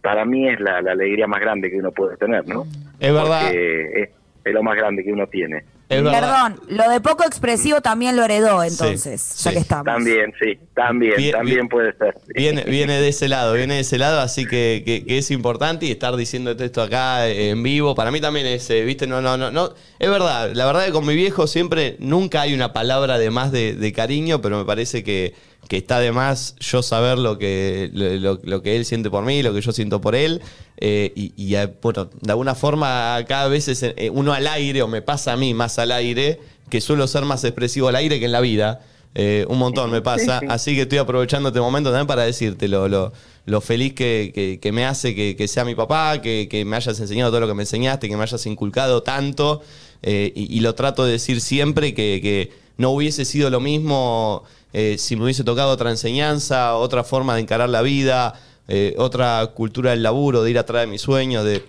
para 0.00 0.24
mí 0.24 0.48
es 0.48 0.60
la, 0.60 0.80
la 0.82 0.92
alegría 0.92 1.26
más 1.26 1.40
grande 1.40 1.70
que 1.70 1.78
uno 1.78 1.92
puede 1.92 2.16
tener, 2.16 2.46
¿no? 2.46 2.64
Es 3.00 3.12
verdad. 3.12 3.42
Porque 3.46 4.02
es, 4.02 4.10
es 4.44 4.54
lo 4.54 4.62
más 4.62 4.76
grande 4.76 5.04
que 5.04 5.12
uno 5.12 5.26
tiene. 5.26 5.64
Es 5.92 6.02
verdad. 6.02 6.20
Perdón, 6.54 6.60
lo 6.68 6.90
de 6.90 7.00
poco 7.00 7.24
expresivo 7.24 7.80
también 7.80 8.16
lo 8.16 8.24
heredó 8.24 8.62
entonces, 8.62 9.36
ya 9.42 9.50
sí. 9.50 9.56
que 9.56 9.60
estamos. 9.60 9.84
También, 9.84 10.32
sí, 10.40 10.58
también, 10.74 11.14
Bien, 11.16 11.32
también 11.32 11.56
bien. 11.56 11.68
puede 11.68 11.92
ser. 11.96 12.14
Viene, 12.34 12.64
viene 12.64 13.00
de 13.00 13.08
ese 13.08 13.28
lado, 13.28 13.54
viene 13.54 13.74
de 13.74 13.80
ese 13.80 13.98
lado, 13.98 14.20
así 14.20 14.46
que, 14.46 14.82
que- 14.84 15.04
que 15.04 15.18
es 15.18 15.30
importante 15.30 15.86
y 15.86 15.90
estar 15.90 16.14
diciendo 16.16 16.50
esto 16.52 16.82
acá 16.82 17.28
eh, 17.28 17.50
en 17.50 17.62
vivo. 17.62 17.94
Para 17.94 18.10
mí 18.10 18.20
también 18.20 18.46
es, 18.46 18.68
eh, 18.70 18.82
viste, 18.84 19.06
no, 19.06 19.20
no, 19.20 19.36
no, 19.36 19.50
no. 19.50 19.74
Es 19.98 20.08
verdad, 20.10 20.50
la 20.54 20.66
verdad 20.66 20.86
que 20.86 20.92
con 20.92 21.06
mi 21.06 21.14
viejo 21.14 21.46
siempre 21.46 21.96
nunca 21.98 22.42
hay 22.42 22.54
una 22.54 22.72
palabra 22.72 23.18
de 23.18 23.30
más 23.30 23.52
de, 23.52 23.74
de 23.74 23.92
cariño, 23.92 24.40
pero 24.40 24.58
me 24.58 24.64
parece 24.64 25.02
que, 25.04 25.34
que 25.68 25.76
está 25.78 26.00
de 26.00 26.12
más 26.12 26.54
yo 26.60 26.82
saber 26.82 27.18
lo 27.18 27.38
que, 27.38 27.90
lo, 27.92 28.62
que 28.62 28.76
él 28.76 28.84
siente 28.84 29.08
por 29.10 29.24
mí, 29.24 29.42
lo 29.42 29.54
que 29.54 29.60
yo 29.60 29.72
siento 29.72 30.00
por 30.00 30.14
él. 30.14 30.40
eh, 30.78 31.12
y, 31.14 31.32
y, 31.36 31.54
eh, 31.54 31.72
bueno, 31.80 32.10
de 32.20 32.30
alguna 32.32 32.54
forma, 32.54 33.24
cada 33.28 33.48
vez 33.48 33.68
es, 33.68 33.82
eh, 33.82 34.10
uno 34.12 34.32
al 34.34 34.46
aire, 34.48 34.82
o 34.82 34.88
me 34.88 35.00
pasa 35.02 35.32
a 35.32 35.36
mí 35.36 35.54
más 35.54 35.78
al 35.78 35.92
aire, 35.92 36.40
que 36.68 36.80
suelo 36.80 37.06
ser 37.06 37.24
más 37.24 37.44
expresivo 37.44 37.88
al 37.88 37.96
aire 37.96 38.18
que 38.18 38.26
en 38.26 38.32
la 38.32 38.40
vida. 38.40 38.80
Eh, 39.14 39.44
un 39.48 39.58
montón 39.58 39.90
me 39.90 40.00
pasa. 40.02 40.40
Sí, 40.40 40.46
sí. 40.46 40.52
Así 40.52 40.74
que 40.74 40.82
estoy 40.82 40.98
aprovechando 40.98 41.50
este 41.50 41.60
momento 41.60 41.90
también 41.90 42.06
para 42.06 42.22
decirte 42.24 42.66
lo, 42.66 42.88
lo, 42.88 43.12
lo 43.44 43.60
feliz 43.60 43.92
que, 43.92 44.32
que- 44.34 44.58
que 44.58 44.72
me 44.72 44.86
hace 44.86 45.14
que, 45.14 45.36
que 45.36 45.48
sea 45.48 45.64
mi 45.66 45.74
papá, 45.74 46.20
que, 46.22 46.48
que 46.50 46.64
me 46.64 46.76
hayas 46.76 46.98
enseñado 46.98 47.30
todo 47.30 47.40
lo 47.40 47.46
que 47.48 47.54
me 47.54 47.62
enseñaste, 47.64 48.08
que 48.08 48.16
me 48.16 48.22
hayas 48.22 48.44
inculcado 48.46 49.02
tanto. 49.02 49.60
eh, 50.02 50.32
y, 50.34 50.56
y 50.56 50.60
lo 50.60 50.74
trato 50.74 51.04
de 51.04 51.12
decir 51.12 51.40
siempre 51.42 51.92
que, 51.94 52.20
que 52.22 52.50
no 52.78 52.90
hubiese 52.90 53.24
sido 53.26 53.50
lo 53.50 53.60
mismo 53.60 54.44
eh, 54.72 54.96
si 54.98 55.16
me 55.16 55.24
hubiese 55.24 55.44
tocado 55.44 55.70
otra 55.70 55.90
enseñanza, 55.90 56.74
otra 56.76 57.04
forma 57.04 57.34
de 57.34 57.42
encarar 57.42 57.68
la 57.68 57.82
vida, 57.82 58.34
eh, 58.68 58.94
otra 58.98 59.50
cultura 59.54 59.90
del 59.90 60.02
laburo, 60.02 60.42
de 60.42 60.50
ir 60.50 60.58
atrás 60.58 60.82
de 60.82 60.86
mis 60.86 61.00
sueños, 61.02 61.44
de 61.44 61.62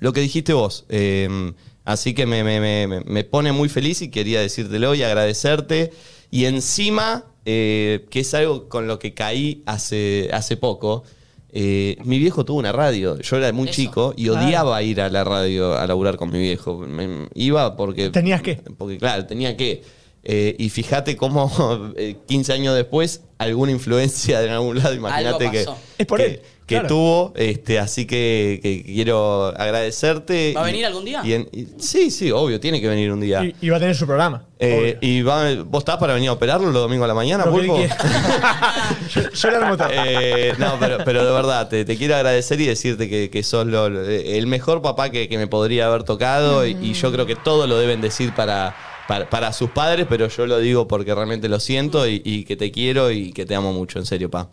lo 0.00 0.12
que 0.12 0.20
dijiste 0.20 0.52
vos. 0.52 0.84
Eh, 0.88 1.52
así 1.84 2.14
que 2.14 2.26
me, 2.26 2.44
me- 2.44 2.60
me- 2.60 3.00
me- 3.00 3.24
pone 3.24 3.52
muy 3.52 3.68
feliz 3.68 4.02
y 4.02 4.10
quería 4.10 4.40
decírtelo 4.40 4.94
y 4.94 5.02
agradecerte. 5.02 5.92
Y 6.30 6.44
encima, 6.46 7.24
que 7.44 8.02
es 8.12 8.34
algo 8.34 8.68
con 8.68 8.86
lo 8.86 8.98
que 8.98 9.14
caí 9.14 9.62
hace, 9.66 10.28
hace 10.32 10.56
poco, 10.56 11.04
eh, 11.50 11.96
mi 12.04 12.18
viejo 12.18 12.44
tuvo 12.44 12.58
una 12.58 12.72
radio. 12.72 13.18
Yo 13.20 13.36
era 13.36 13.50
muy 13.52 13.68
chico 13.70 14.12
y 14.16 14.28
odiaba 14.28 14.82
ir 14.82 15.00
a 15.00 15.08
la 15.08 15.24
radio 15.24 15.74
a 15.78 15.86
laburar 15.86 16.16
con 16.16 16.30
mi 16.30 16.38
viejo. 16.40 16.78
Me- 16.78 17.28
iba 17.34 17.76
porque... 17.76 18.10
¿Tenías 18.10 18.42
qué? 18.42 18.56
Porque 18.76 18.98
claro, 18.98 19.24
tenía 19.26 19.56
que... 19.56 19.82
Eh, 20.28 20.56
y 20.58 20.70
fíjate 20.70 21.16
cómo 21.16 21.92
eh, 21.96 22.16
15 22.26 22.52
años 22.52 22.74
después, 22.74 23.20
alguna 23.38 23.70
influencia 23.70 24.40
de 24.40 24.50
algún 24.50 24.78
lado, 24.78 24.92
imagínate 24.94 25.50
que. 25.52 25.66
Es 25.98 26.06
por 26.06 26.18
que, 26.18 26.24
él. 26.26 26.40
que 26.66 26.74
Claro. 26.74 26.88
tuvo. 26.88 27.32
Este, 27.36 27.78
así 27.78 28.06
que, 28.06 28.58
que 28.60 28.82
quiero 28.82 29.46
agradecerte. 29.56 30.52
¿Va 30.56 30.64
a 30.64 30.68
y- 30.68 30.72
venir 30.72 30.86
algún 30.86 31.04
día? 31.04 31.20
y 31.24 31.32
en- 31.34 31.48
y- 31.52 31.68
sí, 31.80 32.10
sí, 32.10 32.32
obvio, 32.32 32.58
tiene 32.58 32.80
que 32.80 32.88
venir 32.88 33.12
un 33.12 33.20
día. 33.20 33.44
Y, 33.44 33.54
y 33.60 33.68
va 33.68 33.76
a 33.76 33.80
tener 33.80 33.94
su 33.94 34.04
programa. 34.04 34.42
Eh, 34.58 34.98
y 35.00 35.22
va- 35.22 35.54
¿Vos 35.64 35.82
estás 35.82 35.96
para 35.98 36.14
venir 36.14 36.28
a 36.28 36.32
operarlo 36.32 36.72
los 36.72 36.82
domingos 36.82 37.04
a 37.04 37.08
la 37.08 37.14
mañana, 37.14 37.44
él 37.44 37.50
Pulpo? 37.50 37.78
yo, 39.14 39.30
yo 39.30 39.48
armo. 39.48 39.76
Eh, 39.92 40.54
no, 40.58 40.76
pero, 40.80 40.98
pero 41.04 41.24
de 41.24 41.30
verdad, 41.32 41.68
te, 41.68 41.84
te 41.84 41.96
quiero 41.96 42.16
agradecer 42.16 42.60
y 42.60 42.66
decirte 42.66 43.08
que, 43.08 43.30
que 43.30 43.42
sos 43.44 43.64
lo- 43.66 43.86
el 43.86 44.46
mejor 44.48 44.82
papá 44.82 45.10
que, 45.10 45.28
que 45.28 45.38
me 45.38 45.46
podría 45.46 45.86
haber 45.86 46.02
tocado 46.02 46.66
y, 46.66 46.76
y 46.82 46.94
yo 46.94 47.12
creo 47.12 47.26
que 47.26 47.36
todo 47.36 47.66
lo 47.68 47.78
deben 47.78 48.00
decir 48.00 48.34
para, 48.34 48.74
para, 49.06 49.52
sus 49.52 49.70
padres, 49.70 50.06
pero 50.08 50.28
yo 50.28 50.46
lo 50.46 50.58
digo 50.58 50.88
porque 50.88 51.14
realmente 51.14 51.48
lo 51.48 51.60
siento 51.60 52.06
y, 52.06 52.22
y 52.24 52.44
que 52.44 52.56
te 52.56 52.70
quiero 52.70 53.10
y 53.10 53.32
que 53.32 53.46
te 53.46 53.54
amo 53.54 53.72
mucho, 53.72 53.98
en 53.98 54.06
serio, 54.06 54.30
pa. 54.30 54.48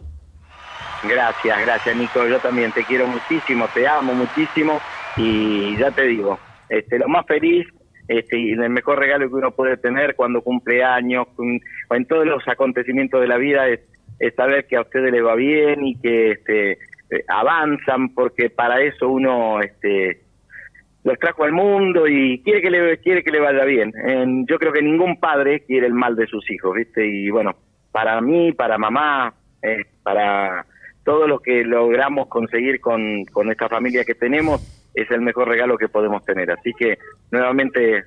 Gracias, 1.04 1.66
gracias 1.66 1.96
Nico, 1.98 2.26
yo 2.28 2.40
también 2.40 2.72
te 2.72 2.84
quiero 2.86 3.08
muchísimo, 3.08 3.68
te 3.74 3.86
amo 3.88 4.14
muchísimo 4.14 4.80
y 5.18 5.78
ya 5.78 5.92
te 5.92 6.04
digo, 6.04 6.40
este, 6.70 6.98
lo 6.98 7.10
más 7.10 7.26
feliz 7.26 7.68
este, 8.08 8.38
y 8.40 8.52
el 8.52 8.70
mejor 8.70 9.00
regalo 9.00 9.28
que 9.28 9.36
uno 9.36 9.52
puede 9.52 9.78
tener 9.78 10.16
cuando 10.16 10.42
cumple 10.42 10.84
años 10.84 11.28
o 11.38 11.96
en 11.96 12.06
todos 12.06 12.26
los 12.26 12.48
acontecimientos 12.48 13.20
de 13.22 13.28
la 13.28 13.38
vida 13.38 13.68
es, 13.68 13.82
es 14.20 14.34
saber 14.36 14.66
que 14.68 14.78
a 14.78 14.82
ustedes 14.82 15.12
les 15.12 15.24
va 15.24 15.36
bien 15.36 15.86
y 15.86 16.00
que 16.00 16.32
este, 16.32 16.72
eh, 16.72 17.26
avanzan 17.28 18.14
porque 18.14 18.50
para 18.50 18.82
eso 18.82 19.10
uno 19.10 19.62
este, 19.62 20.23
los 21.04 21.20
trajo 21.20 21.44
al 21.44 21.52
mundo 21.52 22.08
y 22.08 22.42
quiere 22.44 22.62
que 22.62 22.70
le 22.72 22.98
quiere 23.00 23.24
que 23.24 23.32
le 23.32 23.40
vaya 23.40 23.66
bien. 23.66 23.92
En- 24.06 24.46
yo 24.46 24.58
creo 24.58 24.72
que 24.72 24.82
ningún 24.82 25.20
padre 25.20 25.62
quiere 25.62 25.88
el 25.88 25.94
mal 25.94 26.16
de 26.16 26.28
sus 26.28 26.50
hijos, 26.50 26.76
¿viste? 26.76 27.06
Y 27.06 27.30
bueno, 27.30 27.56
para 27.92 28.22
mí, 28.22 28.54
para 28.54 28.78
mamá, 28.78 29.34
eh, 29.62 29.84
para 30.04 30.66
todo 31.04 31.28
lo 31.28 31.40
que 31.40 31.64
logramos 31.66 32.28
conseguir 32.28 32.80
con, 32.80 33.26
con 33.26 33.52
esta 33.52 33.68
familia 33.68 34.06
que 34.06 34.16
tenemos, 34.16 34.62
es 34.96 35.10
el 35.12 35.22
mejor 35.22 35.50
regalo 35.50 35.78
que 35.78 35.90
podemos 35.90 36.24
tener. 36.24 36.50
Así 36.52 36.72
que 36.78 36.98
nuevamente 37.32 37.98
eh, 37.98 38.04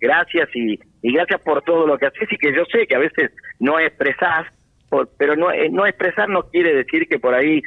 gracias 0.00 0.48
y, 0.54 0.78
y 1.02 1.12
gracias 1.12 1.40
por 1.42 1.62
todo 1.62 1.86
lo 1.86 1.96
que 1.98 2.06
haces 2.06 2.28
y 2.32 2.36
que 2.36 2.52
yo 2.52 2.64
sé 2.64 2.86
que 2.86 2.96
a 2.96 3.00
veces 3.00 3.30
no 3.60 3.78
expresás, 3.78 4.46
por- 4.88 5.08
pero 5.16 5.36
no, 5.36 5.52
eh, 5.52 5.68
no 5.70 5.86
expresar 5.86 6.28
no 6.28 6.42
quiere 6.50 6.74
decir 6.74 7.06
que 7.06 7.18
por 7.20 7.34
ahí 7.34 7.62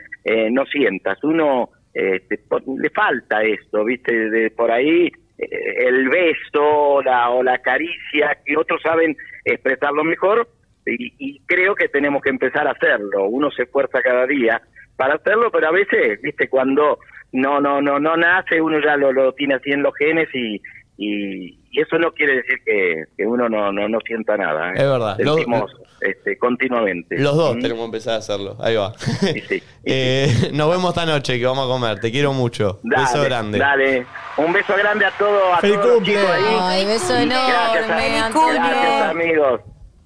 no 0.51 0.65
sientas. 0.65 1.21
Uno 1.23 1.69
este, 1.93 2.37
por- 2.37 2.63
le 2.67 2.89
falta 2.89 3.43
esto, 3.43 3.83
¿viste? 3.85 4.29
De, 4.29 4.49
por 4.51 4.71
ahí 4.71 5.11
eh, 5.37 5.87
el 5.87 6.09
beso 6.09 7.01
la, 7.03 7.29
o 7.29 7.43
la 7.43 7.57
caricia, 7.59 8.37
que 8.45 8.57
otros 8.57 8.81
saben 8.81 9.15
expresarlo 9.45 10.03
mejor 10.03 10.47
y, 10.85 11.13
y 11.17 11.39
creo 11.45 11.75
que 11.75 11.87
tenemos 11.89 12.21
que 12.21 12.29
empezar 12.29 12.67
a 12.67 12.71
hacerlo. 12.71 13.25
Uno 13.27 13.51
se 13.51 13.63
esfuerza 13.63 14.01
cada 14.01 14.25
día 14.27 14.61
para 14.97 15.15
hacerlo, 15.15 15.49
pero 15.51 15.67
a 15.67 15.71
veces, 15.71 16.21
¿viste? 16.21 16.47
Cuando 16.49 16.99
no 17.31 17.59
no 17.59 17.81
no 17.81 17.99
no 17.99 18.15
nace, 18.17 18.61
uno 18.61 18.79
ya 18.79 18.95
lo, 18.95 19.11
lo 19.11 19.33
tiene 19.33 19.55
así 19.55 19.71
en 19.71 19.81
los 19.83 19.95
genes 19.95 20.29
y, 20.33 20.61
y, 20.97 21.59
y 21.75 21.81
eso 21.81 21.97
no 21.97 22.11
quiere 22.11 22.35
decir 22.35 22.59
que, 22.63 23.03
que 23.17 23.25
uno 23.25 23.49
no, 23.49 23.71
no, 23.71 23.89
no 23.89 23.97
sienta 24.05 24.37
nada. 24.37 24.69
¿eh? 24.69 24.73
Es 24.75 24.83
verdad. 24.89 25.17
Lo- 25.19 25.33
Sentimos 25.35 25.71
este, 26.01 26.37
continuamente. 26.37 27.17
Los 27.19 27.35
dos 27.35 27.55
¿Mm? 27.55 27.61
tenemos 27.61 27.79
que 27.81 27.85
empezar 27.85 28.13
a 28.13 28.17
hacerlo. 28.17 28.55
Ahí 28.61 28.75
va. 28.75 28.93
Sí, 28.97 29.41
sí. 29.41 29.63
Eh, 29.85 30.27
nos 30.53 30.69
vemos 30.69 30.89
esta 30.89 31.05
noche 31.05 31.37
que 31.37 31.45
vamos 31.45 31.65
a 31.65 31.67
comer. 31.67 31.99
Te 31.99 32.09
quiero 32.11 32.31
mucho. 32.31 32.79
Dale, 32.83 33.03
Beso 33.03 33.21
grande. 33.23 33.57
Dale. 33.59 34.05
Un 34.37 34.53
beso 34.53 34.73
grande 34.77 35.03
a 35.05 35.11
todos, 35.17 35.41
a 35.53 35.57
Feliz 35.57 35.75
todos 35.75 35.87
los 35.87 35.95
cumple. 35.97 36.13
chicos 36.15 36.29
ahí. 36.31 36.57
Ay, 36.61 36.85
beso 36.85 37.17
enorme, 37.17 37.53
Gracias, 37.89 39.09
amigos. 39.09 39.61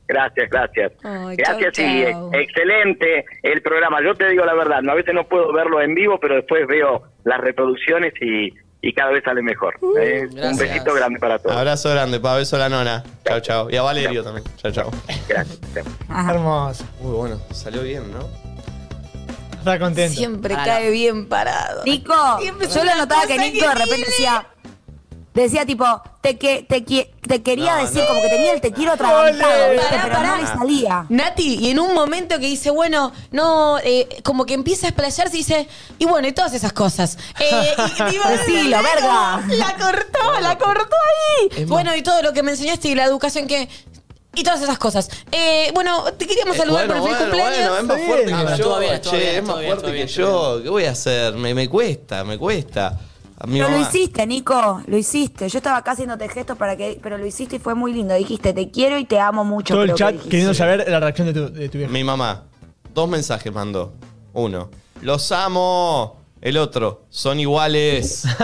Gracias, 0.08 0.50
gracias. 0.50 0.92
Ay, 1.04 1.36
gracias 1.36 1.74
chau, 1.74 1.86
y 1.86 2.04
chau. 2.12 2.32
excelente 2.34 3.26
el 3.44 3.62
programa. 3.62 4.02
Yo 4.02 4.16
te 4.16 4.30
digo 4.30 4.46
la 4.46 4.54
verdad, 4.54 4.82
no 4.82 4.94
a 4.94 4.96
veces 4.96 5.14
no 5.14 5.28
puedo 5.28 5.52
verlo 5.52 5.82
en 5.82 5.94
vivo, 5.94 6.18
pero 6.20 6.36
después 6.36 6.66
veo 6.66 7.04
las 7.26 7.40
reproducciones 7.42 8.14
y, 8.22 8.50
y 8.88 8.94
cada 8.94 9.12
vez 9.12 9.22
sale 9.22 9.42
mejor. 9.42 9.76
¿eh? 10.00 10.30
Un 10.32 10.56
besito 10.56 10.94
grande 10.94 11.20
para 11.20 11.38
todos. 11.40 11.54
Abrazo 11.58 11.90
grande, 11.90 12.22
pa. 12.22 12.38
Beso 12.38 12.56
a 12.56 12.60
la 12.60 12.70
nona. 12.70 13.04
Chao, 13.26 13.42
chao. 13.42 13.70
Y 13.70 13.76
a 13.76 13.82
Valerio 13.82 14.24
también. 14.24 14.46
Chao, 14.56 14.72
chao. 14.72 14.92
Gracias. 15.28 15.60
Hermoso. 16.10 16.86
Muy 17.02 17.12
bueno. 17.12 17.42
Salió 17.52 17.84
bien, 17.84 18.10
¿no? 18.14 18.20
Está 19.58 19.78
contento. 19.78 20.16
Siempre 20.16 20.54
Para 20.54 20.66
cae 20.66 20.92
bien 20.92 21.28
parado. 21.28 21.84
Nico, 21.84 22.14
Siempre 22.40 22.70
yo 22.70 22.86
lo 22.86 22.96
notaba 22.96 23.28
que 23.28 23.38
Nico 23.38 23.68
de 23.68 23.76
repente 23.76 24.06
decía, 24.06 24.48
decía 25.44 25.66
tipo, 25.66 25.86
te, 26.22 26.38
que, 26.38 26.64
te, 26.64 26.82
te 26.82 27.44
quería 27.44 27.76
No, 27.76 27.82
decir, 27.84 28.02
no. 28.02 28.08
como 28.08 28.22
que 28.22 28.30
tenía 28.30 28.54
el 28.54 28.62
te 28.62 28.72
quiero 28.72 28.94
atragantado, 28.94 29.72
¿viste? 29.72 29.88
Pará, 29.88 30.04
pero 30.04 30.16
pará. 30.16 30.28
no 30.30 30.42
le 30.42 30.48
salía. 30.48 31.06
Nati, 31.10 31.56
y 31.56 31.70
en 31.72 31.80
un 31.80 31.94
momento 31.94 32.40
que 32.40 32.46
dice, 32.48 32.70
bueno, 32.70 33.12
no, 33.32 33.78
eh, 33.84 34.08
como 34.24 34.46
que 34.46 34.54
empieza 34.54 34.88
a 34.88 34.90
explayarse 34.90 35.36
y 35.36 35.40
dice, 35.40 35.68
y 36.00 36.06
bueno, 36.06 36.28
y 36.28 36.32
todas 36.32 36.54
esas 36.54 36.74
cosas. 36.74 37.18
Eh, 37.40 37.76
y, 37.78 38.18
Decilo, 38.38 38.78
verga. 38.82 39.42
La 39.50 39.76
cortó, 39.78 40.40
la 40.42 40.58
cortó 40.58 40.96
ahí. 41.56 41.66
Bueno, 41.66 41.96
y 41.96 42.02
todo 42.02 42.22
lo 42.22 42.34
que 42.34 42.44
me 42.44 42.52
enseñaste 42.52 42.88
y 42.90 42.96
la 42.96 43.06
educación 43.06 43.48
que. 43.48 43.68
Y 44.36 44.44
todas 44.44 44.62
esas 44.62 44.78
cosas. 44.78 45.10
Eh, 45.32 45.72
bueno, 45.74 46.04
te 46.16 46.28
queríamos 46.28 46.56
saludar 46.58 46.86
bueno, 46.88 47.02
por 47.02 47.10
el 47.12 47.18
feliz 47.18 47.30
bueno, 47.32 47.50
cumpleaños. 47.50 47.70
bueno, 47.70 47.80
es 47.80 47.86
más 47.88 48.02
fuerte 48.08 48.26
que 48.28 48.34
Ah, 48.34 48.56
yo. 48.56 48.80
bien, 48.80 49.02
che, 49.02 49.18
bien, 49.18 49.36
es 49.36 49.44
más 49.44 49.56
fuerte 49.66 49.92
bien, 49.92 50.08
que 50.08 50.14
yo. 50.14 50.60
¿Qué 50.62 50.70
voy 50.70 50.86
a 50.86 50.92
hacer? 50.92 51.34
Me, 51.34 51.54
me 51.56 51.68
cuesta, 51.68 52.24
me 52.24 52.38
cuesta. 52.38 53.00
Pero 53.40 53.66
lo 53.70 53.70
mamá- 53.78 53.88
hiciste, 53.88 54.26
Nico, 54.26 54.82
lo 54.88 54.98
hiciste. 54.98 55.48
Yo 55.50 55.60
estaba 55.60 55.78
acá 55.78 55.92
haciéndote 55.92 56.28
gestos 56.30 56.58
para 56.58 56.76
que, 56.76 57.00
pero 57.02 57.18
lo 57.18 57.26
hiciste 57.26 57.58
y 57.58 57.60
fue 57.60 57.76
muy 57.76 57.94
lindo. 57.94 58.16
Dijiste, 58.16 58.54
te 58.54 58.72
quiero 58.72 58.98
y 58.98 59.06
te 59.06 59.20
amo 59.20 59.46
mucho. 59.46 59.76
Todo 59.76 59.84
el 59.84 59.90
que 59.92 59.96
chat 59.96 60.16
queriendo 60.24 60.54
saber 60.54 60.86
la 60.90 61.00
reacción 61.00 61.28
de 61.28 61.34
tu, 61.34 61.54
de 61.54 61.70
tu 61.70 61.78
vieja. 61.78 61.92
Mi 61.94 62.04
mamá. 62.04 62.46
Dos 62.94 63.08
mensajes 63.08 63.54
mandó. 63.54 63.94
Uno. 64.34 64.70
Los 65.02 65.32
amo. 65.32 66.18
El 66.48 66.58
otro. 66.58 67.04
Son 67.10 67.40
iguales. 67.40 68.24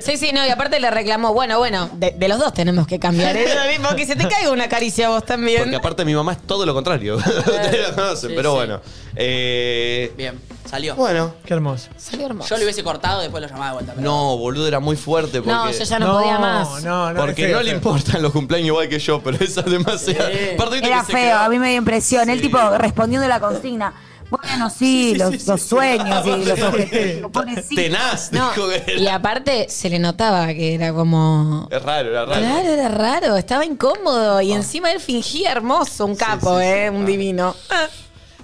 Sí, 0.00 0.16
sí, 0.16 0.30
no, 0.32 0.46
y 0.46 0.48
aparte 0.48 0.78
le 0.80 0.90
reclamó, 0.90 1.32
bueno, 1.34 1.58
bueno, 1.58 1.90
de, 1.94 2.12
de 2.12 2.28
los 2.28 2.38
dos 2.38 2.52
tenemos 2.54 2.86
que 2.86 2.98
cambiar. 2.98 3.36
¿eh? 3.36 3.46
Porque 3.86 4.06
se 4.06 4.14
te 4.16 4.26
caiga 4.28 4.50
una 4.50 4.68
caricia 4.68 5.06
a 5.08 5.10
vos 5.10 5.24
también. 5.24 5.62
Porque 5.62 5.76
aparte 5.76 6.04
mi 6.04 6.14
mamá 6.14 6.32
es 6.32 6.38
todo 6.46 6.64
lo 6.64 6.72
contrario. 6.74 7.16
Ustedes 7.16 7.88
la 7.88 7.94
conocen, 7.94 8.30
Sí, 8.30 8.36
pero 8.36 8.52
sí. 8.52 8.56
bueno. 8.56 8.80
Eh, 9.16 10.12
Bien, 10.16 10.40
salió. 10.68 10.94
bueno. 10.94 11.34
Qué 11.44 11.54
hermoso. 11.54 11.88
Salió 11.96 12.26
hermoso. 12.26 12.48
Yo 12.50 12.56
lo 12.58 12.62
hubiese 12.64 12.82
cortado, 12.84 13.20
después 13.20 13.42
lo 13.42 13.48
llamaba 13.48 13.66
de 13.68 13.72
vuelta. 13.74 13.92
pero- 13.94 14.04
No, 14.08 14.36
boludo, 14.38 14.68
era 14.68 14.78
muy 14.80 14.96
fuerte 14.96 15.38
porque... 15.42 15.50
No, 15.52 15.70
yo 15.70 15.84
ya 15.84 15.98
no, 15.98 16.12
podía 16.12 16.38
más. 16.38 16.82
No, 16.84 17.12
no, 17.12 17.20
porque 17.20 17.42
es 17.42 17.48
feo, 17.48 17.56
no 17.58 17.62
le 17.64 17.72
importan 17.72 18.22
los 18.22 18.32
cumpleaños 18.32 18.68
igual 18.68 18.88
que 18.88 18.98
yo, 18.98 19.20
pero 19.22 19.36
esa 19.44 19.60
es 19.62 19.70
demasiado. 19.70 20.28
Sí. 20.28 20.38
Aparte, 20.54 20.74
viste 20.76 20.88
Era 20.88 21.00
que 21.00 21.06
se 21.06 21.12
feo, 21.12 21.22
quedó- 21.22 21.38
a 21.38 21.48
mí 21.48 21.58
me 21.58 21.68
dio 21.70 21.78
impresión. 21.78 22.30
Él 22.30 22.40
tipo 22.40 22.58
respondiendo 22.78 23.26
la 23.26 23.40
consigna. 23.40 23.92
Bueno, 24.30 24.68
sí, 24.76 25.14
los, 25.16 25.46
los 25.46 25.62
sueños 25.62 26.26
y 26.26 26.44
los 26.44 26.60
objetivos. 26.62 27.30
Sí. 27.64 27.74
Tenaz, 27.74 28.32
No, 28.32 28.50
dijo 28.50 28.68
que 28.68 28.76
era. 28.92 29.00
y 29.00 29.08
aparte 29.08 29.68
se 29.68 29.88
le 29.90 29.98
notaba 29.98 30.48
que 30.48 30.74
era 30.74 30.92
como... 30.92 31.68
Es 31.70 31.82
raro, 31.82 32.08
era 32.10 32.24
raro. 32.26 32.40
Claro, 32.40 32.68
era 32.68 32.88
raro, 32.88 33.36
estaba 33.36 33.64
incómodo 33.64 34.40
y 34.40 34.52
encima 34.52 34.92
él 34.92 35.00
fingía 35.00 35.52
hermoso, 35.52 36.04
un 36.06 36.14
capo, 36.16 36.58
sí, 36.58 36.64
sí. 36.64 36.70
eh, 36.70 36.90
un 36.90 37.06
divino. 37.06 37.54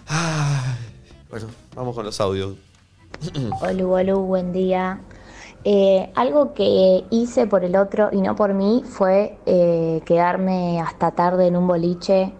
Ay, 0.06 0.74
bueno, 1.30 1.46
vamos 1.74 1.94
con 1.94 2.04
los 2.04 2.20
audios. 2.20 2.56
Hola, 3.60 3.86
hola, 3.86 4.14
buen 4.14 4.52
día. 4.52 5.00
Eh, 5.66 6.12
algo 6.14 6.52
que 6.52 7.04
hice 7.10 7.46
por 7.46 7.64
el 7.64 7.74
otro 7.76 8.10
y 8.12 8.20
no 8.20 8.36
por 8.36 8.52
mí 8.52 8.82
fue 8.86 9.38
eh, 9.46 10.02
quedarme 10.04 10.78
hasta 10.80 11.12
tarde 11.12 11.46
en 11.46 11.56
un 11.56 11.66
boliche 11.66 12.32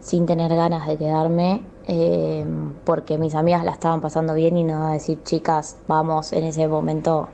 sin 0.00 0.24
tener 0.24 0.54
ganas 0.54 0.86
de 0.86 0.96
quedarme 0.96 1.62
eh, 1.92 2.46
porque 2.84 3.18
mis 3.18 3.34
amigas 3.34 3.64
la 3.64 3.72
estaban 3.72 4.00
pasando 4.00 4.32
bien 4.34 4.56
y 4.56 4.62
no 4.62 4.86
a 4.86 4.92
decir 4.92 5.24
chicas, 5.24 5.76
vamos, 5.88 6.32
en 6.32 6.44
ese 6.44 6.68
momento 6.68 7.28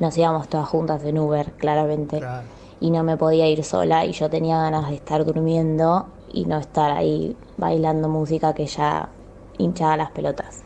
nos 0.00 0.18
íbamos 0.18 0.48
todas 0.48 0.68
juntas 0.68 1.04
en 1.04 1.16
Uber, 1.16 1.52
claramente. 1.52 2.18
Claro. 2.18 2.42
Y 2.80 2.90
no 2.90 3.04
me 3.04 3.16
podía 3.16 3.46
ir 3.46 3.62
sola 3.62 4.04
y 4.04 4.10
yo 4.10 4.28
tenía 4.28 4.58
ganas 4.58 4.88
de 4.88 4.96
estar 4.96 5.24
durmiendo 5.24 6.06
y 6.32 6.44
no 6.46 6.58
estar 6.58 6.90
ahí 6.90 7.36
bailando 7.56 8.08
música 8.08 8.52
que 8.52 8.66
ya 8.66 9.10
hinchaba 9.58 9.96
las 9.96 10.10
pelotas. 10.10 10.64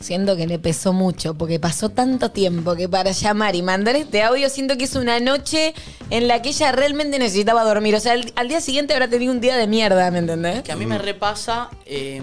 Siento 0.00 0.36
que 0.36 0.46
le 0.46 0.58
pesó 0.58 0.92
mucho, 0.92 1.34
porque 1.34 1.58
pasó 1.58 1.88
tanto 1.88 2.30
tiempo 2.30 2.74
que 2.76 2.88
para 2.88 3.12
llamar 3.12 3.54
y 3.56 3.62
mandar 3.62 3.96
este 3.96 4.22
audio 4.22 4.48
siento 4.50 4.76
que 4.76 4.84
es 4.84 4.94
una 4.94 5.18
noche 5.20 5.74
en 6.10 6.28
la 6.28 6.42
que 6.42 6.50
ella 6.50 6.70
realmente 6.72 7.18
necesitaba 7.18 7.64
dormir. 7.64 7.94
O 7.94 8.00
sea, 8.00 8.12
al, 8.12 8.30
al 8.36 8.48
día 8.48 8.60
siguiente 8.60 8.92
habrá 8.92 9.08
tenido 9.08 9.32
un 9.32 9.40
día 9.40 9.56
de 9.56 9.66
mierda, 9.66 10.10
¿me 10.10 10.18
entendés? 10.18 10.62
Que 10.62 10.72
a 10.72 10.76
mí 10.76 10.84
me 10.86 10.98
repasa. 10.98 11.70
eh, 11.86 12.22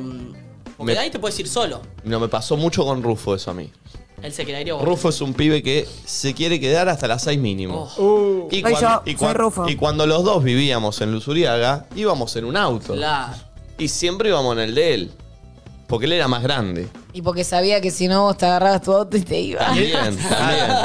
porque 0.78 0.92
Me- 0.92 0.94
de 0.94 1.00
ahí 1.00 1.10
te 1.10 1.20
puedes 1.20 1.38
ir 1.40 1.48
solo. 1.48 1.82
No, 2.04 2.20
me 2.20 2.28
pasó 2.28 2.58
mucho 2.58 2.86
con 2.86 3.02
Rufo 3.04 3.36
eso 3.36 3.52
a 3.52 3.54
mí. 3.54 3.72
Él 4.22 4.32
se 4.32 4.46
quedaría 4.46 4.74
vos. 4.76 4.86
Rufo 4.86 5.10
es 5.10 5.20
un 5.20 5.34
pibe 5.34 5.62
que 5.62 5.86
se 6.06 6.34
quiere 6.34 6.60
quedar 6.60 6.88
hasta 6.90 7.08
las 7.08 7.24
6 7.24 7.38
mínimo. 7.40 7.90
Oh, 7.98 8.02
Uh, 8.04 8.48
Y, 8.52 8.62
Soy 8.62 8.72
cuan- 8.72 8.82
yo, 8.82 9.02
y 9.06 9.10
soy 9.12 9.16
cuan- 9.18 9.36
Rufo. 9.36 9.68
y 9.70 9.76
cuando 9.76 10.08
los 10.08 10.24
dos 10.24 10.44
vivíamos 10.44 11.02
en 11.02 11.12
Luzuriaga, 11.12 11.88
íbamos 11.96 12.36
en 12.38 12.46
un 12.46 12.56
auto. 12.56 12.94
claro. 12.94 13.34
Y 13.78 13.88
siempre 13.90 14.30
íbamos 14.30 14.54
en 14.54 14.60
el 14.64 14.76
de 14.76 14.94
él. 14.94 15.12
Porque 15.88 16.06
él 16.06 16.14
era 16.14 16.28
más 16.28 16.42
grande. 16.44 16.88
Y 17.14 17.22
porque 17.22 17.44
sabía 17.44 17.80
que 17.80 17.92
si 17.92 18.08
no 18.08 18.24
vos 18.24 18.38
te 18.38 18.46
agarrabas 18.48 18.82
tu 18.82 18.92
auto 18.92 19.16
y 19.18 19.22
te 19.22 19.40
ibas. 19.40 19.66
También, 19.68 20.18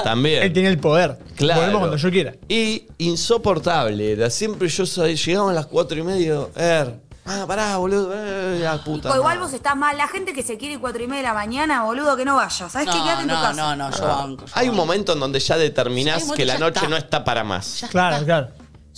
también, 0.04 0.42
él 0.42 0.52
tiene 0.52 0.68
el 0.68 0.78
poder. 0.78 1.18
Claro. 1.36 1.60
Volvemos 1.60 1.80
cuando 1.80 1.96
yo 1.96 2.10
quiera. 2.10 2.34
Y 2.48 2.86
insoportable. 2.98 4.12
Era 4.12 4.30
siempre 4.30 4.68
yo 4.68 4.86
sa- 4.86 5.06
llegaba 5.06 5.50
a 5.50 5.54
las 5.54 5.66
cuatro 5.66 5.98
y 5.98 6.02
media. 6.02 6.40
Er, 6.56 7.00
Ah, 7.30 7.44
pará, 7.46 7.76
boludo. 7.76 8.10
eh, 8.14 8.58
la 8.62 8.82
puta. 8.82 9.10
O 9.12 9.14
igual 9.16 9.36
madre. 9.36 9.40
vos 9.40 9.52
estás 9.52 9.76
mal. 9.76 9.94
La 9.98 10.08
gente 10.08 10.32
que 10.32 10.42
se 10.42 10.56
quiere 10.56 10.74
ir 10.74 10.80
cuatro 10.80 11.02
y 11.02 11.06
media 11.06 11.22
de 11.22 11.28
la 11.28 11.34
mañana, 11.34 11.82
boludo, 11.84 12.16
que 12.16 12.24
no 12.24 12.36
vaya. 12.36 12.68
¿Sabes 12.70 12.88
qué? 12.88 12.96
No, 12.96 13.04
Quédate 13.04 13.22
en 13.22 13.28
tu 13.28 13.34
no, 13.34 13.40
casa. 13.42 13.54
no, 13.54 13.76
no, 13.76 13.90
yo 13.96 14.06
banco. 14.06 14.44
yo 14.46 14.52
Hay 14.54 14.68
un 14.68 14.76
banco. 14.76 14.86
momento 14.86 15.12
en 15.12 15.20
donde 15.20 15.38
ya 15.40 15.58
determinás 15.58 16.22
Sí, 16.24 16.32
que 16.34 16.46
la 16.46 16.54
ya 16.54 16.58
noche 16.60 16.76
está. 16.78 16.88
no 16.88 16.96
está 16.96 17.24
para 17.24 17.44
más. 17.44 17.84
Claro, 17.90 18.24
claro. 18.24 18.48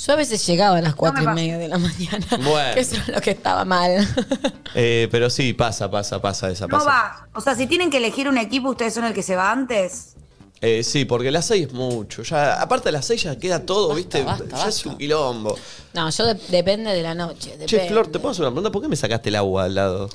Yo 0.07 0.12
a 0.12 0.16
veces 0.16 0.46
llegaba 0.46 0.78
a 0.78 0.80
las 0.80 0.94
cuatro 0.94 1.22
me 1.24 1.32
y 1.32 1.34
media 1.34 1.59
de 1.59 1.68
la 1.68 1.78
mañana. 1.78 2.26
Bueno. 2.42 2.74
Que 2.74 2.80
eso 2.80 2.96
es 2.96 3.09
lo 3.09 3.20
que 3.20 3.30
estaba 3.32 3.64
mal. 3.64 4.07
Eh, 4.74 5.09
pero 5.11 5.28
sí, 5.30 5.53
pasa, 5.53 5.90
pasa, 5.90 6.22
pasa 6.22 6.48
esa 6.48 6.66
No 6.68 6.78
pasa. 6.78 6.86
va. 6.86 7.28
O 7.34 7.40
sea, 7.40 7.57
si 7.57 7.66
tienen 7.66 7.90
que 7.90 7.96
elegir 7.96 8.28
un 8.28 8.38
equipo, 8.38 8.70
ustedes 8.70 8.94
son 8.94 9.05
el 9.05 9.12
que 9.12 9.22
se 9.24 9.34
va 9.34 9.51
antes. 9.51 10.14
Eh, 10.61 10.84
sí, 10.84 11.05
porque 11.07 11.30
las 11.32 11.46
6 11.46 11.66
es 11.68 11.72
mucho. 11.72 12.22
Ya, 12.22 12.61
aparte 12.62 12.84
de 12.88 12.92
las 12.92 13.05
6 13.07 13.22
ya 13.24 13.36
queda 13.36 13.66
todo, 13.66 13.88
Basta, 13.88 13.96
¿viste? 13.96 14.22
basta, 14.22 14.44
ya 14.44 14.57
es 14.59 14.64
basta. 14.76 14.88
un 14.90 14.96
quilombo. 14.98 15.59
No, 15.94 16.09
yo 16.11 16.24
de- 16.26 16.34
depende 16.51 16.92
de 16.92 17.03
la 17.03 17.14
noche. 17.16 17.51
Depende. 17.51 17.66
Che, 17.66 17.88
Flor, 17.88 18.07
¿te 18.09 18.20
puedo 18.20 18.30
hacer 18.30 18.42
una 18.44 18.51
pregunta? 18.53 18.70
¿Por 18.70 18.80
qué 18.82 18.88
me 18.88 18.94
sacaste 18.96 19.28
el 19.30 19.36
agua 19.36 19.64
al 19.64 19.74
lado? 19.74 20.09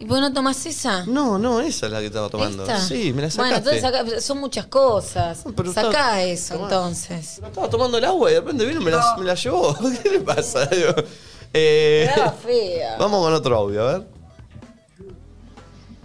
¿Y 0.00 0.04
vos 0.04 0.20
no 0.20 0.32
tomás 0.32 0.64
esa? 0.66 1.04
No, 1.06 1.38
no, 1.38 1.58
esa 1.60 1.86
es 1.86 1.92
la 1.92 1.98
que 2.00 2.06
estaba 2.06 2.28
tomando. 2.28 2.62
¿Esta? 2.62 2.78
Sí, 2.80 3.12
me 3.12 3.22
la 3.22 3.28
Bueno, 3.34 3.56
sacaste. 3.56 3.56
entonces 3.56 3.82
saca- 3.82 4.20
son 4.20 4.38
muchas 4.38 4.66
cosas. 4.66 5.44
No, 5.44 5.52
pero 5.52 5.72
Sacá 5.72 6.22
eso, 6.22 6.54
entonces. 6.54 7.34
Pero 7.36 7.48
estaba 7.48 7.68
tomando 7.70 7.98
el 7.98 8.04
agua 8.04 8.30
y 8.30 8.34
de 8.34 8.40
repente 8.40 8.64
vino 8.64 8.80
y 8.80 8.84
me 8.84 8.92
la, 8.92 9.16
me 9.18 9.24
la 9.24 9.34
llevó. 9.34 9.74
¿Qué 10.02 10.10
le 10.10 10.20
pasa? 10.20 10.68
Eh, 11.52 12.08
fea. 12.44 12.96
vamos 12.98 13.24
con 13.24 13.32
otro 13.34 13.56
audio, 13.56 13.88
a 13.88 13.92
ver. 13.98 14.06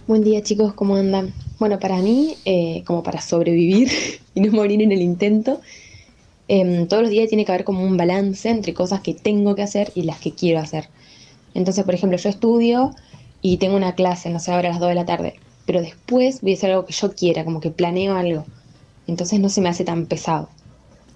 Buen 0.08 0.24
día 0.24 0.42
chicos, 0.42 0.74
¿cómo 0.74 0.96
andan? 0.96 1.32
Bueno, 1.60 1.78
para 1.78 1.98
mí, 1.98 2.36
eh, 2.44 2.82
como 2.86 3.02
para 3.04 3.20
sobrevivir 3.20 3.90
y 4.34 4.40
no 4.40 4.52
morir 4.52 4.82
en 4.82 4.90
el 4.90 5.02
intento, 5.02 5.60
em, 6.48 6.88
todos 6.88 7.02
los 7.04 7.10
días 7.12 7.28
tiene 7.28 7.44
que 7.44 7.52
haber 7.52 7.64
como 7.64 7.84
un 7.84 7.96
balance 7.96 8.48
entre 8.50 8.74
cosas 8.74 9.02
que 9.02 9.14
tengo 9.14 9.54
que 9.54 9.62
hacer 9.62 9.92
y 9.94 10.02
las 10.02 10.18
que 10.18 10.32
quiero 10.32 10.58
hacer. 10.58 10.88
Entonces, 11.54 11.84
por 11.84 11.94
ejemplo, 11.94 12.18
yo 12.18 12.28
estudio 12.28 12.90
y 13.46 13.58
tengo 13.58 13.76
una 13.76 13.94
clase, 13.94 14.30
no 14.30 14.40
sé, 14.40 14.52
ahora 14.52 14.70
a 14.70 14.72
las 14.72 14.80
2 14.80 14.88
de 14.88 14.94
la 14.94 15.04
tarde, 15.04 15.38
pero 15.66 15.82
después 15.82 16.40
voy 16.40 16.52
a 16.52 16.56
hacer 16.56 16.70
algo 16.70 16.86
que 16.86 16.94
yo 16.94 17.12
quiera, 17.12 17.44
como 17.44 17.60
que 17.60 17.70
planeo 17.70 18.16
algo. 18.16 18.46
Entonces 19.06 19.38
no 19.38 19.50
se 19.50 19.60
me 19.60 19.68
hace 19.68 19.84
tan 19.84 20.06
pesado. 20.06 20.48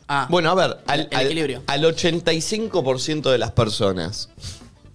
Ah, 0.08 0.26
Bueno, 0.28 0.50
a 0.50 0.54
ver, 0.54 0.78
al, 0.86 1.08
al- 1.10 1.24
equilibrio. 1.26 1.62
al 1.66 1.84
85% 1.84 3.30
de 3.30 3.38
las 3.38 3.52
personas, 3.52 4.28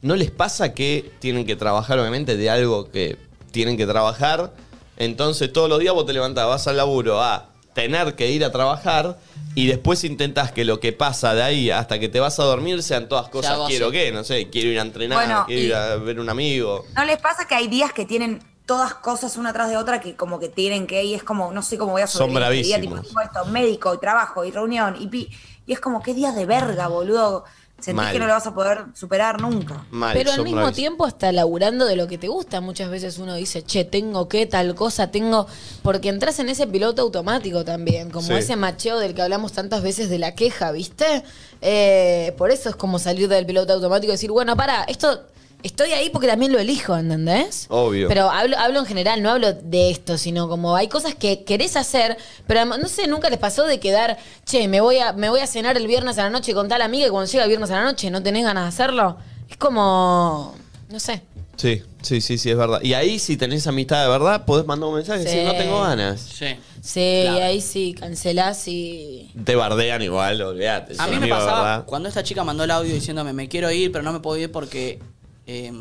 ¿no 0.04 0.16
les 0.16 0.30
pasa 0.30 0.76
que 0.76 1.12
tienen 1.20 1.46
que 1.48 1.56
trabajar, 1.56 1.98
obviamente, 1.98 2.38
de 2.38 2.50
algo 2.52 2.92
que 2.92 3.18
tienen 3.52 3.78
que 3.78 3.88
trabajar? 3.88 4.54
Entonces, 4.98 5.52
todos 5.52 5.70
los 5.70 5.80
días 5.80 5.96
vos 5.96 6.06
te 6.06 6.14
levantás, 6.14 6.46
vas 6.48 6.68
al 6.68 6.78
laburo 6.78 7.20
a 7.20 7.50
tener 7.74 8.16
que 8.16 8.30
ir 8.32 8.44
a 8.46 8.52
trabajar 8.52 9.18
y 9.56 9.68
después 9.68 10.04
intentás 10.04 10.52
que 10.52 10.66
lo 10.66 10.80
que 10.80 10.94
pasa 10.94 11.34
de 11.34 11.44
ahí 11.44 11.70
hasta 11.70 12.00
que 12.00 12.10
te 12.10 12.20
vas 12.20 12.40
a 12.40 12.44
dormir 12.44 12.82
sean 12.82 13.08
todas 13.08 13.30
cosas, 13.30 13.60
quiero 13.68 13.92
que, 13.92 14.12
no 14.12 14.24
sé, 14.24 14.50
quiero 14.50 14.70
ir 14.70 14.80
a 14.80 14.82
entrenar, 14.82 15.18
Bueno, 15.18 15.44
quiero 15.48 15.62
ir 15.62 15.76
a 15.76 15.96
ver 15.98 16.20
un 16.20 16.30
amigo. 16.30 16.86
¿No 16.96 17.06
les 17.06 17.20
pasa 17.20 17.46
que 17.48 17.56
hay 17.56 17.68
días 17.68 17.94
que 17.94 18.06
tienen 18.06 18.42
todas 18.66 18.94
cosas 18.94 19.38
una 19.38 19.54
tras 19.54 19.70
de 19.70 19.78
otra 19.78 20.00
que 20.00 20.16
como 20.16 20.40
que 20.40 20.50
tienen 20.50 20.88
que 20.88 21.04
y 21.04 21.14
es 21.14 21.24
como, 21.24 21.52
no 21.52 21.62
sé 21.62 21.78
cómo 21.78 21.92
voy 21.92 22.02
a 22.02 22.08
Son 22.08 22.32
sobrevivir 22.32 22.66
este 22.66 22.82
día, 22.82 23.02
tipo, 23.02 23.22
esto, 23.22 23.46
médico 23.46 23.94
y 23.94 23.98
trabajo 23.98 24.46
y 24.46 24.52
reunión 24.52 24.96
y 25.00 25.08
pi, 25.08 25.30
y 25.66 25.74
es 25.74 25.80
como 25.80 26.02
qué 26.02 26.14
días 26.14 26.36
de 26.36 26.46
verga, 26.46 26.88
boludo. 26.88 27.46
Sentís 27.84 27.96
Mal. 28.02 28.14
que 28.14 28.20
no 28.20 28.28
lo 28.28 28.34
vas 28.34 28.48
a 28.48 28.54
poder 28.54 28.86
superar 28.94 29.42
nunca. 29.42 29.86
Mal, 29.92 30.14
Pero 30.14 30.32
al 30.32 30.42
mismo 30.42 30.72
tiempo 30.72 31.06
hasta 31.06 31.34
laburando 31.34 31.86
de 31.86 31.98
lo 31.98 32.08
que 32.08 32.18
te 32.18 32.30
gusta. 32.30 32.62
Muchas 32.62 32.90
veces 32.90 33.18
uno 33.18 33.36
dice, 33.36 33.62
che, 33.62 33.84
tengo 33.84 34.30
que 34.30 34.46
tal 34.46 34.74
cosa, 34.74 35.12
tengo... 35.12 35.48
Porque 35.82 36.08
entras 36.08 36.40
en 36.40 36.48
ese 36.48 36.66
piloto 36.66 37.02
automático 37.02 37.66
también, 37.66 38.10
como 38.10 38.28
Sí. 38.28 38.34
ese 38.36 38.56
macheo 38.56 39.00
del 39.00 39.14
que 39.14 39.22
hablamos 39.22 39.52
tantas 39.52 39.84
veces 39.84 40.10
de 40.10 40.18
la 40.18 40.34
queja, 40.34 40.72
¿viste? 40.72 41.24
Eh, 41.60 42.34
por 42.38 42.52
eso 42.52 42.70
es 42.70 42.78
como 42.78 43.00
salir 43.00 43.28
del 43.28 43.46
piloto 43.46 43.74
automático 43.74 44.14
y 44.14 44.16
decir, 44.16 44.32
bueno, 44.32 44.56
para, 44.56 44.84
esto... 44.84 45.24
Estoy 45.64 45.92
ahí 45.94 46.10
porque 46.10 46.28
también 46.28 46.52
lo 46.52 46.60
elijo, 46.60 46.96
¿entendés? 46.98 47.68
Obvio. 47.70 48.08
Pero 48.10 48.30
hablo, 48.30 48.58
hablo 48.58 48.80
en 48.80 48.86
general, 48.86 49.24
no 49.24 49.32
hablo 49.32 49.54
de 49.54 49.90
esto, 49.92 50.18
sino 50.18 50.50
como 50.50 50.76
hay 50.76 50.90
cosas 50.90 51.16
que 51.16 51.44
querés 51.46 51.78
hacer, 51.78 52.18
pero 52.48 52.66
no 52.66 52.88
sé, 52.90 53.08
nunca 53.08 53.30
les 53.30 53.40
pasó 53.40 53.64
de 53.66 53.80
quedar, 53.80 54.18
che, 54.46 54.68
me 54.68 54.82
voy 54.82 54.98
a, 54.98 55.14
me 55.14 55.30
voy 55.30 55.40
a 55.40 55.48
cenar 55.48 55.78
el 55.78 55.88
viernes 55.88 56.18
a 56.18 56.24
la 56.24 56.30
noche 56.30 56.54
con 56.54 56.68
tal 56.68 56.82
amiga 56.82 57.08
y 57.08 57.10
cuando 57.10 57.32
llega 57.32 57.44
el 57.46 57.50
viernes 57.50 57.72
a 57.72 57.76
la 57.76 57.84
noche 57.84 58.12
no 58.12 58.22
tenés 58.22 58.44
ganas 58.44 58.64
de 58.66 58.68
hacerlo. 58.70 59.18
Es 59.50 59.56
como, 59.58 60.54
no 60.90 61.00
sé. 61.00 61.22
Sí, 61.56 61.82
sí, 62.02 62.20
sí, 62.20 62.38
sí, 62.40 62.50
es 62.50 62.58
verdad. 62.58 62.82
Y 62.82 62.94
ahí, 62.96 63.20
si 63.20 63.38
tenés 63.38 63.66
amistad 63.68 64.02
de 64.04 64.10
verdad, 64.10 64.44
podés 64.46 64.66
mandar 64.66 64.90
un 64.90 64.96
mensaje 64.96 65.22
y 65.22 65.24
Sí. 65.24 65.30
decir, 65.30 65.46
no 65.46 65.54
tengo 65.56 65.82
ganas. 65.82 66.20
sí. 66.20 66.48
Sí, 66.82 67.22
Claro. 67.24 67.38
y 67.38 67.42
ahí 67.42 67.62
sí, 67.62 67.94
cancelás 67.98 68.68
y... 68.68 69.32
Te 69.46 69.56
bardean 69.56 70.02
igual, 70.02 70.42
olvídate. 70.42 70.92
A 70.94 70.96
son 70.98 71.06
mí 71.06 71.12
me 71.12 71.18
amigos 71.20 71.40
de 71.40 71.46
pasaba 71.46 71.64
verdad. 71.70 71.86
cuando 71.86 72.10
esta 72.10 72.24
chica 72.24 72.44
mandó 72.44 72.66
el 72.66 72.72
audio 72.72 72.94
diciéndome 72.94 73.32
me 73.32 73.48
quiero 73.48 73.72
ir, 73.72 73.90
pero 73.94 74.04
no 74.04 74.12
me 74.12 74.20
puedo 74.20 74.38
ir 74.38 74.52
porque 74.52 75.00
eh, 75.46 75.72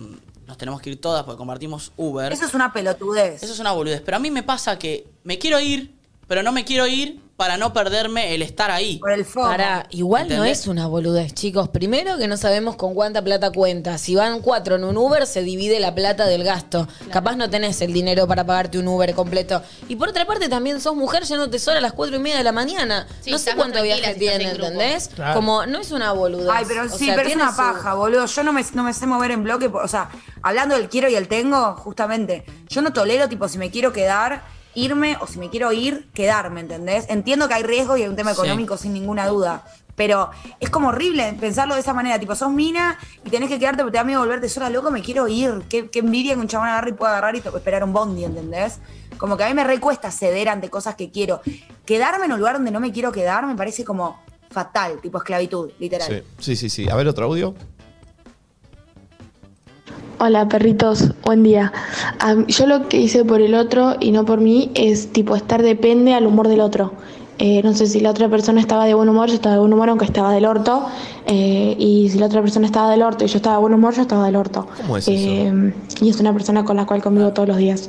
nos 0.47 0.59
tenemos 0.59 0.81
que 0.81 0.91
ir 0.91 1.01
todas 1.01 1.25
porque 1.25 1.39
compartimos 1.39 1.93
Uber. 1.97 2.33
Eso 2.33 2.45
es 2.45 2.55
una 2.55 2.73
pelotudez. 2.73 3.43
Eso 3.43 3.53
es 3.53 3.59
una 3.61 3.73
boludez. 3.73 4.01
Pero 4.01 4.17
a 4.17 4.21
mí 4.21 4.31
me 4.31 4.43
pasa 4.43 4.79
que 4.79 5.07
me 5.25 5.39
quiero 5.39 5.61
ir, 5.61 5.95
pero 6.27 6.43
no 6.43 6.53
me 6.53 6.65
quiero 6.65 6.87
ir 6.87 7.21
para 7.43 7.57
no 7.57 7.73
perderme 7.73 8.37
el 8.37 8.43
estar 8.43 8.71
ahí. 8.71 8.99
Por 8.99 9.11
el 9.11 9.25
foco. 9.25 9.49
Pará, 9.49 9.85
igual 9.91 10.29
no 10.29 10.45
es 10.45 10.69
una 10.69 10.87
boludez, 10.87 11.35
chicos. 11.35 11.69
Primero 11.71 12.17
que 12.17 12.29
no 12.29 12.37
sabemos 12.37 12.77
con 12.77 12.95
cuánta 12.95 13.21
plata 13.21 13.51
cuenta. 13.51 13.99
Si 13.99 14.15
van 14.15 14.39
cuatro 14.43 14.77
en 14.77 14.85
un 14.85 14.97
Uber, 14.97 15.27
se 15.27 15.43
divide 15.43 15.81
la 15.81 15.93
plata 15.93 16.27
del 16.27 16.45
gasto. 16.45 16.87
Capaz 17.11 17.35
no 17.35 17.51
tenés 17.51 17.81
el 17.81 17.93
dinero 17.93 18.29
para 18.29 18.47
pagarte 18.47 18.79
un 18.79 18.87
Uber 18.87 19.13
completo. 19.15 19.61
Y 19.89 19.97
por 19.97 20.09
otra 20.11 20.25
parte, 20.25 20.49
también 20.49 20.81
sos 20.81 20.95
mujer 20.95 21.25
yéndote 21.25 21.59
sola 21.59 21.79
a 21.79 21.81
las 21.81 21.95
cuatro 21.95 22.15
y 22.15 22.21
media 22.21 22.37
de 22.39 22.45
la 22.45 22.53
mañana. 22.53 23.09
Sí, 23.23 23.33
no 23.33 23.39
sé 23.39 23.57
cuánto 23.57 23.83
viaje 23.83 24.13
si 24.13 24.21
tiene, 24.21 24.45
en. 24.45 24.51
¿entendés? 24.51 25.09
Claro. 25.09 25.35
Como, 25.35 25.67
no 25.67 25.81
es 25.81 25.91
una 25.91 26.13
boludez. 26.13 26.49
Ay, 26.49 26.65
pero 26.69 26.85
O 26.85 26.89
sí, 26.97 27.07
sea, 27.07 27.17
pero 27.17 27.29
es 27.29 27.35
una 27.35 27.51
su- 27.51 27.57
paja, 27.57 27.95
boludo. 27.95 28.27
Yo 28.27 28.45
no 28.45 28.53
me, 28.53 28.65
no 28.75 28.85
me 28.85 28.95
sé 28.95 29.05
mover 29.09 29.33
en 29.33 29.43
bloque. 29.43 29.67
O 29.67 29.89
sea, 29.89 30.11
hablando 30.43 30.77
del 30.77 30.89
quiero 30.89 31.09
y 31.09 31.17
el 31.17 31.27
tengo, 31.27 31.75
justamente, 31.75 32.45
yo 32.69 32.83
no 32.83 32.93
tolero, 32.93 33.29
tipo, 33.29 33.49
si 33.49 33.59
me 33.59 33.73
quiero 33.73 33.93
quedar, 33.93 34.45
irme, 34.75 35.17
o 35.21 35.27
si 35.27 35.39
me 35.39 35.51
quiero 35.51 35.73
ir, 35.73 36.09
quedarme, 36.15 36.61
¿entendés? 36.61 37.07
Entiendo 37.09 37.49
que 37.49 37.55
hay 37.55 37.63
riesgo 37.63 37.97
y 37.97 38.03
hay 38.03 38.09
un 38.09 38.17
tema 38.17 38.33
Sí. 38.35 38.41
económico 38.41 38.77
sin 38.77 38.93
ninguna 38.93 39.27
duda. 39.27 39.65
Pero 39.95 40.31
es 40.59 40.71
como 40.71 40.89
horrible 40.89 41.37
pensarlo 41.39 41.75
de 41.75 41.81
esa 41.81 41.93
manera. 41.93 42.19
Tipo, 42.19 42.35
sos 42.35 42.51
mina 42.51 42.99
y 43.27 43.29
tenés 43.31 43.51
que 43.51 43.59
quedarte 43.59 43.83
porque 43.83 43.93
te 43.93 43.99
da 43.99 44.05
miedo 44.05 44.21
volverte 44.21 44.49
sola, 44.49 44.71
loco, 44.71 44.91
me 44.91 45.03
quiero 45.03 45.29
ir. 45.29 45.63
Qué, 45.69 45.91
qué 45.91 45.99
envidia 45.99 46.35
que 46.35 46.41
un 46.41 46.49
chabón 46.49 46.69
agarre 46.69 46.91
y 46.91 46.93
pueda 46.95 47.13
agarrar 47.13 47.37
y 47.37 47.39
esperar 47.39 47.85
un 47.85 47.93
bondi, 47.93 48.25
¿entendés? 48.25 48.79
Como 49.19 49.37
que 49.37 49.45
a 49.45 49.49
mí 49.49 49.55
me 49.55 49.65
recuesta 49.65 50.11
ceder 50.11 50.49
ante 50.49 50.71
cosas 50.71 50.95
que 50.95 51.11
quiero. 51.11 51.43
Quedarme 51.85 52.25
en 52.25 52.33
un 52.33 52.39
lugar 52.39 52.55
donde 52.55 52.71
no 52.71 52.81
me 52.81 52.91
quiero 52.91 53.13
quedar 53.13 53.47
me 53.47 53.55
parece 53.55 53.85
como 53.85 54.19
fatal, 54.51 54.99
tipo 55.03 55.19
esclavitud, 55.19 55.71
literal. 55.79 56.09
Sí, 56.09 56.23
sí, 56.39 56.57
sí, 56.57 56.71
sí. 56.71 56.91
A 56.91 56.97
ver, 56.97 57.07
otro 57.09 57.27
audio. 57.27 57.55
Hola 60.25 60.47
perritos, 60.47 61.11
buen 61.25 61.43
día. 61.43 61.73
Am, 62.21 62.47
yo 62.47 62.69
lo 62.69 62.89
que 62.89 63.01
hice 63.01 63.25
por 63.25 63.41
el 63.41 63.57
otro 63.57 63.97
y 63.99 64.13
no 64.13 64.25
por 64.25 64.41
mí 64.41 64.71
es 64.77 65.13
tipo 65.13 65.35
estar 65.35 65.65
depende 65.65 66.15
al 66.15 66.29
humor 66.29 66.47
del 66.47 66.61
otro. 66.61 66.93
Eh, 67.45 67.61
no 67.65 67.75
sé 67.75 67.89
si 67.89 67.99
la 67.99 68.11
otra 68.11 68.29
persona 68.29 68.61
estaba 68.61 68.85
de 68.87 68.95
buen 68.95 69.09
humor, 69.09 69.29
yo 69.29 69.35
estaba 69.35 69.57
de 69.57 69.61
buen 69.61 69.73
humor 69.73 69.89
aunque 69.89 70.05
estaba 70.05 70.33
del 70.33 70.45
orto. 70.45 70.87
Eh, 71.27 71.75
y 71.77 72.09
si 72.09 72.19
la 72.19 72.27
otra 72.27 72.41
persona 72.41 72.67
estaba 72.67 72.89
del 72.89 73.03
orto 73.03 73.25
y 73.25 73.27
yo 73.27 73.37
estaba 73.37 73.57
de 73.57 73.61
buen 73.63 73.75
humor, 73.75 73.95
yo 73.97 74.03
estaba 74.03 74.25
del 74.27 74.37
orto. 74.37 74.69
¿Cómo 74.77 74.97
es 74.97 75.09
eso? 75.09 75.13
Eh, 75.13 75.75
y 76.01 76.09
es 76.11 76.21
una 76.21 76.33
persona 76.33 76.65
con 76.65 76.77
la 76.77 76.87
cual 76.87 77.03
convivo 77.03 77.33
todos 77.33 77.49
los 77.49 77.57
días. 77.57 77.89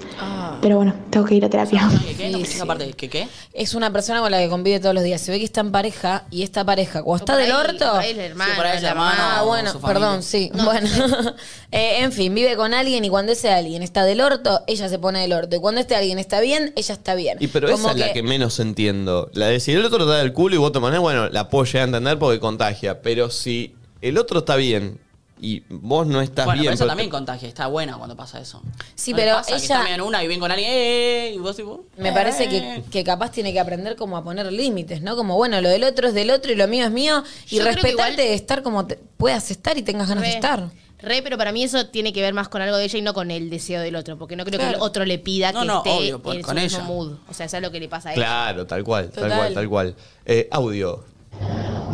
Pero 0.62 0.78
bueno, 0.78 0.94
tengo 1.10 1.26
que 1.26 1.36
ir 1.36 1.44
a 1.44 1.50
terapia. 1.50 1.90
¿Qué, 2.08 2.16
qué? 2.16 2.30
No 2.58 2.64
aparte, 2.64 2.94
¿qué 2.94 3.10
qué? 3.10 3.28
Es 3.52 3.76
una 3.76 3.92
persona 3.92 4.22
con 4.22 4.32
la 4.32 4.40
que 4.40 4.48
convive 4.48 4.80
todos 4.80 4.96
los 4.96 5.04
días. 5.04 5.20
Se 5.20 5.30
ve 5.30 5.38
que 5.38 5.44
está 5.46 5.60
en 5.60 5.74
pareja 5.74 6.24
y 6.32 6.42
esta 6.44 6.64
pareja, 6.64 7.04
cuando 7.04 7.26
está 7.26 7.36
del 7.36 7.52
orto. 7.52 7.92
ahí 7.96 8.12
el 8.12 8.20
hermano, 8.22 8.52
Sí, 8.52 8.56
por 8.58 8.66
ahí 8.66 8.78
el 8.78 8.86
hermano. 8.86 9.18
Ah, 9.20 9.44
bueno, 9.46 9.72
perdón, 9.82 10.24
sí. 10.24 10.50
bueno, 10.64 10.88
Eh, 11.76 12.04
en 12.04 12.12
fin, 12.12 12.34
vive 12.36 12.56
con 12.56 12.74
alguien 12.76 13.04
y 13.04 13.10
cuando 13.10 13.32
ese 13.32 13.50
alguien 13.50 13.82
está 13.82 14.06
del 14.06 14.22
orto, 14.22 14.62
ella 14.68 14.88
se 14.90 15.00
pone 15.00 15.22
del 15.22 15.34
orto. 15.34 15.56
Y 15.56 15.60
cuando 15.60 15.82
este 15.82 15.96
alguien 15.96 16.20
está 16.20 16.40
bien, 16.40 16.72
ella 16.76 16.94
está 16.94 17.16
bien. 17.16 17.40
Y 17.42 17.48
pero 17.48 17.68
Como 17.72 17.90
esa 17.90 17.92
es 18.00 18.08
la 18.08 18.14
que 18.14 18.22
menos 18.22 18.60
entiendo. 18.60 19.32
La 19.34 19.43
de 19.48 19.60
si 19.60 19.72
el 19.74 19.86
otro 19.86 20.06
te 20.06 20.12
da 20.12 20.22
el 20.22 20.34
culo 20.34 20.56
y 20.56 20.58
vos 20.58 20.72
te 20.72 20.80
manés, 20.80 21.00
bueno, 21.00 21.30
la 21.30 21.50
puedo 21.50 21.66
llegar 21.66 21.82
a 21.82 21.86
entender 21.86 22.18
porque 22.20 22.40
contagia. 22.40 23.02
Pero 23.02 23.30
si 23.30 23.76
el 24.02 24.18
otro 24.18 24.40
está 24.40 24.56
bien 24.56 25.00
y 25.42 25.62
vos 25.70 26.08
no 26.08 26.22
estás 26.22 26.46
bueno, 26.46 26.62
bien. 26.62 26.72
pero 26.72 26.76
eso 26.76 26.88
también 26.88 27.10
contagia, 27.10 27.50
está 27.50 27.68
buena 27.68 27.98
cuando 27.98 28.16
pasa 28.16 28.40
eso. 28.40 28.62
Sí, 28.96 29.12
¿No 29.12 29.18
pero 29.18 29.36
pasa 29.36 29.58
que 29.58 29.66
ella- 29.66 29.80
medio 29.84 29.96
en 29.96 30.02
una 30.02 30.24
y 30.24 30.28
bien 30.28 30.40
con 30.40 30.50
alguien, 30.52 30.70
eh, 30.72 31.32
y 31.36 31.38
vos 31.38 31.56
tipo, 31.58 31.84
Me 31.98 32.10
eh. 32.10 32.14
parece 32.14 32.48
que, 32.48 32.84
que 32.90 33.04
capaz 33.04 33.32
tiene 33.32 33.52
que 33.52 33.60
aprender 33.60 33.96
como 33.98 34.16
a 34.16 34.24
poner 34.24 34.52
límites, 34.54 35.02
¿no? 35.02 35.16
Como, 35.18 35.36
bueno, 35.36 35.60
lo 35.60 35.68
del 35.70 35.84
otro 35.84 36.08
es 36.08 36.14
del 36.14 36.32
otro 36.32 36.52
y 36.52 36.56
lo 36.56 36.68
mío 36.70 36.86
es 36.86 36.92
mío. 36.92 37.24
Y 37.50 37.58
Yo 37.58 37.64
que 37.64 37.72
respetarte 37.72 37.92
igual- 37.92 38.16
de 38.16 38.34
estar 38.36 38.64
como 38.64 38.86
te- 38.88 39.00
puedas 39.18 39.52
estar 39.52 39.78
y 39.78 39.82
tengas 39.82 40.08
ganas 40.08 40.24
de 40.24 40.30
estar. 40.32 40.70
Re, 41.04 41.22
pero 41.22 41.38
para 41.38 41.52
mí 41.52 41.64
eso 41.64 41.88
tiene 41.88 42.14
que 42.14 42.22
ver 42.22 42.34
más 42.34 42.48
con 42.50 42.62
algo 42.62 42.78
de 42.78 42.86
ella 42.86 42.98
y 42.98 43.02
no 43.02 43.14
con 43.14 43.30
el 43.30 43.50
deseo 43.50 43.82
del 43.82 43.96
otro, 43.96 44.18
porque 44.18 44.36
no 44.36 44.46
creo 44.46 44.60
que 44.60 44.70
el 44.70 44.76
otro 44.80 45.06
le 45.06 45.20
pida 45.20 45.52
No, 45.52 45.62
que 45.62 45.68
no, 45.68 45.78
esté 45.78 45.90
obvio, 45.92 46.22
por- 46.22 46.36
en 46.36 46.42
con 46.42 46.56
su 46.58 46.62
mismo 46.64 46.84
mood. 46.84 47.12
O 47.30 47.34
sea, 47.34 47.46
eso 47.46 47.58
es 47.58 47.64
lo 47.64 47.72
que 47.72 47.80
le 47.80 47.90
pasa 47.90 48.10
a 48.10 48.14
ella. 48.14 48.22
Claro, 48.24 48.66
tal 48.66 48.84
cual, 48.84 49.10
tal 49.10 49.30
cual, 49.30 49.54
tal 49.54 49.70
cual. 49.70 49.96
Eh, 50.26 50.48
audio. 50.52 51.04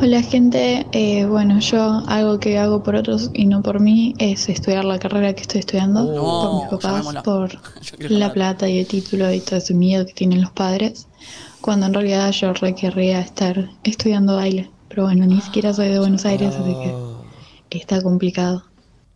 Hola 0.02 0.22
gente, 0.22 0.86
Eh, 0.94 1.26
bueno, 1.26 1.60
yo 1.60 2.04
algo 2.08 2.40
que 2.40 2.58
hago 2.58 2.84
por 2.84 2.96
otros 2.96 3.32
y 3.34 3.46
no 3.46 3.62
por 3.62 3.80
mí 3.82 4.14
es 4.18 4.48
estudiar 4.48 4.86
la 4.86 4.98
carrera 5.00 5.34
que 5.34 5.42
estoy 5.42 5.60
estudiando 5.60 6.04
No, 6.04 6.42
por 6.42 6.54
mis 6.56 6.64
papás, 6.70 6.92
llamémosla. 6.92 7.24
por 7.24 7.52
la 8.10 8.32
plata 8.32 8.70
y 8.70 8.80
el 8.80 8.88
título 8.88 9.32
y 9.34 9.42
todo 9.42 9.58
ese 9.58 9.74
miedo 9.74 10.06
que 10.06 10.14
tienen 10.14 10.42
los 10.42 10.52
padres, 10.52 11.08
cuando 11.62 11.86
en 11.88 11.94
realidad 11.94 12.32
yo 12.32 12.54
re 12.54 12.76
querría 12.76 13.20
estar 13.20 13.70
estudiando 13.84 14.36
baile, 14.38 14.70
pero 14.88 15.04
bueno, 15.04 15.26
ni 15.26 15.42
siquiera 15.42 15.74
soy 15.74 15.90
de 15.90 16.00
Buenos 16.00 16.24
Aires, 16.26 16.54
así 16.56 16.74
que 17.70 17.78
está 17.78 18.02
complicado. 18.02 18.64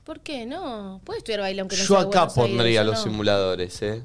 ¿Por 0.03 0.19
qué 0.19 0.45
no? 0.45 0.99
Puedes 1.05 1.19
estudiar 1.19 1.41
baile 1.41 1.61
aunque 1.61 1.77
no 1.77 1.83
Yo 1.83 1.87
sea 1.87 2.03
de 2.03 2.09
acá 2.09 2.19
Buenos 2.25 2.37
Aires, 2.37 2.55
pondría 2.57 2.81
¿o 2.81 2.83
los 2.83 2.95
no? 2.95 3.03
simuladores, 3.03 3.81
¿eh? 3.81 4.03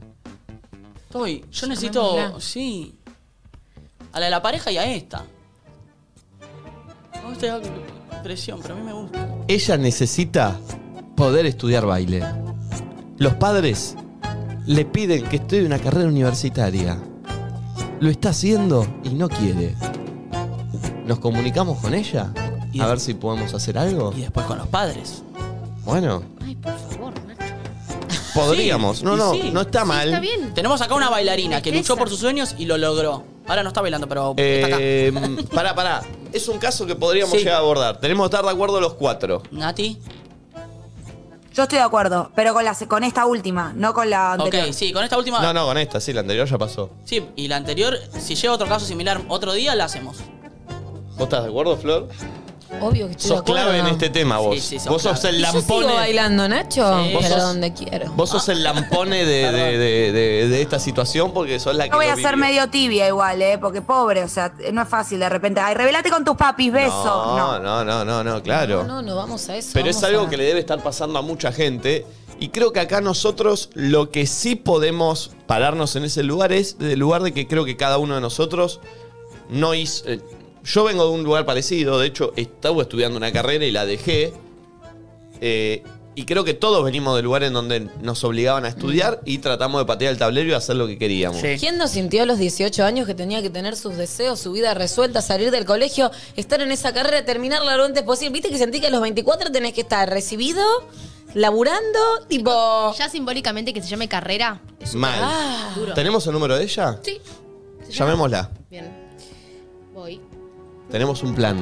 Estoy, 1.07 1.45
yo 1.51 1.67
necesito. 1.67 2.17
Llamémosla. 2.17 2.41
Sí. 2.41 2.95
A 4.13 4.21
la 4.21 4.27
de 4.27 4.31
la 4.31 4.43
pareja 4.43 4.71
y 4.71 4.77
a 4.79 4.85
esta. 4.85 5.25
A 7.13 7.21
vos 7.23 7.39
te 7.39 7.47
da 7.47 7.61
presión, 8.23 8.61
pero 8.63 8.75
a 8.75 8.77
mí 8.79 8.85
me 8.85 8.93
gusta. 8.93 9.29
Ella 9.49 9.77
necesita 9.77 10.59
poder 11.17 11.47
estudiar 11.47 11.85
baile. 11.85 12.23
Los 13.17 13.35
padres 13.35 13.97
le 14.67 14.85
piden 14.85 15.25
que 15.29 15.37
estudie 15.37 15.65
una 15.65 15.79
carrera 15.79 16.09
universitaria. 16.09 16.99
Lo 18.01 18.09
está 18.11 18.29
haciendo 18.29 18.87
y 19.03 19.11
no 19.11 19.29
quiere. 19.29 19.75
¿Nos 21.07 21.19
comunicamos 21.19 21.79
con 21.79 21.95
ella? 21.95 22.33
A 22.79 22.87
ver 22.87 23.01
si 23.01 23.15
podemos 23.15 23.53
hacer 23.55 23.79
algo. 23.79 24.13
Y 24.17 24.21
después 24.21 24.47
con 24.47 24.59
los 24.59 24.69
padres. 24.69 25.25
Bueno, 25.89 26.23
Ay, 26.45 26.55
por 26.57 26.79
favor, 26.79 27.15
Nacho. 27.27 27.55
podríamos. 28.35 28.99
Sí, 28.99 29.05
no, 29.07 29.15
y 29.15 29.17
no, 29.17 29.33
sí. 29.33 29.51
no 29.55 29.61
está 29.63 29.87
mal. 29.87 30.09
Está 30.09 30.21
bien. 30.21 30.53
Tenemos 30.53 30.83
acá 30.83 30.95
una 30.95 31.09
bailarina 31.09 31.63
que 31.63 31.71
luchó 31.73 31.95
Esa. 31.95 31.97
por 31.97 32.11
sus 32.11 32.19
sueños 32.19 32.55
y 32.59 32.67
lo 32.67 32.77
logró. 32.77 33.25
Ahora 33.47 33.63
no 33.63 33.69
está 33.69 33.81
bailando, 33.81 34.07
pero 34.07 34.35
está 34.37 34.67
acá. 34.67 34.77
Eh, 34.79 35.13
pará, 35.55 35.75
pará. 35.75 36.03
Es 36.31 36.47
un 36.49 36.59
caso 36.59 36.85
que 36.85 36.95
podríamos 36.95 37.33
Sí. 37.33 37.39
llegar 37.39 37.55
a 37.55 37.59
abordar. 37.61 38.01
Tenemos 38.01 38.29
que 38.29 38.37
estar 38.37 38.45
de 38.45 38.51
acuerdo 38.55 38.83
los 38.83 38.93
cuatro. 38.95 39.43
Nati. 39.51 39.99
Yo 41.55 41.63
estoy 41.63 41.79
de 41.79 41.85
acuerdo, 41.85 42.31
pero 42.37 42.53
con, 42.53 42.65
la, 42.67 42.75
con 42.87 43.03
esta 43.03 43.25
última, 43.25 43.73
no 43.75 43.95
con 43.95 44.11
la 44.11 44.35
anterior. 44.35 44.67
Ok, 44.69 44.73
sí, 44.75 44.93
con 44.93 45.03
esta 45.03 45.17
última. 45.17 45.41
No, 45.41 45.55
no, 45.55 45.65
con 45.65 45.79
esta, 45.79 46.01
sí, 46.01 46.13
la 46.13 46.21
anterior 46.21 46.47
ya 46.47 46.59
pasó. 46.59 46.91
Sí, 47.05 47.25
y 47.35 47.49
la 47.49 47.57
anterior, 47.57 47.99
si 48.21 48.35
llega 48.37 48.53
otro 48.53 48.69
caso 48.69 48.85
similar 48.85 49.23
otro 49.29 49.55
día, 49.55 49.75
la 49.75 49.85
hacemos. 49.87 50.19
¿Vos 51.15 51.23
estás 51.23 51.43
de 51.45 51.49
acuerdo, 51.49 51.77
Flor? 51.79 52.09
Obvio 52.81 53.07
que 53.07 53.13
estoy 53.13 53.29
Sos 53.29 53.41
acuerdo. 53.41 53.63
clave 53.65 53.79
en 53.79 53.87
este 53.87 54.11
tema, 54.11 54.39
vos. 54.39 54.55
Sí, 54.57 54.61
sí, 54.61 54.79
sos 54.79 54.89
vos 54.89 55.03
sos 55.03 55.21
clave. 55.21 55.37
el 55.37 55.43
yo 55.43 55.53
lampone. 55.53 55.87
sigo 55.87 55.95
bailando, 55.97 56.49
Nacho, 56.49 57.03
Sí. 57.05 57.13
Vos 57.15 57.23
pero 57.23 57.35
sos- 57.37 57.43
donde 57.45 57.73
quiero. 57.73 58.11
Vos 58.13 58.29
sos 58.31 58.49
el 58.51 58.63
lampone 58.63 59.25
de, 59.25 59.53
de- 59.53 59.79
de- 59.79 60.13
de- 60.13 60.49
de 60.49 60.63
esta 60.63 60.79
situación 60.79 61.33
porque 61.33 61.59
sos 61.61 61.75
la 61.75 61.85
que. 61.85 61.91
Yo 61.91 61.97
voy 61.97 62.07
lo 62.07 62.13
a 62.13 62.17
ser 62.17 62.35
vivió. 62.37 62.39
medio 62.39 62.69
tibia 62.69 63.09
igual, 63.09 63.41
¿eh? 63.41 63.57
Porque 63.59 63.81
pobre, 63.81 64.23
o 64.23 64.29
sea, 64.29 64.53
no 64.73 64.83
es 64.83 64.89
fácil 64.89 65.19
de 65.21 65.29
repente. 65.29 65.61
Ay, 65.61 65.75
revelate 65.75 66.11
con 66.11 66.25
tus 66.25 66.37
papis, 66.37 66.71
beso. 66.73 66.93
No, 67.37 67.59
No. 67.59 67.59
no, 67.59 67.85
no, 67.85 68.05
no, 68.05 68.23
no, 68.23 68.43
claro. 68.43 68.85
No, 68.85 69.01
no, 69.01 69.03
no 69.03 69.17
vamos 69.17 69.49
a 69.49 69.57
eso. 69.57 69.71
Pero 69.73 69.89
es 69.89 69.97
vamos 69.97 70.11
algo 70.11 70.27
a- 70.27 70.31
que 70.31 70.37
le 70.37 70.45
debe 70.45 70.61
estar 70.61 70.83
pasando 70.83 71.19
a 71.19 71.23
mucha 71.23 71.53
gente. 71.53 72.05
Y 72.41 72.51
creo 72.51 72.73
que 72.73 72.81
acá 72.81 73.01
nosotros 73.01 73.71
lo 73.75 74.11
que 74.13 74.27
sí 74.27 74.55
podemos 74.55 75.33
pararnos 75.47 75.97
en 75.97 76.05
ese 76.05 76.23
lugar 76.23 76.53
es 76.53 76.79
del 76.79 76.99
lugar 76.99 77.23
de 77.23 77.33
que 77.33 77.49
creo 77.49 77.65
que 77.65 77.77
cada 77.77 77.99
uno 77.99 78.15
de 78.15 78.21
nosotros 78.21 78.79
no 79.49 79.75
hizo. 79.75 80.05
eh, 80.07 80.21
yo 80.69 80.85
vengo 80.85 81.05
de 81.05 81.11
un 81.11 81.25
lugar 81.25 81.45
parecido, 81.47 81.99
de 81.99 82.07
hecho, 82.07 82.33
estaba 82.37 82.83
estudiando 82.83 83.17
una 83.17 83.33
carrera 83.33 83.65
y 83.65 83.71
la 83.71 83.87
dejé. 83.87 84.33
eh, 85.41 85.83
y 86.15 86.25
creo 86.25 86.43
que 86.43 86.53
todos 86.53 86.83
venimos 86.85 87.15
de 87.15 87.23
lugares 87.23 87.47
en 87.47 87.53
donde 87.53 87.79
nos 88.03 88.25
obligaban 88.25 88.65
a 88.65 88.69
estudiar 88.69 89.21
y 89.25 89.39
tratamos 89.39 89.81
de 89.81 89.87
patear 89.87 90.11
el 90.11 90.19
tablero 90.19 90.49
y 90.51 90.53
hacer 90.53 90.75
lo 90.75 90.89
que 90.89 90.99
queríamos. 90.99 91.41
¿Quién 91.61 91.79
no 91.79 91.87
sintió 91.87 92.25
a 92.25 92.27
los 92.27 92.39
18 92.39 92.85
años 92.85 93.07
que 93.07 93.15
tenía 93.15 93.41
que 93.41 93.51
tener 93.51 93.77
sus 93.77 93.97
deseos, 93.97 94.41
su 94.41 94.51
vida 94.51 94.75
resuelta, 94.75 95.23
salir 95.23 95.53
del 95.53 95.65
colegio, 95.65 96.11
estar 96.35 96.61
en 96.61 96.73
esa 96.73 96.93
carrera, 96.93 97.25
terminarla 97.25 97.77
lo 97.77 97.85
antes 97.85 98.03
posible? 98.03 98.33
¿Viste 98.33 98.49
que 98.51 98.59
sentí 98.59 98.81
que 98.81 98.89
a 98.89 98.91
los 98.91 99.01
24 99.01 99.53
tenés 99.53 99.75
que 99.75 99.83
estar 99.83 100.11
recibido, 100.11 100.65
laburando, 101.35 102.01
tipo... 102.27 102.93
Ya 102.99 103.09
simbólicamente 103.09 103.73
que 103.73 103.81
se 103.81 103.87
llame 103.87 104.09
carrera. 104.09 104.61
Es 104.81 104.97
Mal. 104.97 105.73
duro. 105.77 105.95
¿Tenemos 105.95 106.27
el 106.27 106.33
número 106.33 106.57
de 106.57 106.65
ella? 106.65 106.99
Sí. 107.01 107.21
Llamémosla. 107.91 108.51
Bien. 108.69 108.93
Voy. 109.95 110.21
Tenemos 110.91 111.23
un 111.23 111.35
plan. 111.35 111.57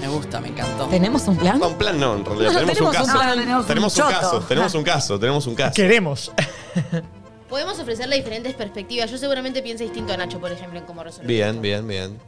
Me 0.00 0.08
gusta, 0.08 0.40
me 0.40 0.48
encantó. 0.48 0.86
¿Tenemos 0.86 1.26
un 1.28 1.36
plan? 1.36 1.58
No, 1.58 1.68
un 1.68 1.74
plan 1.78 1.98
no, 1.98 2.16
en 2.16 2.24
realidad. 2.24 2.52
No, 2.52 2.58
tenemos, 2.58 2.74
tenemos 2.74 2.80
un 2.80 2.86
un 2.86 2.92
caso. 2.92 3.12
plan. 3.12 3.38
Tenemos 3.38 3.66
tenemos 3.66 3.96
un 3.96 4.02
un 4.04 4.08
choto. 4.10 4.20
caso, 4.20 4.40
tenemos 4.40 4.74
un 4.74 4.84
caso, 4.84 5.18
tenemos 5.18 5.46
un 5.46 5.54
caso. 5.54 5.74
Queremos. 5.74 6.32
Podemos 7.48 7.78
ofrecerle 7.78 8.16
diferentes 8.16 8.54
perspectivas. 8.54 9.10
Yo 9.10 9.18
seguramente 9.18 9.62
pienso 9.62 9.84
distinto 9.84 10.12
a 10.12 10.16
Nacho, 10.16 10.40
por 10.40 10.50
ejemplo, 10.50 10.78
en 10.78 10.84
cómo 10.86 11.04
resolver. 11.04 11.26
Bien, 11.28 11.60
bien, 11.62 11.86
bien. 11.86 12.18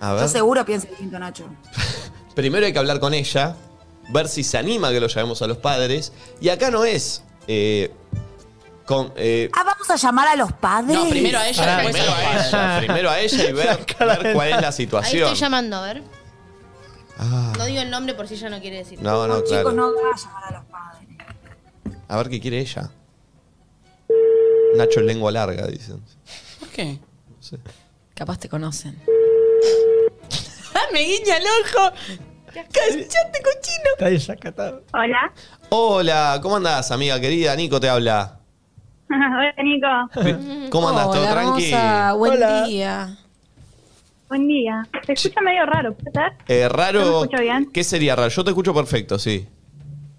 A 0.00 0.10
Yo 0.12 0.16
ver. 0.20 0.28
seguro 0.28 0.64
pienso 0.64 0.86
distinto, 0.86 1.18
Nacho. 1.18 1.44
Primero 2.36 2.64
hay 2.64 2.72
que 2.72 2.78
hablar 2.78 3.00
con 3.00 3.12
ella, 3.14 3.56
ver 4.10 4.28
si 4.28 4.44
se 4.44 4.56
anima 4.56 4.88
a 4.88 4.92
que 4.92 5.00
lo 5.00 5.08
llamemos 5.08 5.42
a 5.42 5.48
los 5.48 5.56
padres. 5.58 6.12
Y 6.40 6.50
acá 6.50 6.70
no 6.70 6.84
es. 6.84 7.22
eh, 7.48 7.90
con, 8.88 9.12
eh, 9.16 9.50
Ah, 9.52 9.64
vamos 9.64 9.88
a 9.90 9.96
llamar 9.96 10.28
a 10.28 10.34
los 10.36 10.50
padres. 10.54 10.96
No, 10.96 11.08
primero 11.10 11.38
a 11.38 11.46
ella, 11.46 11.62
Pará, 11.62 11.76
después 11.76 11.94
primero 11.94 12.14
a 12.16 12.32
ella, 12.32 12.50
padres. 12.50 12.78
primero 12.86 13.10
a 13.10 13.20
ella 13.20 13.44
y 13.48 13.52
ver, 13.52 13.66
ver 13.76 14.32
cuál 14.34 14.48
es 14.48 14.60
la 14.62 14.66
Ahí 14.68 14.72
situación. 14.72 15.22
estoy 15.24 15.38
llamando, 15.40 15.76
a 15.76 15.82
ver. 15.82 16.02
Ah, 17.18 17.52
No 17.58 17.66
digo 17.66 17.82
el 17.82 17.90
nombre 17.90 18.14
por 18.14 18.26
si 18.26 18.34
ella 18.34 18.48
no 18.48 18.60
quiere 18.60 18.78
decir. 18.78 19.00
No, 19.02 19.26
no, 19.28 19.36
Chicos, 19.42 19.50
claro. 19.50 19.72
no 19.72 19.92
van 19.94 20.12
a 20.12 20.16
llamar 20.16 20.44
a 20.44 20.50
los 20.58 20.64
padres. 20.64 21.08
A 22.08 22.16
ver 22.16 22.28
qué 22.30 22.40
quiere 22.40 22.58
ella. 22.60 22.90
Nacho 24.76 25.00
en 25.00 25.06
lengua 25.06 25.30
larga, 25.32 25.66
dicen. 25.66 26.02
¿Por 26.58 26.68
qué? 26.70 26.98
No 27.28 27.42
sé. 27.42 27.58
Capaz 28.14 28.38
te 28.38 28.48
conocen. 28.48 28.98
¡Ah, 30.74 30.80
me 30.92 31.00
guiña 31.00 31.36
el 31.36 31.44
ojo! 31.44 31.92
¡Cállate, 32.54 33.42
cochino! 33.42 33.90
Está 33.98 34.06
desacatado. 34.08 34.82
Hola. 34.94 35.32
Hola, 35.68 36.38
¿cómo 36.42 36.56
andás, 36.56 36.90
amiga 36.90 37.20
querida? 37.20 37.54
Nico 37.54 37.78
te 37.78 37.88
habla. 37.88 38.37
Hola, 39.10 39.54
Nico. 39.62 40.70
¿Cómo 40.70 40.88
andás? 40.90 41.06
¿Todo 41.10 41.22
Hola, 41.22 41.30
tranqui? 41.32 41.72
hermosa, 41.72 42.12
buen 42.14 42.32
Hola. 42.34 42.62
día. 42.66 43.16
Buen 44.28 44.46
día. 44.48 44.86
Se 45.06 45.12
escucha 45.14 45.40
medio 45.40 45.64
raro, 45.64 45.94
¿puede 45.94 46.10
ser? 46.12 46.32
Eh, 46.48 46.62
¿No 46.64 46.68
raro. 46.76 47.00
me 47.00 47.06
escucho 47.24 47.40
bien? 47.42 47.70
¿Qué 47.72 47.82
sería 47.84 48.14
raro? 48.14 48.28
Yo 48.28 48.44
te 48.44 48.50
escucho 48.50 48.74
perfecto, 48.74 49.18
sí. 49.18 49.48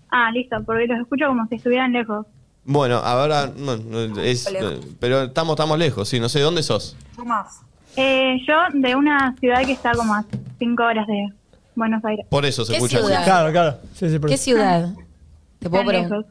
Ah, 0.10 0.32
listo, 0.32 0.58
porque 0.66 0.88
los 0.88 1.00
escucho 1.02 1.28
como 1.28 1.46
si 1.48 1.56
estuvieran 1.56 1.94
lejos. 1.94 2.26
Bueno, 2.66 2.98
ahora 2.98 3.52
no, 3.56 3.78
no, 3.78 4.20
es, 4.22 4.52
pero 5.00 5.24
estamos, 5.24 5.54
estamos 5.54 5.78
lejos, 5.78 6.08
sí, 6.10 6.20
no 6.20 6.28
sé, 6.30 6.40
¿dónde 6.42 6.64
sos? 6.64 6.96
Tomás. 7.16 7.62
Eh, 7.96 8.38
yo 8.48 8.54
de 8.74 8.96
una 8.96 9.36
ciudad 9.40 9.60
que 9.66 9.74
está 9.74 9.92
como 9.94 10.14
a 10.16 10.24
cinco 10.58 10.84
horas 10.84 11.06
de 11.08 11.28
Buenos 11.76 12.04
Aires. 12.06 12.26
Por 12.30 12.46
eso 12.46 12.66
se 12.66 12.72
¿Qué 12.74 12.78
escucha. 12.78 13.00
ciudad? 13.00 13.24
Claro, 13.24 13.52
claro. 13.52 13.78
Sí, 13.94 14.10
sí, 14.10 14.18
por 14.20 14.30
¿Qué 14.30 14.36
eso. 14.36 14.44
ciudad? 14.46 14.90
¿Te 15.60 15.70
puedo, 15.70 15.84
Tan 15.84 15.94
pregun- 15.94 16.02
lejos. 16.10 16.26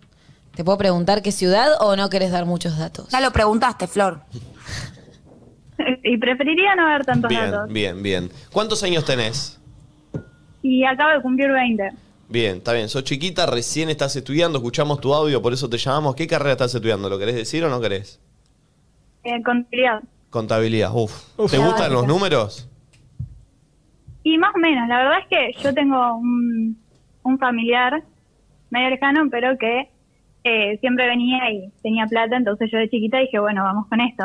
¿Te 0.58 0.64
puedo 0.64 0.76
preguntar 0.76 1.22
qué 1.22 1.30
ciudad 1.30 1.68
o 1.78 1.94
no 1.94 2.10
querés 2.10 2.32
dar 2.32 2.44
muchos 2.44 2.76
datos? 2.76 3.08
Ya 3.10 3.20
lo 3.20 3.30
preguntaste, 3.30 3.86
Flor. 3.86 4.22
Y 6.02 6.16
preferiría 6.18 6.74
no 6.74 6.84
ver 6.88 7.04
tantos 7.06 7.28
Bien, 7.28 7.52
datos. 7.52 7.72
bien, 7.72 8.02
bien. 8.02 8.30
¿Cuántos 8.52 8.82
años 8.82 9.04
tenés? 9.04 9.60
Y 10.60 10.82
acabo 10.84 11.12
de 11.12 11.22
cumplir 11.22 11.52
20. 11.52 11.90
Bien, 12.28 12.56
está 12.56 12.72
bien. 12.72 12.88
Sos 12.88 13.04
chiquita, 13.04 13.46
recién 13.46 13.88
estás 13.88 14.16
estudiando, 14.16 14.58
escuchamos 14.58 15.00
tu 15.00 15.14
audio, 15.14 15.40
por 15.40 15.52
eso 15.52 15.70
te 15.70 15.78
llamamos. 15.78 16.16
¿Qué 16.16 16.26
carrera 16.26 16.50
estás 16.50 16.74
estudiando? 16.74 17.08
¿Lo 17.08 17.20
querés 17.20 17.36
decir 17.36 17.62
o 17.62 17.68
no 17.68 17.80
querés? 17.80 18.18
Eh, 19.22 19.40
contabilidad. 19.44 20.02
Contabilidad, 20.30 20.90
uf. 20.92 21.38
Uf. 21.38 21.52
¿Te 21.52 21.58
gustan 21.58 21.92
los 21.92 22.04
números? 22.04 22.68
Y 24.24 24.36
más 24.38 24.52
o 24.56 24.58
menos, 24.58 24.88
la 24.88 24.96
verdad 24.98 25.18
es 25.20 25.26
que 25.28 25.62
yo 25.62 25.72
tengo 25.72 26.16
un, 26.16 26.76
un 27.22 27.38
familiar 27.38 28.02
medio 28.70 28.90
lejano, 28.90 29.28
pero 29.30 29.56
que 29.56 29.88
eh, 30.44 30.78
siempre 30.80 31.06
venía 31.06 31.50
y 31.50 31.70
tenía 31.82 32.06
plata, 32.06 32.36
entonces 32.36 32.70
yo 32.72 32.78
de 32.78 32.88
chiquita 32.88 33.18
dije, 33.18 33.38
bueno, 33.38 33.62
vamos 33.64 33.86
con 33.88 34.00
esto. 34.00 34.24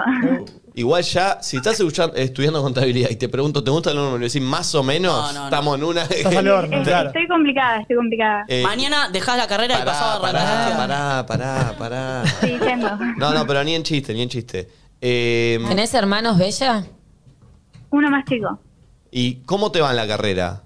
Igual 0.76 1.04
ya, 1.04 1.42
si 1.42 1.58
estás 1.58 1.80
escuchando- 1.80 2.16
estudiando 2.16 2.62
contabilidad 2.64 3.10
y 3.12 3.16
te 3.16 3.30
pregunto, 3.30 3.64
¿te 3.64 3.70
gustan 3.72 3.96
los 3.96 4.06
números? 4.06 4.34
Y 4.36 4.40
decís 4.40 4.50
más 4.50 4.74
o 4.76 4.82
menos, 4.84 5.14
No, 5.14 5.34
no, 5.34 5.40
no. 5.40 5.46
estamos 5.46 5.78
en 5.78 5.84
una... 5.84 6.04
Estás 6.04 6.36
al 6.36 6.48
horno, 6.48 6.78
Eh, 6.80 6.84
claro. 6.84 7.10
Estoy 7.10 7.28
complicada, 7.28 7.82
estoy 7.82 7.96
complicada. 7.96 8.46
Eh, 8.48 8.64
Mañana 8.64 9.10
dejás 9.12 9.38
la 9.38 9.48
carrera 9.48 9.76
y 9.76 9.78
Pará, 9.80 9.86
pasado 9.92 10.22
pará, 10.22 10.74
pará, 10.78 11.26
pará, 11.28 11.76
pará. 11.78 12.24
Sí, 12.42 12.58
yendo. 12.60 12.90
No, 13.18 13.34
no, 13.34 13.46
pero 13.46 13.64
ni 13.64 13.76
en 13.76 13.84
chiste, 13.84 14.14
ni 14.14 14.22
en 14.24 14.30
chiste. 14.30 14.68
Eh, 15.02 15.60
¿Tenés 15.68 15.94
hermanos, 15.94 16.38
Bella? 16.38 16.84
Uno 17.92 18.10
más 18.10 18.26
chico. 18.26 18.60
¿Y 19.12 19.36
cómo 19.44 19.72
te 19.72 19.80
va 19.82 19.92
en 19.92 19.98
la 19.98 20.08
carrera? 20.08 20.64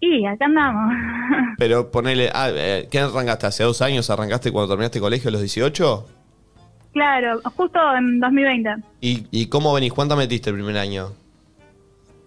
Y 0.00 0.24
acá 0.26 0.46
andamos. 0.46 0.92
Pero 1.58 1.90
ponele, 1.90 2.30
ah, 2.32 2.48
eh, 2.52 2.88
¿qué 2.90 3.00
arrancaste? 3.00 3.46
¿Hace 3.46 3.64
dos 3.64 3.82
años 3.82 4.08
arrancaste 4.10 4.50
cuando 4.50 4.68
terminaste 4.68 5.00
colegio 5.00 5.28
a 5.28 5.32
los 5.32 5.40
18? 5.40 6.06
claro, 6.92 7.40
justo 7.56 7.78
en 7.96 8.18
2020. 8.18 8.74
¿Y, 9.00 9.26
y 9.30 9.46
cómo 9.46 9.72
venís? 9.72 9.92
¿Cuántas 9.92 10.18
metiste 10.18 10.50
el 10.50 10.56
primer 10.56 10.76
año? 10.76 11.12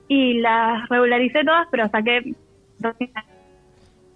Y 0.07 0.35
las 0.39 0.87
regularicé 0.89 1.43
todas, 1.43 1.67
pero 1.71 1.89
saqué 1.89 2.21
dos 2.79 2.95
finales. 2.97 3.29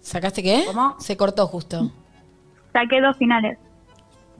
¿Sacaste 0.00 0.42
qué? 0.42 0.64
¿Cómo? 0.66 0.96
Se 1.00 1.16
cortó 1.16 1.46
justo. 1.48 1.90
Saqué 2.72 3.00
dos 3.00 3.16
finales. 3.18 3.58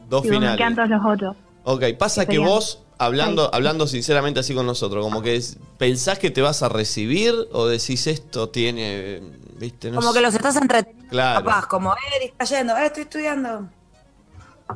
Dos 0.08 0.24
y 0.24 0.28
me 0.30 0.36
finales. 0.36 0.56
quedan 0.56 0.74
todos 0.76 0.88
los 0.88 1.04
otros. 1.04 1.36
Ok, 1.64 1.84
pasa 1.98 2.24
que 2.24 2.38
vos, 2.38 2.82
hablando, 2.98 3.52
hablando 3.54 3.86
sinceramente 3.86 4.40
así 4.40 4.54
con 4.54 4.66
nosotros, 4.66 5.04
como 5.04 5.22
que 5.22 5.36
es- 5.36 5.58
pensás 5.78 6.18
que 6.18 6.30
te 6.30 6.42
vas 6.42 6.62
a 6.62 6.68
recibir 6.68 7.32
o 7.52 7.66
decís 7.66 8.06
esto 8.06 8.48
tiene, 8.48 9.20
viste, 9.58 9.90
no 9.90 9.96
Como 9.96 10.12
sé. 10.12 10.18
que 10.18 10.22
los 10.22 10.34
estás 10.34 10.56
entreteniendo, 10.56 11.08
Claro. 11.10 11.44
capaz. 11.44 11.66
Como, 11.66 11.92
eh, 11.92 12.32
está 12.38 12.44
yendo, 12.44 12.76
eh, 12.76 12.86
estoy 12.86 13.02
estudiando. 13.04 13.68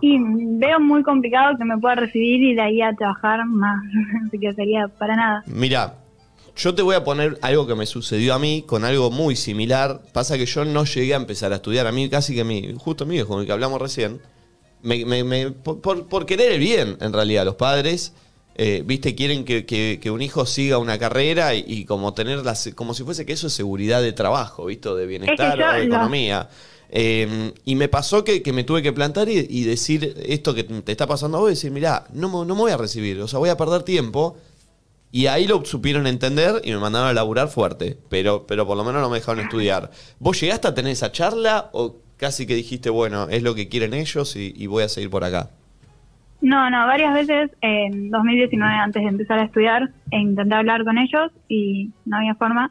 Y 0.00 0.16
veo 0.20 0.80
muy 0.80 1.02
complicado 1.02 1.56
que 1.58 1.64
me 1.64 1.76
pueda 1.78 1.96
recibir 1.96 2.42
y 2.42 2.54
de 2.54 2.62
ahí 2.62 2.80
a 2.80 2.94
trabajar 2.94 3.44
más. 3.46 3.78
Así 4.28 4.38
que 4.38 4.52
sería 4.54 4.88
para 4.88 5.16
nada. 5.16 5.42
Mira, 5.46 5.96
yo 6.56 6.74
te 6.74 6.80
voy 6.82 6.94
a 6.94 7.04
poner 7.04 7.38
algo 7.42 7.66
que 7.66 7.74
me 7.74 7.84
sucedió 7.86 8.34
a 8.34 8.38
mí 8.38 8.64
con 8.66 8.84
algo 8.84 9.10
muy 9.10 9.36
similar. 9.36 10.00
Pasa 10.14 10.38
que 10.38 10.46
yo 10.46 10.64
no 10.64 10.84
llegué 10.84 11.12
a 11.12 11.18
empezar 11.18 11.52
a 11.52 11.56
estudiar. 11.56 11.86
A 11.86 11.92
mí 11.92 12.08
casi 12.08 12.34
que 12.34 12.42
mi, 12.44 12.74
justo 12.78 13.04
mi 13.04 13.12
viejo 13.16 13.28
con 13.30 13.40
el 13.40 13.46
que 13.46 13.52
hablamos 13.52 13.80
recién, 13.82 14.20
me, 14.82 15.04
me- 15.04 15.24
me- 15.24 15.50
por, 15.50 15.80
por- 15.80 16.06
por 16.08 16.26
querer 16.26 16.52
el 16.52 16.60
bien, 16.60 16.96
en 17.00 17.12
realidad, 17.12 17.44
los 17.44 17.54
padres, 17.56 18.12
eh, 18.54 18.82
viste, 18.84 19.14
quieren 19.14 19.44
que, 19.44 19.64
que- 19.64 19.98
que 20.02 20.10
un 20.10 20.20
hijo 20.22 20.44
siga 20.46 20.78
una 20.78 20.98
carrera 20.98 21.54
y, 21.54 21.64
y 21.66 21.84
como 21.84 22.12
tener 22.14 22.44
la 22.44 22.54
se- 22.54 22.74
como 22.74 22.92
si 22.94 23.02
fuese 23.04 23.24
que 23.24 23.32
eso 23.32 23.46
es 23.46 23.52
seguridad 23.52 24.02
de 24.02 24.12
trabajo, 24.12 24.66
¿viste? 24.66 24.88
De 24.94 25.06
bienestar 25.06 25.58
yo 25.58 25.64
o 25.64 25.72
de 25.72 25.84
economía. 25.96 26.48
Eh, 26.94 27.52
y 27.64 27.74
me 27.76 27.88
pasó 27.88 28.22
que, 28.22 28.42
que 28.42 28.52
me 28.52 28.64
tuve 28.64 28.82
que 28.82 28.92
plantar 28.92 29.28
y, 29.30 29.46
y 29.48 29.64
decir 29.64 30.14
esto 30.26 30.54
que 30.54 30.64
te 30.64 30.92
está 30.92 31.06
pasando 31.06 31.38
a 31.38 31.40
vos, 31.40 31.48
decir, 31.50 31.70
mirá, 31.70 32.04
no, 32.12 32.28
me- 32.28 32.46
no 32.46 32.54
me 32.54 32.60
voy 32.60 32.72
a 32.72 32.76
recibir, 32.76 33.18
o 33.22 33.28
sea, 33.28 33.38
voy 33.38 33.48
a 33.48 33.56
perder 33.56 33.82
tiempo. 33.82 34.36
Y 35.14 35.26
ahí 35.26 35.46
lo 35.46 35.62
supieron 35.66 36.06
entender 36.06 36.62
y 36.64 36.70
me 36.70 36.78
mandaron 36.78 37.08
a 37.08 37.12
laburar 37.12 37.48
fuerte, 37.48 37.98
pero, 38.08 38.46
pero 38.46 38.66
por 38.66 38.78
lo 38.78 38.84
menos 38.84 39.02
no 39.02 39.10
me 39.10 39.18
dejaron 39.18 39.44
estudiar. 39.44 39.90
¿Vos 40.18 40.40
llegaste 40.40 40.68
a 40.68 40.74
tener 40.74 40.92
esa 40.92 41.12
charla 41.12 41.68
o 41.74 41.96
casi 42.22 42.46
que 42.46 42.54
dijiste, 42.54 42.88
bueno, 42.88 43.28
es 43.28 43.42
lo 43.42 43.56
que 43.56 43.68
quieren 43.68 43.94
ellos 43.94 44.36
y, 44.36 44.54
y 44.56 44.68
voy 44.68 44.84
a 44.84 44.88
seguir 44.88 45.10
por 45.10 45.24
acá? 45.24 45.50
No, 46.40 46.70
no, 46.70 46.86
varias 46.86 47.14
veces 47.14 47.50
en 47.60 48.10
2019, 48.10 48.72
antes 48.74 49.02
de 49.02 49.08
empezar 49.08 49.40
a 49.40 49.44
estudiar, 49.44 49.90
e 50.12 50.18
intenté 50.18 50.54
hablar 50.54 50.84
con 50.84 50.98
ellos 50.98 51.32
y 51.48 51.90
no 52.04 52.18
había 52.18 52.36
forma. 52.36 52.70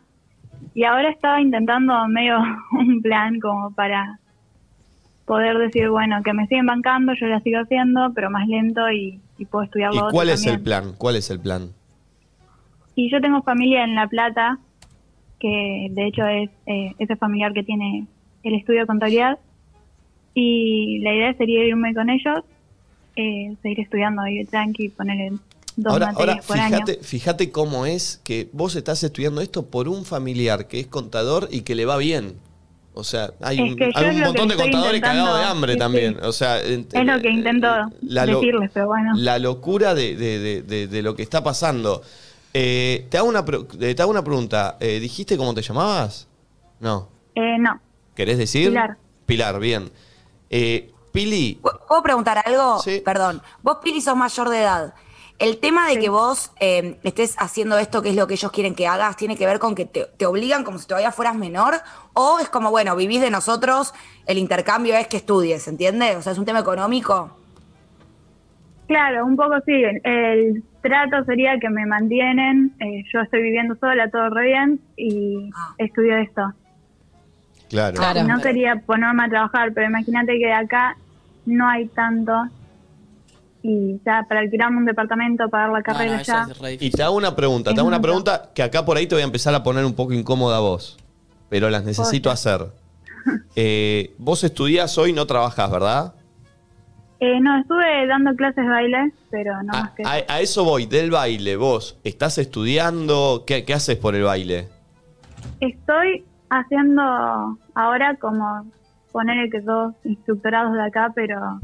Y 0.74 0.86
ahora 0.86 1.10
estaba 1.10 1.42
intentando 1.42 2.08
medio 2.08 2.38
un 2.72 3.02
plan 3.02 3.42
como 3.42 3.72
para 3.72 4.20
poder 5.26 5.58
decir, 5.58 5.90
bueno, 5.90 6.24
que 6.24 6.32
me 6.32 6.48
siguen 6.48 6.66
bancando, 6.66 7.14
yo 7.14 7.28
la 7.28 7.42
sigo 7.42 7.60
haciendo, 7.60 8.14
pero 8.16 8.30
más 8.30 8.48
lento 8.48 8.90
y, 8.90 9.20
y 9.38 9.44
puedo 9.44 9.66
estudiar 9.66 9.92
¿Y 9.92 9.98
lo 9.98 10.04
otro 10.04 10.14
cuál 10.14 10.30
es 10.30 10.44
también. 10.44 10.56
el 10.56 10.64
plan? 10.64 10.94
¿Cuál 10.98 11.16
es 11.18 11.30
el 11.30 11.42
plan? 11.42 11.72
Y 12.96 13.12
yo 13.12 13.20
tengo 13.20 13.42
familia 13.42 13.84
en 13.84 13.96
La 13.96 14.08
Plata, 14.08 14.60
que 15.40 15.88
de 15.92 16.08
hecho 16.08 16.26
es 16.26 16.50
eh, 16.68 16.96
ese 17.00 17.18
familiar 17.18 17.52
que 17.52 17.64
tiene 17.64 18.08
el 18.44 18.56
estudio 18.56 18.82
de 18.82 18.86
contabilidad. 18.88 19.40
Y 20.34 21.00
la 21.00 21.14
idea 21.14 21.34
sería 21.36 21.66
irme 21.66 21.94
con 21.94 22.10
ellos, 22.10 22.44
eh, 23.16 23.54
seguir 23.62 23.82
estudiando 23.82 24.22
ahí 24.22 24.46
tranqui, 24.46 24.90
ponerle 24.90 25.34
dos 25.76 25.94
Ahora, 25.94 26.08
materias 26.08 26.36
ahora 26.38 26.48
por 26.48 26.58
año. 26.60 26.70
fíjate, 26.86 27.04
fíjate 27.04 27.52
cómo 27.52 27.86
es 27.86 28.22
que 28.24 28.48
vos 28.54 28.76
estás 28.76 29.04
estudiando 29.04 29.42
esto 29.42 29.66
por 29.66 29.88
un 29.90 30.06
familiar 30.06 30.68
que 30.68 30.80
es 30.80 30.88
contador 30.88 31.50
y 31.52 31.62
que 31.62 31.76
le 31.76 31.86
va 31.86 31.98
bien. 31.98 32.36
O 32.94 33.04
sea, 33.06 33.32
hay 33.42 33.58
Es 33.58 33.64
un, 33.72 33.76
que 33.78 33.86
yo 33.94 34.00
hay 34.00 34.16
un 34.18 34.22
montón 34.22 34.48
de 34.50 34.56
contadores 34.58 35.02
cagados 35.02 35.40
de 35.40 35.46
hambre 35.46 35.74
sí, 35.74 35.80
también. 35.80 36.14
sí. 36.14 36.20
O 36.24 36.32
sea, 36.34 36.60
Es 36.62 37.06
lo 37.06 37.22
que 37.22 37.30
intento 37.30 37.68
la 38.02 38.26
lo- 38.26 38.40
decirles, 38.40 38.70
pero 38.74 38.88
bueno. 38.88 39.14
la 39.16 39.40
locura 39.40 39.94
de, 39.96 40.16
de- 40.18 40.62
de- 40.64 40.88
de- 40.88 41.02
lo 41.02 41.16
que 41.16 41.24
está 41.24 41.42
pasando. 41.44 42.02
Eh, 42.54 43.06
te, 43.10 43.18
hago 43.18 43.30
una, 43.30 43.46
eh, 43.80 43.96
te 43.96 44.02
hago 44.02 44.12
una 44.12 44.24
pregunta. 44.26 44.76
Eh, 44.82 45.00
¿Dijiste 45.00 45.38
cómo 45.38 45.54
te 45.54 45.62
llamabas? 45.62 46.28
No. 46.82 47.08
Eh, 47.36 47.58
no, 47.60 47.80
¿Querés 48.16 48.38
decir? 48.38 48.70
Pilar. 48.70 48.98
Pilar, 49.26 49.60
bien. 49.60 49.92
Eh, 50.50 50.92
Pili, 51.12 51.60
¿Puedo 51.88 52.02
preguntar 52.04 52.42
algo? 52.46 52.82
Perdón. 53.04 53.42
Vos, 53.64 53.78
Pili, 53.84 54.00
sos 54.02 54.16
mayor 54.16 54.50
de 54.50 54.62
edad. 54.62 54.94
El 55.40 55.58
tema 55.60 55.88
de 55.90 55.98
que 56.00 56.10
vos 56.10 56.52
eh, 56.60 57.00
estés 57.04 57.36
haciendo 57.40 57.78
esto, 57.80 58.02
que 58.02 58.10
es 58.10 58.16
lo 58.16 58.28
que 58.28 58.36
ellos 58.36 58.52
quieren 58.52 58.76
que 58.76 58.88
hagas, 58.88 59.18
tiene 59.18 59.36
que 59.36 59.46
ver 59.48 59.58
con 59.60 59.74
que 59.76 59.86
te, 59.86 60.06
te 60.06 60.26
obligan 60.26 60.64
como 60.64 60.78
si 60.78 60.86
todavía 60.88 61.12
fueras 61.12 61.36
menor, 61.36 61.74
o 62.14 62.38
es 62.40 62.48
como, 62.50 62.70
bueno, 62.70 62.96
vivís 62.96 63.22
de 63.22 63.32
nosotros, 63.32 63.94
el 64.28 64.38
intercambio 64.38 64.96
es 64.96 65.08
que 65.08 65.18
estudies, 65.18 65.68
¿entiendes? 65.68 66.16
O 66.18 66.22
sea, 66.22 66.34
es 66.34 66.38
un 66.38 66.46
tema 66.46 66.60
económico. 66.60 67.36
claro, 68.88 69.26
un 69.26 69.36
poco 69.36 69.56
sí. 69.66 69.74
El 70.04 70.64
trato 70.82 71.24
sería 71.26 71.58
que 71.60 71.70
me 71.70 71.86
mantienen, 71.86 72.76
eh, 72.80 73.04
yo 73.14 73.22
estoy 73.22 73.42
viviendo 73.42 73.76
sola, 73.80 74.10
todo 74.12 74.30
re 74.30 74.46
bien, 74.46 74.80
y 74.98 75.50
Ah. 75.56 75.74
estudio 75.78 76.18
esto. 76.18 76.42
Claro. 77.72 78.24
No 78.24 78.40
quería 78.42 78.76
ponerme 78.86 79.24
a 79.24 79.30
trabajar, 79.30 79.72
pero 79.74 79.88
imagínate 79.88 80.38
que 80.38 80.52
acá 80.52 80.98
no 81.46 81.68
hay 81.68 81.88
tanto. 81.88 82.34
Y 83.64 84.00
ya 84.06 84.26
para 84.28 84.42
alquilarme 84.42 84.78
un 84.78 84.86
departamento, 84.86 85.48
pagar 85.50 85.70
la 85.70 85.84
carrera 85.84 86.22
ya. 86.22 86.48
Y 86.80 86.90
te 86.90 87.04
hago 87.04 87.16
una 87.16 87.36
pregunta, 87.36 87.74
te 87.74 87.80
hago 87.80 87.88
una 87.88 88.02
pregunta 88.02 88.50
que 88.56 88.64
acá 88.64 88.84
por 88.84 88.98
ahí 88.98 89.06
te 89.06 89.16
voy 89.16 89.22
a 89.22 89.26
empezar 89.26 89.54
a 89.54 89.64
poner 89.64 89.86
un 89.86 89.94
poco 89.94 90.14
incómoda 90.14 90.60
vos, 90.60 90.98
pero 91.50 91.70
las 91.70 91.84
necesito 91.84 92.30
hacer. 92.30 92.62
Eh, 93.56 94.16
vos 94.18 94.44
estudiás 94.44 94.98
hoy, 94.98 95.14
no 95.14 95.28
trabajás, 95.28 95.70
¿verdad? 95.70 96.16
Eh, 97.20 97.40
no, 97.40 97.56
estuve 97.60 98.08
dando 98.08 98.34
clases 98.36 98.64
de 98.66 98.68
baile, 98.72 99.14
pero 99.30 99.62
no 99.62 99.74
más 99.74 99.92
que 99.92 100.02
A, 100.04 100.24
a 100.28 100.42
eso 100.42 100.64
voy, 100.64 100.88
del 100.88 101.12
baile, 101.12 101.56
vos, 101.56 102.00
¿estás 102.04 102.40
estudiando? 102.40 103.44
¿Qué, 103.46 103.64
qué 103.64 103.76
haces 103.76 103.98
por 103.98 104.16
el 104.16 104.24
baile? 104.24 104.70
Estoy 105.60 106.26
haciendo 106.52 107.02
ahora 107.76 108.16
como 108.18 108.66
poner 109.12 109.50
que 109.50 109.62
dos 109.62 109.94
instructorados 110.04 110.74
de 110.74 110.84
acá, 110.84 111.12
pero 111.16 111.60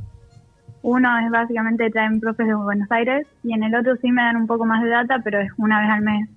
uno 0.82 1.10
es 1.20 1.30
básicamente 1.30 1.90
traen 1.92 2.20
profes 2.20 2.48
de 2.48 2.56
Buenos 2.56 2.90
Aires 2.92 3.28
y 3.44 3.54
en 3.54 3.64
el 3.64 3.76
otro 3.76 3.96
sí 4.02 4.12
me 4.12 4.22
dan 4.24 4.38
un 4.38 4.48
poco 4.48 4.66
más 4.66 4.82
de 4.82 4.90
data, 4.90 5.20
pero 5.24 5.40
es 5.42 5.50
una 5.58 5.82
vez 5.82 5.90
al 5.90 6.02
mes. 6.02 6.30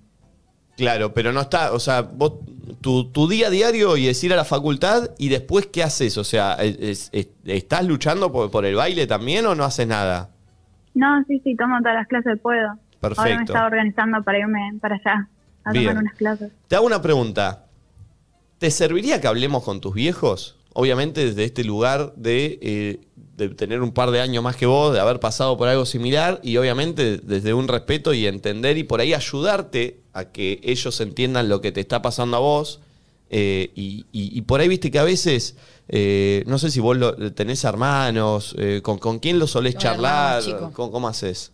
Claro, 0.77 1.13
pero 1.13 1.33
no 1.33 1.41
está, 1.43 1.73
o 1.73 1.79
sea, 1.79 2.01
vos, 2.03 2.35
tu, 2.81 3.11
tu 3.13 3.29
día 3.29 3.51
diario 3.51 3.97
y 3.97 4.09
es 4.09 4.23
ir 4.25 4.33
a 4.33 4.37
la 4.37 4.45
facultad 4.45 5.11
y 5.19 5.29
después, 5.29 5.67
¿qué 5.67 5.83
haces? 5.83 6.17
O 6.19 6.25
sea, 6.25 6.55
es- 6.55 7.11
es- 7.13 7.31
¿estás 7.45 7.85
luchando 7.87 8.33
por, 8.33 8.51
por 8.51 8.65
el 8.65 8.75
baile 8.77 9.07
también 9.07 9.47
o 9.47 9.55
no 9.55 9.65
haces 9.65 9.87
nada? 9.87 10.31
No, 10.95 11.23
sí, 11.25 11.41
sí, 11.45 11.55
tomo 11.57 11.79
todas 11.81 11.95
las 11.95 12.07
clases 12.09 12.33
que 12.35 12.41
puedo. 12.41 12.67
Ahora 12.69 12.79
me 13.01 13.01
Perfecto. 13.01 13.43
estaba 13.45 13.67
organizando 13.67 14.23
para 14.23 14.39
irme 14.39 14.73
para 14.81 14.97
allá 14.97 15.29
a 15.65 15.73
Bien. 15.73 15.85
tomar 15.89 16.03
unas 16.03 16.15
clases. 16.17 16.53
Te 16.67 16.77
hago 16.77 16.87
una 16.87 17.01
pregunta. 17.03 17.67
¿Te 18.61 18.71
serviría 18.71 19.23
que 19.23 19.27
hablemos 19.27 19.65
con 19.65 19.81
tus 19.81 19.95
viejos? 19.95 20.57
Obviamente 20.75 21.25
desde 21.25 21.45
este 21.45 21.65
lugar 21.65 22.13
de, 22.15 22.59
eh, 22.61 23.01
de 23.39 23.49
tener 23.49 23.81
un 23.81 23.91
par 23.93 24.11
de 24.11 24.21
años 24.21 24.45
más 24.45 24.55
que 24.55 24.67
vos, 24.67 24.93
de 24.93 25.01
haber 25.01 25.19
pasado 25.19 25.57
por 25.57 25.67
algo 25.67 25.87
similar 25.87 26.41
y 26.43 26.59
obviamente 26.59 27.17
desde 27.17 27.55
un 27.55 27.69
respeto 27.69 28.13
y 28.13 28.27
entender 28.27 28.77
y 28.77 28.85
por 28.85 29.01
ahí 29.01 29.15
ayudarte 29.15 30.01
a 30.13 30.27
que 30.27 30.61
ellos 30.63 31.01
entiendan 31.01 31.49
lo 31.49 31.63
que 31.63 31.73
te 31.73 31.81
está 31.81 32.03
pasando 32.03 32.37
a 32.37 32.41
vos. 32.41 32.81
eh, 33.33 33.71
y, 33.75 34.07
y- 34.13 34.37
y 34.37 34.43
por 34.43 34.61
ahí 34.61 34.67
viste 34.69 34.91
que 34.91 34.99
a 34.99 35.05
veces, 35.05 35.55
eh, 35.89 36.43
no 36.49 36.59
sé 36.59 36.69
si 36.71 36.81
vos 36.81 36.97
lo- 36.99 37.33
tenés 37.33 37.63
hermanos, 37.65 38.57
eh, 38.59 38.81
con, 38.83 38.99
con 38.99 39.21
quién 39.21 39.39
lo 39.39 39.47
solés 39.47 39.77
charlar, 39.77 40.35
más 40.37 40.45
chico. 40.45 40.71
¿Cómo, 40.75 40.91
cómo 40.93 41.09
haces? 41.09 41.53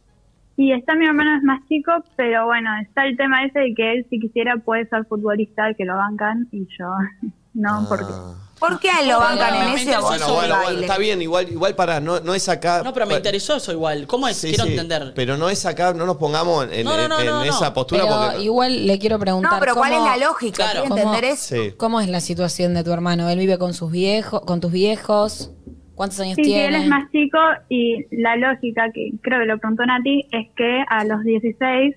Y 0.56 0.72
está 0.72 0.94
mi 0.94 1.04
hermano 1.06 1.36
es 1.36 1.42
más 1.42 1.60
chico, 1.68 1.92
pero 2.16 2.46
bueno, 2.46 2.70
está 2.82 3.04
el 3.04 3.16
tema 3.16 3.44
ese 3.44 3.58
de 3.58 3.74
que 3.74 3.92
él 3.92 4.06
si 4.08 4.18
quisiera 4.18 4.56
puede 4.56 4.88
ser 4.88 5.04
futbolista, 5.06 5.64
que 5.76 5.84
lo 5.84 5.96
bancan, 5.96 6.48
y 6.52 6.66
yo 6.78 6.86
no, 7.54 7.84
porque... 7.88 8.12
¿Por 8.58 8.80
qué 8.80 8.88
a 8.88 9.00
él 9.02 9.08
lo 9.10 9.18
bancan 9.18 9.54
en 9.54 9.74
eso 9.76 9.90
y 9.90 9.92
a 9.92 10.00
vos 10.00 10.08
Bueno, 10.08 10.24
en 10.28 10.32
bueno, 10.34 10.54
bueno, 10.54 10.64
baile? 10.64 10.80
está 10.80 10.96
bien, 10.96 11.20
igual, 11.20 11.46
igual 11.50 11.74
para, 11.74 12.00
no, 12.00 12.20
no 12.20 12.34
es 12.34 12.48
acá. 12.48 12.80
No, 12.82 12.94
pero 12.94 13.04
me 13.04 13.14
interesó 13.16 13.56
eso 13.56 13.70
igual. 13.70 14.06
¿Cómo 14.06 14.26
es? 14.28 14.38
Sí, 14.38 14.48
Quiero 14.48 14.64
sí, 14.64 14.70
entender. 14.70 15.12
Pero 15.14 15.36
no 15.36 15.50
es 15.50 15.66
acá, 15.66 15.92
no 15.92 16.06
nos 16.06 16.16
pongamos 16.16 16.64
en, 16.64 16.72
en- 16.72 16.84
No, 16.86 16.96
no, 16.96 17.06
no, 17.06 17.20
en 17.20 17.26
no, 17.26 17.32
no. 17.40 17.44
esa 17.44 17.74
postura 17.74 18.04
Pero 18.04 18.16
porque. 18.16 18.42
igual 18.44 18.86
le 18.86 18.98
quiero 18.98 19.18
preguntar. 19.18 19.52
No, 19.52 19.60
pero 19.60 19.74
¿cuál 19.74 19.92
¿cómo- 19.92 20.06
es 20.06 20.18
la 20.18 20.26
lógica? 20.26 20.70
Quiero 20.70 20.88
¿cómo- 20.88 20.96
entender 20.96 21.24
eso. 21.24 21.54
Sí. 21.54 21.74
¿Cómo 21.76 22.00
es 22.00 22.08
la 22.08 22.20
situación 22.20 22.72
de 22.72 22.82
tu 22.82 22.92
hermano? 22.92 23.28
¿Él 23.28 23.38
vive 23.38 23.58
con 23.58 23.74
sus 23.74 23.92
viejos, 23.92 24.40
con 24.40 24.62
tus 24.62 24.72
viejos? 24.72 25.50
¿Cuántos 25.96 26.20
años 26.20 26.36
Sí, 26.36 26.44
sí, 26.44 26.50
tiene? 26.50 26.66
él 26.66 26.74
es 26.82 26.88
más 26.88 27.10
chico 27.10 27.38
y 27.68 28.04
la 28.10 28.36
lógica, 28.36 28.90
que 28.92 29.12
creo 29.22 29.40
que 29.40 29.46
lo 29.46 29.58
preguntó 29.58 29.84
Nati, 29.86 30.26
es 30.30 30.48
que 30.54 30.84
a 30.88 31.04
los 31.04 31.24
16 31.24 31.96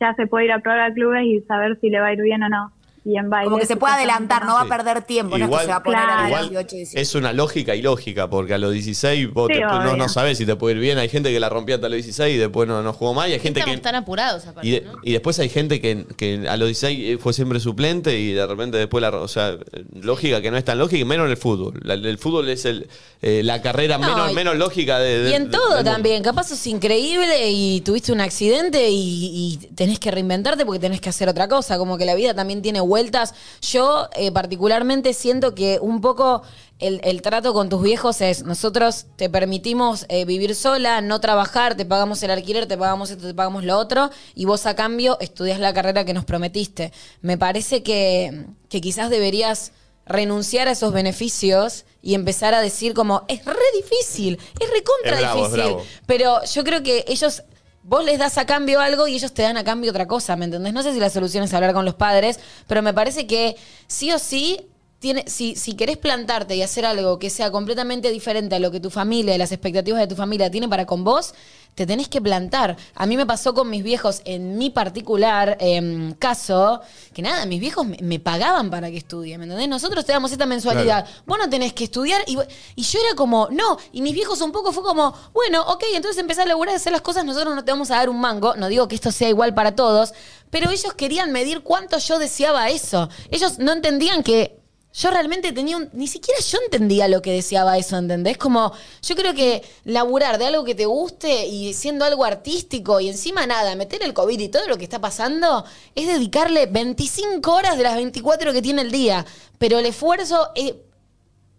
ya 0.00 0.14
se 0.14 0.26
puede 0.26 0.46
ir 0.46 0.52
a 0.52 0.60
probar 0.60 0.80
a 0.80 0.94
clubes 0.94 1.24
y 1.26 1.40
saber 1.42 1.78
si 1.80 1.90
le 1.90 2.00
va 2.00 2.06
a 2.06 2.12
ir 2.12 2.22
bien 2.22 2.42
o 2.44 2.48
no. 2.48 2.72
Y 3.06 3.18
en 3.18 3.28
baile... 3.28 3.44
Como 3.50 3.58
que 3.58 3.66
se 3.66 3.76
puede 3.76 3.92
adelantar, 3.94 4.46
no 4.46 4.54
va 4.54 4.62
a 4.62 4.64
perder 4.66 5.02
tiempo, 5.02 5.36
no 5.36 5.44
es 5.44 5.50
que 5.50 5.58
se 5.64 5.66
va 5.70 5.76
a 5.76 5.82
poner 5.82 6.00
a 6.00 6.16
los 6.22 6.26
igual 6.28 6.48
18, 6.48 6.76
19. 6.76 7.02
es 7.02 7.14
una 7.14 7.32
lógica 7.34 7.74
ilógica, 7.74 8.30
porque 8.30 8.54
a 8.54 8.58
los 8.58 8.72
16 8.72 9.30
vos 9.32 9.48
Sí, 9.48 9.54
te- 9.58 9.60
no, 9.60 9.94
no 9.96 10.08
sabés 10.08 10.38
si 10.38 10.46
te 10.46 10.56
puede 10.56 10.76
ir 10.76 10.80
bien. 10.80 10.96
Hay 10.98 11.10
gente 11.10 11.30
que 11.30 11.38
la 11.38 11.50
rompió 11.50 11.74
hasta 11.74 11.88
los 11.90 11.96
16 11.96 12.34
y 12.34 12.38
después 12.38 12.66
no, 12.66 12.82
no 12.82 12.92
jugó 12.94 13.12
más. 13.12 13.28
Y 13.28 13.32
hay 13.34 13.40
gente 13.40 13.60
Estamos 13.60 13.76
que. 13.76 13.82
tan 13.82 13.94
apurados 13.94 14.46
aparte, 14.46 14.66
Y, 14.66 14.70
de- 14.72 14.80
¿no? 14.80 14.92
y 15.02 15.12
después 15.12 15.38
hay 15.38 15.50
gente 15.50 15.82
que, 15.82 16.06
que 16.16 16.48
a 16.48 16.56
los 16.56 16.66
16 16.68 17.18
fue 17.20 17.34
siempre 17.34 17.60
suplente 17.60 18.18
y 18.18 18.32
de 18.32 18.46
repente 18.46 18.78
después 18.78 19.02
la. 19.02 19.10
O 19.10 19.28
sea, 19.28 19.54
lógica 19.92 20.40
que 20.40 20.50
no 20.50 20.56
es 20.56 20.64
tan 20.64 20.78
lógica, 20.78 21.04
menos 21.04 21.26
en 21.26 21.32
el 21.32 21.36
fútbol. 21.36 21.78
La- 21.82 21.94
el 21.94 22.18
fútbol 22.18 22.48
es 22.48 22.64
el, 22.64 22.88
eh, 23.20 23.42
la 23.44 23.60
carrera 23.60 23.98
No, 23.98 24.06
menos, 24.08 24.32
y- 24.32 24.34
menos 24.34 24.56
lógica 24.56 24.98
de. 24.98 25.24
de- 25.24 25.30
Y 25.30 25.34
en 25.34 25.50
de- 25.50 25.50
todo 25.50 25.84
también. 25.84 26.22
Capaz 26.22 26.48
sos 26.48 26.66
increíble 26.66 27.50
y 27.50 27.82
tuviste 27.82 28.12
un 28.12 28.20
accidente 28.22 28.88
y, 28.88 29.58
y 29.62 29.66
tenés 29.74 29.98
que 29.98 30.10
reinventarte 30.10 30.64
porque 30.64 30.78
tenés 30.80 31.02
que 31.02 31.10
hacer 31.10 31.28
otra 31.28 31.48
cosa. 31.48 31.76
Como 31.76 31.98
que 31.98 32.06
la 32.06 32.14
vida 32.14 32.32
también 32.34 32.62
tiene 32.62 32.80
vueltas. 32.94 33.34
Yo 33.60 34.08
eh, 34.14 34.30
particularmente 34.30 35.14
siento 35.14 35.52
que 35.56 35.78
un 35.80 36.00
poco 36.00 36.42
el, 36.78 37.00
el 37.02 37.22
trato 37.22 37.52
con 37.52 37.68
tus 37.68 37.82
viejos 37.82 38.20
es, 38.20 38.44
nosotros 38.44 39.06
te 39.16 39.28
permitimos 39.28 40.06
eh, 40.08 40.24
vivir 40.24 40.54
sola, 40.54 41.00
no 41.00 41.18
trabajar, 41.18 41.76
te 41.76 41.84
pagamos 41.84 42.22
el 42.22 42.30
alquiler, 42.30 42.66
te 42.66 42.78
pagamos 42.78 43.10
esto, 43.10 43.26
te 43.26 43.34
pagamos 43.34 43.64
lo 43.64 43.76
otro, 43.78 44.10
y 44.36 44.44
vos 44.44 44.66
a 44.66 44.76
cambio 44.76 45.18
estudias 45.20 45.58
la 45.58 45.72
carrera 45.72 46.04
que 46.04 46.14
nos 46.14 46.24
prometiste. 46.24 46.92
Me 47.20 47.36
parece 47.36 47.82
que, 47.82 48.46
que 48.68 48.80
quizás 48.80 49.10
deberías 49.10 49.72
renunciar 50.06 50.68
a 50.68 50.72
esos 50.72 50.92
beneficios 50.92 51.84
y 52.00 52.14
empezar 52.14 52.54
a 52.54 52.60
decir 52.60 52.94
como, 52.94 53.24
es 53.26 53.44
re 53.44 53.70
difícil, 53.74 54.38
es 54.60 54.70
recontra 54.70 55.18
bravo, 55.18 55.48
difícil. 55.48 55.64
bravo. 55.64 55.82
Pero 56.06 56.44
yo 56.44 56.62
creo 56.62 56.82
que 56.82 57.04
ellos 57.08 57.42
vos 57.84 58.04
les 58.04 58.18
das 58.18 58.38
a 58.38 58.46
cambio 58.46 58.80
algo 58.80 59.06
y 59.06 59.14
ellos 59.14 59.32
te 59.32 59.42
dan 59.42 59.56
a 59.56 59.64
cambio 59.64 59.90
otra 59.90 60.06
cosa, 60.06 60.36
¿me 60.36 60.46
entendés? 60.46 60.72
No 60.72 60.82
sé 60.82 60.92
si 60.92 61.00
la 61.00 61.10
solución 61.10 61.44
es 61.44 61.54
hablar 61.54 61.74
con 61.74 61.84
los 61.84 61.94
padres, 61.94 62.40
pero 62.66 62.82
me 62.82 62.94
parece 62.94 63.26
que 63.26 63.56
sí 63.86 64.10
o 64.10 64.18
sí, 64.18 64.66
tiene, 65.04 65.24
si, 65.26 65.54
si 65.54 65.74
querés 65.74 65.98
plantarte 65.98 66.56
y 66.56 66.62
hacer 66.62 66.86
algo 66.86 67.18
que 67.18 67.28
sea 67.28 67.50
completamente 67.50 68.10
diferente 68.10 68.54
a 68.54 68.58
lo 68.58 68.70
que 68.70 68.80
tu 68.80 68.88
familia 68.88 69.34
y 69.34 69.38
las 69.38 69.52
expectativas 69.52 70.00
de 70.00 70.06
tu 70.06 70.16
familia 70.16 70.50
tienen 70.50 70.70
para 70.70 70.86
con 70.86 71.04
vos, 71.04 71.34
te 71.74 71.84
tenés 71.84 72.08
que 72.08 72.22
plantar. 72.22 72.78
A 72.94 73.04
mí 73.04 73.18
me 73.18 73.26
pasó 73.26 73.52
con 73.52 73.68
mis 73.68 73.82
viejos, 73.82 74.22
en 74.24 74.56
mi 74.56 74.70
particular 74.70 75.58
em, 75.60 76.14
caso, 76.14 76.80
que 77.12 77.20
nada, 77.20 77.44
mis 77.44 77.60
viejos 77.60 77.86
me, 77.86 77.98
me 78.00 78.18
pagaban 78.18 78.70
para 78.70 78.90
que 78.90 78.96
estudie, 78.96 79.36
¿me 79.36 79.44
entendés? 79.44 79.68
Nosotros 79.68 80.06
te 80.06 80.12
damos 80.12 80.32
esta 80.32 80.46
mensualidad, 80.46 81.06
vos 81.26 81.36
no 81.36 81.50
tenés 81.50 81.74
que 81.74 81.84
estudiar, 81.84 82.22
y, 82.26 82.38
y 82.74 82.82
yo 82.82 82.98
era 83.06 83.14
como, 83.14 83.48
no, 83.50 83.76
y 83.92 84.00
mis 84.00 84.14
viejos 84.14 84.40
un 84.40 84.52
poco 84.52 84.72
fue 84.72 84.82
como, 84.82 85.14
bueno, 85.34 85.60
ok, 85.66 85.84
entonces 85.92 86.18
empecé 86.18 86.40
a 86.40 86.46
laburar, 86.46 86.72
a 86.72 86.76
hacer 86.78 86.92
las 86.92 87.02
cosas, 87.02 87.26
nosotros 87.26 87.54
no 87.54 87.62
te 87.62 87.72
vamos 87.72 87.90
a 87.90 87.96
dar 87.96 88.08
un 88.08 88.18
mango, 88.18 88.56
no 88.56 88.68
digo 88.68 88.88
que 88.88 88.94
esto 88.94 89.12
sea 89.12 89.28
igual 89.28 89.52
para 89.52 89.76
todos, 89.76 90.14
pero 90.48 90.70
ellos 90.70 90.94
querían 90.94 91.30
medir 91.30 91.60
cuánto 91.60 91.98
yo 91.98 92.18
deseaba 92.18 92.70
eso. 92.70 93.10
Ellos 93.30 93.58
no 93.58 93.72
entendían 93.72 94.22
que 94.22 94.63
yo 94.96 95.10
realmente 95.10 95.52
tenía 95.52 95.76
un. 95.76 95.90
Ni 95.92 96.06
siquiera 96.06 96.40
yo 96.40 96.58
entendía 96.64 97.08
lo 97.08 97.20
que 97.20 97.32
deseaba 97.32 97.76
eso, 97.78 97.96
¿entendés? 97.96 98.38
Como, 98.38 98.72
yo 99.02 99.16
creo 99.16 99.34
que 99.34 99.62
laburar 99.84 100.38
de 100.38 100.46
algo 100.46 100.62
que 100.64 100.74
te 100.76 100.86
guste 100.86 101.46
y 101.46 101.74
siendo 101.74 102.04
algo 102.04 102.24
artístico 102.24 103.00
y 103.00 103.08
encima 103.08 103.44
nada, 103.46 103.74
meter 103.74 104.02
el 104.04 104.14
COVID 104.14 104.38
y 104.38 104.48
todo 104.48 104.68
lo 104.68 104.76
que 104.78 104.84
está 104.84 105.00
pasando, 105.00 105.64
es 105.96 106.06
dedicarle 106.06 106.66
25 106.66 107.52
horas 107.52 107.76
de 107.76 107.82
las 107.82 107.96
24 107.96 108.52
que 108.52 108.62
tiene 108.62 108.82
el 108.82 108.92
día. 108.92 109.26
Pero 109.58 109.78
el 109.80 109.86
esfuerzo. 109.86 110.50
eh, 110.54 110.80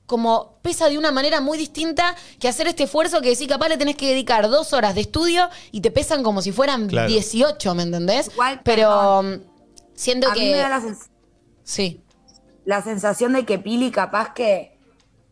como 0.07 0.59
pesa 0.61 0.87
de 0.87 0.99
una 0.99 1.11
manera 1.11 1.41
muy 1.41 1.57
distinta 1.57 2.15
que 2.39 2.47
hacer 2.47 2.67
este 2.67 2.83
esfuerzo 2.83 3.21
que 3.21 3.35
sí, 3.35 3.47
capaz 3.47 3.69
le 3.69 3.77
tenés 3.77 3.95
que 3.95 4.07
dedicar 4.07 4.47
dos 4.51 4.71
horas 4.71 4.93
de 4.93 5.01
estudio 5.01 5.49
y 5.71 5.81
te 5.81 5.89
pesan 5.89 6.21
como 6.21 6.43
si 6.43 6.51
fueran 6.51 6.87
Claro. 6.87 7.07
18, 7.09 7.73
¿me 7.73 7.81
entendés? 7.81 8.27
Igual, 8.31 8.61
Pero 8.63 8.87
perdón. 8.87 9.43
siento 9.95 10.29
a 10.29 10.33
que... 10.33 10.39
mí 10.41 10.51
me 10.51 10.57
da 10.57 10.69
la, 10.69 10.79
sens- 10.79 11.09
Sí. 11.63 12.01
La 12.65 12.81
sensación 12.81 13.33
de 13.33 13.45
que 13.45 13.59
Pili 13.59 13.91
capaz 13.91 14.33
que 14.33 14.75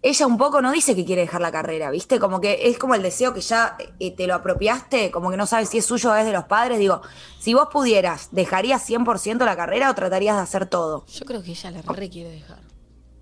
ella 0.04 0.28
un 0.28 0.38
poco 0.38 0.62
no 0.62 0.72
dice 0.74 0.96
que 0.96 1.06
quiere 1.06 1.22
dejar 1.22 1.42
la 1.42 1.52
carrera, 1.52 1.90
¿viste? 1.90 2.20
Como 2.20 2.42
que 2.42 2.68
es 2.68 2.78
como 2.78 2.94
el 2.94 3.02
deseo 3.02 3.34
que 3.34 3.40
ya 3.40 3.78
eh, 4.00 4.14
te 4.14 4.28
lo 4.28 4.36
apropiaste, 4.36 5.12
como 5.12 5.32
que 5.32 5.38
no 5.38 5.46
sabes 5.46 5.70
si 5.70 5.78
es 5.78 5.86
suyo 5.86 6.12
o 6.12 6.16
es 6.16 6.26
de 6.26 6.34
los 6.34 6.44
padres. 6.44 6.78
Digo, 6.78 7.02
si 7.40 7.54
vos 7.54 7.70
pudieras, 7.72 8.30
¿dejarías 8.36 8.88
100% 8.90 9.46
la 9.46 9.56
carrera 9.56 9.90
o 9.90 9.96
tratarías 9.96 10.36
de 10.36 10.42
hacer 10.42 10.66
todo? 10.66 11.06
Yo 11.08 11.26
creo 11.26 11.42
que 11.42 11.52
ella 11.52 11.72
la 11.72 11.82
re 11.82 12.10
quiere 12.10 12.32
dejar. 12.32 12.60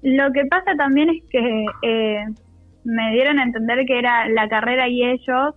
Lo 0.01 0.31
que 0.33 0.43
pasa 0.49 0.71
también 0.75 1.11
es 1.11 1.23
que 1.29 1.65
eh, 1.83 2.25
me 2.83 3.11
dieron 3.11 3.37
a 3.37 3.43
entender 3.43 3.85
que 3.85 3.99
era 3.99 4.27
la 4.29 4.49
carrera 4.49 4.89
y 4.89 5.03
ellos 5.03 5.53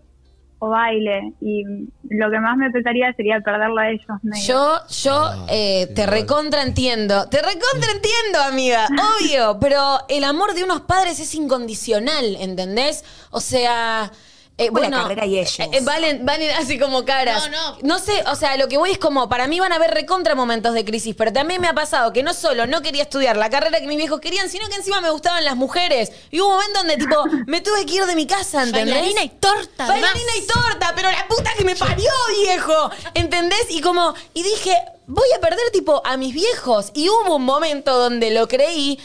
o 0.64 0.70
baile. 0.70 1.32
Y 1.40 1.64
lo 2.08 2.30
que 2.30 2.40
más 2.40 2.56
me 2.56 2.70
pesaría 2.70 3.12
sería 3.12 3.40
perderlo 3.40 3.78
a 3.78 3.90
ellos. 3.90 4.06
medio. 4.22 4.44
Yo, 4.46 4.80
yo 5.02 5.46
eh, 5.50 5.88
te 5.94 6.06
recontra 6.06 6.62
entiendo. 6.62 7.28
Te 7.28 7.38
recontra 7.38 7.90
entiendo, 7.92 8.40
amiga. 8.48 8.88
Obvio. 9.20 9.58
Pero 9.60 9.98
el 10.08 10.24
amor 10.24 10.54
de 10.54 10.64
unos 10.64 10.80
padres 10.82 11.20
es 11.20 11.34
incondicional, 11.34 12.36
¿entendés? 12.36 13.04
O 13.30 13.40
sea. 13.40 14.10
Eh, 14.56 14.68
Como 14.68 14.78
la 14.80 14.88
bueno, 14.88 15.02
carrera 15.02 15.26
y 15.26 15.38
ellos. 15.38 15.58
eh, 15.58 15.80
valen, 15.82 16.24
valen 16.24 16.50
así 16.56 16.78
como 16.78 17.04
caras. 17.04 17.50
No, 17.50 17.72
no. 17.72 17.78
No 17.82 17.98
sé, 17.98 18.22
o 18.30 18.36
sea, 18.36 18.56
lo 18.56 18.68
que 18.68 18.76
voy 18.78 18.92
es 18.92 18.98
como, 18.98 19.28
para 19.28 19.48
mí 19.48 19.58
van 19.58 19.72
a 19.72 19.76
haber 19.76 19.90
recontra 19.92 20.34
momentos 20.36 20.74
de 20.74 20.84
crisis, 20.84 21.14
pero 21.16 21.32
también 21.32 21.60
me 21.60 21.66
ha 21.66 21.74
pasado 21.74 22.12
que 22.12 22.22
no 22.22 22.32
solo 22.34 22.66
no 22.66 22.80
quería 22.80 23.02
estudiar 23.02 23.36
la 23.36 23.50
carrera 23.50 23.80
que 23.80 23.86
mis 23.88 23.96
viejos 23.96 24.20
querían, 24.20 24.48
sino 24.48 24.68
que 24.68 24.76
encima 24.76 25.00
me 25.00 25.10
gustaban 25.10 25.44
las 25.44 25.56
mujeres. 25.56 26.12
Y 26.30 26.40
hubo 26.40 26.48
un 26.50 26.54
momento 26.54 26.78
donde, 26.78 26.96
tipo, 26.98 27.24
me 27.46 27.60
tuve 27.62 27.84
que 27.84 27.94
ir 27.94 28.06
de 28.06 28.14
mi 28.14 28.26
casa, 28.26 28.62
¿entendés? 28.62 28.94
Bailarina 28.94 29.24
y 29.24 29.28
torta, 29.30 29.86
Bailarina 29.88 30.36
y 30.38 30.46
torta, 30.46 30.92
pero 30.94 31.10
la 31.10 31.26
puta 31.26 31.50
que 31.58 31.64
me 31.64 31.74
parió, 31.74 32.10
viejo. 32.40 32.90
¿Entendés? 33.14 33.66
Y 33.70 33.80
como, 33.80 34.14
y 34.34 34.42
dije, 34.44 34.76
voy 35.08 35.28
a 35.36 35.40
perder, 35.40 35.70
tipo, 35.72 36.00
a 36.04 36.16
mis 36.16 36.32
viejos. 36.32 36.92
Y 36.94 37.08
hubo 37.08 37.36
un 37.36 37.44
momento 37.44 37.98
donde 37.98 38.30
lo 38.30 38.46
creí, 38.46 39.00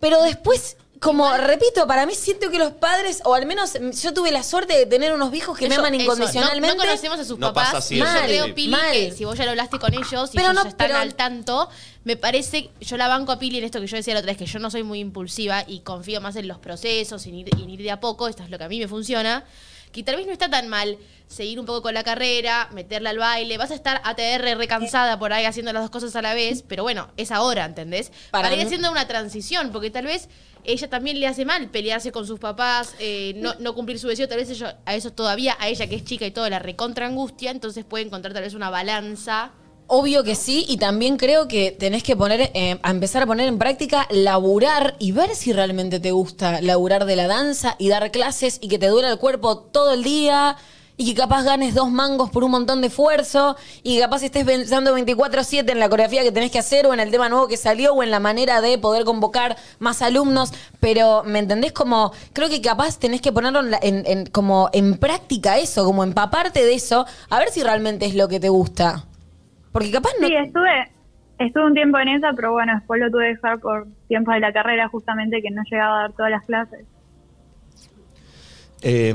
pero 0.00 0.20
después. 0.22 0.76
Como 1.04 1.30
repito, 1.36 1.86
para 1.86 2.06
mí 2.06 2.14
siento 2.14 2.50
que 2.50 2.58
los 2.58 2.72
padres, 2.72 3.20
o 3.26 3.34
al 3.34 3.44
menos 3.44 3.74
yo 4.02 4.14
tuve 4.14 4.32
la 4.32 4.42
suerte 4.42 4.74
de 4.74 4.86
tener 4.86 5.12
unos 5.12 5.30
viejos 5.30 5.56
que 5.58 5.68
me 5.68 5.74
Eso- 5.74 5.82
aman 5.82 5.92
eso, 5.94 6.02
incondicionalmente. 6.04 6.66
No, 6.66 6.82
no 6.82 6.88
conocemos 6.88 7.18
a 7.20 7.24
sus 7.26 7.38
No 7.38 7.48
papás. 7.48 7.66
pasa 7.66 7.78
así 7.78 7.96
yo 7.98 8.04
eso, 8.06 8.14
creo, 8.24 8.46
sí. 8.46 8.52
Pili, 8.54 8.70
Mal. 8.70 8.90
que 8.92 9.12
si 9.12 9.26
vos 9.26 9.36
ya 9.36 9.44
lo 9.44 9.50
hablaste 9.50 9.78
con 9.78 9.92
ellos 9.92 10.30
y 10.32 10.36
Pero 10.36 10.46
ellos 10.50 10.54
no, 10.54 10.62
ya 10.62 10.68
están 10.70 10.86
pero- 10.88 10.98
al 10.98 11.14
tanto, 11.14 11.68
me 12.04 12.16
parece, 12.16 12.70
yo 12.80 12.96
la 12.96 13.06
banco 13.08 13.32
a 13.32 13.38
Pili 13.38 13.58
en 13.58 13.64
esto 13.64 13.80
que 13.82 13.86
yo 13.86 13.96
decía 13.98 14.14
la 14.14 14.20
otra 14.20 14.32
vez, 14.32 14.38
que 14.38 14.46
yo 14.46 14.58
no 14.58 14.70
soy 14.70 14.82
muy 14.82 14.98
impulsiva 15.00 15.62
y 15.68 15.80
confío 15.80 16.22
más 16.22 16.36
en 16.36 16.48
los 16.48 16.56
procesos 16.58 17.26
y 17.26 17.28
en 17.28 17.34
ir, 17.34 17.48
en 17.54 17.68
ir 17.68 17.82
de 17.82 17.90
a 17.90 18.00
poco, 18.00 18.26
esto 18.26 18.42
es 18.42 18.48
lo 18.50 18.56
que 18.56 18.64
a 18.64 18.68
mí 18.68 18.78
me 18.80 18.88
funciona, 18.88 19.44
que 19.94 20.02
tal 20.02 20.16
vez 20.16 20.26
no 20.26 20.32
está 20.32 20.50
tan 20.50 20.66
mal 20.68 20.98
seguir 21.28 21.58
un 21.60 21.66
poco 21.66 21.82
con 21.82 21.94
la 21.94 22.02
carrera, 22.02 22.68
meterla 22.72 23.10
al 23.10 23.18
baile, 23.18 23.56
vas 23.56 23.70
a 23.70 23.74
estar 23.74 24.00
ATR 24.04 24.56
recansada 24.58 25.18
por 25.20 25.32
ahí 25.32 25.44
haciendo 25.44 25.72
las 25.72 25.82
dos 25.84 25.90
cosas 25.90 26.14
a 26.16 26.20
la 26.22 26.34
vez, 26.34 26.62
pero 26.66 26.82
bueno, 26.82 27.08
es 27.16 27.30
ahora, 27.30 27.64
¿entendés? 27.64 28.10
Para 28.32 28.48
Para, 28.48 28.56
ir 28.56 28.66
haciendo 28.66 28.90
una 28.90 29.06
transición, 29.06 29.70
porque 29.72 29.90
tal 29.90 30.04
vez 30.06 30.28
ella 30.64 30.90
también 30.90 31.20
le 31.20 31.26
hace 31.28 31.44
mal 31.44 31.68
pelearse 31.70 32.10
con 32.10 32.26
sus 32.26 32.40
papás, 32.40 32.94
eh, 32.98 33.34
no, 33.36 33.54
no 33.60 33.74
cumplir 33.74 33.98
su 34.00 34.08
deseo, 34.08 34.28
tal 34.28 34.38
vez 34.38 34.50
ello- 34.50 34.74
a 34.84 34.94
eso 34.96 35.12
todavía, 35.12 35.56
a 35.60 35.68
ella 35.68 35.86
que 35.86 35.94
es 35.94 36.04
chica 36.04 36.26
y 36.26 36.30
todo, 36.32 36.48
la 36.50 36.58
recontra 36.58 37.06
angustia, 37.06 37.50
entonces 37.52 37.84
puede 37.84 38.04
encontrar 38.04 38.32
tal 38.34 38.42
vez 38.42 38.54
una 38.54 38.68
balanza. 38.70 39.52
Obvio 39.86 40.24
que 40.24 40.34
sí, 40.34 40.64
y 40.66 40.78
también 40.78 41.18
creo 41.18 41.46
que 41.46 41.70
tenés 41.70 42.02
que 42.02 42.16
poner, 42.16 42.50
eh, 42.54 42.78
a 42.82 42.90
empezar 42.90 43.22
a 43.22 43.26
poner 43.26 43.46
en 43.48 43.58
práctica, 43.58 44.06
laburar 44.10 44.96
y 44.98 45.12
ver 45.12 45.34
si 45.36 45.52
realmente 45.52 46.00
te 46.00 46.10
gusta 46.10 46.62
laburar 46.62 47.04
de 47.04 47.16
la 47.16 47.26
danza 47.26 47.76
y 47.78 47.88
dar 47.90 48.10
clases 48.10 48.58
y 48.62 48.68
que 48.68 48.78
te 48.78 48.86
dura 48.88 49.10
el 49.10 49.18
cuerpo 49.18 49.58
todo 49.58 49.92
el 49.92 50.02
día 50.02 50.56
y 50.96 51.06
que 51.12 51.20
capaz 51.20 51.42
ganes 51.42 51.74
dos 51.74 51.90
mangos 51.90 52.30
por 52.30 52.44
un 52.44 52.52
montón 52.52 52.80
de 52.80 52.86
esfuerzo 52.86 53.56
y 53.82 53.98
capaz 53.98 54.22
estés 54.22 54.44
pensando 54.46 54.94
24/7 54.94 55.72
en 55.72 55.80
la 55.80 55.90
coreografía 55.90 56.22
que 56.22 56.32
tenés 56.32 56.50
que 56.50 56.58
hacer 56.60 56.86
o 56.86 56.94
en 56.94 57.00
el 57.00 57.10
tema 57.10 57.28
nuevo 57.28 57.46
que 57.46 57.56
salió 57.58 57.92
o 57.92 58.02
en 58.02 58.10
la 58.10 58.20
manera 58.20 58.62
de 58.62 58.78
poder 58.78 59.04
convocar 59.04 59.56
más 59.80 60.00
alumnos, 60.00 60.50
pero 60.80 61.24
¿me 61.24 61.40
entendés? 61.40 61.72
Como 61.72 62.10
creo 62.32 62.48
que 62.48 62.62
capaz 62.62 62.98
tenés 62.98 63.20
que 63.20 63.32
ponerlo 63.32 63.60
en- 63.82 64.04
en- 64.06 64.26
como 64.26 64.70
en 64.72 64.96
práctica 64.96 65.58
eso, 65.58 65.84
como 65.84 66.04
empaparte 66.04 66.64
de 66.64 66.74
eso, 66.74 67.04
a 67.28 67.38
ver 67.38 67.50
si 67.50 67.62
realmente 67.62 68.06
es 68.06 68.14
lo 68.14 68.28
que 68.28 68.40
te 68.40 68.48
gusta. 68.48 69.04
Porque 69.74 69.90
capaz 69.90 70.12
no... 70.20 70.28
Sí, 70.28 70.34
estuve, 70.36 70.92
estuve 71.40 71.66
un 71.66 71.74
tiempo 71.74 71.98
en 71.98 72.06
esa, 72.06 72.32
pero 72.32 72.52
bueno, 72.52 72.74
después 72.76 73.00
lo 73.00 73.10
tuve 73.10 73.24
que 73.24 73.34
dejar 73.34 73.58
por 73.58 73.88
tiempos 74.06 74.32
de 74.34 74.38
la 74.38 74.52
carrera, 74.52 74.86
justamente 74.86 75.42
que 75.42 75.50
no 75.50 75.62
llegaba 75.68 75.98
a 75.98 76.02
dar 76.02 76.12
todas 76.12 76.30
las 76.30 76.44
clases. 76.44 76.86
Eh, 78.82 79.12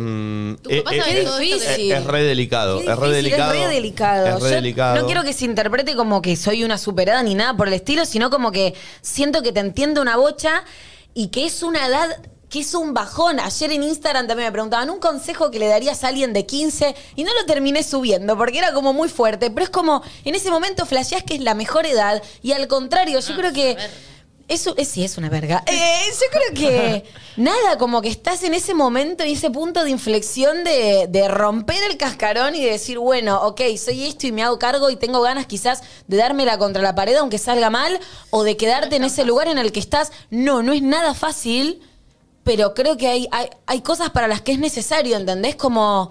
Tu 0.61 0.69
eh, 0.69 0.79
eh, 0.79 0.83
eh, 0.85 1.21
esto 1.21 1.39
es, 1.39 2.05
re 2.05 2.23
delicado. 2.23 2.81
Es 2.81 2.87
re 2.87 3.07
difícil, 3.07 3.11
delicado. 3.13 3.53
Es 3.53 3.63
re 3.63 3.67
delicado. 3.69 4.27
Es 4.27 4.33
re 4.33 4.49
Yo 4.49 4.55
delicado. 4.55 4.99
No 4.99 5.05
quiero 5.05 5.23
que 5.23 5.31
se 5.31 5.45
interprete 5.45 5.95
como 5.95 6.21
que 6.21 6.35
soy 6.35 6.65
una 6.65 6.77
superada 6.77 7.23
ni 7.23 7.35
nada 7.35 7.55
por 7.55 7.69
el 7.69 7.75
estilo, 7.75 8.03
sino 8.03 8.29
como 8.29 8.51
que 8.51 8.73
siento 8.99 9.41
que 9.41 9.53
te 9.53 9.61
entiendo 9.61 10.01
una 10.01 10.17
bocha 10.17 10.65
y 11.13 11.29
que 11.29 11.45
es 11.45 11.63
una 11.63 11.87
edad 11.87 12.09
que 12.49 12.59
es 12.59 12.73
un 12.73 12.93
bajón. 12.93 13.39
Ayer 13.39 13.71
en 13.71 13.83
Instagram 13.83 14.27
también 14.27 14.47
me 14.47 14.51
preguntaban 14.51 14.89
un 14.89 14.99
consejo 14.99 15.51
que 15.51 15.59
le 15.59 15.67
darías 15.67 16.03
a 16.03 16.07
alguien 16.07 16.33
de 16.33 16.45
15 16.45 16.95
y 17.15 17.23
no 17.23 17.33
lo 17.33 17.45
terminé 17.45 17.83
subiendo 17.83 18.37
porque 18.37 18.57
era 18.57 18.73
como 18.73 18.93
muy 18.93 19.09
fuerte, 19.09 19.51
pero 19.51 19.63
es 19.63 19.69
como 19.69 20.01
en 20.25 20.35
ese 20.35 20.49
momento 20.49 20.85
flasheás 20.85 21.23
que 21.23 21.35
es 21.35 21.41
la 21.41 21.53
mejor 21.53 21.85
edad 21.85 22.21
y 22.41 22.51
al 22.51 22.67
contrario, 22.67 23.19
yo 23.19 23.35
creo 23.35 23.53
que 23.53 23.77
eso 24.49 24.73
es, 24.77 24.87
sí, 24.87 25.03
es 25.03 25.15
una 25.19 25.29
verga. 25.29 25.63
Eh, 25.67 26.01
yo 26.09 26.25
creo 26.31 26.53
que 26.55 27.03
nada, 27.37 27.77
como 27.77 28.01
que 28.01 28.09
estás 28.09 28.41
en 28.41 28.55
ese 28.55 28.73
momento 28.73 29.23
y 29.23 29.33
ese 29.33 29.51
punto 29.51 29.83
de 29.83 29.91
inflexión 29.91 30.63
de, 30.63 31.05
de 31.07 31.27
romper 31.27 31.77
el 31.87 31.97
cascarón 31.97 32.55
y 32.55 32.63
de 32.63 32.71
decir, 32.71 32.97
bueno, 32.97 33.43
ok, 33.43 33.61
soy 33.77 34.07
esto 34.07 34.25
y 34.25 34.31
me 34.31 34.41
hago 34.41 34.57
cargo 34.57 34.89
y 34.89 34.95
tengo 34.95 35.21
ganas 35.21 35.45
quizás 35.45 35.83
de 36.07 36.17
dármela 36.17 36.57
contra 36.57 36.81
la 36.81 36.95
pared 36.95 37.15
aunque 37.17 37.37
salga 37.37 37.69
mal 37.69 37.99
o 38.31 38.43
de 38.43 38.57
quedarte 38.57 38.95
en 38.95 39.03
ese 39.03 39.23
lugar 39.23 39.47
en 39.47 39.59
el 39.59 39.71
que 39.71 39.79
estás. 39.79 40.11
No, 40.31 40.63
no 40.63 40.73
es 40.73 40.81
nada 40.81 41.13
fácil, 41.13 41.83
pero 42.49 42.73
creo 42.73 42.97
que 42.97 43.07
hay, 43.07 43.27
hay, 43.31 43.47
hay 43.67 43.81
cosas 43.81 44.09
para 44.09 44.27
las 44.27 44.41
que 44.41 44.53
es 44.53 44.57
necesario, 44.57 45.15
¿entendés? 45.17 45.55
Como, 45.55 46.09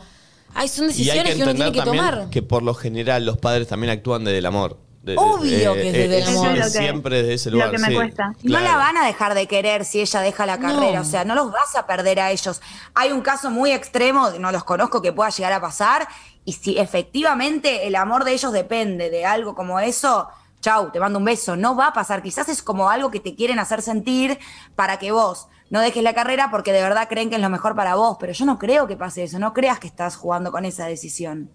ay, 0.55 0.69
son 0.69 0.85
Y 0.85 0.89
hay 0.89 0.94
decisiones 0.94 1.32
que 1.32 1.36
que, 1.39 1.43
uno 1.43 1.55
tiene 1.55 1.73
que 1.73 1.78
también 1.81 2.05
tomar. 2.05 2.31
que 2.31 2.43
por 2.43 2.62
lo 2.62 2.74
general 2.74 3.27
los 3.27 3.39
padres 3.39 3.66
también 3.66 3.90
actúan 3.93 4.23
desde 4.23 4.39
el 4.39 4.47
amor. 4.47 4.78
De- 5.02 5.12
de- 5.15 5.19
Obvio 5.19 5.74
que 5.74 5.86
es 5.89 5.93
desde 5.94 6.05
el 6.19 6.23
es- 6.23 6.28
amor. 6.28 6.59
es 6.59 6.73
siempre 6.73 7.16
desde 7.23 7.35
ese 7.35 7.51
lo 7.51 7.56
lugar. 7.56 7.70
que 7.73 7.78
me 7.78 7.89
sí. 7.89 7.94
cuesta. 7.97 8.32
Y 8.40 8.48
no 8.52 8.60
la 8.60 8.77
van 8.77 8.97
a 8.98 9.05
dejar 9.05 9.35
de 9.35 9.48
querer 9.48 9.85
si 9.85 10.01
ella 10.01 10.20
deja 10.20 10.47
la 10.47 10.59
carrera, 10.60 11.01
No. 11.01 11.01
o 11.01 11.05
sea, 11.05 11.24
no 11.24 11.35
los 11.35 11.51
vas 11.51 11.74
a 11.74 11.86
perder 11.89 12.20
a 12.20 12.31
ellos. 12.31 12.60
Hay 12.94 13.10
un 13.10 13.23
caso 13.23 13.51
muy 13.51 13.73
extremo, 13.73 14.31
no 14.39 14.52
los 14.52 14.62
conozco, 14.62 15.02
que 15.02 15.12
pueda 15.12 15.31
llegar 15.31 15.52
a 15.55 15.60
pasar, 15.60 16.06
y 16.44 16.52
si 16.52 16.78
efectivamente 16.78 17.89
el 17.89 17.97
amor 17.97 18.24
de 18.24 18.32
ellos 18.32 18.52
depende 18.52 19.10
de 19.10 19.24
algo 19.27 19.56
como 19.56 19.81
eso, 19.81 20.28
chau, 20.60 20.90
te 20.93 21.01
mando 21.01 21.19
un 21.19 21.24
beso, 21.24 21.56
no 21.56 21.74
va 21.74 21.89
a 21.89 21.93
pasar. 21.93 22.23
Quizás 22.23 22.48
es 22.48 22.62
como 22.62 22.90
algo 22.90 23.10
que 23.10 23.19
te 23.20 23.35
quieren 23.35 23.59
hacer 23.59 23.82
sentir 23.82 24.39
para 24.77 24.98
que 24.98 25.10
vos 25.12 25.48
no 25.70 25.81
dejes 25.81 26.03
la 26.03 26.15
carrera 26.15 26.49
porque 26.51 26.73
de 26.73 26.82
verdad 26.82 27.09
creen 27.09 27.28
que 27.31 27.36
es 27.36 27.43
lo 27.43 27.51
mejor 27.51 27.74
para 27.74 27.95
vos, 27.95 28.16
pero 28.20 28.32
yo 28.32 28.45
no 28.47 28.59
creo 28.59 28.86
que 28.86 28.97
pase 28.97 29.23
eso, 29.24 29.39
no 29.39 29.53
creas 29.53 29.78
que 29.78 29.86
estás 29.86 30.16
jugando 30.16 30.51
con 30.51 30.65
esa 30.65 30.86
decisión. 30.86 31.51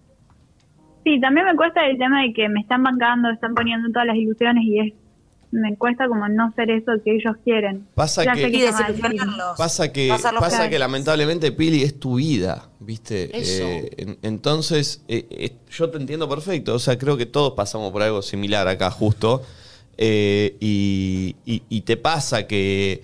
Sí, 1.04 1.20
también 1.20 1.46
me 1.46 1.54
cuesta 1.56 1.84
el 1.86 1.98
tema 1.98 2.22
de 2.22 2.32
que 2.32 2.48
me 2.48 2.60
están 2.60 2.82
bancando, 2.82 3.30
están 3.30 3.54
poniendo 3.54 3.88
todas 3.92 4.06
las 4.06 4.16
ilusiones 4.16 4.64
y 4.64 4.78
es 4.80 4.92
me 5.50 5.76
cuesta 5.76 6.08
como 6.08 6.26
no 6.28 6.52
ser 6.56 6.68
eso 6.70 6.90
que 7.04 7.14
ellos 7.14 7.36
quieren. 7.44 7.86
Pasa 7.94 8.24
Ya 8.24 8.32
que-. 8.34 8.50
Pasa 9.56 9.92
que, 9.92 10.08
Pasarlos 10.08 10.40
pasa 10.42 10.56
claro. 10.56 10.70
que 10.70 10.78
lamentablemente, 10.80 11.52
Pili, 11.52 11.82
es 11.84 12.00
tu 12.00 12.16
vida, 12.16 12.70
¿viste? 12.80 13.36
Eso. 13.38 13.62
Eh, 13.62 13.90
en- 13.98 14.18
entonces, 14.22 15.04
eh, 15.06 15.26
eh, 15.30 15.52
yo 15.70 15.90
te 15.90 15.98
entiendo 15.98 16.28
perfecto. 16.28 16.74
O 16.74 16.78
sea, 16.80 16.98
creo 16.98 17.16
que 17.16 17.26
todos 17.26 17.52
pasamos 17.52 17.92
por 17.92 18.02
algo 18.02 18.20
similar 18.20 18.66
acá, 18.66 18.90
justo. 18.90 19.42
Eh, 19.96 20.56
y, 20.58 21.36
y- 21.46 21.62
y 21.68 21.80
te 21.82 21.96
pasa 21.96 22.48
que, 22.48 23.02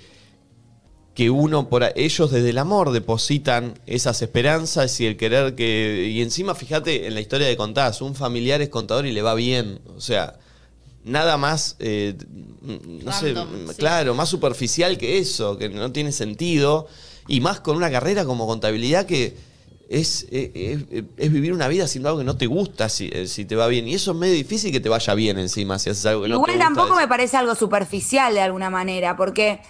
que 1.15 1.29
uno, 1.31 1.69
por 1.69 1.85
a- 1.85 1.93
ellos 1.97 2.31
desde 2.31 2.51
el 2.51 2.59
amor 2.59 2.93
depositan 2.93 3.75
esas 3.87 4.23
esperanzas 4.23 4.99
y 5.01 5.07
el 5.07 5.17
querer 5.17 5.55
que... 5.55 6.09
Y 6.11 6.23
encima, 6.23 6.55
fíjate, 6.55 7.07
en 7.07 7.15
la 7.15 7.21
historia 7.21 7.47
de 7.49 7.57
contás, 7.57 8.01
un 8.01 8.15
familiar 8.15 8.63
es 8.63 8.69
contador 8.69 9.07
y 9.07 9.13
le 9.13 9.21
va 9.23 9.35
bien. 9.35 9.81
O 9.97 10.01
sea, 10.01 10.39
nada 11.05 11.37
más, 11.37 11.77
eh, 11.81 12.15
no 12.63 13.13
sé, 13.13 13.35
Random, 13.35 13.69
sí. 13.69 13.75
claro, 13.77 14.15
más 14.15 14.29
superficial 14.29 14.97
que 14.99 15.19
eso, 15.19 15.59
que 15.59 15.69
no 15.69 15.91
tiene 15.93 16.13
sentido. 16.13 16.87
Y 17.27 17.41
más 17.41 17.61
con 17.61 17.77
una 17.77 17.91
carrera 17.91 18.25
como 18.25 18.47
contabilidad 18.47 19.05
que 19.07 19.37
es, 19.89 20.27
eh, 20.31 20.87
es- 20.91 21.05
es 21.17 21.33
vivir 21.33 21.53
una 21.53 21.67
vida 21.69 21.85
haciendo 21.85 22.09
algo 22.09 22.21
que 22.21 22.25
no 22.25 22.37
te 22.37 22.47
gusta 22.47 22.89
si, 22.89 23.11
eh, 23.13 23.27
si 23.27 23.45
te 23.45 23.57
va 23.57 23.67
bien. 23.67 23.89
Y 23.89 23.95
eso 23.95 24.13
es 24.13 24.17
medio 24.17 24.35
difícil 24.35 24.71
que 24.73 24.79
te 24.81 24.89
vaya 24.89 25.15
bien 25.15 25.39
encima 25.39 25.79
si 25.81 25.91
haces 25.91 26.07
algo 26.07 26.23
que 26.23 26.29
no 26.29 26.37
te 26.37 26.53
Igual 26.53 26.53
gusta. 26.53 26.65
tampoco 26.75 26.95
me 26.97 27.09
parece 27.09 27.37
algo 27.37 27.55
superficial 27.57 28.33
de 28.35 28.41
alguna 28.41 28.71
manera, 28.71 29.17
porque 29.17 29.61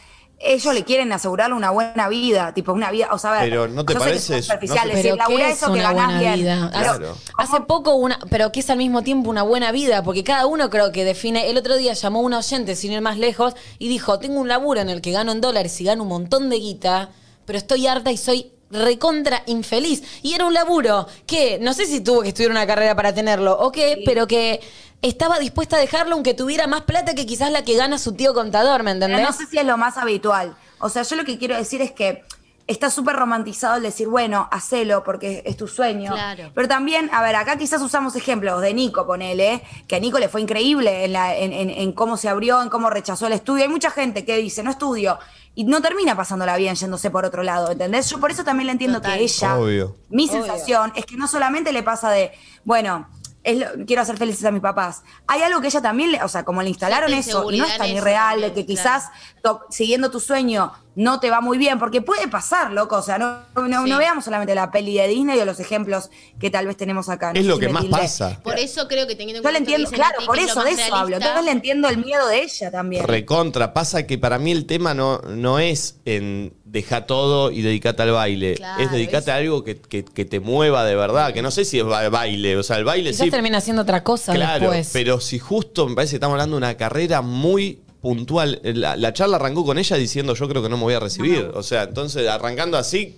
ellos 0.43 0.73
le 0.75 0.85
quieren 0.85 1.13
asegurarle 1.13 1.55
una 1.55 1.71
buena 1.71 2.09
vida, 2.09 2.55
tipo 2.55 2.73
una 2.73 2.91
vida, 2.91 3.09
o 3.13 3.19
sea, 3.19 3.31
a 3.31 3.41
ver, 3.43 3.51
Pero 3.51 3.69
¿no 3.69 3.85
te 3.85 3.93
sé 3.93 3.99
parece 3.99 4.17
es 4.17 4.31
eso? 4.31 4.43
superficial 4.55 4.89
No 4.89 4.95
decir, 4.95 5.03
Pero 5.13 5.15
¿qué 5.15 5.19
labura 5.35 5.49
es 5.51 5.57
eso 5.59 5.67
que 5.73 5.79
una 5.81 5.93
buena 5.93 6.19
bien. 6.19 6.35
vida? 6.35 6.71
Pero- 6.73 6.83
Claro. 6.83 7.17
Hace 7.37 7.61
poco 7.63 7.95
una, 7.95 8.19
pero 8.31 8.51
que 8.51 8.61
es 8.61 8.71
al 8.71 8.79
mismo 8.79 9.03
tiempo 9.03 9.29
una 9.29 9.43
buena 9.43 9.71
vida, 9.71 10.03
porque 10.03 10.25
cada 10.25 10.47
uno 10.47 10.71
creo 10.71 10.93
que 10.93 11.05
define. 11.05 11.51
El 11.51 11.59
otro 11.59 11.77
día 11.77 11.93
llamó 11.93 12.21
un 12.21 12.33
oyente 12.33 12.75
sin 12.75 12.93
ir 12.93 13.01
más 13.03 13.19
lejos 13.19 13.55
y 13.79 13.89
dijo: 13.89 14.19
Tengo 14.19 14.41
un 14.41 14.49
laburo 14.49 14.81
en 14.81 14.89
el 14.89 15.01
que 15.03 15.13
gano 15.13 15.33
en 15.33 15.41
dólares 15.43 15.79
y 15.81 15.85
gano 15.85 16.03
un 16.05 16.09
montón 16.09 16.49
de 16.49 16.57
guita, 16.57 17.11
pero 17.45 17.59
estoy 17.59 17.87
harta 17.87 18.11
y 18.11 18.17
soy 18.17 18.53
recontra 18.71 19.43
infeliz. 19.47 20.03
Y 20.23 20.35
era 20.35 20.47
un 20.47 20.55
laburo 20.55 21.07
que 21.27 21.59
no 21.61 21.75
sé 21.75 21.87
si 21.87 22.01
tuvo 22.01 22.23
que 22.23 22.29
estudiar 22.29 22.51
una 22.51 22.67
carrera 22.67 22.95
para 22.95 23.15
tenerlo 23.15 23.59
o 23.59 23.71
qué, 23.73 24.03
pero 24.05 24.27
que 24.27 24.61
estaba 25.03 25.39
dispuesta 25.39 25.77
a 25.77 25.81
dejarlo 25.81 26.15
aunque 26.15 26.35
tuviera 26.35 26.67
más 26.67 26.83
plata 26.83 27.15
que 27.15 27.27
quizás 27.27 27.51
la 27.51 27.65
que 27.65 27.75
gana 27.77 27.99
su 27.99 28.13
tío 28.13 28.35
contador, 28.35 28.83
¿me 28.83 28.95
Pero 28.95 29.07
entendés? 29.07 29.27
no 29.29 29.33
sé 29.33 29.47
si 29.47 29.59
es 29.59 29.65
lo 29.65 29.77
más 29.77 29.97
habitual. 29.97 30.57
O 30.79 30.89
sea, 30.89 31.03
yo 31.03 31.17
lo 31.17 31.25
que 31.25 31.39
quiero 31.39 31.57
decir 31.57 31.83
es 31.83 31.93
que 31.93 32.23
está 32.71 32.89
súper 32.89 33.17
romantizado 33.17 33.77
el 33.77 33.83
decir, 33.83 34.07
bueno, 34.09 34.49
hacelo 34.53 35.03
porque 35.03 35.43
es 35.45 35.57
tu 35.57 35.67
sueño. 35.67 36.13
Claro. 36.13 36.51
Pero 36.55 36.69
también, 36.69 37.11
a 37.13 37.21
ver, 37.23 37.35
acá 37.37 37.57
quizás 37.57 37.83
usamos 37.83 38.15
ejemplos 38.17 38.61
de 38.63 38.73
Nico, 38.73 39.07
ponele, 39.07 39.63
que 39.89 39.97
a 39.97 40.01
Nico 40.01 40.19
le 40.19 40.29
fue 40.29 40.41
increíble 40.41 41.05
en, 41.05 41.13
la- 41.13 41.37
en- 41.37 41.53
en- 41.53 41.71
en 41.71 41.93
cómo 41.93 42.17
se 42.17 42.29
abrió, 42.29 42.63
en 42.63 42.69
cómo 42.69 42.89
rechazó 42.89 43.27
el 43.27 43.33
estudio. 43.33 43.65
Hay 43.65 43.69
mucha 43.69 43.91
gente 43.91 44.25
que 44.25 44.37
dice, 44.37 44.63
no 44.63 44.71
estudio, 44.71 45.19
y 45.55 45.65
no 45.65 45.83
termina 45.83 46.17
pasándola 46.17 46.57
bien 46.57 46.77
yéndose 46.77 47.11
por 47.11 47.25
otro 47.25 47.43
lado, 47.43 47.73
¿entendés? 47.73 48.09
Yo 48.09 48.21
por 48.21 48.31
eso 48.31 48.45
también 48.45 48.67
le 48.67 48.73
entiendo 48.73 49.03
que 49.03 49.15
ella, 49.17 49.57
Obvio. 49.59 49.97
mi 50.09 50.29
Obvio. 50.29 50.45
sensación 50.45 50.93
es 50.95 51.05
que 51.07 51.17
no 51.17 51.27
solamente 51.27 51.73
le 51.73 51.83
pasa 51.83 52.11
de, 52.11 52.31
bueno, 52.65 53.09
es 53.43 53.59
lo- 53.59 53.85
quiero 53.87 54.03
hacer 54.03 54.17
felices 54.17 54.45
a 54.45 54.51
mis 54.51 54.61
papás. 54.61 55.03
Hay 55.33 55.43
algo 55.43 55.61
que 55.61 55.69
ella 55.69 55.81
también, 55.81 56.11
le, 56.13 56.23
o 56.25 56.29
sea, 56.29 56.45
como 56.45 56.61
le 56.63 56.69
instalaron 56.71 57.13
eso, 57.15 57.51
y 57.53 57.59
no 57.59 57.65
es 57.65 57.79
tan 57.79 57.89
irreal, 57.89 58.41
de 58.41 58.49
que 58.53 58.67
claro. 58.67 58.67
quizás 58.67 59.05
to- 59.43 59.61
siguiendo 59.71 60.11
tu 60.11 60.19
sueño 60.19 60.73
no 60.97 61.21
te 61.21 61.31
va 61.31 61.41
muy 61.41 61.57
bien, 61.57 61.79
porque 61.79 62.03
puede 62.03 62.27
pasar, 62.27 62.73
loco. 62.73 62.97
O 62.97 63.03
sea, 63.03 63.17
no, 63.17 63.39
no, 63.55 63.85
Sí. 63.85 63.91
no 63.91 63.97
veamos 63.99 64.25
solamente 64.25 64.55
la 64.57 64.73
peli 64.73 64.95
de 64.99 65.07
Disney 65.07 65.39
o 65.39 65.45
los 65.45 65.61
ejemplos 65.61 66.11
que 66.41 66.51
tal 66.51 66.67
vez 66.67 66.77
tenemos 66.77 67.09
acá. 67.09 67.31
Es 67.33 67.47
lo 67.47 67.55
si 67.55 67.61
que 67.61 67.69
más 67.69 67.85
pasa. 67.87 68.41
Por 68.43 68.59
eso 68.59 68.89
creo 68.89 69.07
que 69.07 69.15
teniendo 69.15 69.39
en 69.39 69.45
Yo 69.45 69.51
le 69.51 69.59
cuenta 69.65 69.71
esto 69.71 69.77
que 69.77 69.97
entiendo, 69.97 70.17
claro, 70.19 70.27
por 70.27 70.39
eso 70.41 70.63
de 70.65 70.71
eso 70.73 70.83
hablo. 70.95 71.07
realista, 71.07 71.17
Entonces 71.29 71.45
le 71.45 71.51
entiendo 71.53 71.89
el 71.89 71.99
miedo 71.99 72.27
de 72.27 72.43
ella 72.43 72.71
también. 72.73 73.07
Recontra. 73.07 73.73
Pasa 73.73 74.05
que 74.07 74.19
para 74.19 74.39
mí 74.41 74.51
el 74.51 74.67
tema 74.67 74.93
no, 74.93 75.19
no 75.21 75.61
es 75.61 76.01
en 76.05 76.53
dejar 76.65 77.07
todo 77.07 77.51
y 77.53 77.63
dedicarte 77.63 78.03
al 78.03 78.11
baile. 78.13 78.57
Claro, 78.57 78.83
es 78.83 78.91
dedicarte 78.93 79.31
a 79.31 79.37
algo 79.37 79.63
que, 79.65 79.81
que- 79.81 80.05
que 80.05 80.25
te 80.25 80.41
mueva 80.41 80.85
de 80.85 80.97
verdad. 80.97 81.33
Que 81.33 81.41
no 81.41 81.51
sé 81.53 81.65
si 81.65 81.79
es 81.79 81.85
ba- 81.85 82.09
baile. 82.11 82.57
O 82.57 82.63
sea, 82.65 82.77
el 82.77 82.85
baile 82.85 83.11
Quizás 83.11 83.25
sí. 83.27 83.31
termina 83.31 83.59
haciendo 83.59 83.83
otra 83.83 84.03
cosa 84.05 84.35
Claro, 84.35 84.67
después. 84.71 84.91
pero 84.93 85.20
si 85.21 85.39
justo 85.39 85.87
me 85.89 85.95
parece 85.95 86.13
que 86.13 86.17
estamos 86.17 86.35
hablando 86.35 86.57
de 86.57 86.59
una 86.59 86.77
carrera 86.77 87.23
muy 87.23 87.81
puntual. 88.01 88.61
La, 88.65 88.97
la 88.97 89.13
charla 89.13 89.37
arrancó 89.37 89.65
con 89.65 89.79
ella 89.79 89.97
diciendo 89.97 90.35
yo 90.35 90.49
creo 90.49 90.63
que 90.63 90.69
no 90.69 90.77
me 90.77 90.85
voy 90.85 90.95
a 90.95 91.01
recibir. 91.01 91.51
O 91.55 91.63
sea, 91.63 91.83
entonces 91.85 92.29
arrancando 92.29 92.79
así 92.79 93.17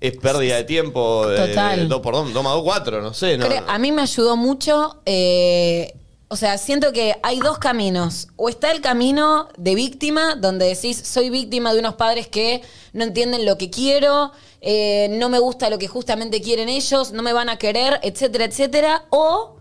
es 0.00 0.16
pérdida 0.16 0.56
de 0.56 0.64
tiempo. 0.64 1.24
Total. 1.34 1.88
2 1.88 2.00
por 2.00 2.14
2, 2.14 2.32
2 2.32 2.44
más 2.44 2.52
2, 2.54 2.62
4, 2.64 3.00
no 3.02 3.14
sé. 3.14 3.38
No, 3.38 3.46
Creo- 3.46 3.64
a 3.66 3.78
mí 3.78 3.92
me 3.92 4.02
ayudó 4.02 4.36
mucho. 4.36 5.00
eh, 5.06 5.94
o 6.28 6.36
sea, 6.36 6.58
siento 6.58 6.92
que 6.92 7.14
hay 7.22 7.38
dos 7.38 7.58
caminos. 7.58 8.26
O 8.34 8.48
está 8.48 8.72
el 8.72 8.80
camino 8.80 9.48
de 9.56 9.76
víctima, 9.76 10.34
donde 10.34 10.66
decís, 10.66 11.00
soy 11.04 11.30
víctima 11.30 11.72
de 11.72 11.78
unos 11.78 11.94
padres 11.94 12.26
que 12.26 12.60
no 12.92 13.04
entienden 13.04 13.44
lo 13.46 13.56
que 13.56 13.70
quiero, 13.70 14.32
eh, 14.60 15.08
no 15.12 15.28
me 15.28 15.38
gusta 15.38 15.70
lo 15.70 15.78
que 15.78 15.86
justamente 15.86 16.40
quieren 16.40 16.68
ellos, 16.68 17.12
no 17.12 17.22
me 17.22 17.32
van 17.32 17.50
a 17.50 17.56
querer, 17.58 18.00
etcétera, 18.02 18.46
etcétera. 18.46 19.04
O 19.10 19.58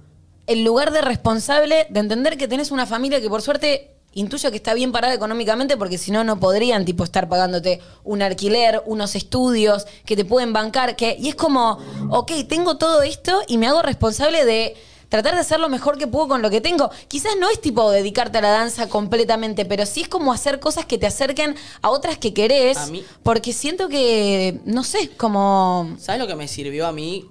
el 0.47 0.63
lugar 0.63 0.91
de 0.91 1.01
responsable 1.01 1.87
de 1.89 1.99
entender 1.99 2.37
que 2.37 2.47
tenés 2.47 2.71
una 2.71 2.85
familia 2.85 3.21
que 3.21 3.29
por 3.29 3.41
suerte 3.41 3.89
intuyo 4.15 4.51
que 4.51 4.57
está 4.57 4.73
bien 4.75 4.91
parada 4.91 5.13
económicamente 5.15 5.75
porque 5.75 5.97
si 5.97 6.11
no 6.11 6.23
no 6.23 6.39
podrían 6.39 6.85
tipo 6.85 7.03
estar 7.03 7.27
pagándote 7.27 7.79
un 8.03 8.21
alquiler, 8.21 8.83
unos 8.85 9.15
estudios 9.15 9.87
que 10.05 10.15
te 10.15 10.23
pueden 10.25 10.53
bancar, 10.53 10.95
que 10.95 11.15
y 11.19 11.29
es 11.29 11.35
como, 11.35 11.79
ok, 12.11 12.31
tengo 12.47 12.77
todo 12.77 13.01
esto 13.01 13.41
y 13.47 13.57
me 13.57 13.67
hago 13.67 13.81
responsable 13.81 14.45
de 14.45 14.75
tratar 15.09 15.33
de 15.35 15.41
hacer 15.41 15.59
lo 15.59 15.69
mejor 15.69 15.97
que 15.97 16.07
puedo 16.07 16.27
con 16.27 16.41
lo 16.41 16.49
que 16.49 16.59
tengo. 16.61 16.89
Quizás 17.07 17.33
no 17.39 17.49
es 17.49 17.61
tipo 17.61 17.89
dedicarte 17.91 18.39
a 18.39 18.41
la 18.41 18.49
danza 18.49 18.89
completamente, 18.89 19.63
pero 19.65 19.85
sí 19.85 20.01
es 20.01 20.07
como 20.09 20.33
hacer 20.33 20.59
cosas 20.59 20.85
que 20.87 20.97
te 20.97 21.05
acerquen 21.07 21.55
a 21.83 21.89
otras 21.91 22.17
que 22.17 22.33
querés, 22.33 22.77
A 22.77 22.87
mí- 22.87 23.03
porque 23.23 23.53
siento 23.53 23.89
que, 23.89 24.59
no 24.65 24.83
sé, 24.83 25.09
como... 25.17 25.95
¿Sabes 25.99 26.19
lo 26.19 26.27
que 26.27 26.35
me 26.35 26.47
sirvió 26.47 26.87
a 26.87 26.91
mí? 26.91 27.25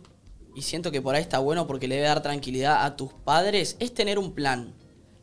Y 0.55 0.63
siento 0.63 0.91
que 0.91 1.01
por 1.01 1.15
ahí 1.15 1.23
está 1.23 1.39
bueno 1.39 1.67
porque 1.67 1.89
le 1.89 1.97
debe 1.97 2.09
dar 2.09 2.23
tranquilidad 2.23 2.85
a 2.85 2.97
tus 2.97 3.13
padres. 3.13 3.77
Es 3.79 3.95
tener 3.95 4.19
un 4.19 4.33
plan. 4.33 4.75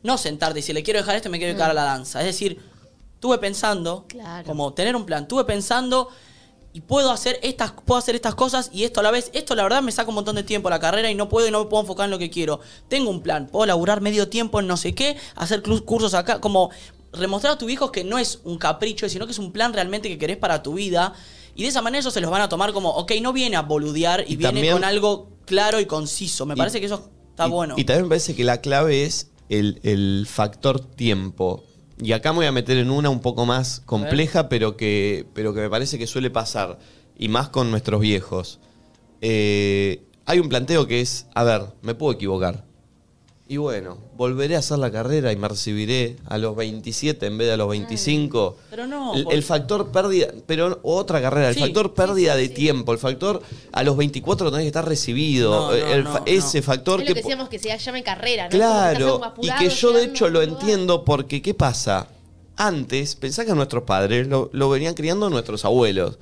No 0.02 0.18
sentarte 0.18 0.60
y 0.60 0.62
si 0.62 0.72
le 0.72 0.82
quiero 0.82 0.98
dejar 1.00 1.16
esto, 1.16 1.30
me 1.30 1.38
quiero 1.38 1.52
dedicar 1.52 1.70
a 1.70 1.74
la 1.74 1.84
danza. 1.84 2.20
Es 2.20 2.26
decir, 2.26 2.60
tuve 3.20 3.38
pensando, 3.38 4.06
Claro. 4.08 4.46
como 4.46 4.72
tener 4.72 4.96
un 4.96 5.04
plan. 5.06 5.28
Tuve 5.28 5.44
pensando 5.44 6.08
y 6.72 6.80
puedo 6.82 7.10
hacer 7.10 7.38
estas 7.42 7.72
puedo 7.72 7.98
hacer 7.98 8.14
estas 8.14 8.36
cosas 8.36 8.70
y 8.72 8.84
esto 8.84 9.00
a 9.00 9.02
la 9.02 9.10
vez 9.10 9.30
esto 9.34 9.56
la 9.56 9.64
verdad 9.64 9.82
me 9.82 9.90
saca 9.90 10.08
un 10.10 10.14
montón 10.14 10.36
de 10.36 10.44
tiempo 10.44 10.70
la 10.70 10.78
carrera 10.78 11.10
y 11.10 11.16
no 11.16 11.28
puedo 11.28 11.48
y 11.48 11.50
no 11.50 11.64
me 11.64 11.68
puedo 11.68 11.80
enfocar 11.82 12.04
en 12.04 12.12
lo 12.12 12.18
que 12.20 12.30
quiero 12.30 12.60
tengo 12.86 13.10
un 13.10 13.22
plan 13.22 13.48
puedo 13.48 13.66
laburar 13.66 14.00
medio 14.00 14.28
tiempo 14.28 14.60
en 14.60 14.68
no 14.68 14.76
sé 14.76 14.94
qué 14.94 15.16
hacer 15.34 15.64
cursos 15.84 16.14
acá 16.14 16.40
como 16.40 16.70
remostrar 17.12 17.54
a 17.54 17.58
tus 17.58 17.68
hijos 17.72 17.90
que 17.90 18.04
no 18.04 18.18
es 18.20 18.38
un 18.44 18.56
capricho 18.56 19.08
sino 19.08 19.26
que 19.26 19.32
es 19.32 19.38
un 19.40 19.50
plan 19.50 19.72
realmente 19.72 20.08
que 20.08 20.16
querés 20.16 20.36
para 20.36 20.62
tu 20.62 20.74
vida 20.74 21.12
y 21.54 21.62
de 21.62 21.68
esa 21.68 21.82
manera 21.82 22.00
ellos 22.00 22.12
se 22.14 22.20
los 22.20 22.30
van 22.30 22.42
a 22.42 22.48
tomar 22.48 22.72
como 22.72 22.90
ok 22.90 23.12
no 23.20 23.32
viene 23.32 23.56
a 23.56 23.62
boludear 23.62 24.20
y, 24.26 24.32
Y 24.32 24.36
viene 24.36 24.52
también- 24.54 24.72
con 24.74 24.84
algo 24.84 25.28
claro 25.46 25.80
y 25.80 25.86
conciso 25.86 26.46
me 26.46 26.54
Y- 26.54 26.56
parece 26.56 26.80
que 26.80 26.86
eso 26.86 27.10
está 27.30 27.46
y, 27.46 27.50
bueno 27.50 27.74
Y 27.76 27.84
también 27.84 28.04
me 28.04 28.08
parece 28.10 28.34
que 28.34 28.44
la 28.44 28.60
clave 28.60 29.04
es 29.04 29.30
el, 29.48 29.80
el 29.82 30.26
factor 30.30 30.78
tiempo. 30.80 31.64
Y 32.02 32.12
acá 32.12 32.32
me 32.32 32.36
voy 32.38 32.46
a 32.46 32.52
meter 32.52 32.78
en 32.78 32.90
una 32.90 33.10
un 33.10 33.20
poco 33.20 33.44
más 33.46 33.80
compleja, 33.84 34.48
pero 34.48 34.76
que, 34.76 35.26
pero 35.34 35.52
que 35.52 35.60
me 35.60 35.68
parece 35.68 35.98
que 35.98 36.06
suele 36.06 36.30
pasar. 36.30 36.78
Y 37.18 37.28
más 37.28 37.48
con 37.50 37.70
nuestros 37.70 38.00
viejos. 38.00 38.60
Eh, 39.20 40.02
hay 40.24 40.38
un 40.38 40.48
planteo 40.48 40.86
que 40.86 41.00
es, 41.00 41.26
a 41.34 41.42
ver, 41.44 41.62
me 41.82 41.94
puedo 41.94 42.12
equivocar. 42.12 42.64
Y 43.50 43.56
bueno, 43.56 43.98
volveré 44.16 44.54
a 44.54 44.60
hacer 44.60 44.78
la 44.78 44.92
carrera 44.92 45.32
y 45.32 45.36
me 45.36 45.48
recibiré 45.48 46.14
a 46.28 46.38
los 46.38 46.54
27 46.54 47.26
en 47.26 47.36
vez 47.36 47.48
de 47.48 47.54
a 47.54 47.56
los 47.56 47.68
25. 47.68 48.56
pero 48.70 48.86
no 48.86 49.12
El, 49.28 49.42
factor 49.42 49.90
pérdida, 49.90 50.28
pero 50.46 50.78
otra 50.84 51.20
carrera, 51.20 51.48
el 51.48 51.54
Sí, 51.56 51.60
factor 51.62 51.92
pérdida 51.92 52.36
de 52.36 52.48
tiempo, 52.48 52.92
el 52.92 52.98
factor 53.00 53.42
a 53.72 53.82
los 53.82 53.96
24 53.96 54.52
tenés 54.52 54.62
que 54.62 54.68
estar 54.68 54.86
recibido, 54.86 55.50
No, 55.50 55.66
no, 55.70 55.72
el 55.74 56.04
no, 56.04 56.12
fa- 56.12 56.20
no. 56.20 56.26
ese 56.26 56.62
factor 56.62 57.00
Es 57.02 57.08
lo 57.08 57.12
que 57.12 57.20
que 57.20 57.22
decíamos 57.24 57.48
que 57.48 57.58
se 57.58 57.76
llama 57.76 58.02
carrera, 58.02 58.44
¿no? 58.44 58.50
Claro, 58.50 59.20
y 59.42 59.50
que 59.50 59.68
yo 59.68 59.90
de 59.94 60.04
hecho 60.04 60.28
lo 60.28 60.42
entiendo 60.42 61.04
porque 61.04 61.42
¿qué 61.42 61.52
pasa? 61.52 62.06
Antes, 62.56 63.16
pensá 63.16 63.44
que 63.44 63.50
a 63.50 63.56
nuestros 63.56 63.82
padres 63.82 64.28
lo, 64.28 64.48
lo 64.52 64.70
venían 64.70 64.94
criando 64.94 65.28
nuestros 65.28 65.64
abuelos. 65.64 66.18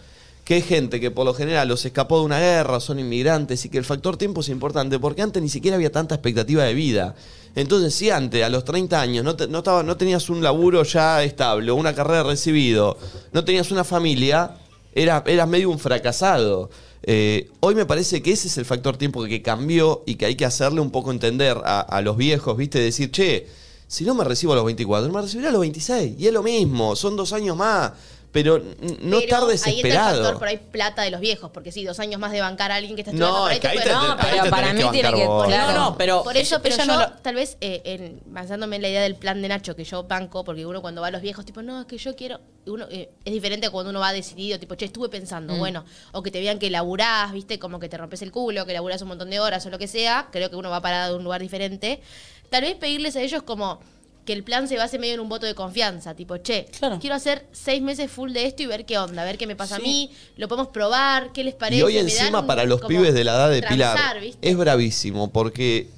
Que 0.49 0.55
hay 0.55 0.63
gente 0.63 0.99
que 0.99 1.11
por 1.11 1.27
lo 1.27 1.35
general 1.35 1.69
los 1.69 1.85
escapó 1.85 2.21
de 2.21 2.25
una 2.25 2.41
guerra, 2.41 2.81
son 2.81 2.99
inmigrantes 2.99 3.67
y 3.67 3.69
que 3.69 3.77
el 3.77 3.85
factor 3.85 4.17
tiempo 4.17 4.41
es 4.41 4.49
importante 4.49 4.99
porque 4.99 5.21
antes 5.21 5.43
ni 5.43 5.51
siquiera 5.51 5.75
había 5.75 5.93
tanta 5.93 6.15
expectativa 6.15 6.65
de 6.65 6.73
vida. 6.73 7.15
Entonces, 7.55 7.95
si 7.95 8.09
antes, 8.09 8.43
a 8.43 8.49
los 8.49 8.65
30 8.65 8.99
años, 8.99 9.27
no, 9.27 9.37
no, 9.47 9.83
no 9.83 9.97
tenías 9.99 10.31
un 10.31 10.43
laburo 10.43 10.85
ya 10.85 11.23
estable, 11.23 11.71
una 11.71 11.95
carrera 11.95 12.23
recibido, 12.23 12.97
no 13.31 13.45
tenías 13.45 13.71
una 13.73 13.85
familia, 13.85 14.57
era, 14.95 15.23
eras 15.27 15.49
medio 15.49 15.69
un 15.69 15.79
fracasado. 15.79 16.71
Eh, 17.03 17.51
hoy 17.61 17.75
me 17.75 17.85
parece 17.85 18.23
que 18.23 18.33
ese 18.33 18.49
es 18.49 18.57
el 18.57 18.65
factor 18.65 18.97
tiempo 18.97 19.23
que 19.27 19.43
cambió 19.43 20.03
y 20.07 20.15
que 20.15 20.25
hay 20.25 20.35
que 20.35 20.47
hacerle 20.47 20.81
un 20.81 20.91
poco 20.91 21.11
entender 21.11 21.59
a, 21.63 21.81
a 21.81 22.01
los 22.01 22.17
viejos, 22.17 22.57
¿viste? 22.57 22.79
Decir, 22.79 23.11
che, 23.11 23.49
si 23.87 24.05
no 24.05 24.15
me 24.15 24.25
recibo 24.25 24.55
a 24.55 24.57
los 24.57 24.65
24, 24.65 25.13
me 25.13 25.21
recibiré 25.21 25.49
a 25.49 25.53
los 25.53 25.61
26. 25.61 26.15
Y 26.19 26.27
es 26.27 26.33
lo 26.33 26.43
mismo, 26.43 26.97
son 26.97 27.17
dos 27.17 27.35
años 27.35 27.55
más. 27.55 27.93
Pero 28.31 28.59
no 28.59 29.21
Pero 29.21 29.51
estar 29.51 29.69
Ahí 29.71 29.81
entra 29.81 30.11
el 30.11 30.17
factor 30.17 30.39
por 30.39 30.49
ahí 30.49 30.59
plata 30.59 31.03
de 31.03 31.11
los 31.11 31.21
viejos, 31.21 31.51
porque 31.51 31.73
sí, 31.73 31.85
dos 31.85 31.99
años 31.99 32.21
más 32.21 32.31
de 32.31 32.41
bancar 32.43 32.71
a 32.71 32.75
alguien 32.75 32.95
que 32.95 33.01
está 33.01 33.13
No, 33.13 33.17
estudiando 33.27 33.41
por 33.43 33.51
ahí 33.51 33.57
es 33.57 33.61
que 33.61 33.69
ahí 33.69 33.79
te 33.79 33.83
te- 33.85 33.91
No, 33.91 34.01
ahí 34.13 34.19
pero 34.31 34.43
te 34.45 34.51
para 34.51 34.67
tenés 34.69 34.75
mí 34.85 34.91
que 34.91 34.93
tiene 34.93 35.09
bancar 35.09 35.21
que- 35.23 35.27
vos. 35.29 35.47
claro. 35.47 35.73
No, 35.73 35.79
no, 35.91 35.97
pero 35.99 36.23
Por 36.23 36.37
eso, 36.37 36.61
pero 36.63 36.75
ella 36.75 36.85
yo, 36.85 36.93
no 36.93 37.01
lo- 37.01 37.11
tal 37.23 37.35
vez, 37.37 37.57
eh, 37.63 37.81
en, 37.85 38.21
basándome 38.27 38.77
en 38.77 38.83
la 38.83 38.89
idea 38.91 39.03
del 39.03 39.17
plan 39.17 39.41
de 39.41 39.49
Nacho 39.49 39.75
que 39.75 39.85
yo 39.85 40.03
banco, 40.05 40.45
porque 40.45 40.67
uno 40.67 40.83
cuando 40.83 41.01
va 41.01 41.07
a 41.09 41.11
los 41.11 41.23
viejos, 41.23 41.45
tipo, 41.47 41.63
no, 41.63 41.81
es 41.81 41.87
que 41.87 41.97
yo 41.99 42.15
quiero. 42.15 42.39
Uno, 42.67 42.87
eh, 42.91 43.09
es 43.25 43.33
diferente 43.33 43.67
a 43.67 43.71
cuando 43.71 43.89
uno 43.91 44.01
va 44.01 44.13
decidido, 44.13 44.59
tipo, 44.59 44.75
che, 44.75 44.85
estuve 44.85 45.09
pensando, 45.09 45.55
Mm. 45.55 45.59
bueno, 45.59 45.85
o 46.13 46.23
que 46.23 46.31
te 46.31 46.39
vean 46.41 46.59
que 46.59 46.69
laburás, 46.69 47.33
viste, 47.33 47.59
como 47.59 47.81
que 47.81 47.89
te 47.89 47.97
rompes 47.97 48.21
el 48.21 48.31
culo, 48.31 48.67
que 48.67 48.75
laburás 48.75 49.01
un 49.01 49.09
montón 49.09 49.31
de 49.31 49.41
horas 49.41 49.65
o 49.65 49.71
lo 49.71 49.79
que 49.79 49.89
sea. 49.89 50.29
Creo 50.31 50.51
que 50.51 50.57
uno 50.57 50.69
va 50.69 50.83
parado 50.83 51.13
de 51.13 51.19
un 51.19 51.25
lugar 51.25 51.41
diferente. 51.41 52.03
Tal 52.51 52.63
vez 52.63 52.75
pedirles 52.77 53.17
a 53.17 53.23
ellos 53.23 53.43
como 53.43 53.81
que 54.29 54.35
el 54.35 54.45
plan 54.45 54.69
se 54.69 54.77
base 54.77 54.99
medio 54.99 55.15
en 55.15 55.21
un 55.21 55.31
voto 55.31 55.47
de 55.47 55.55
confianza, 55.55 56.15
tipo, 56.15 56.37
che, 56.37 56.67
quiero 57.01 57.17
hacer 57.17 57.47
seis 57.51 57.81
meses 57.81 58.11
full 58.11 58.33
de 58.33 58.45
esto 58.45 58.63
y 58.63 58.67
ver 58.67 58.85
qué 58.85 58.99
onda, 58.99 59.25
ver 59.25 59.39
qué 59.39 59.47
me 59.47 59.57
pasa 59.57 59.77
a 59.77 59.79
mí, 59.79 60.11
lo 60.37 60.49
podemos 60.49 60.69
probar, 60.69 61.33
qué 61.33 61.43
les 61.45 61.55
parece. 61.55 61.81
Y 61.81 61.83
hoy 61.83 61.95
me 61.95 62.01
encima 62.01 62.47
para 62.47 62.65
los 62.65 62.83
pibes 62.83 63.15
de 63.15 63.25
la 63.25 63.33
edad 63.33 63.51
de 63.51 63.63
Pilar 63.63 63.97
transar, 63.97 64.21
¿viste? 64.21 64.47
es 64.47 64.55
bravísimo 64.55 65.33
porque 65.33 65.89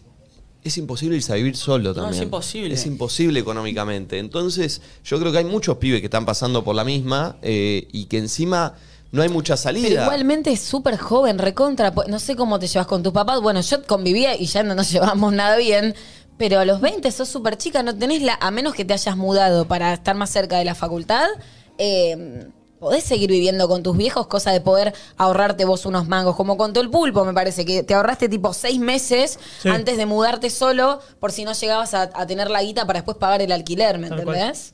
es 0.63 0.79
imposible 0.79 1.17
irse 1.17 1.33
a 1.33 1.35
vivir 1.35 1.57
solo 1.57 1.93
también. 1.93 2.15
es 2.15 2.23
imposible. 2.23 2.73
Es 2.73 2.87
imposible 2.87 3.41
económicamente. 3.41 4.21
Entonces 4.21 4.81
yo 5.05 5.19
creo 5.19 5.33
que 5.33 5.39
hay 5.39 5.45
muchos 5.45 5.79
pibes 5.79 5.99
que 5.99 6.07
están 6.07 6.25
pasando 6.25 6.63
por 6.63 6.77
la 6.77 6.85
misma 6.85 7.37
eh, 7.43 7.89
y 7.91 8.05
que 8.05 8.19
encima 8.19 8.75
no 9.13 9.23
hay 9.23 9.29
mucha 9.29 9.55
Pero 9.55 9.63
salida. 9.63 10.03
igualmente 10.05 10.53
es 10.53 10.61
súper 10.61 10.97
joven, 10.97 11.39
recontra. 11.39 11.93
No 12.07 12.19
sé 12.19 12.37
cómo 12.37 12.59
te 12.59 12.69
llevas 12.69 12.87
con 12.87 13.03
tus 13.03 13.13
papás. 13.13 13.41
Bueno, 13.41 13.61
yo 13.61 13.83
convivía 13.83 14.37
y 14.37 14.47
ya 14.47 14.63
no 14.63 14.75
nos 14.75 14.91
llevamos 14.93 15.33
nada 15.33 15.57
bien. 15.57 15.95
Pero 16.41 16.59
a 16.59 16.65
los 16.65 16.81
20 16.81 17.13
sos 17.13 17.29
súper 17.29 17.59
chica, 17.59 17.83
no 17.83 17.95
tenés 17.95 18.23
la. 18.23 18.39
A 18.41 18.51
menos 18.51 18.73
que 18.75 18.87
te 18.87 18.95
hayas 18.95 19.15
mudado 19.19 19.67
para 19.69 19.93
estar 19.93 20.15
más 20.17 20.31
cerca 20.31 20.57
de 20.57 20.65
la 20.65 20.75
facultad, 20.75 21.29
eh, 21.77 22.47
podés 22.79 23.05
seguir 23.05 23.31
viviendo 23.31 23.69
con 23.69 23.83
tus 23.83 23.95
viejos, 23.95 24.27
cosa 24.27 24.51
de 24.51 24.63
poder 24.63 24.95
ahorrarte 25.19 25.67
vos 25.67 25.85
unos 25.85 26.09
mangos. 26.09 26.37
Como 26.37 26.57
contó 26.57 26.81
el 26.81 26.89
pulpo, 26.89 27.27
me 27.27 27.35
parece, 27.35 27.67
que 27.67 27.83
te 27.83 27.93
ahorraste 27.93 28.27
tipo 28.31 28.55
seis 28.55 28.79
meses 28.81 29.39
Sí. 29.61 29.69
antes 29.69 29.99
de 29.99 30.07
mudarte 30.07 30.49
solo, 30.49 31.01
por 31.21 31.31
si 31.31 31.45
no 31.45 31.53
llegabas 31.53 31.93
a, 31.93 32.05
a 32.15 32.27
tener 32.27 32.49
la 32.51 32.63
guita 32.63 32.87
para 32.87 33.01
después 33.01 33.19
pagar 33.19 33.43
el 33.43 33.53
alquiler, 33.53 33.99
¿me 33.99 34.09
Tal 34.09 34.25
cual. 34.25 34.37
entendés? 34.37 34.73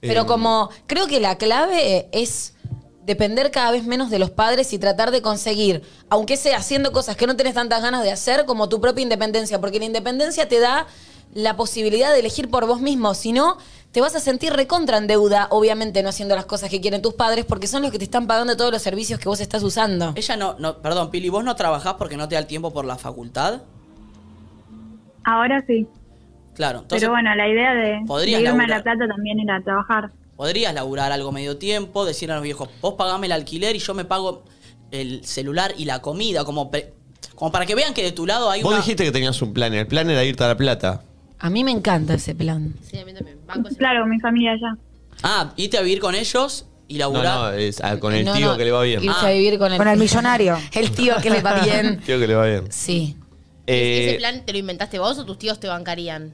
Pero 0.00 0.22
Eh, 0.22 0.26
como 0.26 0.70
creo 0.86 1.08
que 1.08 1.18
la 1.18 1.38
clave 1.38 2.08
es 2.12 2.54
depender 3.04 3.50
cada 3.50 3.70
vez 3.70 3.84
menos 3.84 4.10
de 4.10 4.18
los 4.18 4.30
padres 4.30 4.72
y 4.72 4.78
tratar 4.78 5.10
de 5.10 5.22
conseguir, 5.22 5.82
aunque 6.08 6.36
sea 6.36 6.58
haciendo 6.58 6.92
cosas 6.92 7.16
que 7.16 7.26
no 7.26 7.36
tenés 7.36 7.54
tantas 7.54 7.82
ganas 7.82 8.02
de 8.02 8.12
hacer, 8.12 8.44
como 8.44 8.68
tu 8.68 8.80
propia 8.80 9.02
independencia, 9.02 9.60
porque 9.60 9.78
la 9.78 9.86
independencia 9.86 10.48
te 10.48 10.60
da 10.60 10.86
la 11.34 11.56
posibilidad 11.56 12.12
de 12.12 12.20
elegir 12.20 12.50
por 12.50 12.66
vos 12.66 12.80
mismo, 12.80 13.14
si 13.14 13.32
no, 13.32 13.56
te 13.92 14.00
vas 14.00 14.14
a 14.14 14.20
sentir 14.20 14.52
recontra 14.52 14.98
en 14.98 15.06
deuda, 15.06 15.48
obviamente 15.50 16.02
no 16.02 16.08
haciendo 16.08 16.34
las 16.34 16.44
cosas 16.44 16.70
que 16.70 16.80
quieren 16.80 17.02
tus 17.02 17.14
padres, 17.14 17.44
porque 17.44 17.66
son 17.66 17.82
los 17.82 17.90
que 17.90 17.98
te 17.98 18.04
están 18.04 18.26
pagando 18.26 18.56
todos 18.56 18.72
los 18.72 18.82
servicios 18.82 19.18
que 19.18 19.28
vos 19.28 19.40
estás 19.40 19.62
usando. 19.62 20.12
Ella 20.16 20.36
no, 20.36 20.56
no, 20.58 20.78
perdón, 20.78 21.10
Pili, 21.10 21.28
¿vos 21.28 21.44
no 21.44 21.56
trabajás 21.56 21.94
porque 21.94 22.16
no 22.16 22.28
te 22.28 22.34
da 22.34 22.40
el 22.40 22.46
tiempo 22.46 22.72
por 22.72 22.84
la 22.84 22.96
facultad? 22.96 23.62
Ahora 25.24 25.62
sí. 25.66 25.86
Claro, 26.54 26.80
entonces 26.80 27.00
Pero 27.00 27.12
bueno, 27.12 27.34
la 27.34 27.48
idea 27.48 27.74
de, 27.74 28.00
irme 28.26 28.64
a. 28.64 28.68
La 28.68 28.82
Plata 28.82 29.06
también 29.08 29.40
era 29.40 29.60
trabajar. 29.62 30.10
Podrías 30.40 30.72
laburar 30.72 31.12
algo 31.12 31.32
medio 31.32 31.58
tiempo, 31.58 32.06
decirle 32.06 32.32
a 32.32 32.36
los 32.36 32.44
viejos, 32.44 32.70
vos 32.80 32.94
pagame 32.94 33.26
el 33.26 33.32
alquiler 33.32 33.76
y 33.76 33.78
yo 33.78 33.92
me 33.92 34.06
pago 34.06 34.42
el 34.90 35.22
celular 35.22 35.74
y 35.76 35.84
la 35.84 36.00
comida, 36.00 36.44
como, 36.46 36.70
como 37.34 37.52
para 37.52 37.66
que 37.66 37.74
vean 37.74 37.92
que 37.92 38.02
de 38.02 38.12
tu 38.12 38.24
lado 38.26 38.50
hay 38.50 38.62
Vos 38.62 38.70
una... 38.72 38.80
dijiste 38.80 39.04
que 39.04 39.12
tenías 39.12 39.42
un 39.42 39.52
plan, 39.52 39.74
el 39.74 39.86
plan 39.86 40.08
era 40.08 40.24
irte 40.24 40.42
a 40.42 40.48
La 40.48 40.56
Plata. 40.56 41.02
A 41.40 41.50
mí 41.50 41.62
me 41.62 41.72
encanta 41.72 42.14
ese 42.14 42.34
plan. 42.34 42.74
Sí, 42.90 42.96
a 42.98 43.04
mí 43.04 43.12
también. 43.12 43.36
Banco 43.46 43.68
Claro, 43.76 44.06
mi 44.06 44.18
familia 44.18 44.52
allá. 44.52 44.78
Ah, 45.22 45.52
irte 45.56 45.76
a 45.76 45.82
vivir 45.82 46.00
con 46.00 46.14
ellos 46.14 46.64
y 46.88 46.94
No, 46.94 47.00
laburar. 47.00 47.38
no, 47.38 47.52
es 47.58 47.82
ah, 47.84 47.98
con 47.98 48.14
el 48.14 48.24
No, 48.24 48.32
tío 48.32 48.46
no, 48.52 48.56
que 48.56 48.64
le 48.64 48.70
va 48.70 48.82
bien. 48.82 49.04
Irse 49.04 49.18
Ah. 49.20 49.26
a 49.28 49.32
vivir 49.32 49.58
con 49.58 49.70
el, 49.72 49.76
Con 49.76 49.88
el 49.88 49.98
millonario. 49.98 50.56
el 50.72 50.90
tío 50.92 51.16
que 51.22 51.28
le 51.28 51.42
va 51.42 51.60
bien. 51.62 52.00
Tío 52.06 52.18
que 52.18 52.26
le 52.26 52.34
va 52.34 52.46
bien. 52.46 52.64
Sí. 52.72 53.14
¿Ese 53.66 54.14
Eh, 54.14 54.16
plan 54.16 54.42
te 54.46 54.52
lo 54.54 54.58
inventaste 54.58 54.98
vos 54.98 55.18
o 55.18 55.26
tus 55.26 55.36
tíos 55.38 55.60
te 55.60 55.68
bancarían? 55.68 56.32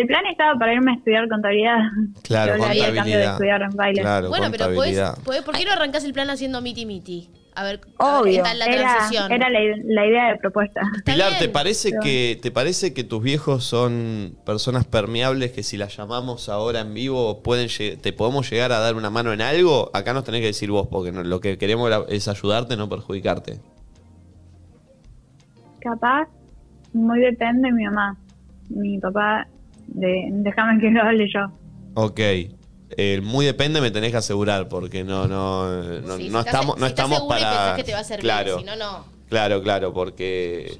El 0.00 0.06
plan 0.06 0.24
estaba 0.26 0.56
para 0.58 0.72
irme 0.74 0.92
a 0.92 0.94
estudiar 0.94 1.28
contabilidad. 1.28 1.78
Claro, 2.22 2.52
Yo 2.52 2.58
le 2.58 2.64
había 2.66 2.84
cambio 2.84 2.92
de 2.92 2.96
contabilidad. 3.24 3.32
estudiar 3.32 3.62
en 3.62 3.70
baile. 3.76 4.00
Claro, 4.02 4.28
bueno, 4.28 4.46
pero 4.52 4.64
podés, 4.66 4.76
contabilidad. 4.98 5.18
podés- 5.24 5.42
¿por 5.42 5.56
qué 5.56 5.64
no 5.64 5.72
arrancás 5.72 6.04
el 6.04 6.12
plan 6.12 6.30
haciendo 6.30 6.60
miti 6.60 6.86
miti? 6.86 7.30
A 7.56 7.64
ver, 7.64 7.80
a 7.98 8.20
ver 8.20 8.22
qué 8.22 8.28
Obvio. 8.30 8.42
tal 8.44 8.58
la 8.60 8.66
Era, 8.66 8.82
transición. 8.82 9.32
era 9.32 9.50
la, 9.50 9.58
la 9.84 10.06
idea 10.06 10.28
de 10.32 10.36
propuesta. 10.38 10.80
Pilar, 11.04 11.32
¿te 11.40 11.48
parece, 11.48 11.90
pero- 11.90 12.02
que, 12.02 12.38
¿te 12.40 12.50
parece 12.52 12.94
que 12.94 13.02
tus 13.02 13.20
viejos 13.20 13.64
son 13.64 14.36
personas 14.46 14.84
permeables 14.84 15.50
que 15.50 15.64
si 15.64 15.76
las 15.76 15.96
llamamos 15.96 16.48
ahora 16.48 16.80
en 16.80 16.94
vivo 16.94 17.42
pueden 17.42 17.68
te 18.00 18.12
podemos 18.12 18.48
llegar 18.48 18.70
a 18.70 18.78
dar 18.78 18.94
una 18.94 19.10
mano 19.10 19.32
en 19.32 19.40
algo? 19.40 19.90
Acá 19.92 20.12
nos 20.12 20.22
tenés 20.22 20.40
que 20.42 20.46
decir 20.48 20.70
vos, 20.70 20.86
porque 20.88 21.10
no- 21.10 21.24
lo 21.24 21.40
que 21.40 21.58
queremos 21.58 21.90
es 22.08 22.28
ayudarte, 22.28 22.76
no 22.76 22.88
perjudicarte. 22.88 23.58
Capaz, 25.80 26.28
muy 26.92 27.20
depende 27.20 27.68
de 27.68 27.72
mi 27.74 27.84
mamá. 27.86 28.16
Mi 28.68 28.98
papá, 28.98 29.46
de, 29.88 30.28
déjame 30.30 30.80
que 30.80 30.90
lo 30.90 31.02
hable 31.02 31.26
yo. 31.32 31.40
Ok. 31.94 32.20
Eh, 32.20 33.20
muy 33.22 33.44
depende, 33.44 33.80
me 33.80 33.90
tenés 33.90 34.10
que 34.12 34.16
asegurar, 34.18 34.68
porque 34.68 35.04
no, 35.04 35.26
no, 35.28 35.66
no, 36.00 36.16
Sí, 36.16 36.24
si 36.24 36.30
no 36.30 36.38
estás- 36.40 36.54
estamos, 36.54 36.78
no 36.78 36.86
si 36.86 36.90
estamos 36.92 37.20
para. 37.22 37.40
pensás 37.40 37.76
que 37.76 37.84
te 37.84 37.92
va 37.92 37.98
a 37.98 38.04
servir, 38.04 38.22
claro, 38.22 38.58
si 38.58 38.64
no, 38.64 38.76
no. 38.76 39.04
claro, 39.28 39.62
claro, 39.62 39.92
porque. 39.92 40.78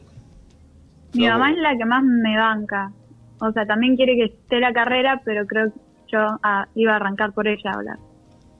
Mi 1.15 1.27
mamá 1.29 1.51
es 1.53 1.59
la 1.59 1.77
que 1.77 1.85
más 1.85 2.03
me 2.03 2.37
banca. 2.37 2.93
O 3.41 3.53
sea, 3.53 3.67
también 3.67 3.97
quiere 3.97 4.15
que 4.17 4.25
esté 4.25 4.59
la 4.61 4.73
carrera, 4.73 5.21
pero 5.25 5.47
creo 5.47 5.73
que 5.73 5.81
yo 6.13 6.19
ah, 6.43 6.67
iba 6.75 6.93
a 6.93 6.97
arrancar 6.97 7.33
por 7.33 7.47
ella 7.47 7.71
a 7.71 7.75
hablar. 7.75 7.99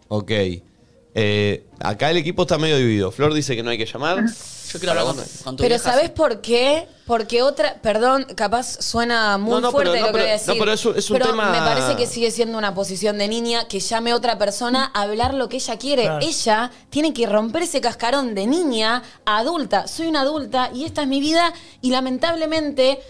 Ok. 0.09 0.33
Eh, 1.15 1.65
acá 1.81 2.11
el 2.11 2.17
equipo 2.19 2.43
está 2.43 2.59
medio 2.59 2.77
dividido. 2.77 3.11
Flor 3.11 3.35
dice 3.35 3.57
que 3.57 3.63
no 3.63 3.71
hay 3.71 3.79
que 3.79 3.87
llamar. 3.87 4.25
Yo 4.71 4.79
quiero 4.79 4.91
hablar 5.01 5.07
con, 5.07 5.25
con 5.45 5.57
tu 5.57 5.63
Pero 5.63 5.77
vieja, 5.77 5.91
¿sabés 5.93 6.09
sí. 6.09 6.13
por 6.15 6.43
qué? 6.43 6.87
Porque 7.07 7.41
otra, 7.43 7.77
perdón, 7.81 8.27
capaz 8.37 8.83
suena 8.85 9.39
muy 9.39 9.51
No, 9.53 9.61
no, 9.63 9.71
fuerte 9.71 9.93
pero- 9.93 10.01
lo 10.03 10.07
no, 10.09 10.13
que 10.13 10.13
voy 10.13 10.21
a 10.21 10.25
pero- 10.25 10.33
decir. 10.39 10.49
no, 10.55 10.59
pero 10.61 10.73
es 10.75 10.85
un- 10.85 10.97
es 10.99 11.11
un 11.11 11.15
Pero 11.19 11.27
tema- 11.31 11.51
me 11.51 11.59
parece 11.59 11.97
que 11.97 12.07
sigue 12.07 12.31
siendo 12.31 12.59
una 12.59 12.75
posición 12.75 13.17
de 13.17 13.29
niña 13.29 13.67
que 13.67 13.81
llame 13.81 14.11
a 14.11 14.17
otra 14.17 14.37
persona 14.37 14.91
a 14.93 15.03
hablar 15.03 15.33
lo 15.33 15.49
que 15.49 15.57
ella 15.57 15.79
quiere. 15.79 16.03
Claro. 16.03 16.19
Ella 16.21 16.71
tiene 16.91 17.15
que 17.15 17.27
romper 17.27 17.63
ese 17.63 17.81
cascarón 17.81 18.35
de 18.35 18.47
niña 18.47 19.03
a 19.25 19.39
adulta. 19.39 19.89
Soy 19.89 20.07
una 20.09 20.21
adulta 20.21 20.71
y 20.75 20.85
esta 20.85 21.01
es 21.03 21.09
mi 21.09 21.21
vida 21.21 21.55
y 21.81 21.91
lamentablemente 21.91 23.01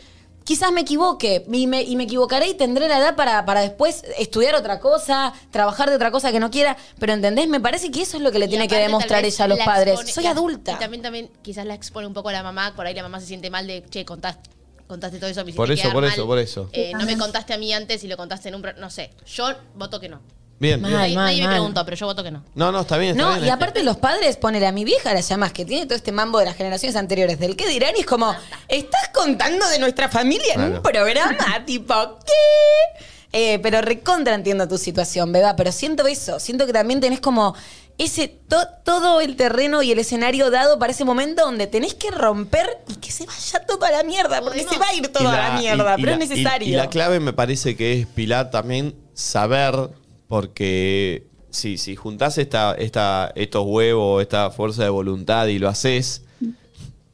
quizás 0.49 0.73
me 0.73 0.81
equivoque 0.81 1.45
y 1.53 1.67
me, 1.67 1.83
y 1.83 1.95
me 1.95 2.05
equivocaré 2.05 2.49
y 2.49 2.55
tendré 2.55 2.89
la 2.89 2.97
edad 2.97 3.17
para, 3.17 3.45
para 3.45 3.61
después 3.61 4.03
estudiar 4.19 4.55
otra 4.55 4.81
cosa, 4.81 5.35
trabajar 5.51 5.91
de 5.91 5.97
otra 5.97 6.11
cosa 6.11 6.33
que 6.33 6.41
no 6.41 6.51
quiera. 6.51 6.75
Pero 6.99 7.13
¿entendés? 7.13 7.49
Me 7.49 7.61
parece 7.61 7.91
que 7.91 8.01
eso 8.01 8.17
es 8.17 8.23
lo 8.23 8.33
que 8.33 8.39
le 8.39 8.47
Y 8.47 8.49
tiene 8.49 8.67
que 8.67 8.77
demostrar 8.79 9.23
ella 9.27 9.45
a 9.45 9.49
los 9.49 9.59
padres. 9.59 10.01
expone- 10.01 10.11
Soy 10.15 10.25
la- 10.25 10.31
adulta. 10.31 10.73
Y 10.73 10.77
también, 10.77 11.03
también 11.03 11.31
quizás 11.43 11.67
la 11.67 11.75
expone 11.75 12.07
un 12.07 12.15
poco 12.15 12.31
a 12.31 12.33
la 12.33 12.43
mamá, 12.43 12.73
por 12.75 12.87
ahí 12.87 12.95
la 12.95 13.03
mamá 13.03 13.21
se 13.21 13.27
siente 13.27 13.51
mal 13.51 13.67
de, 13.67 13.85
che, 13.91 14.07
contaste, 14.07 14.49
contaste 14.87 15.19
todo 15.19 15.29
eso, 15.29 15.45
me 15.45 15.53
Por 15.53 15.71
eso, 15.71 15.93
por 15.93 16.03
mal. 16.03 16.13
eso, 16.15 16.27
por 16.27 16.39
eso. 16.39 16.71
Eh, 16.73 16.93
no 16.99 17.05
me 17.05 17.19
contaste 17.19 17.53
a 17.53 17.59
mí 17.59 17.71
antes 17.75 18.03
y 18.05 18.09
lo 18.09 18.17
contaste 18.17 18.49
en 18.49 18.55
un... 18.55 18.65
No 18.79 18.89
sé, 18.89 19.11
yo 19.27 19.49
voto 19.75 20.01
que 20.01 20.09
no. 20.09 20.23
Bien, 20.61 20.81
Mal, 20.81 20.91
bien. 20.91 21.01
Nadie, 21.01 21.15
mal, 21.15 21.25
nadie 21.27 21.41
me 21.43 21.47
mal. 21.47 21.55
preguntó, 21.57 21.85
pero 21.85 21.97
yo 21.97 22.07
voto 22.07 22.25
que 22.25 22.31
no. 22.33 22.43
No, 22.55 22.73
no, 22.73 22.81
está 22.81 22.97
bien. 22.99 23.13
Está 23.13 23.23
No, 23.23 23.35
bien. 23.35 23.47
y 23.47 23.51
aparte 23.51 23.83
los 23.85 23.97
padres 23.97 24.37
ponen 24.37 24.65
a 24.65 24.73
mi 24.73 24.85
vieja, 24.85 25.15
la 25.15 25.21
llamas, 25.21 25.53
que 25.53 25.65
tiene 25.65 25.87
todo 25.87 25.95
este 25.95 26.11
mambo 26.11 26.39
de 26.41 26.47
las 26.47 26.57
generaciones 26.57 26.97
anteriores, 26.97 27.39
del 27.39 27.55
que 27.55 27.69
dirán, 27.69 27.93
y 27.97 28.01
es 28.01 28.07
como, 28.07 28.35
¿estás 28.67 29.11
contando 29.15 29.69
de 29.69 29.79
nuestra 29.79 30.09
familia 30.09 30.55
en 30.55 30.63
un 30.75 30.83
programa? 30.83 31.37
tipo, 31.67 31.95
¿qué? 32.27 33.05
Eh, 33.33 33.59
pero 33.63 33.83
recontra 33.83 34.35
entiendo 34.35 34.67
tu 34.67 34.79
situación, 34.79 35.31
beba, 35.33 35.55
pero 35.55 35.71
siento 35.71 36.07
eso, 36.07 36.41
siento 36.41 36.67
que 36.67 36.73
también 36.73 36.99
tenés 36.99 37.21
como 37.21 37.55
ese 37.99 38.27
to- 38.29 38.57
todo 38.85 39.21
el 39.21 39.37
terreno 39.37 39.83
y 39.83 39.93
el 39.93 39.99
escenario 39.99 40.51
dado 40.51 40.79
para 40.79 40.93
ese 40.93 41.05
momento 41.05 41.45
donde 41.45 41.67
tenés 41.67 41.93
que 41.95 42.11
romper 42.11 42.79
y 42.89 42.95
que 42.97 43.11
se 43.13 43.27
vaya 43.27 43.67
todo 43.67 43.85
a 43.85 43.91
la 43.91 44.03
mierda, 44.03 44.41
porque 44.41 44.65
se 44.65 44.79
va 44.79 44.89
a 44.89 44.95
ir 44.95 45.05
Y 45.05 45.09
todo 45.09 45.29
a 45.29 45.37
la 45.37 45.51
mierda, 45.59 45.95
y- 45.97 46.01
y 46.01 46.05
pero 46.05 46.17
la- 46.17 46.25
es 46.25 46.31
necesario. 46.31 46.69
Y, 46.69 46.73
y 46.73 46.77
la 46.77 46.89
clave 46.89 47.21
me 47.21 47.33
parece 47.35 47.77
que 47.77 48.01
es, 48.01 48.07
Pilar, 48.07 48.51
también 48.51 48.95
saber, 49.15 49.91
porque 50.29 51.27
si, 51.51 51.79
si 51.79 51.97
juntás 51.97 52.39
esta, 52.39 52.75
esta, 52.75 53.33
estos 53.35 53.65
huevos, 53.67 54.23
esta 54.23 54.51
fuerza 54.51 54.85
de 54.85 54.91
voluntad 54.91 55.47
y 55.49 55.59
lo 55.59 55.69
haces, 55.69 56.23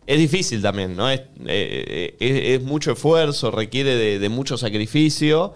es 0.07 0.19
difícil 0.19 0.61
también, 0.61 0.97
¿no? 0.97 1.09
Es, 1.09 1.23
eh, 1.47 2.15
es- 2.21 2.61
es 2.61 2.63
mucho 2.63 2.93
esfuerzo, 2.93 3.51
requiere 3.51 3.95
de, 3.97 4.19
de 4.19 4.29
mucho 4.29 4.59
sacrificio. 4.59 5.55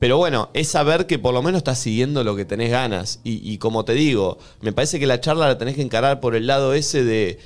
Pero 0.00 0.18
bueno, 0.18 0.50
es 0.54 0.68
saber 0.68 1.06
que 1.06 1.18
por 1.20 1.32
lo 1.32 1.40
menos 1.42 1.58
estás 1.58 1.78
siguiendo 1.78 2.24
lo 2.24 2.34
que 2.34 2.44
tenés 2.44 2.70
ganas. 2.70 3.20
Y, 3.22 3.40
y 3.48 3.58
como 3.58 3.84
te 3.84 3.94
digo, 3.94 4.38
me 4.60 4.72
parece 4.72 4.98
que 4.98 5.06
la 5.06 5.20
charla 5.20 5.46
la 5.46 5.56
tenés 5.56 5.76
que 5.76 5.82
encarar 5.82 6.18
por 6.20 6.34
el 6.34 6.46
lado 6.46 6.74
ese 6.74 7.04
de. 7.04 7.38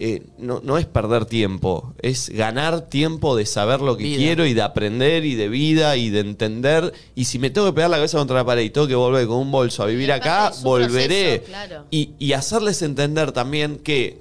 Eh, 0.00 0.22
no, 0.38 0.60
no 0.62 0.78
es 0.78 0.86
perder 0.86 1.26
tiempo, 1.26 1.92
es 2.00 2.28
ganar 2.30 2.88
tiempo 2.88 3.34
de 3.36 3.44
saber 3.46 3.80
lo 3.80 3.96
que 3.96 4.04
Vida. 4.04 4.16
quiero 4.18 4.46
y 4.46 4.54
de 4.54 4.62
aprender 4.62 5.24
y 5.24 5.34
de 5.34 5.48
vida 5.48 5.96
y 5.96 6.08
de 6.10 6.20
entender. 6.20 6.92
Y 7.14 7.24
si 7.24 7.38
me 7.38 7.50
tengo 7.50 7.66
que 7.66 7.72
pegar 7.74 7.90
la 7.90 7.96
cabeza 7.96 8.16
contra 8.18 8.36
la 8.36 8.44
pared 8.44 8.62
y 8.62 8.70
tengo 8.70 8.86
que 8.86 8.94
volver 8.94 9.26
con 9.26 9.38
un 9.38 9.50
bolso 9.50 9.82
a 9.82 9.86
vivir 9.86 10.12
acá, 10.12 10.52
volveré. 10.62 11.38
proceso, 11.40 11.44
claro. 11.46 11.84
Y, 11.90 12.10
y 12.18 12.32
hacerles 12.32 12.80
entender 12.82 13.32
también 13.32 13.76
que 13.78 14.20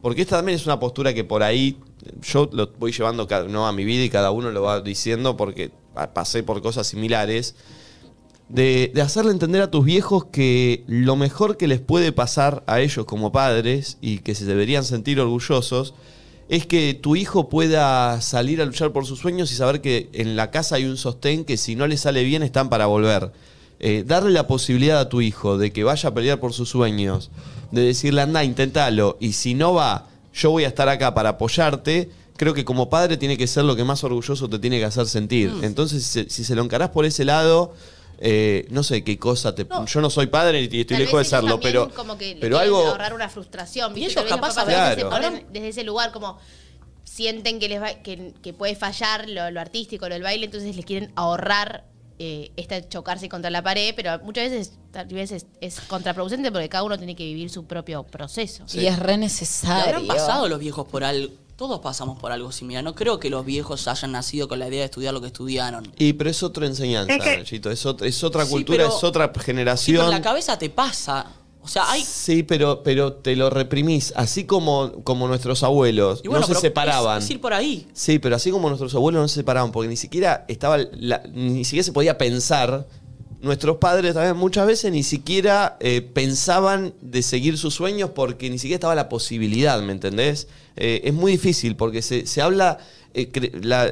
porque 0.00 0.22
esta 0.22 0.36
también 0.36 0.56
es 0.56 0.66
una 0.66 0.80
postura 0.80 1.14
que 1.14 1.22
por 1.24 1.42
ahí 1.42 1.76
yo 2.22 2.48
lo 2.52 2.68
voy 2.78 2.90
llevando 2.92 3.28
cada- 3.28 3.46
no, 3.48 3.68
a 3.68 3.72
mi 3.72 3.84
vida 3.84 4.02
y 4.02 4.10
cada 4.10 4.30
uno 4.32 4.50
lo 4.50 4.62
va 4.62 4.80
diciendo 4.80 5.36
porque 5.36 5.70
pa- 5.94 6.12
pasé 6.12 6.42
por 6.42 6.60
cosas 6.62 6.86
similares. 6.88 7.54
De, 8.52 8.92
de 8.94 9.00
hacerle 9.00 9.32
entender 9.32 9.62
a 9.62 9.70
tus 9.70 9.84
viejos 9.84 10.26
que 10.26 10.84
lo 10.86 11.16
mejor 11.16 11.56
que 11.56 11.66
les 11.66 11.80
puede 11.80 12.12
pasar 12.12 12.62
a 12.66 12.80
ellos 12.80 13.06
como 13.06 13.32
padres 13.32 13.96
y 14.02 14.18
que 14.18 14.34
se 14.34 14.44
deberían 14.44 14.84
sentir 14.84 15.18
orgullosos 15.20 15.94
es 16.50 16.66
que 16.66 16.92
tu 16.92 17.16
hijo 17.16 17.48
pueda 17.48 18.20
salir 18.20 18.60
a 18.60 18.66
luchar 18.66 18.92
por 18.92 19.06
sus 19.06 19.20
sueños 19.20 19.50
y 19.52 19.54
saber 19.54 19.80
que 19.80 20.10
en 20.12 20.36
la 20.36 20.50
casa 20.50 20.76
hay 20.76 20.84
un 20.84 20.98
sostén 20.98 21.46
que 21.46 21.56
si 21.56 21.76
no 21.76 21.86
le 21.86 21.96
sale 21.96 22.24
bien 22.24 22.42
están 22.42 22.68
para 22.68 22.84
volver. 22.84 23.32
Eh, 23.80 24.04
darle 24.06 24.30
la 24.32 24.46
posibilidad 24.46 25.00
a 25.00 25.08
tu 25.08 25.22
hijo 25.22 25.56
de 25.56 25.72
que 25.72 25.82
vaya 25.82 26.10
a 26.10 26.14
pelear 26.14 26.38
por 26.38 26.52
sus 26.52 26.68
sueños, 26.68 27.30
de 27.70 27.80
decirle 27.80 28.20
anda, 28.20 28.44
intentalo, 28.44 29.16
y 29.18 29.32
si 29.32 29.54
no 29.54 29.72
va, 29.72 30.08
yo 30.34 30.50
voy 30.50 30.64
a 30.64 30.68
estar 30.68 30.90
acá 30.90 31.14
para 31.14 31.30
apoyarte, 31.30 32.10
creo 32.36 32.52
que 32.52 32.66
como 32.66 32.90
padre 32.90 33.16
tiene 33.16 33.38
que 33.38 33.46
ser 33.46 33.64
lo 33.64 33.74
que 33.74 33.84
más 33.84 34.04
orgulloso 34.04 34.46
te 34.46 34.58
tiene 34.58 34.78
que 34.78 34.84
hacer 34.84 35.06
sentir. 35.06 35.50
Mm. 35.50 35.64
Entonces, 35.64 36.04
si, 36.04 36.26
si 36.28 36.44
se 36.44 36.54
lo 36.54 36.62
encarás 36.62 36.90
por 36.90 37.06
ese 37.06 37.24
lado, 37.24 37.72
eh, 38.24 38.66
no 38.70 38.82
sé 38.84 39.02
qué 39.02 39.18
cosa 39.18 39.52
te... 39.54 39.66
Yo 39.86 40.00
no 40.00 40.08
soy 40.08 40.28
padre 40.28 40.60
y 40.70 40.80
estoy 40.80 40.96
lejos 40.96 41.14
de 41.14 41.18
ellos 41.22 41.28
serlo, 41.28 41.58
pero... 41.60 41.90
como 41.92 42.16
que 42.16 42.36
pero 42.40 42.56
quieren 42.58 42.74
algo... 42.76 42.88
ahorrar 42.90 43.14
una 43.14 43.28
frustración. 43.28 43.92
¿viste? 43.92 44.12
ellos 44.12 44.14
Tal 44.14 44.24
vez 44.24 44.30
los 44.30 44.40
capaz 44.40 44.62
a 44.62 44.64
veces 44.64 45.04
se 45.04 45.10
ponen 45.10 45.46
desde 45.52 45.68
ese 45.68 45.82
lugar 45.82 46.12
como 46.12 46.38
sienten 47.04 47.58
que 47.58 47.68
les 47.68 47.82
va- 47.82 47.94
que, 47.94 48.32
que 48.42 48.52
puede 48.52 48.74
fallar 48.76 49.28
lo, 49.28 49.50
lo 49.50 49.60
artístico, 49.60 50.08
lo 50.08 50.14
del 50.14 50.22
baile, 50.22 50.46
entonces 50.46 50.74
les 50.76 50.84
quieren 50.84 51.12
ahorrar 51.16 51.84
eh, 52.18 52.52
esta 52.56 52.88
chocarse 52.88 53.28
contra 53.28 53.50
la 53.50 53.62
pared, 53.62 53.92
pero 53.96 54.18
muchas 54.20 54.50
veces 54.50 54.72
tal 54.92 55.06
vez 55.08 55.32
es, 55.32 55.46
es 55.60 55.80
contraproducente 55.80 56.52
porque 56.52 56.68
cada 56.68 56.84
uno 56.84 56.96
tiene 56.96 57.16
que 57.16 57.24
vivir 57.24 57.50
su 57.50 57.64
propio 57.66 58.04
proceso. 58.04 58.64
Y 58.72 58.86
es 58.86 58.98
re 58.98 59.12
¿Le 59.12 59.18
necesario. 59.18 59.84
habrán 59.96 60.06
pasado 60.06 60.48
los 60.48 60.60
viejos 60.60 60.86
por 60.86 61.02
algo? 61.02 61.32
Todos 61.62 61.78
pasamos 61.78 62.18
por 62.18 62.32
algo 62.32 62.50
similar. 62.50 62.82
No 62.82 62.96
creo 62.96 63.20
que 63.20 63.30
los 63.30 63.44
viejos 63.46 63.86
hayan 63.86 64.10
nacido 64.10 64.48
con 64.48 64.58
la 64.58 64.66
idea 64.66 64.80
de 64.80 64.86
estudiar 64.86 65.14
lo 65.14 65.20
que 65.20 65.28
estudiaron. 65.28 65.86
Y 65.96 66.14
pero 66.14 66.28
es 66.28 66.42
otra 66.42 66.66
enseñanza, 66.66 67.14
Es 67.14 67.22
que- 67.22 67.36
Nachito, 67.36 67.70
es 67.70 67.86
otra, 67.86 68.08
es 68.08 68.24
otra 68.24 68.44
Sí, 68.44 68.50
cultura, 68.50 68.78
pero- 68.86 68.96
es 68.98 69.04
otra 69.04 69.26
Sí, 69.26 69.30
pero 69.32 69.44
generación. 69.44 70.04
en 70.06 70.10
la 70.10 70.20
cabeza 70.20 70.58
te 70.58 70.70
pasa. 70.70 71.24
O 71.62 71.68
sea, 71.68 71.88
hay. 71.88 72.02
Sí, 72.02 72.42
pero, 72.42 72.82
pero 72.82 73.12
te 73.12 73.36
lo 73.36 73.48
reprimís, 73.48 74.12
así 74.16 74.42
como, 74.44 75.04
como 75.04 75.28
nuestros 75.28 75.62
abuelos 75.62 76.20
Y 76.24 76.26
bueno, 76.26 76.40
no 76.40 76.46
se 76.48 76.54
pero 76.54 76.60
separaban. 76.62 77.18
Es, 77.18 77.24
es 77.26 77.30
ir 77.30 77.40
por 77.40 77.52
ahí. 77.54 77.86
Sí, 77.92 78.18
pero 78.18 78.34
así 78.34 78.50
como 78.50 78.66
nuestros 78.68 78.92
abuelos 78.96 79.22
no 79.22 79.28
se 79.28 79.36
separaban, 79.36 79.70
porque 79.70 79.86
ni 79.88 79.96
siquiera 79.96 80.44
estaba 80.48 80.78
la- 80.78 81.22
ni 81.32 81.64
siquiera 81.64 81.84
se 81.84 81.92
podía 81.92 82.18
pensar. 82.18 82.88
Nuestros 83.42 83.78
padres 83.78 84.14
también 84.14 84.36
muchas 84.36 84.66
veces 84.66 84.92
ni 84.92 85.02
siquiera 85.02 85.76
eh, 85.80 86.00
pensaban 86.00 86.94
de 87.00 87.22
seguir 87.22 87.58
sus 87.58 87.74
sueños 87.74 88.10
porque 88.14 88.48
ni 88.48 88.58
siquiera 88.58 88.76
estaba 88.76 88.94
la 88.94 89.08
posibilidad, 89.08 89.82
¿me 89.82 89.92
entendés? 89.92 90.46
Eh, 90.76 91.00
es 91.04 91.12
muy 91.12 91.32
difícil 91.32 91.74
porque 91.76 92.02
se, 92.02 92.24
se 92.26 92.40
habla, 92.40 92.78
eh, 93.14 93.30
la- 93.62 93.90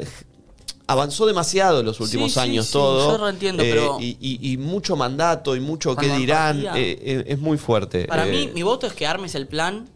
avanzó 0.86 1.26
demasiado 1.26 1.80
en 1.80 1.86
los 1.86 2.00
últimos 2.00 2.32
Sí, 2.32 2.38
años 2.40 2.66
sí, 2.66 2.72
todo. 2.72 3.12
yo 3.12 3.18
lo 3.18 3.28
entiendo, 3.28 3.62
eh, 3.62 3.70
pero- 3.70 3.98
y, 4.00 4.16
y- 4.20 4.52
y 4.52 4.56
mucho 4.56 4.94
mandato 4.96 5.54
y 5.56 5.60
mucho 5.60 5.94
qué 5.96 6.08
dirán, 6.16 6.64
es 6.76 7.38
muy 7.38 7.58
fuerte. 7.58 8.04
Para 8.06 8.26
mí, 8.26 8.50
mi 8.54 8.62
voto 8.62 8.86
es 8.86 8.92
que 8.92 9.06
armes 9.06 9.34
el 9.34 9.46
plan 9.48 9.88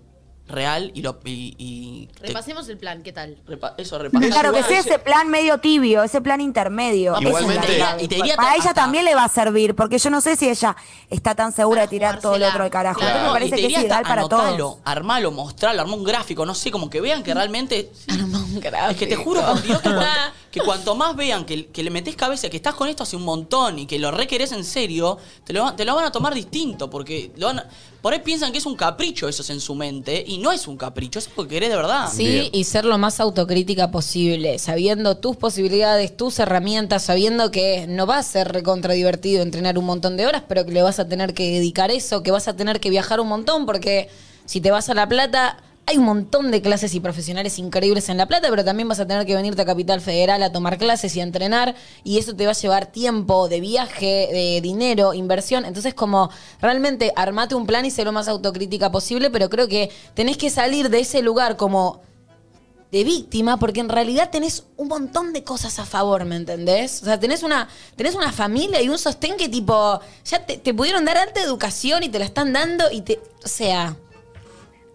real 0.47 0.91
y 0.95 1.01
lo. 1.01 1.19
Y, 1.25 1.55
y 1.59 2.07
te- 2.21 2.27
Repasemos 2.29 2.69
el 2.69 2.77
plan, 2.77 3.03
¿qué 3.03 3.13
tal? 3.13 3.39
repa- 3.47 3.75
eso, 3.79 3.99
repasa. 3.99 4.27
Claro, 4.29 4.53
que 4.53 4.63
sea 4.63 4.81
ese 4.81 4.99
plan 4.99 5.29
medio 5.29 5.59
tibio, 5.59 6.03
ese 6.03 6.21
plan 6.21 6.41
intermedio. 6.41 7.15
Igualmente- 7.19 7.77
Esa 7.79 7.97
es 7.97 8.01
la 8.01 8.09
clave. 8.09 8.37
Para 8.37 8.57
ella 8.57 8.75
también 8.75 9.05
le 9.07 9.15
va 9.15 9.25
a 9.25 9.29
servir, 9.29 9.75
porque 9.75 9.99
yo 9.99 10.11
no 10.11 10.21
sé 10.21 10.37
si 10.37 10.49
ella 10.51 10.77
está 11.09 11.35
tan 11.35 11.51
segura 11.53 11.83
de 11.83 11.89
tirar 11.89 12.21
todo 12.21 12.37
lo 12.39 12.47
otro 12.47 12.65
de 12.65 12.71
carajo. 12.71 13.01
Claro, 13.01 13.21
Me 13.23 13.29
y 13.29 13.33
parece 13.33 13.51
te 13.51 13.57
que 13.57 13.63
es 13.63 13.69
diría 13.69 13.81
ideal 13.87 14.03
hasta 14.05 14.09
para 14.09 14.29
todos. 14.29 14.79
armalo, 14.85 15.31
mostralo, 15.33 15.81
armá 15.81 15.95
un 15.95 16.05
gráfico, 16.05 16.45
no 16.45 16.55
sé, 16.55 16.71
como 16.71 16.91
que 16.91 17.01
vean 17.01 17.23
que 17.23 17.33
realmente. 17.33 17.91
un 18.11 18.61
gráfico. 18.61 18.91
Es 18.91 18.97
que 18.99 19.07
te 19.07 19.17
juro 19.17 19.41
por 19.47 19.63
Dios 19.63 19.81
que, 19.81 19.89
cuanto, 19.89 20.07
que 20.51 20.61
cuanto 20.61 20.95
más 20.95 21.17
vean 21.17 21.45
que, 21.47 21.67
que 21.69 21.83
le 21.83 21.91
metés 21.91 22.17
cabeza, 22.17 22.51
que 22.51 22.57
estás 22.59 22.75
con 22.75 22.89
esto 22.89 23.03
hace 23.05 23.17
un 23.17 23.23
montón 23.25 23.79
y 23.79 23.87
que 23.87 23.99
lo 23.99 24.11
requerés 24.11 24.53
en 24.53 24.65
serio, 24.65 25.17
te 25.45 25.53
lo, 25.55 25.73
te 25.75 25.85
lo 25.87 25.95
van 25.95 26.05
a 26.05 26.13
tomar 26.13 26.35
distinto, 26.35 26.91
porque 26.91 27.33
lo 27.37 27.47
van 27.47 27.61
a- 27.61 27.69
por 28.05 28.13
ahí 28.13 28.19
piensan 28.19 28.53
que 28.53 28.59
es 28.59 28.67
un 28.67 28.77
capricho 28.77 29.31
eso 29.31 29.41
es 29.41 29.49
en 29.49 29.61
su 29.61 29.75
mente, 29.75 30.23
y 30.27 30.37
no 30.37 30.53
es 30.53 30.69
un 30.69 30.77
capricho, 30.77 31.19
es 31.19 31.27
porque 31.27 31.55
querés 31.55 31.71
de 31.71 31.77
verdad. 31.77 32.11
Sí, 32.13 32.51
y 32.53 32.65
ser 32.65 32.85
lo 32.85 32.99
más 32.99 33.19
autocrítica 33.19 33.91
posible, 33.91 34.59
sabiendo 34.59 35.17
tus 35.17 35.37
posibilidades, 35.37 36.15
tus 36.15 36.39
herramientas, 36.39 37.03
sabiendo 37.03 37.51
que 37.51 37.87
no 37.89 38.07
va 38.07 38.19
a 38.19 38.23
ser 38.23 38.53
recontra 38.53 38.93
divertido 38.93 39.43
entrenar 39.43 39.79
un 39.79 39.87
montón 39.87 40.19
de 40.19 40.27
horas, 40.27 40.43
pero 40.47 40.67
que 40.67 40.73
le 40.73 40.83
vas 40.83 40.99
a 40.99 41.09
tener 41.09 41.33
que 41.33 41.51
dedicar 41.51 41.91
eso, 41.91 42.23
que 42.23 42.31
vas 42.31 42.47
a 42.47 42.55
tener 42.55 42.79
que 42.79 42.91
viajar 42.91 43.21
un 43.21 43.29
montón, 43.29 43.65
porque 43.65 44.11
si 44.45 44.61
te 44.61 44.71
vas 44.71 44.91
a 44.91 44.95
La 44.95 45.09
Plata, 45.09 45.57
hay 45.87 45.99
un 45.99 46.05
montón 46.05 46.51
de 46.51 46.63
clases 46.63 46.95
y 46.95 47.01
profesionales 47.01 47.59
increíbles 47.59 48.09
en 48.09 48.17
La 48.17 48.27
Plata, 48.27 48.49
pero 48.49 48.65
también 48.65 48.89
vas 48.89 49.01
a 49.01 49.07
tener 49.07 49.27
que 49.27 49.35
venirte 49.35 49.63
a 49.63 49.67
Capital 49.67 50.01
Federal 50.01 50.43
a 50.43 50.51
tomar 50.51 50.79
clases 50.79 51.15
y 51.17 51.21
a 51.21 51.23
entrenar, 51.23 51.75
y 52.03 52.19
eso 52.19 52.35
te 52.35 52.47
va 52.47 52.53
a 52.53 52.55
llevar 52.55 52.87
tiempo 52.87 53.49
de 53.49 53.61
viaje, 53.61 54.29
de 54.33 54.61
dinero, 54.63 55.13
inversión. 55.15 55.65
Entonces, 55.65 55.93
como 55.93 56.31
realmente 56.61 57.13
armate 57.17 57.55
un 57.55 57.67
plan 57.67 57.85
y 57.85 57.91
sé 57.91 58.05
lo 58.05 58.13
más 58.13 58.29
autocrítica 58.29 58.91
posible, 58.91 59.31
pero 59.31 59.51
creo 59.51 59.69
que 59.69 59.91
tenés 60.15 60.39
que 60.39 60.49
salir 60.49 60.89
de 60.89 61.01
ese 61.01 61.23
lugar 61.23 61.57
como 61.57 62.01
de 62.91 63.05
víctima, 63.05 63.59
porque 63.59 63.81
en 63.81 63.89
realidad 63.89 64.31
tenés 64.31 64.65
un 64.77 64.89
montón 64.89 65.33
de 65.33 65.43
cosas 65.43 65.81
a 65.81 65.85
favor, 65.85 66.25
¿me 66.25 66.37
entendés? 66.37 67.03
O 67.03 67.05
sea, 67.05 67.19
tenés 67.19 67.43
una, 67.43 67.69
tenés 67.97 68.15
una 68.15 68.33
familia 68.33 68.81
y 68.81 68.89
un 68.89 68.99
sostén 68.99 69.37
que 69.37 69.49
tipo, 69.49 70.01
ya 70.25 70.47
te, 70.47 70.59
te 70.59 70.73
pudieron 70.73 71.05
dar 71.05 71.19
alta 71.19 71.43
educación 71.43 72.05
y 72.05 72.09
te 72.09 72.21
la 72.21 72.25
están 72.25 72.53
dando 72.53 72.91
y 72.91 73.03
te, 73.03 73.21
o 73.45 73.49
sea... 73.49 73.97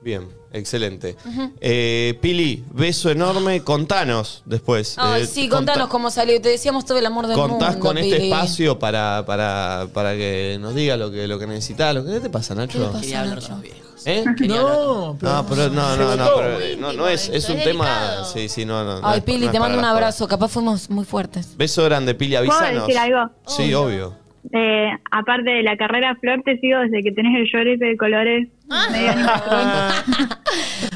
Bien, 0.02 0.22
excelente. 0.54 1.16
Ujú. 1.26 1.52
Eh, 1.60 2.18
Pili, 2.22 2.64
beso 2.72 3.10
enorme. 3.10 3.62
Contanos 3.64 4.44
después. 4.46 4.96
Ay, 4.98 5.24
Eh, 5.24 5.26
sí, 5.26 5.42
conta- 5.50 5.74
contanos 5.74 5.90
cómo 5.90 6.10
salió. 6.10 6.40
Te 6.42 6.50
decíamos 6.50 6.86
todo 6.86 6.98
el 6.98 7.06
amor 7.06 7.28
del 7.28 7.36
Contás 7.36 7.72
mundo, 7.74 7.86
con 7.88 7.98
este 7.98 8.16
Pili. 8.18 8.32
espacio 8.32 8.80
para, 8.80 9.24
para, 9.26 9.88
para 9.94 10.14
que 10.16 10.58
nos 10.62 10.74
diga 10.76 10.96
lo 10.96 11.12
que, 11.12 11.28
lo 11.28 11.38
que 11.38 11.48
necesitas. 11.48 11.94
Lo 11.94 12.06
que, 12.06 12.12
¿Qué 12.14 12.20
te 12.22 12.30
pasa, 12.30 12.56
Nacho? 12.56 12.94
Quería 13.02 13.22
hablar 13.22 13.40
con 13.42 13.50
los 13.52 13.62
viejos. 13.62 13.80
¿Eh? 14.06 14.24
No, 14.48 15.18
No, 15.22 15.46
pero 15.50 15.68
no, 15.70 15.98
no, 15.98 16.16
no, 16.16 16.26
pero, 16.38 16.78
no, 16.80 16.94
no 16.94 17.08
es, 17.10 17.28
es 17.28 17.50
un 17.50 17.58
tema. 17.60 18.24
Sí, 18.24 18.48
sí, 18.48 18.64
no, 18.64 18.86
no. 18.86 19.02
no 19.02 19.08
Ay, 19.08 19.18
es- 19.20 19.24
Pili, 19.26 19.40
no 19.40 19.46
es 19.48 19.52
te 19.52 19.58
para 19.60 19.70
mando 19.74 19.80
un 19.80 19.86
abrazo. 19.86 20.26
Capaz 20.30 20.48
fuimos 20.48 20.90
muy 20.90 21.04
fuertes. 21.04 21.58
Beso 21.58 21.84
grande, 21.84 22.16
Pili, 22.16 22.36
avísanos. 22.38 22.88
decir 22.88 22.98
algo? 22.98 23.30
Sí, 23.46 23.74
obvio. 23.74 24.16
Eh, 24.54 24.88
aparte 25.12 25.50
de 25.50 25.64
la 25.64 25.76
carrera 25.76 26.16
Flor, 26.22 26.42
te 26.46 26.58
sigo 26.60 26.80
desde 26.80 27.04
que 27.04 27.12
tenés 27.12 27.36
el 27.38 27.44
shortete 27.46 27.84
de 27.86 27.98
colores. 27.98 28.48
Animación. 28.70 30.30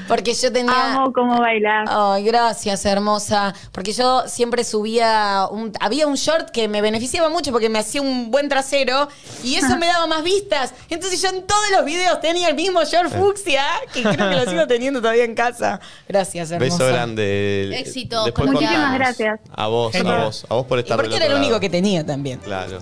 Porque 0.07 0.33
yo 0.33 0.51
tenía. 0.51 0.93
Amo 0.93 1.13
cómo 1.13 1.39
bailar. 1.39 1.85
Ay, 1.87 2.23
gracias, 2.25 2.85
hermosa. 2.85 3.53
Porque 3.71 3.93
yo 3.93 4.23
siempre 4.27 4.63
subía. 4.63 5.47
Un, 5.49 5.71
había 5.79 6.07
un 6.07 6.15
short 6.15 6.49
que 6.51 6.67
me 6.67 6.81
beneficiaba 6.81 7.29
mucho 7.29 7.51
porque 7.51 7.69
me 7.69 7.79
hacía 7.79 8.01
un 8.01 8.29
buen 8.31 8.49
trasero 8.49 9.07
y 9.43 9.55
eso 9.55 9.77
me 9.77 9.87
daba 9.87 10.07
más 10.07 10.23
vistas. 10.23 10.73
Entonces 10.89 11.21
yo 11.21 11.29
en 11.29 11.45
todos 11.47 11.71
los 11.71 11.85
videos 11.85 12.19
tenía 12.21 12.49
el 12.49 12.55
mismo 12.55 12.83
short 12.83 13.11
fucsia, 13.11 13.63
que 13.93 14.03
creo 14.03 14.29
que 14.29 14.35
lo 14.35 14.49
sigo 14.49 14.67
teniendo 14.67 14.99
todavía 15.01 15.23
en 15.23 15.35
casa. 15.35 15.79
Gracias, 16.07 16.51
hermosa. 16.51 16.77
Beso 16.77 16.87
grande. 16.93 17.79
Éxito, 17.79 18.25
Después 18.25 18.49
hagas. 18.55 18.93
Gracias. 18.93 19.39
A 19.55 19.67
vos, 19.67 19.95
a 19.95 20.03
vos, 20.03 20.45
a 20.49 20.53
vos 20.53 20.65
por 20.65 20.77
Y 20.79 20.81
estar 20.81 20.97
porque 20.97 21.15
era 21.15 21.25
el 21.25 21.33
único 21.35 21.59
que 21.59 21.69
tenía 21.69 22.05
también. 22.05 22.39
Claro. 22.39 22.79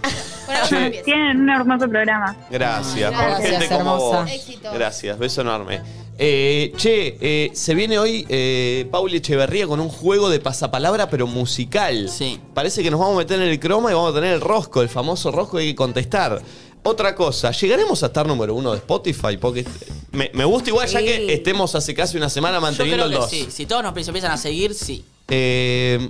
Tienen 1.05 1.41
un 1.41 1.49
hermoso 1.49 1.87
programa. 1.87 2.35
Gracias, 2.49 3.11
por 3.11 3.21
Gracias, 3.21 3.65
como 3.65 3.79
hermosa. 3.79 4.21
vos. 4.21 4.31
Éxito. 4.31 4.69
Gracias, 4.73 4.80
beso 5.17 5.41
enorme. 5.41 5.81
Eh, 6.17 6.71
che, 6.75 7.17
eh, 7.19 7.51
se 7.53 7.73
viene 7.73 7.97
hoy 7.97 8.25
eh, 8.29 8.87
Pauli 8.91 9.17
Echeverría 9.17 9.65
con 9.65 9.79
un 9.79 9.89
juego 9.89 10.29
de 10.29 10.39
pasapalabra, 10.39 11.09
pero 11.09 11.25
musical. 11.27 12.09
Sí. 12.09 12.39
Parece 12.53 12.83
que 12.83 12.91
nos 12.91 12.99
vamos 12.99 13.15
a 13.15 13.19
meter 13.19 13.41
en 13.41 13.47
el 13.47 13.59
croma 13.59 13.91
y 13.91 13.95
vamos 13.95 14.11
a 14.11 14.15
tener 14.15 14.33
el 14.33 14.41
rosco, 14.41 14.81
el 14.81 14.89
famoso 14.89 15.31
rosco 15.31 15.57
que 15.57 15.63
hay 15.63 15.69
que 15.69 15.75
contestar. 15.75 16.41
Otra 16.83 17.13
cosa, 17.15 17.51
¿llegaremos 17.51 18.01
a 18.03 18.07
estar 18.07 18.25
número 18.27 18.53
uno 18.55 18.71
de 18.71 18.77
Spotify? 18.79 19.37
Porque 19.39 19.65
me, 20.11 20.31
me 20.33 20.45
gusta 20.45 20.69
igual 20.69 20.87
ya 20.87 20.99
que 20.99 21.31
estemos 21.33 21.73
hace 21.75 21.93
casi 21.93 22.17
una 22.17 22.29
semana 22.29 22.57
Yo 22.57 22.61
manteniendo 22.61 23.05
creo 23.05 23.23
el 23.23 23.29
que 23.29 23.37
2. 23.39 23.45
sí. 23.45 23.47
Si 23.51 23.65
todos 23.67 23.83
nos 23.83 23.95
empiezan 23.95 24.31
a 24.31 24.37
seguir, 24.37 24.73
sí. 24.73 25.03
Eh, 25.27 26.09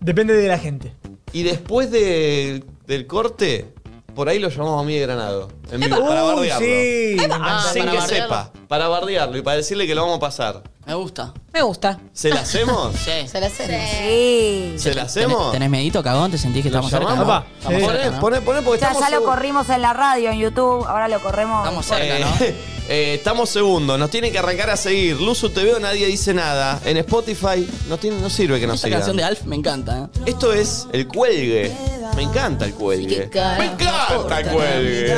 Depende 0.00 0.34
de 0.34 0.48
la 0.48 0.58
gente. 0.58 0.92
y 1.32 1.42
después 1.44 1.90
de- 1.90 2.64
del 2.86 3.06
corte, 3.06 3.66
por 4.14 4.28
ahí 4.28 4.38
lo 4.38 4.48
llamamos 4.48 4.82
a 4.82 4.86
mí 4.86 4.94
de 4.94 5.00
Granado. 5.00 5.48
En 5.70 5.80
vivo, 5.80 6.06
para 6.06 6.22
bardearlo. 6.22 6.66
sí. 6.66 7.16
Sin 7.18 7.32
Ah, 7.32 7.70
que 7.72 7.80
para 7.80 8.06
sepa. 8.06 8.26
bardearlo. 8.28 8.68
Para 8.68 8.88
bardearlo 8.88 9.38
y 9.38 9.42
para 9.42 9.56
decirle 9.56 9.86
que 9.86 9.94
lo 9.94 10.02
vamos 10.02 10.16
a 10.18 10.20
pasar. 10.20 10.62
Me 10.84 10.94
gusta. 10.94 11.32
Me 11.52 11.62
gusta. 11.62 11.98
¿Se 12.12 12.28
la 12.30 12.40
hacemos? 12.40 12.92
Sí. 13.04 13.28
Se 13.28 13.40
la 13.40 13.46
hacemos. 13.46 13.90
Sí. 13.90 14.74
¿Se 14.78 14.94
la 14.94 15.02
hacemos? 15.02 15.52
¿Tenés 15.52 15.70
medito, 15.70 16.02
cagón? 16.02 16.30
¿Te 16.30 16.38
sentís 16.38 16.62
que 16.64 16.70
¿Lo 16.70 16.80
estamos 16.80 16.90
cerca? 16.90 17.14
no? 17.14 17.26
Papá, 17.26 17.46
Estamos 17.58 17.80
sí. 17.80 17.86
cerca, 17.86 18.02
Poné, 18.02 18.10
¿no? 18.14 18.20
poné, 18.20 18.40
poné, 18.40 18.62
porque 18.62 18.80
Ya, 18.80 18.88
estamos 18.88 19.08
ya 19.10 19.16
lo 19.16 19.24
corrimos 19.24 19.68
en 19.70 19.80
la 19.82 19.92
radio, 19.92 20.30
en 20.30 20.38
YouTube, 20.38 20.84
ahora 20.86 21.06
lo 21.08 21.20
corremos. 21.20 21.64
Estamos 21.64 21.86
cerca, 21.86 22.18
¿no? 22.18 22.44
Eh, 22.44 22.54
eh, 22.88 23.14
estamos 23.14 23.48
segundos, 23.48 23.96
nos 23.98 24.10
tienen 24.10 24.32
que 24.32 24.38
arrancar 24.40 24.70
a 24.70 24.76
seguir. 24.76 25.20
Luzu 25.20 25.50
te 25.50 25.62
veo, 25.62 25.78
nadie 25.78 26.06
dice 26.08 26.34
nada. 26.34 26.80
En 26.84 26.96
Spotify 26.96 27.68
no, 27.88 27.96
tiene, 27.98 28.20
no 28.20 28.28
sirve 28.28 28.58
que 28.58 28.66
nos 28.66 28.76
Esta 28.76 28.88
sigan. 28.88 29.00
canción 29.00 29.16
de 29.16 29.24
Alf 29.24 29.44
me 29.44 29.54
encanta, 29.56 30.08
¿eh? 30.16 30.22
Esto 30.26 30.52
es 30.52 30.88
el 30.92 31.06
cuelgue. 31.06 31.72
Me 32.16 32.22
encanta 32.22 32.64
el 32.64 32.74
cuelgue. 32.74 33.30
Me 33.58 33.66
encanta 33.66 34.40
el 34.40 34.48
cuelgue. 34.48 35.14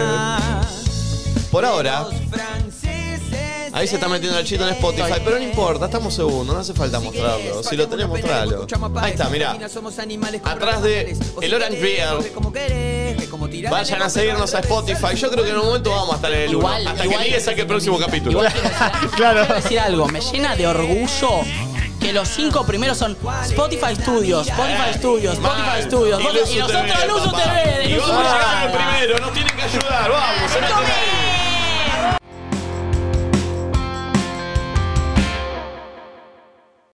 Por 1.50 1.64
ahora. 1.64 2.06
Ahí 3.74 3.88
se 3.88 3.96
está 3.96 4.06
metiendo 4.08 4.38
el 4.38 4.46
chito 4.46 4.62
en 4.68 4.72
Spotify, 4.74 5.14
pero 5.24 5.36
no 5.36 5.42
importa, 5.42 5.86
estamos 5.86 6.14
segundos, 6.14 6.54
no 6.54 6.60
hace 6.60 6.72
falta 6.74 7.00
mostrarlo. 7.00 7.60
Si 7.64 7.76
lo 7.76 7.88
tenés, 7.88 8.06
mostralo. 8.06 8.66
Ahí 9.00 9.10
está, 9.12 9.28
mirá. 9.28 9.56
Atrás 10.44 10.80
de 10.82 11.16
el 11.42 11.54
Orange 11.54 11.80
Beer. 11.80 12.08
Vayan 13.70 14.02
a 14.02 14.08
seguirnos 14.08 14.54
a 14.54 14.60
Spotify. 14.60 15.16
Yo 15.16 15.28
creo 15.30 15.42
que 15.44 15.50
en 15.50 15.58
un 15.58 15.66
momento 15.66 15.90
vamos 15.90 16.12
a 16.12 16.16
estar 16.16 16.32
en 16.32 16.40
el 16.42 16.50
Igual, 16.52 16.82
1. 16.82 16.90
Hasta 16.90 17.04
igual- 17.04 17.18
que 17.18 17.24
Ligue 17.24 17.40
saque 17.40 17.60
el 17.62 17.66
próximo 17.66 17.98
capítulo. 17.98 18.30
Igual 18.32 18.52
quiero 18.52 18.68
decir, 18.68 19.10
Claro. 19.16 19.40
quiero 19.40 19.54
decir 19.60 19.80
algo, 19.80 20.06
me 20.08 20.20
llena 20.20 20.54
de 20.54 20.66
orgullo 20.68 21.30
que 22.00 22.12
los 22.12 22.28
cinco 22.28 22.64
primeros 22.64 22.96
son 22.98 23.16
Spotify 23.44 23.96
Studios, 24.00 24.46
Spotify 24.46 24.94
Studios, 24.98 25.34
Spotify 25.34 25.82
Studios, 25.82 26.20
Y 26.20 26.58
nosotros 26.58 26.84
Luzu. 27.08 27.30
TV, 27.32 27.78
de 27.78 27.84
Y 27.86 27.94
Luzu 27.94 28.08
vamos 28.08 28.26
a 28.26 28.34
llegar 28.36 28.68
Nada. 28.70 28.72
primero, 28.92 29.18
nos 29.18 29.32
tienen 29.32 29.56
que 29.56 29.62
ayudar. 29.62 30.10
Vamos, 30.10 30.50
se 30.52 30.60
meten 30.60 30.76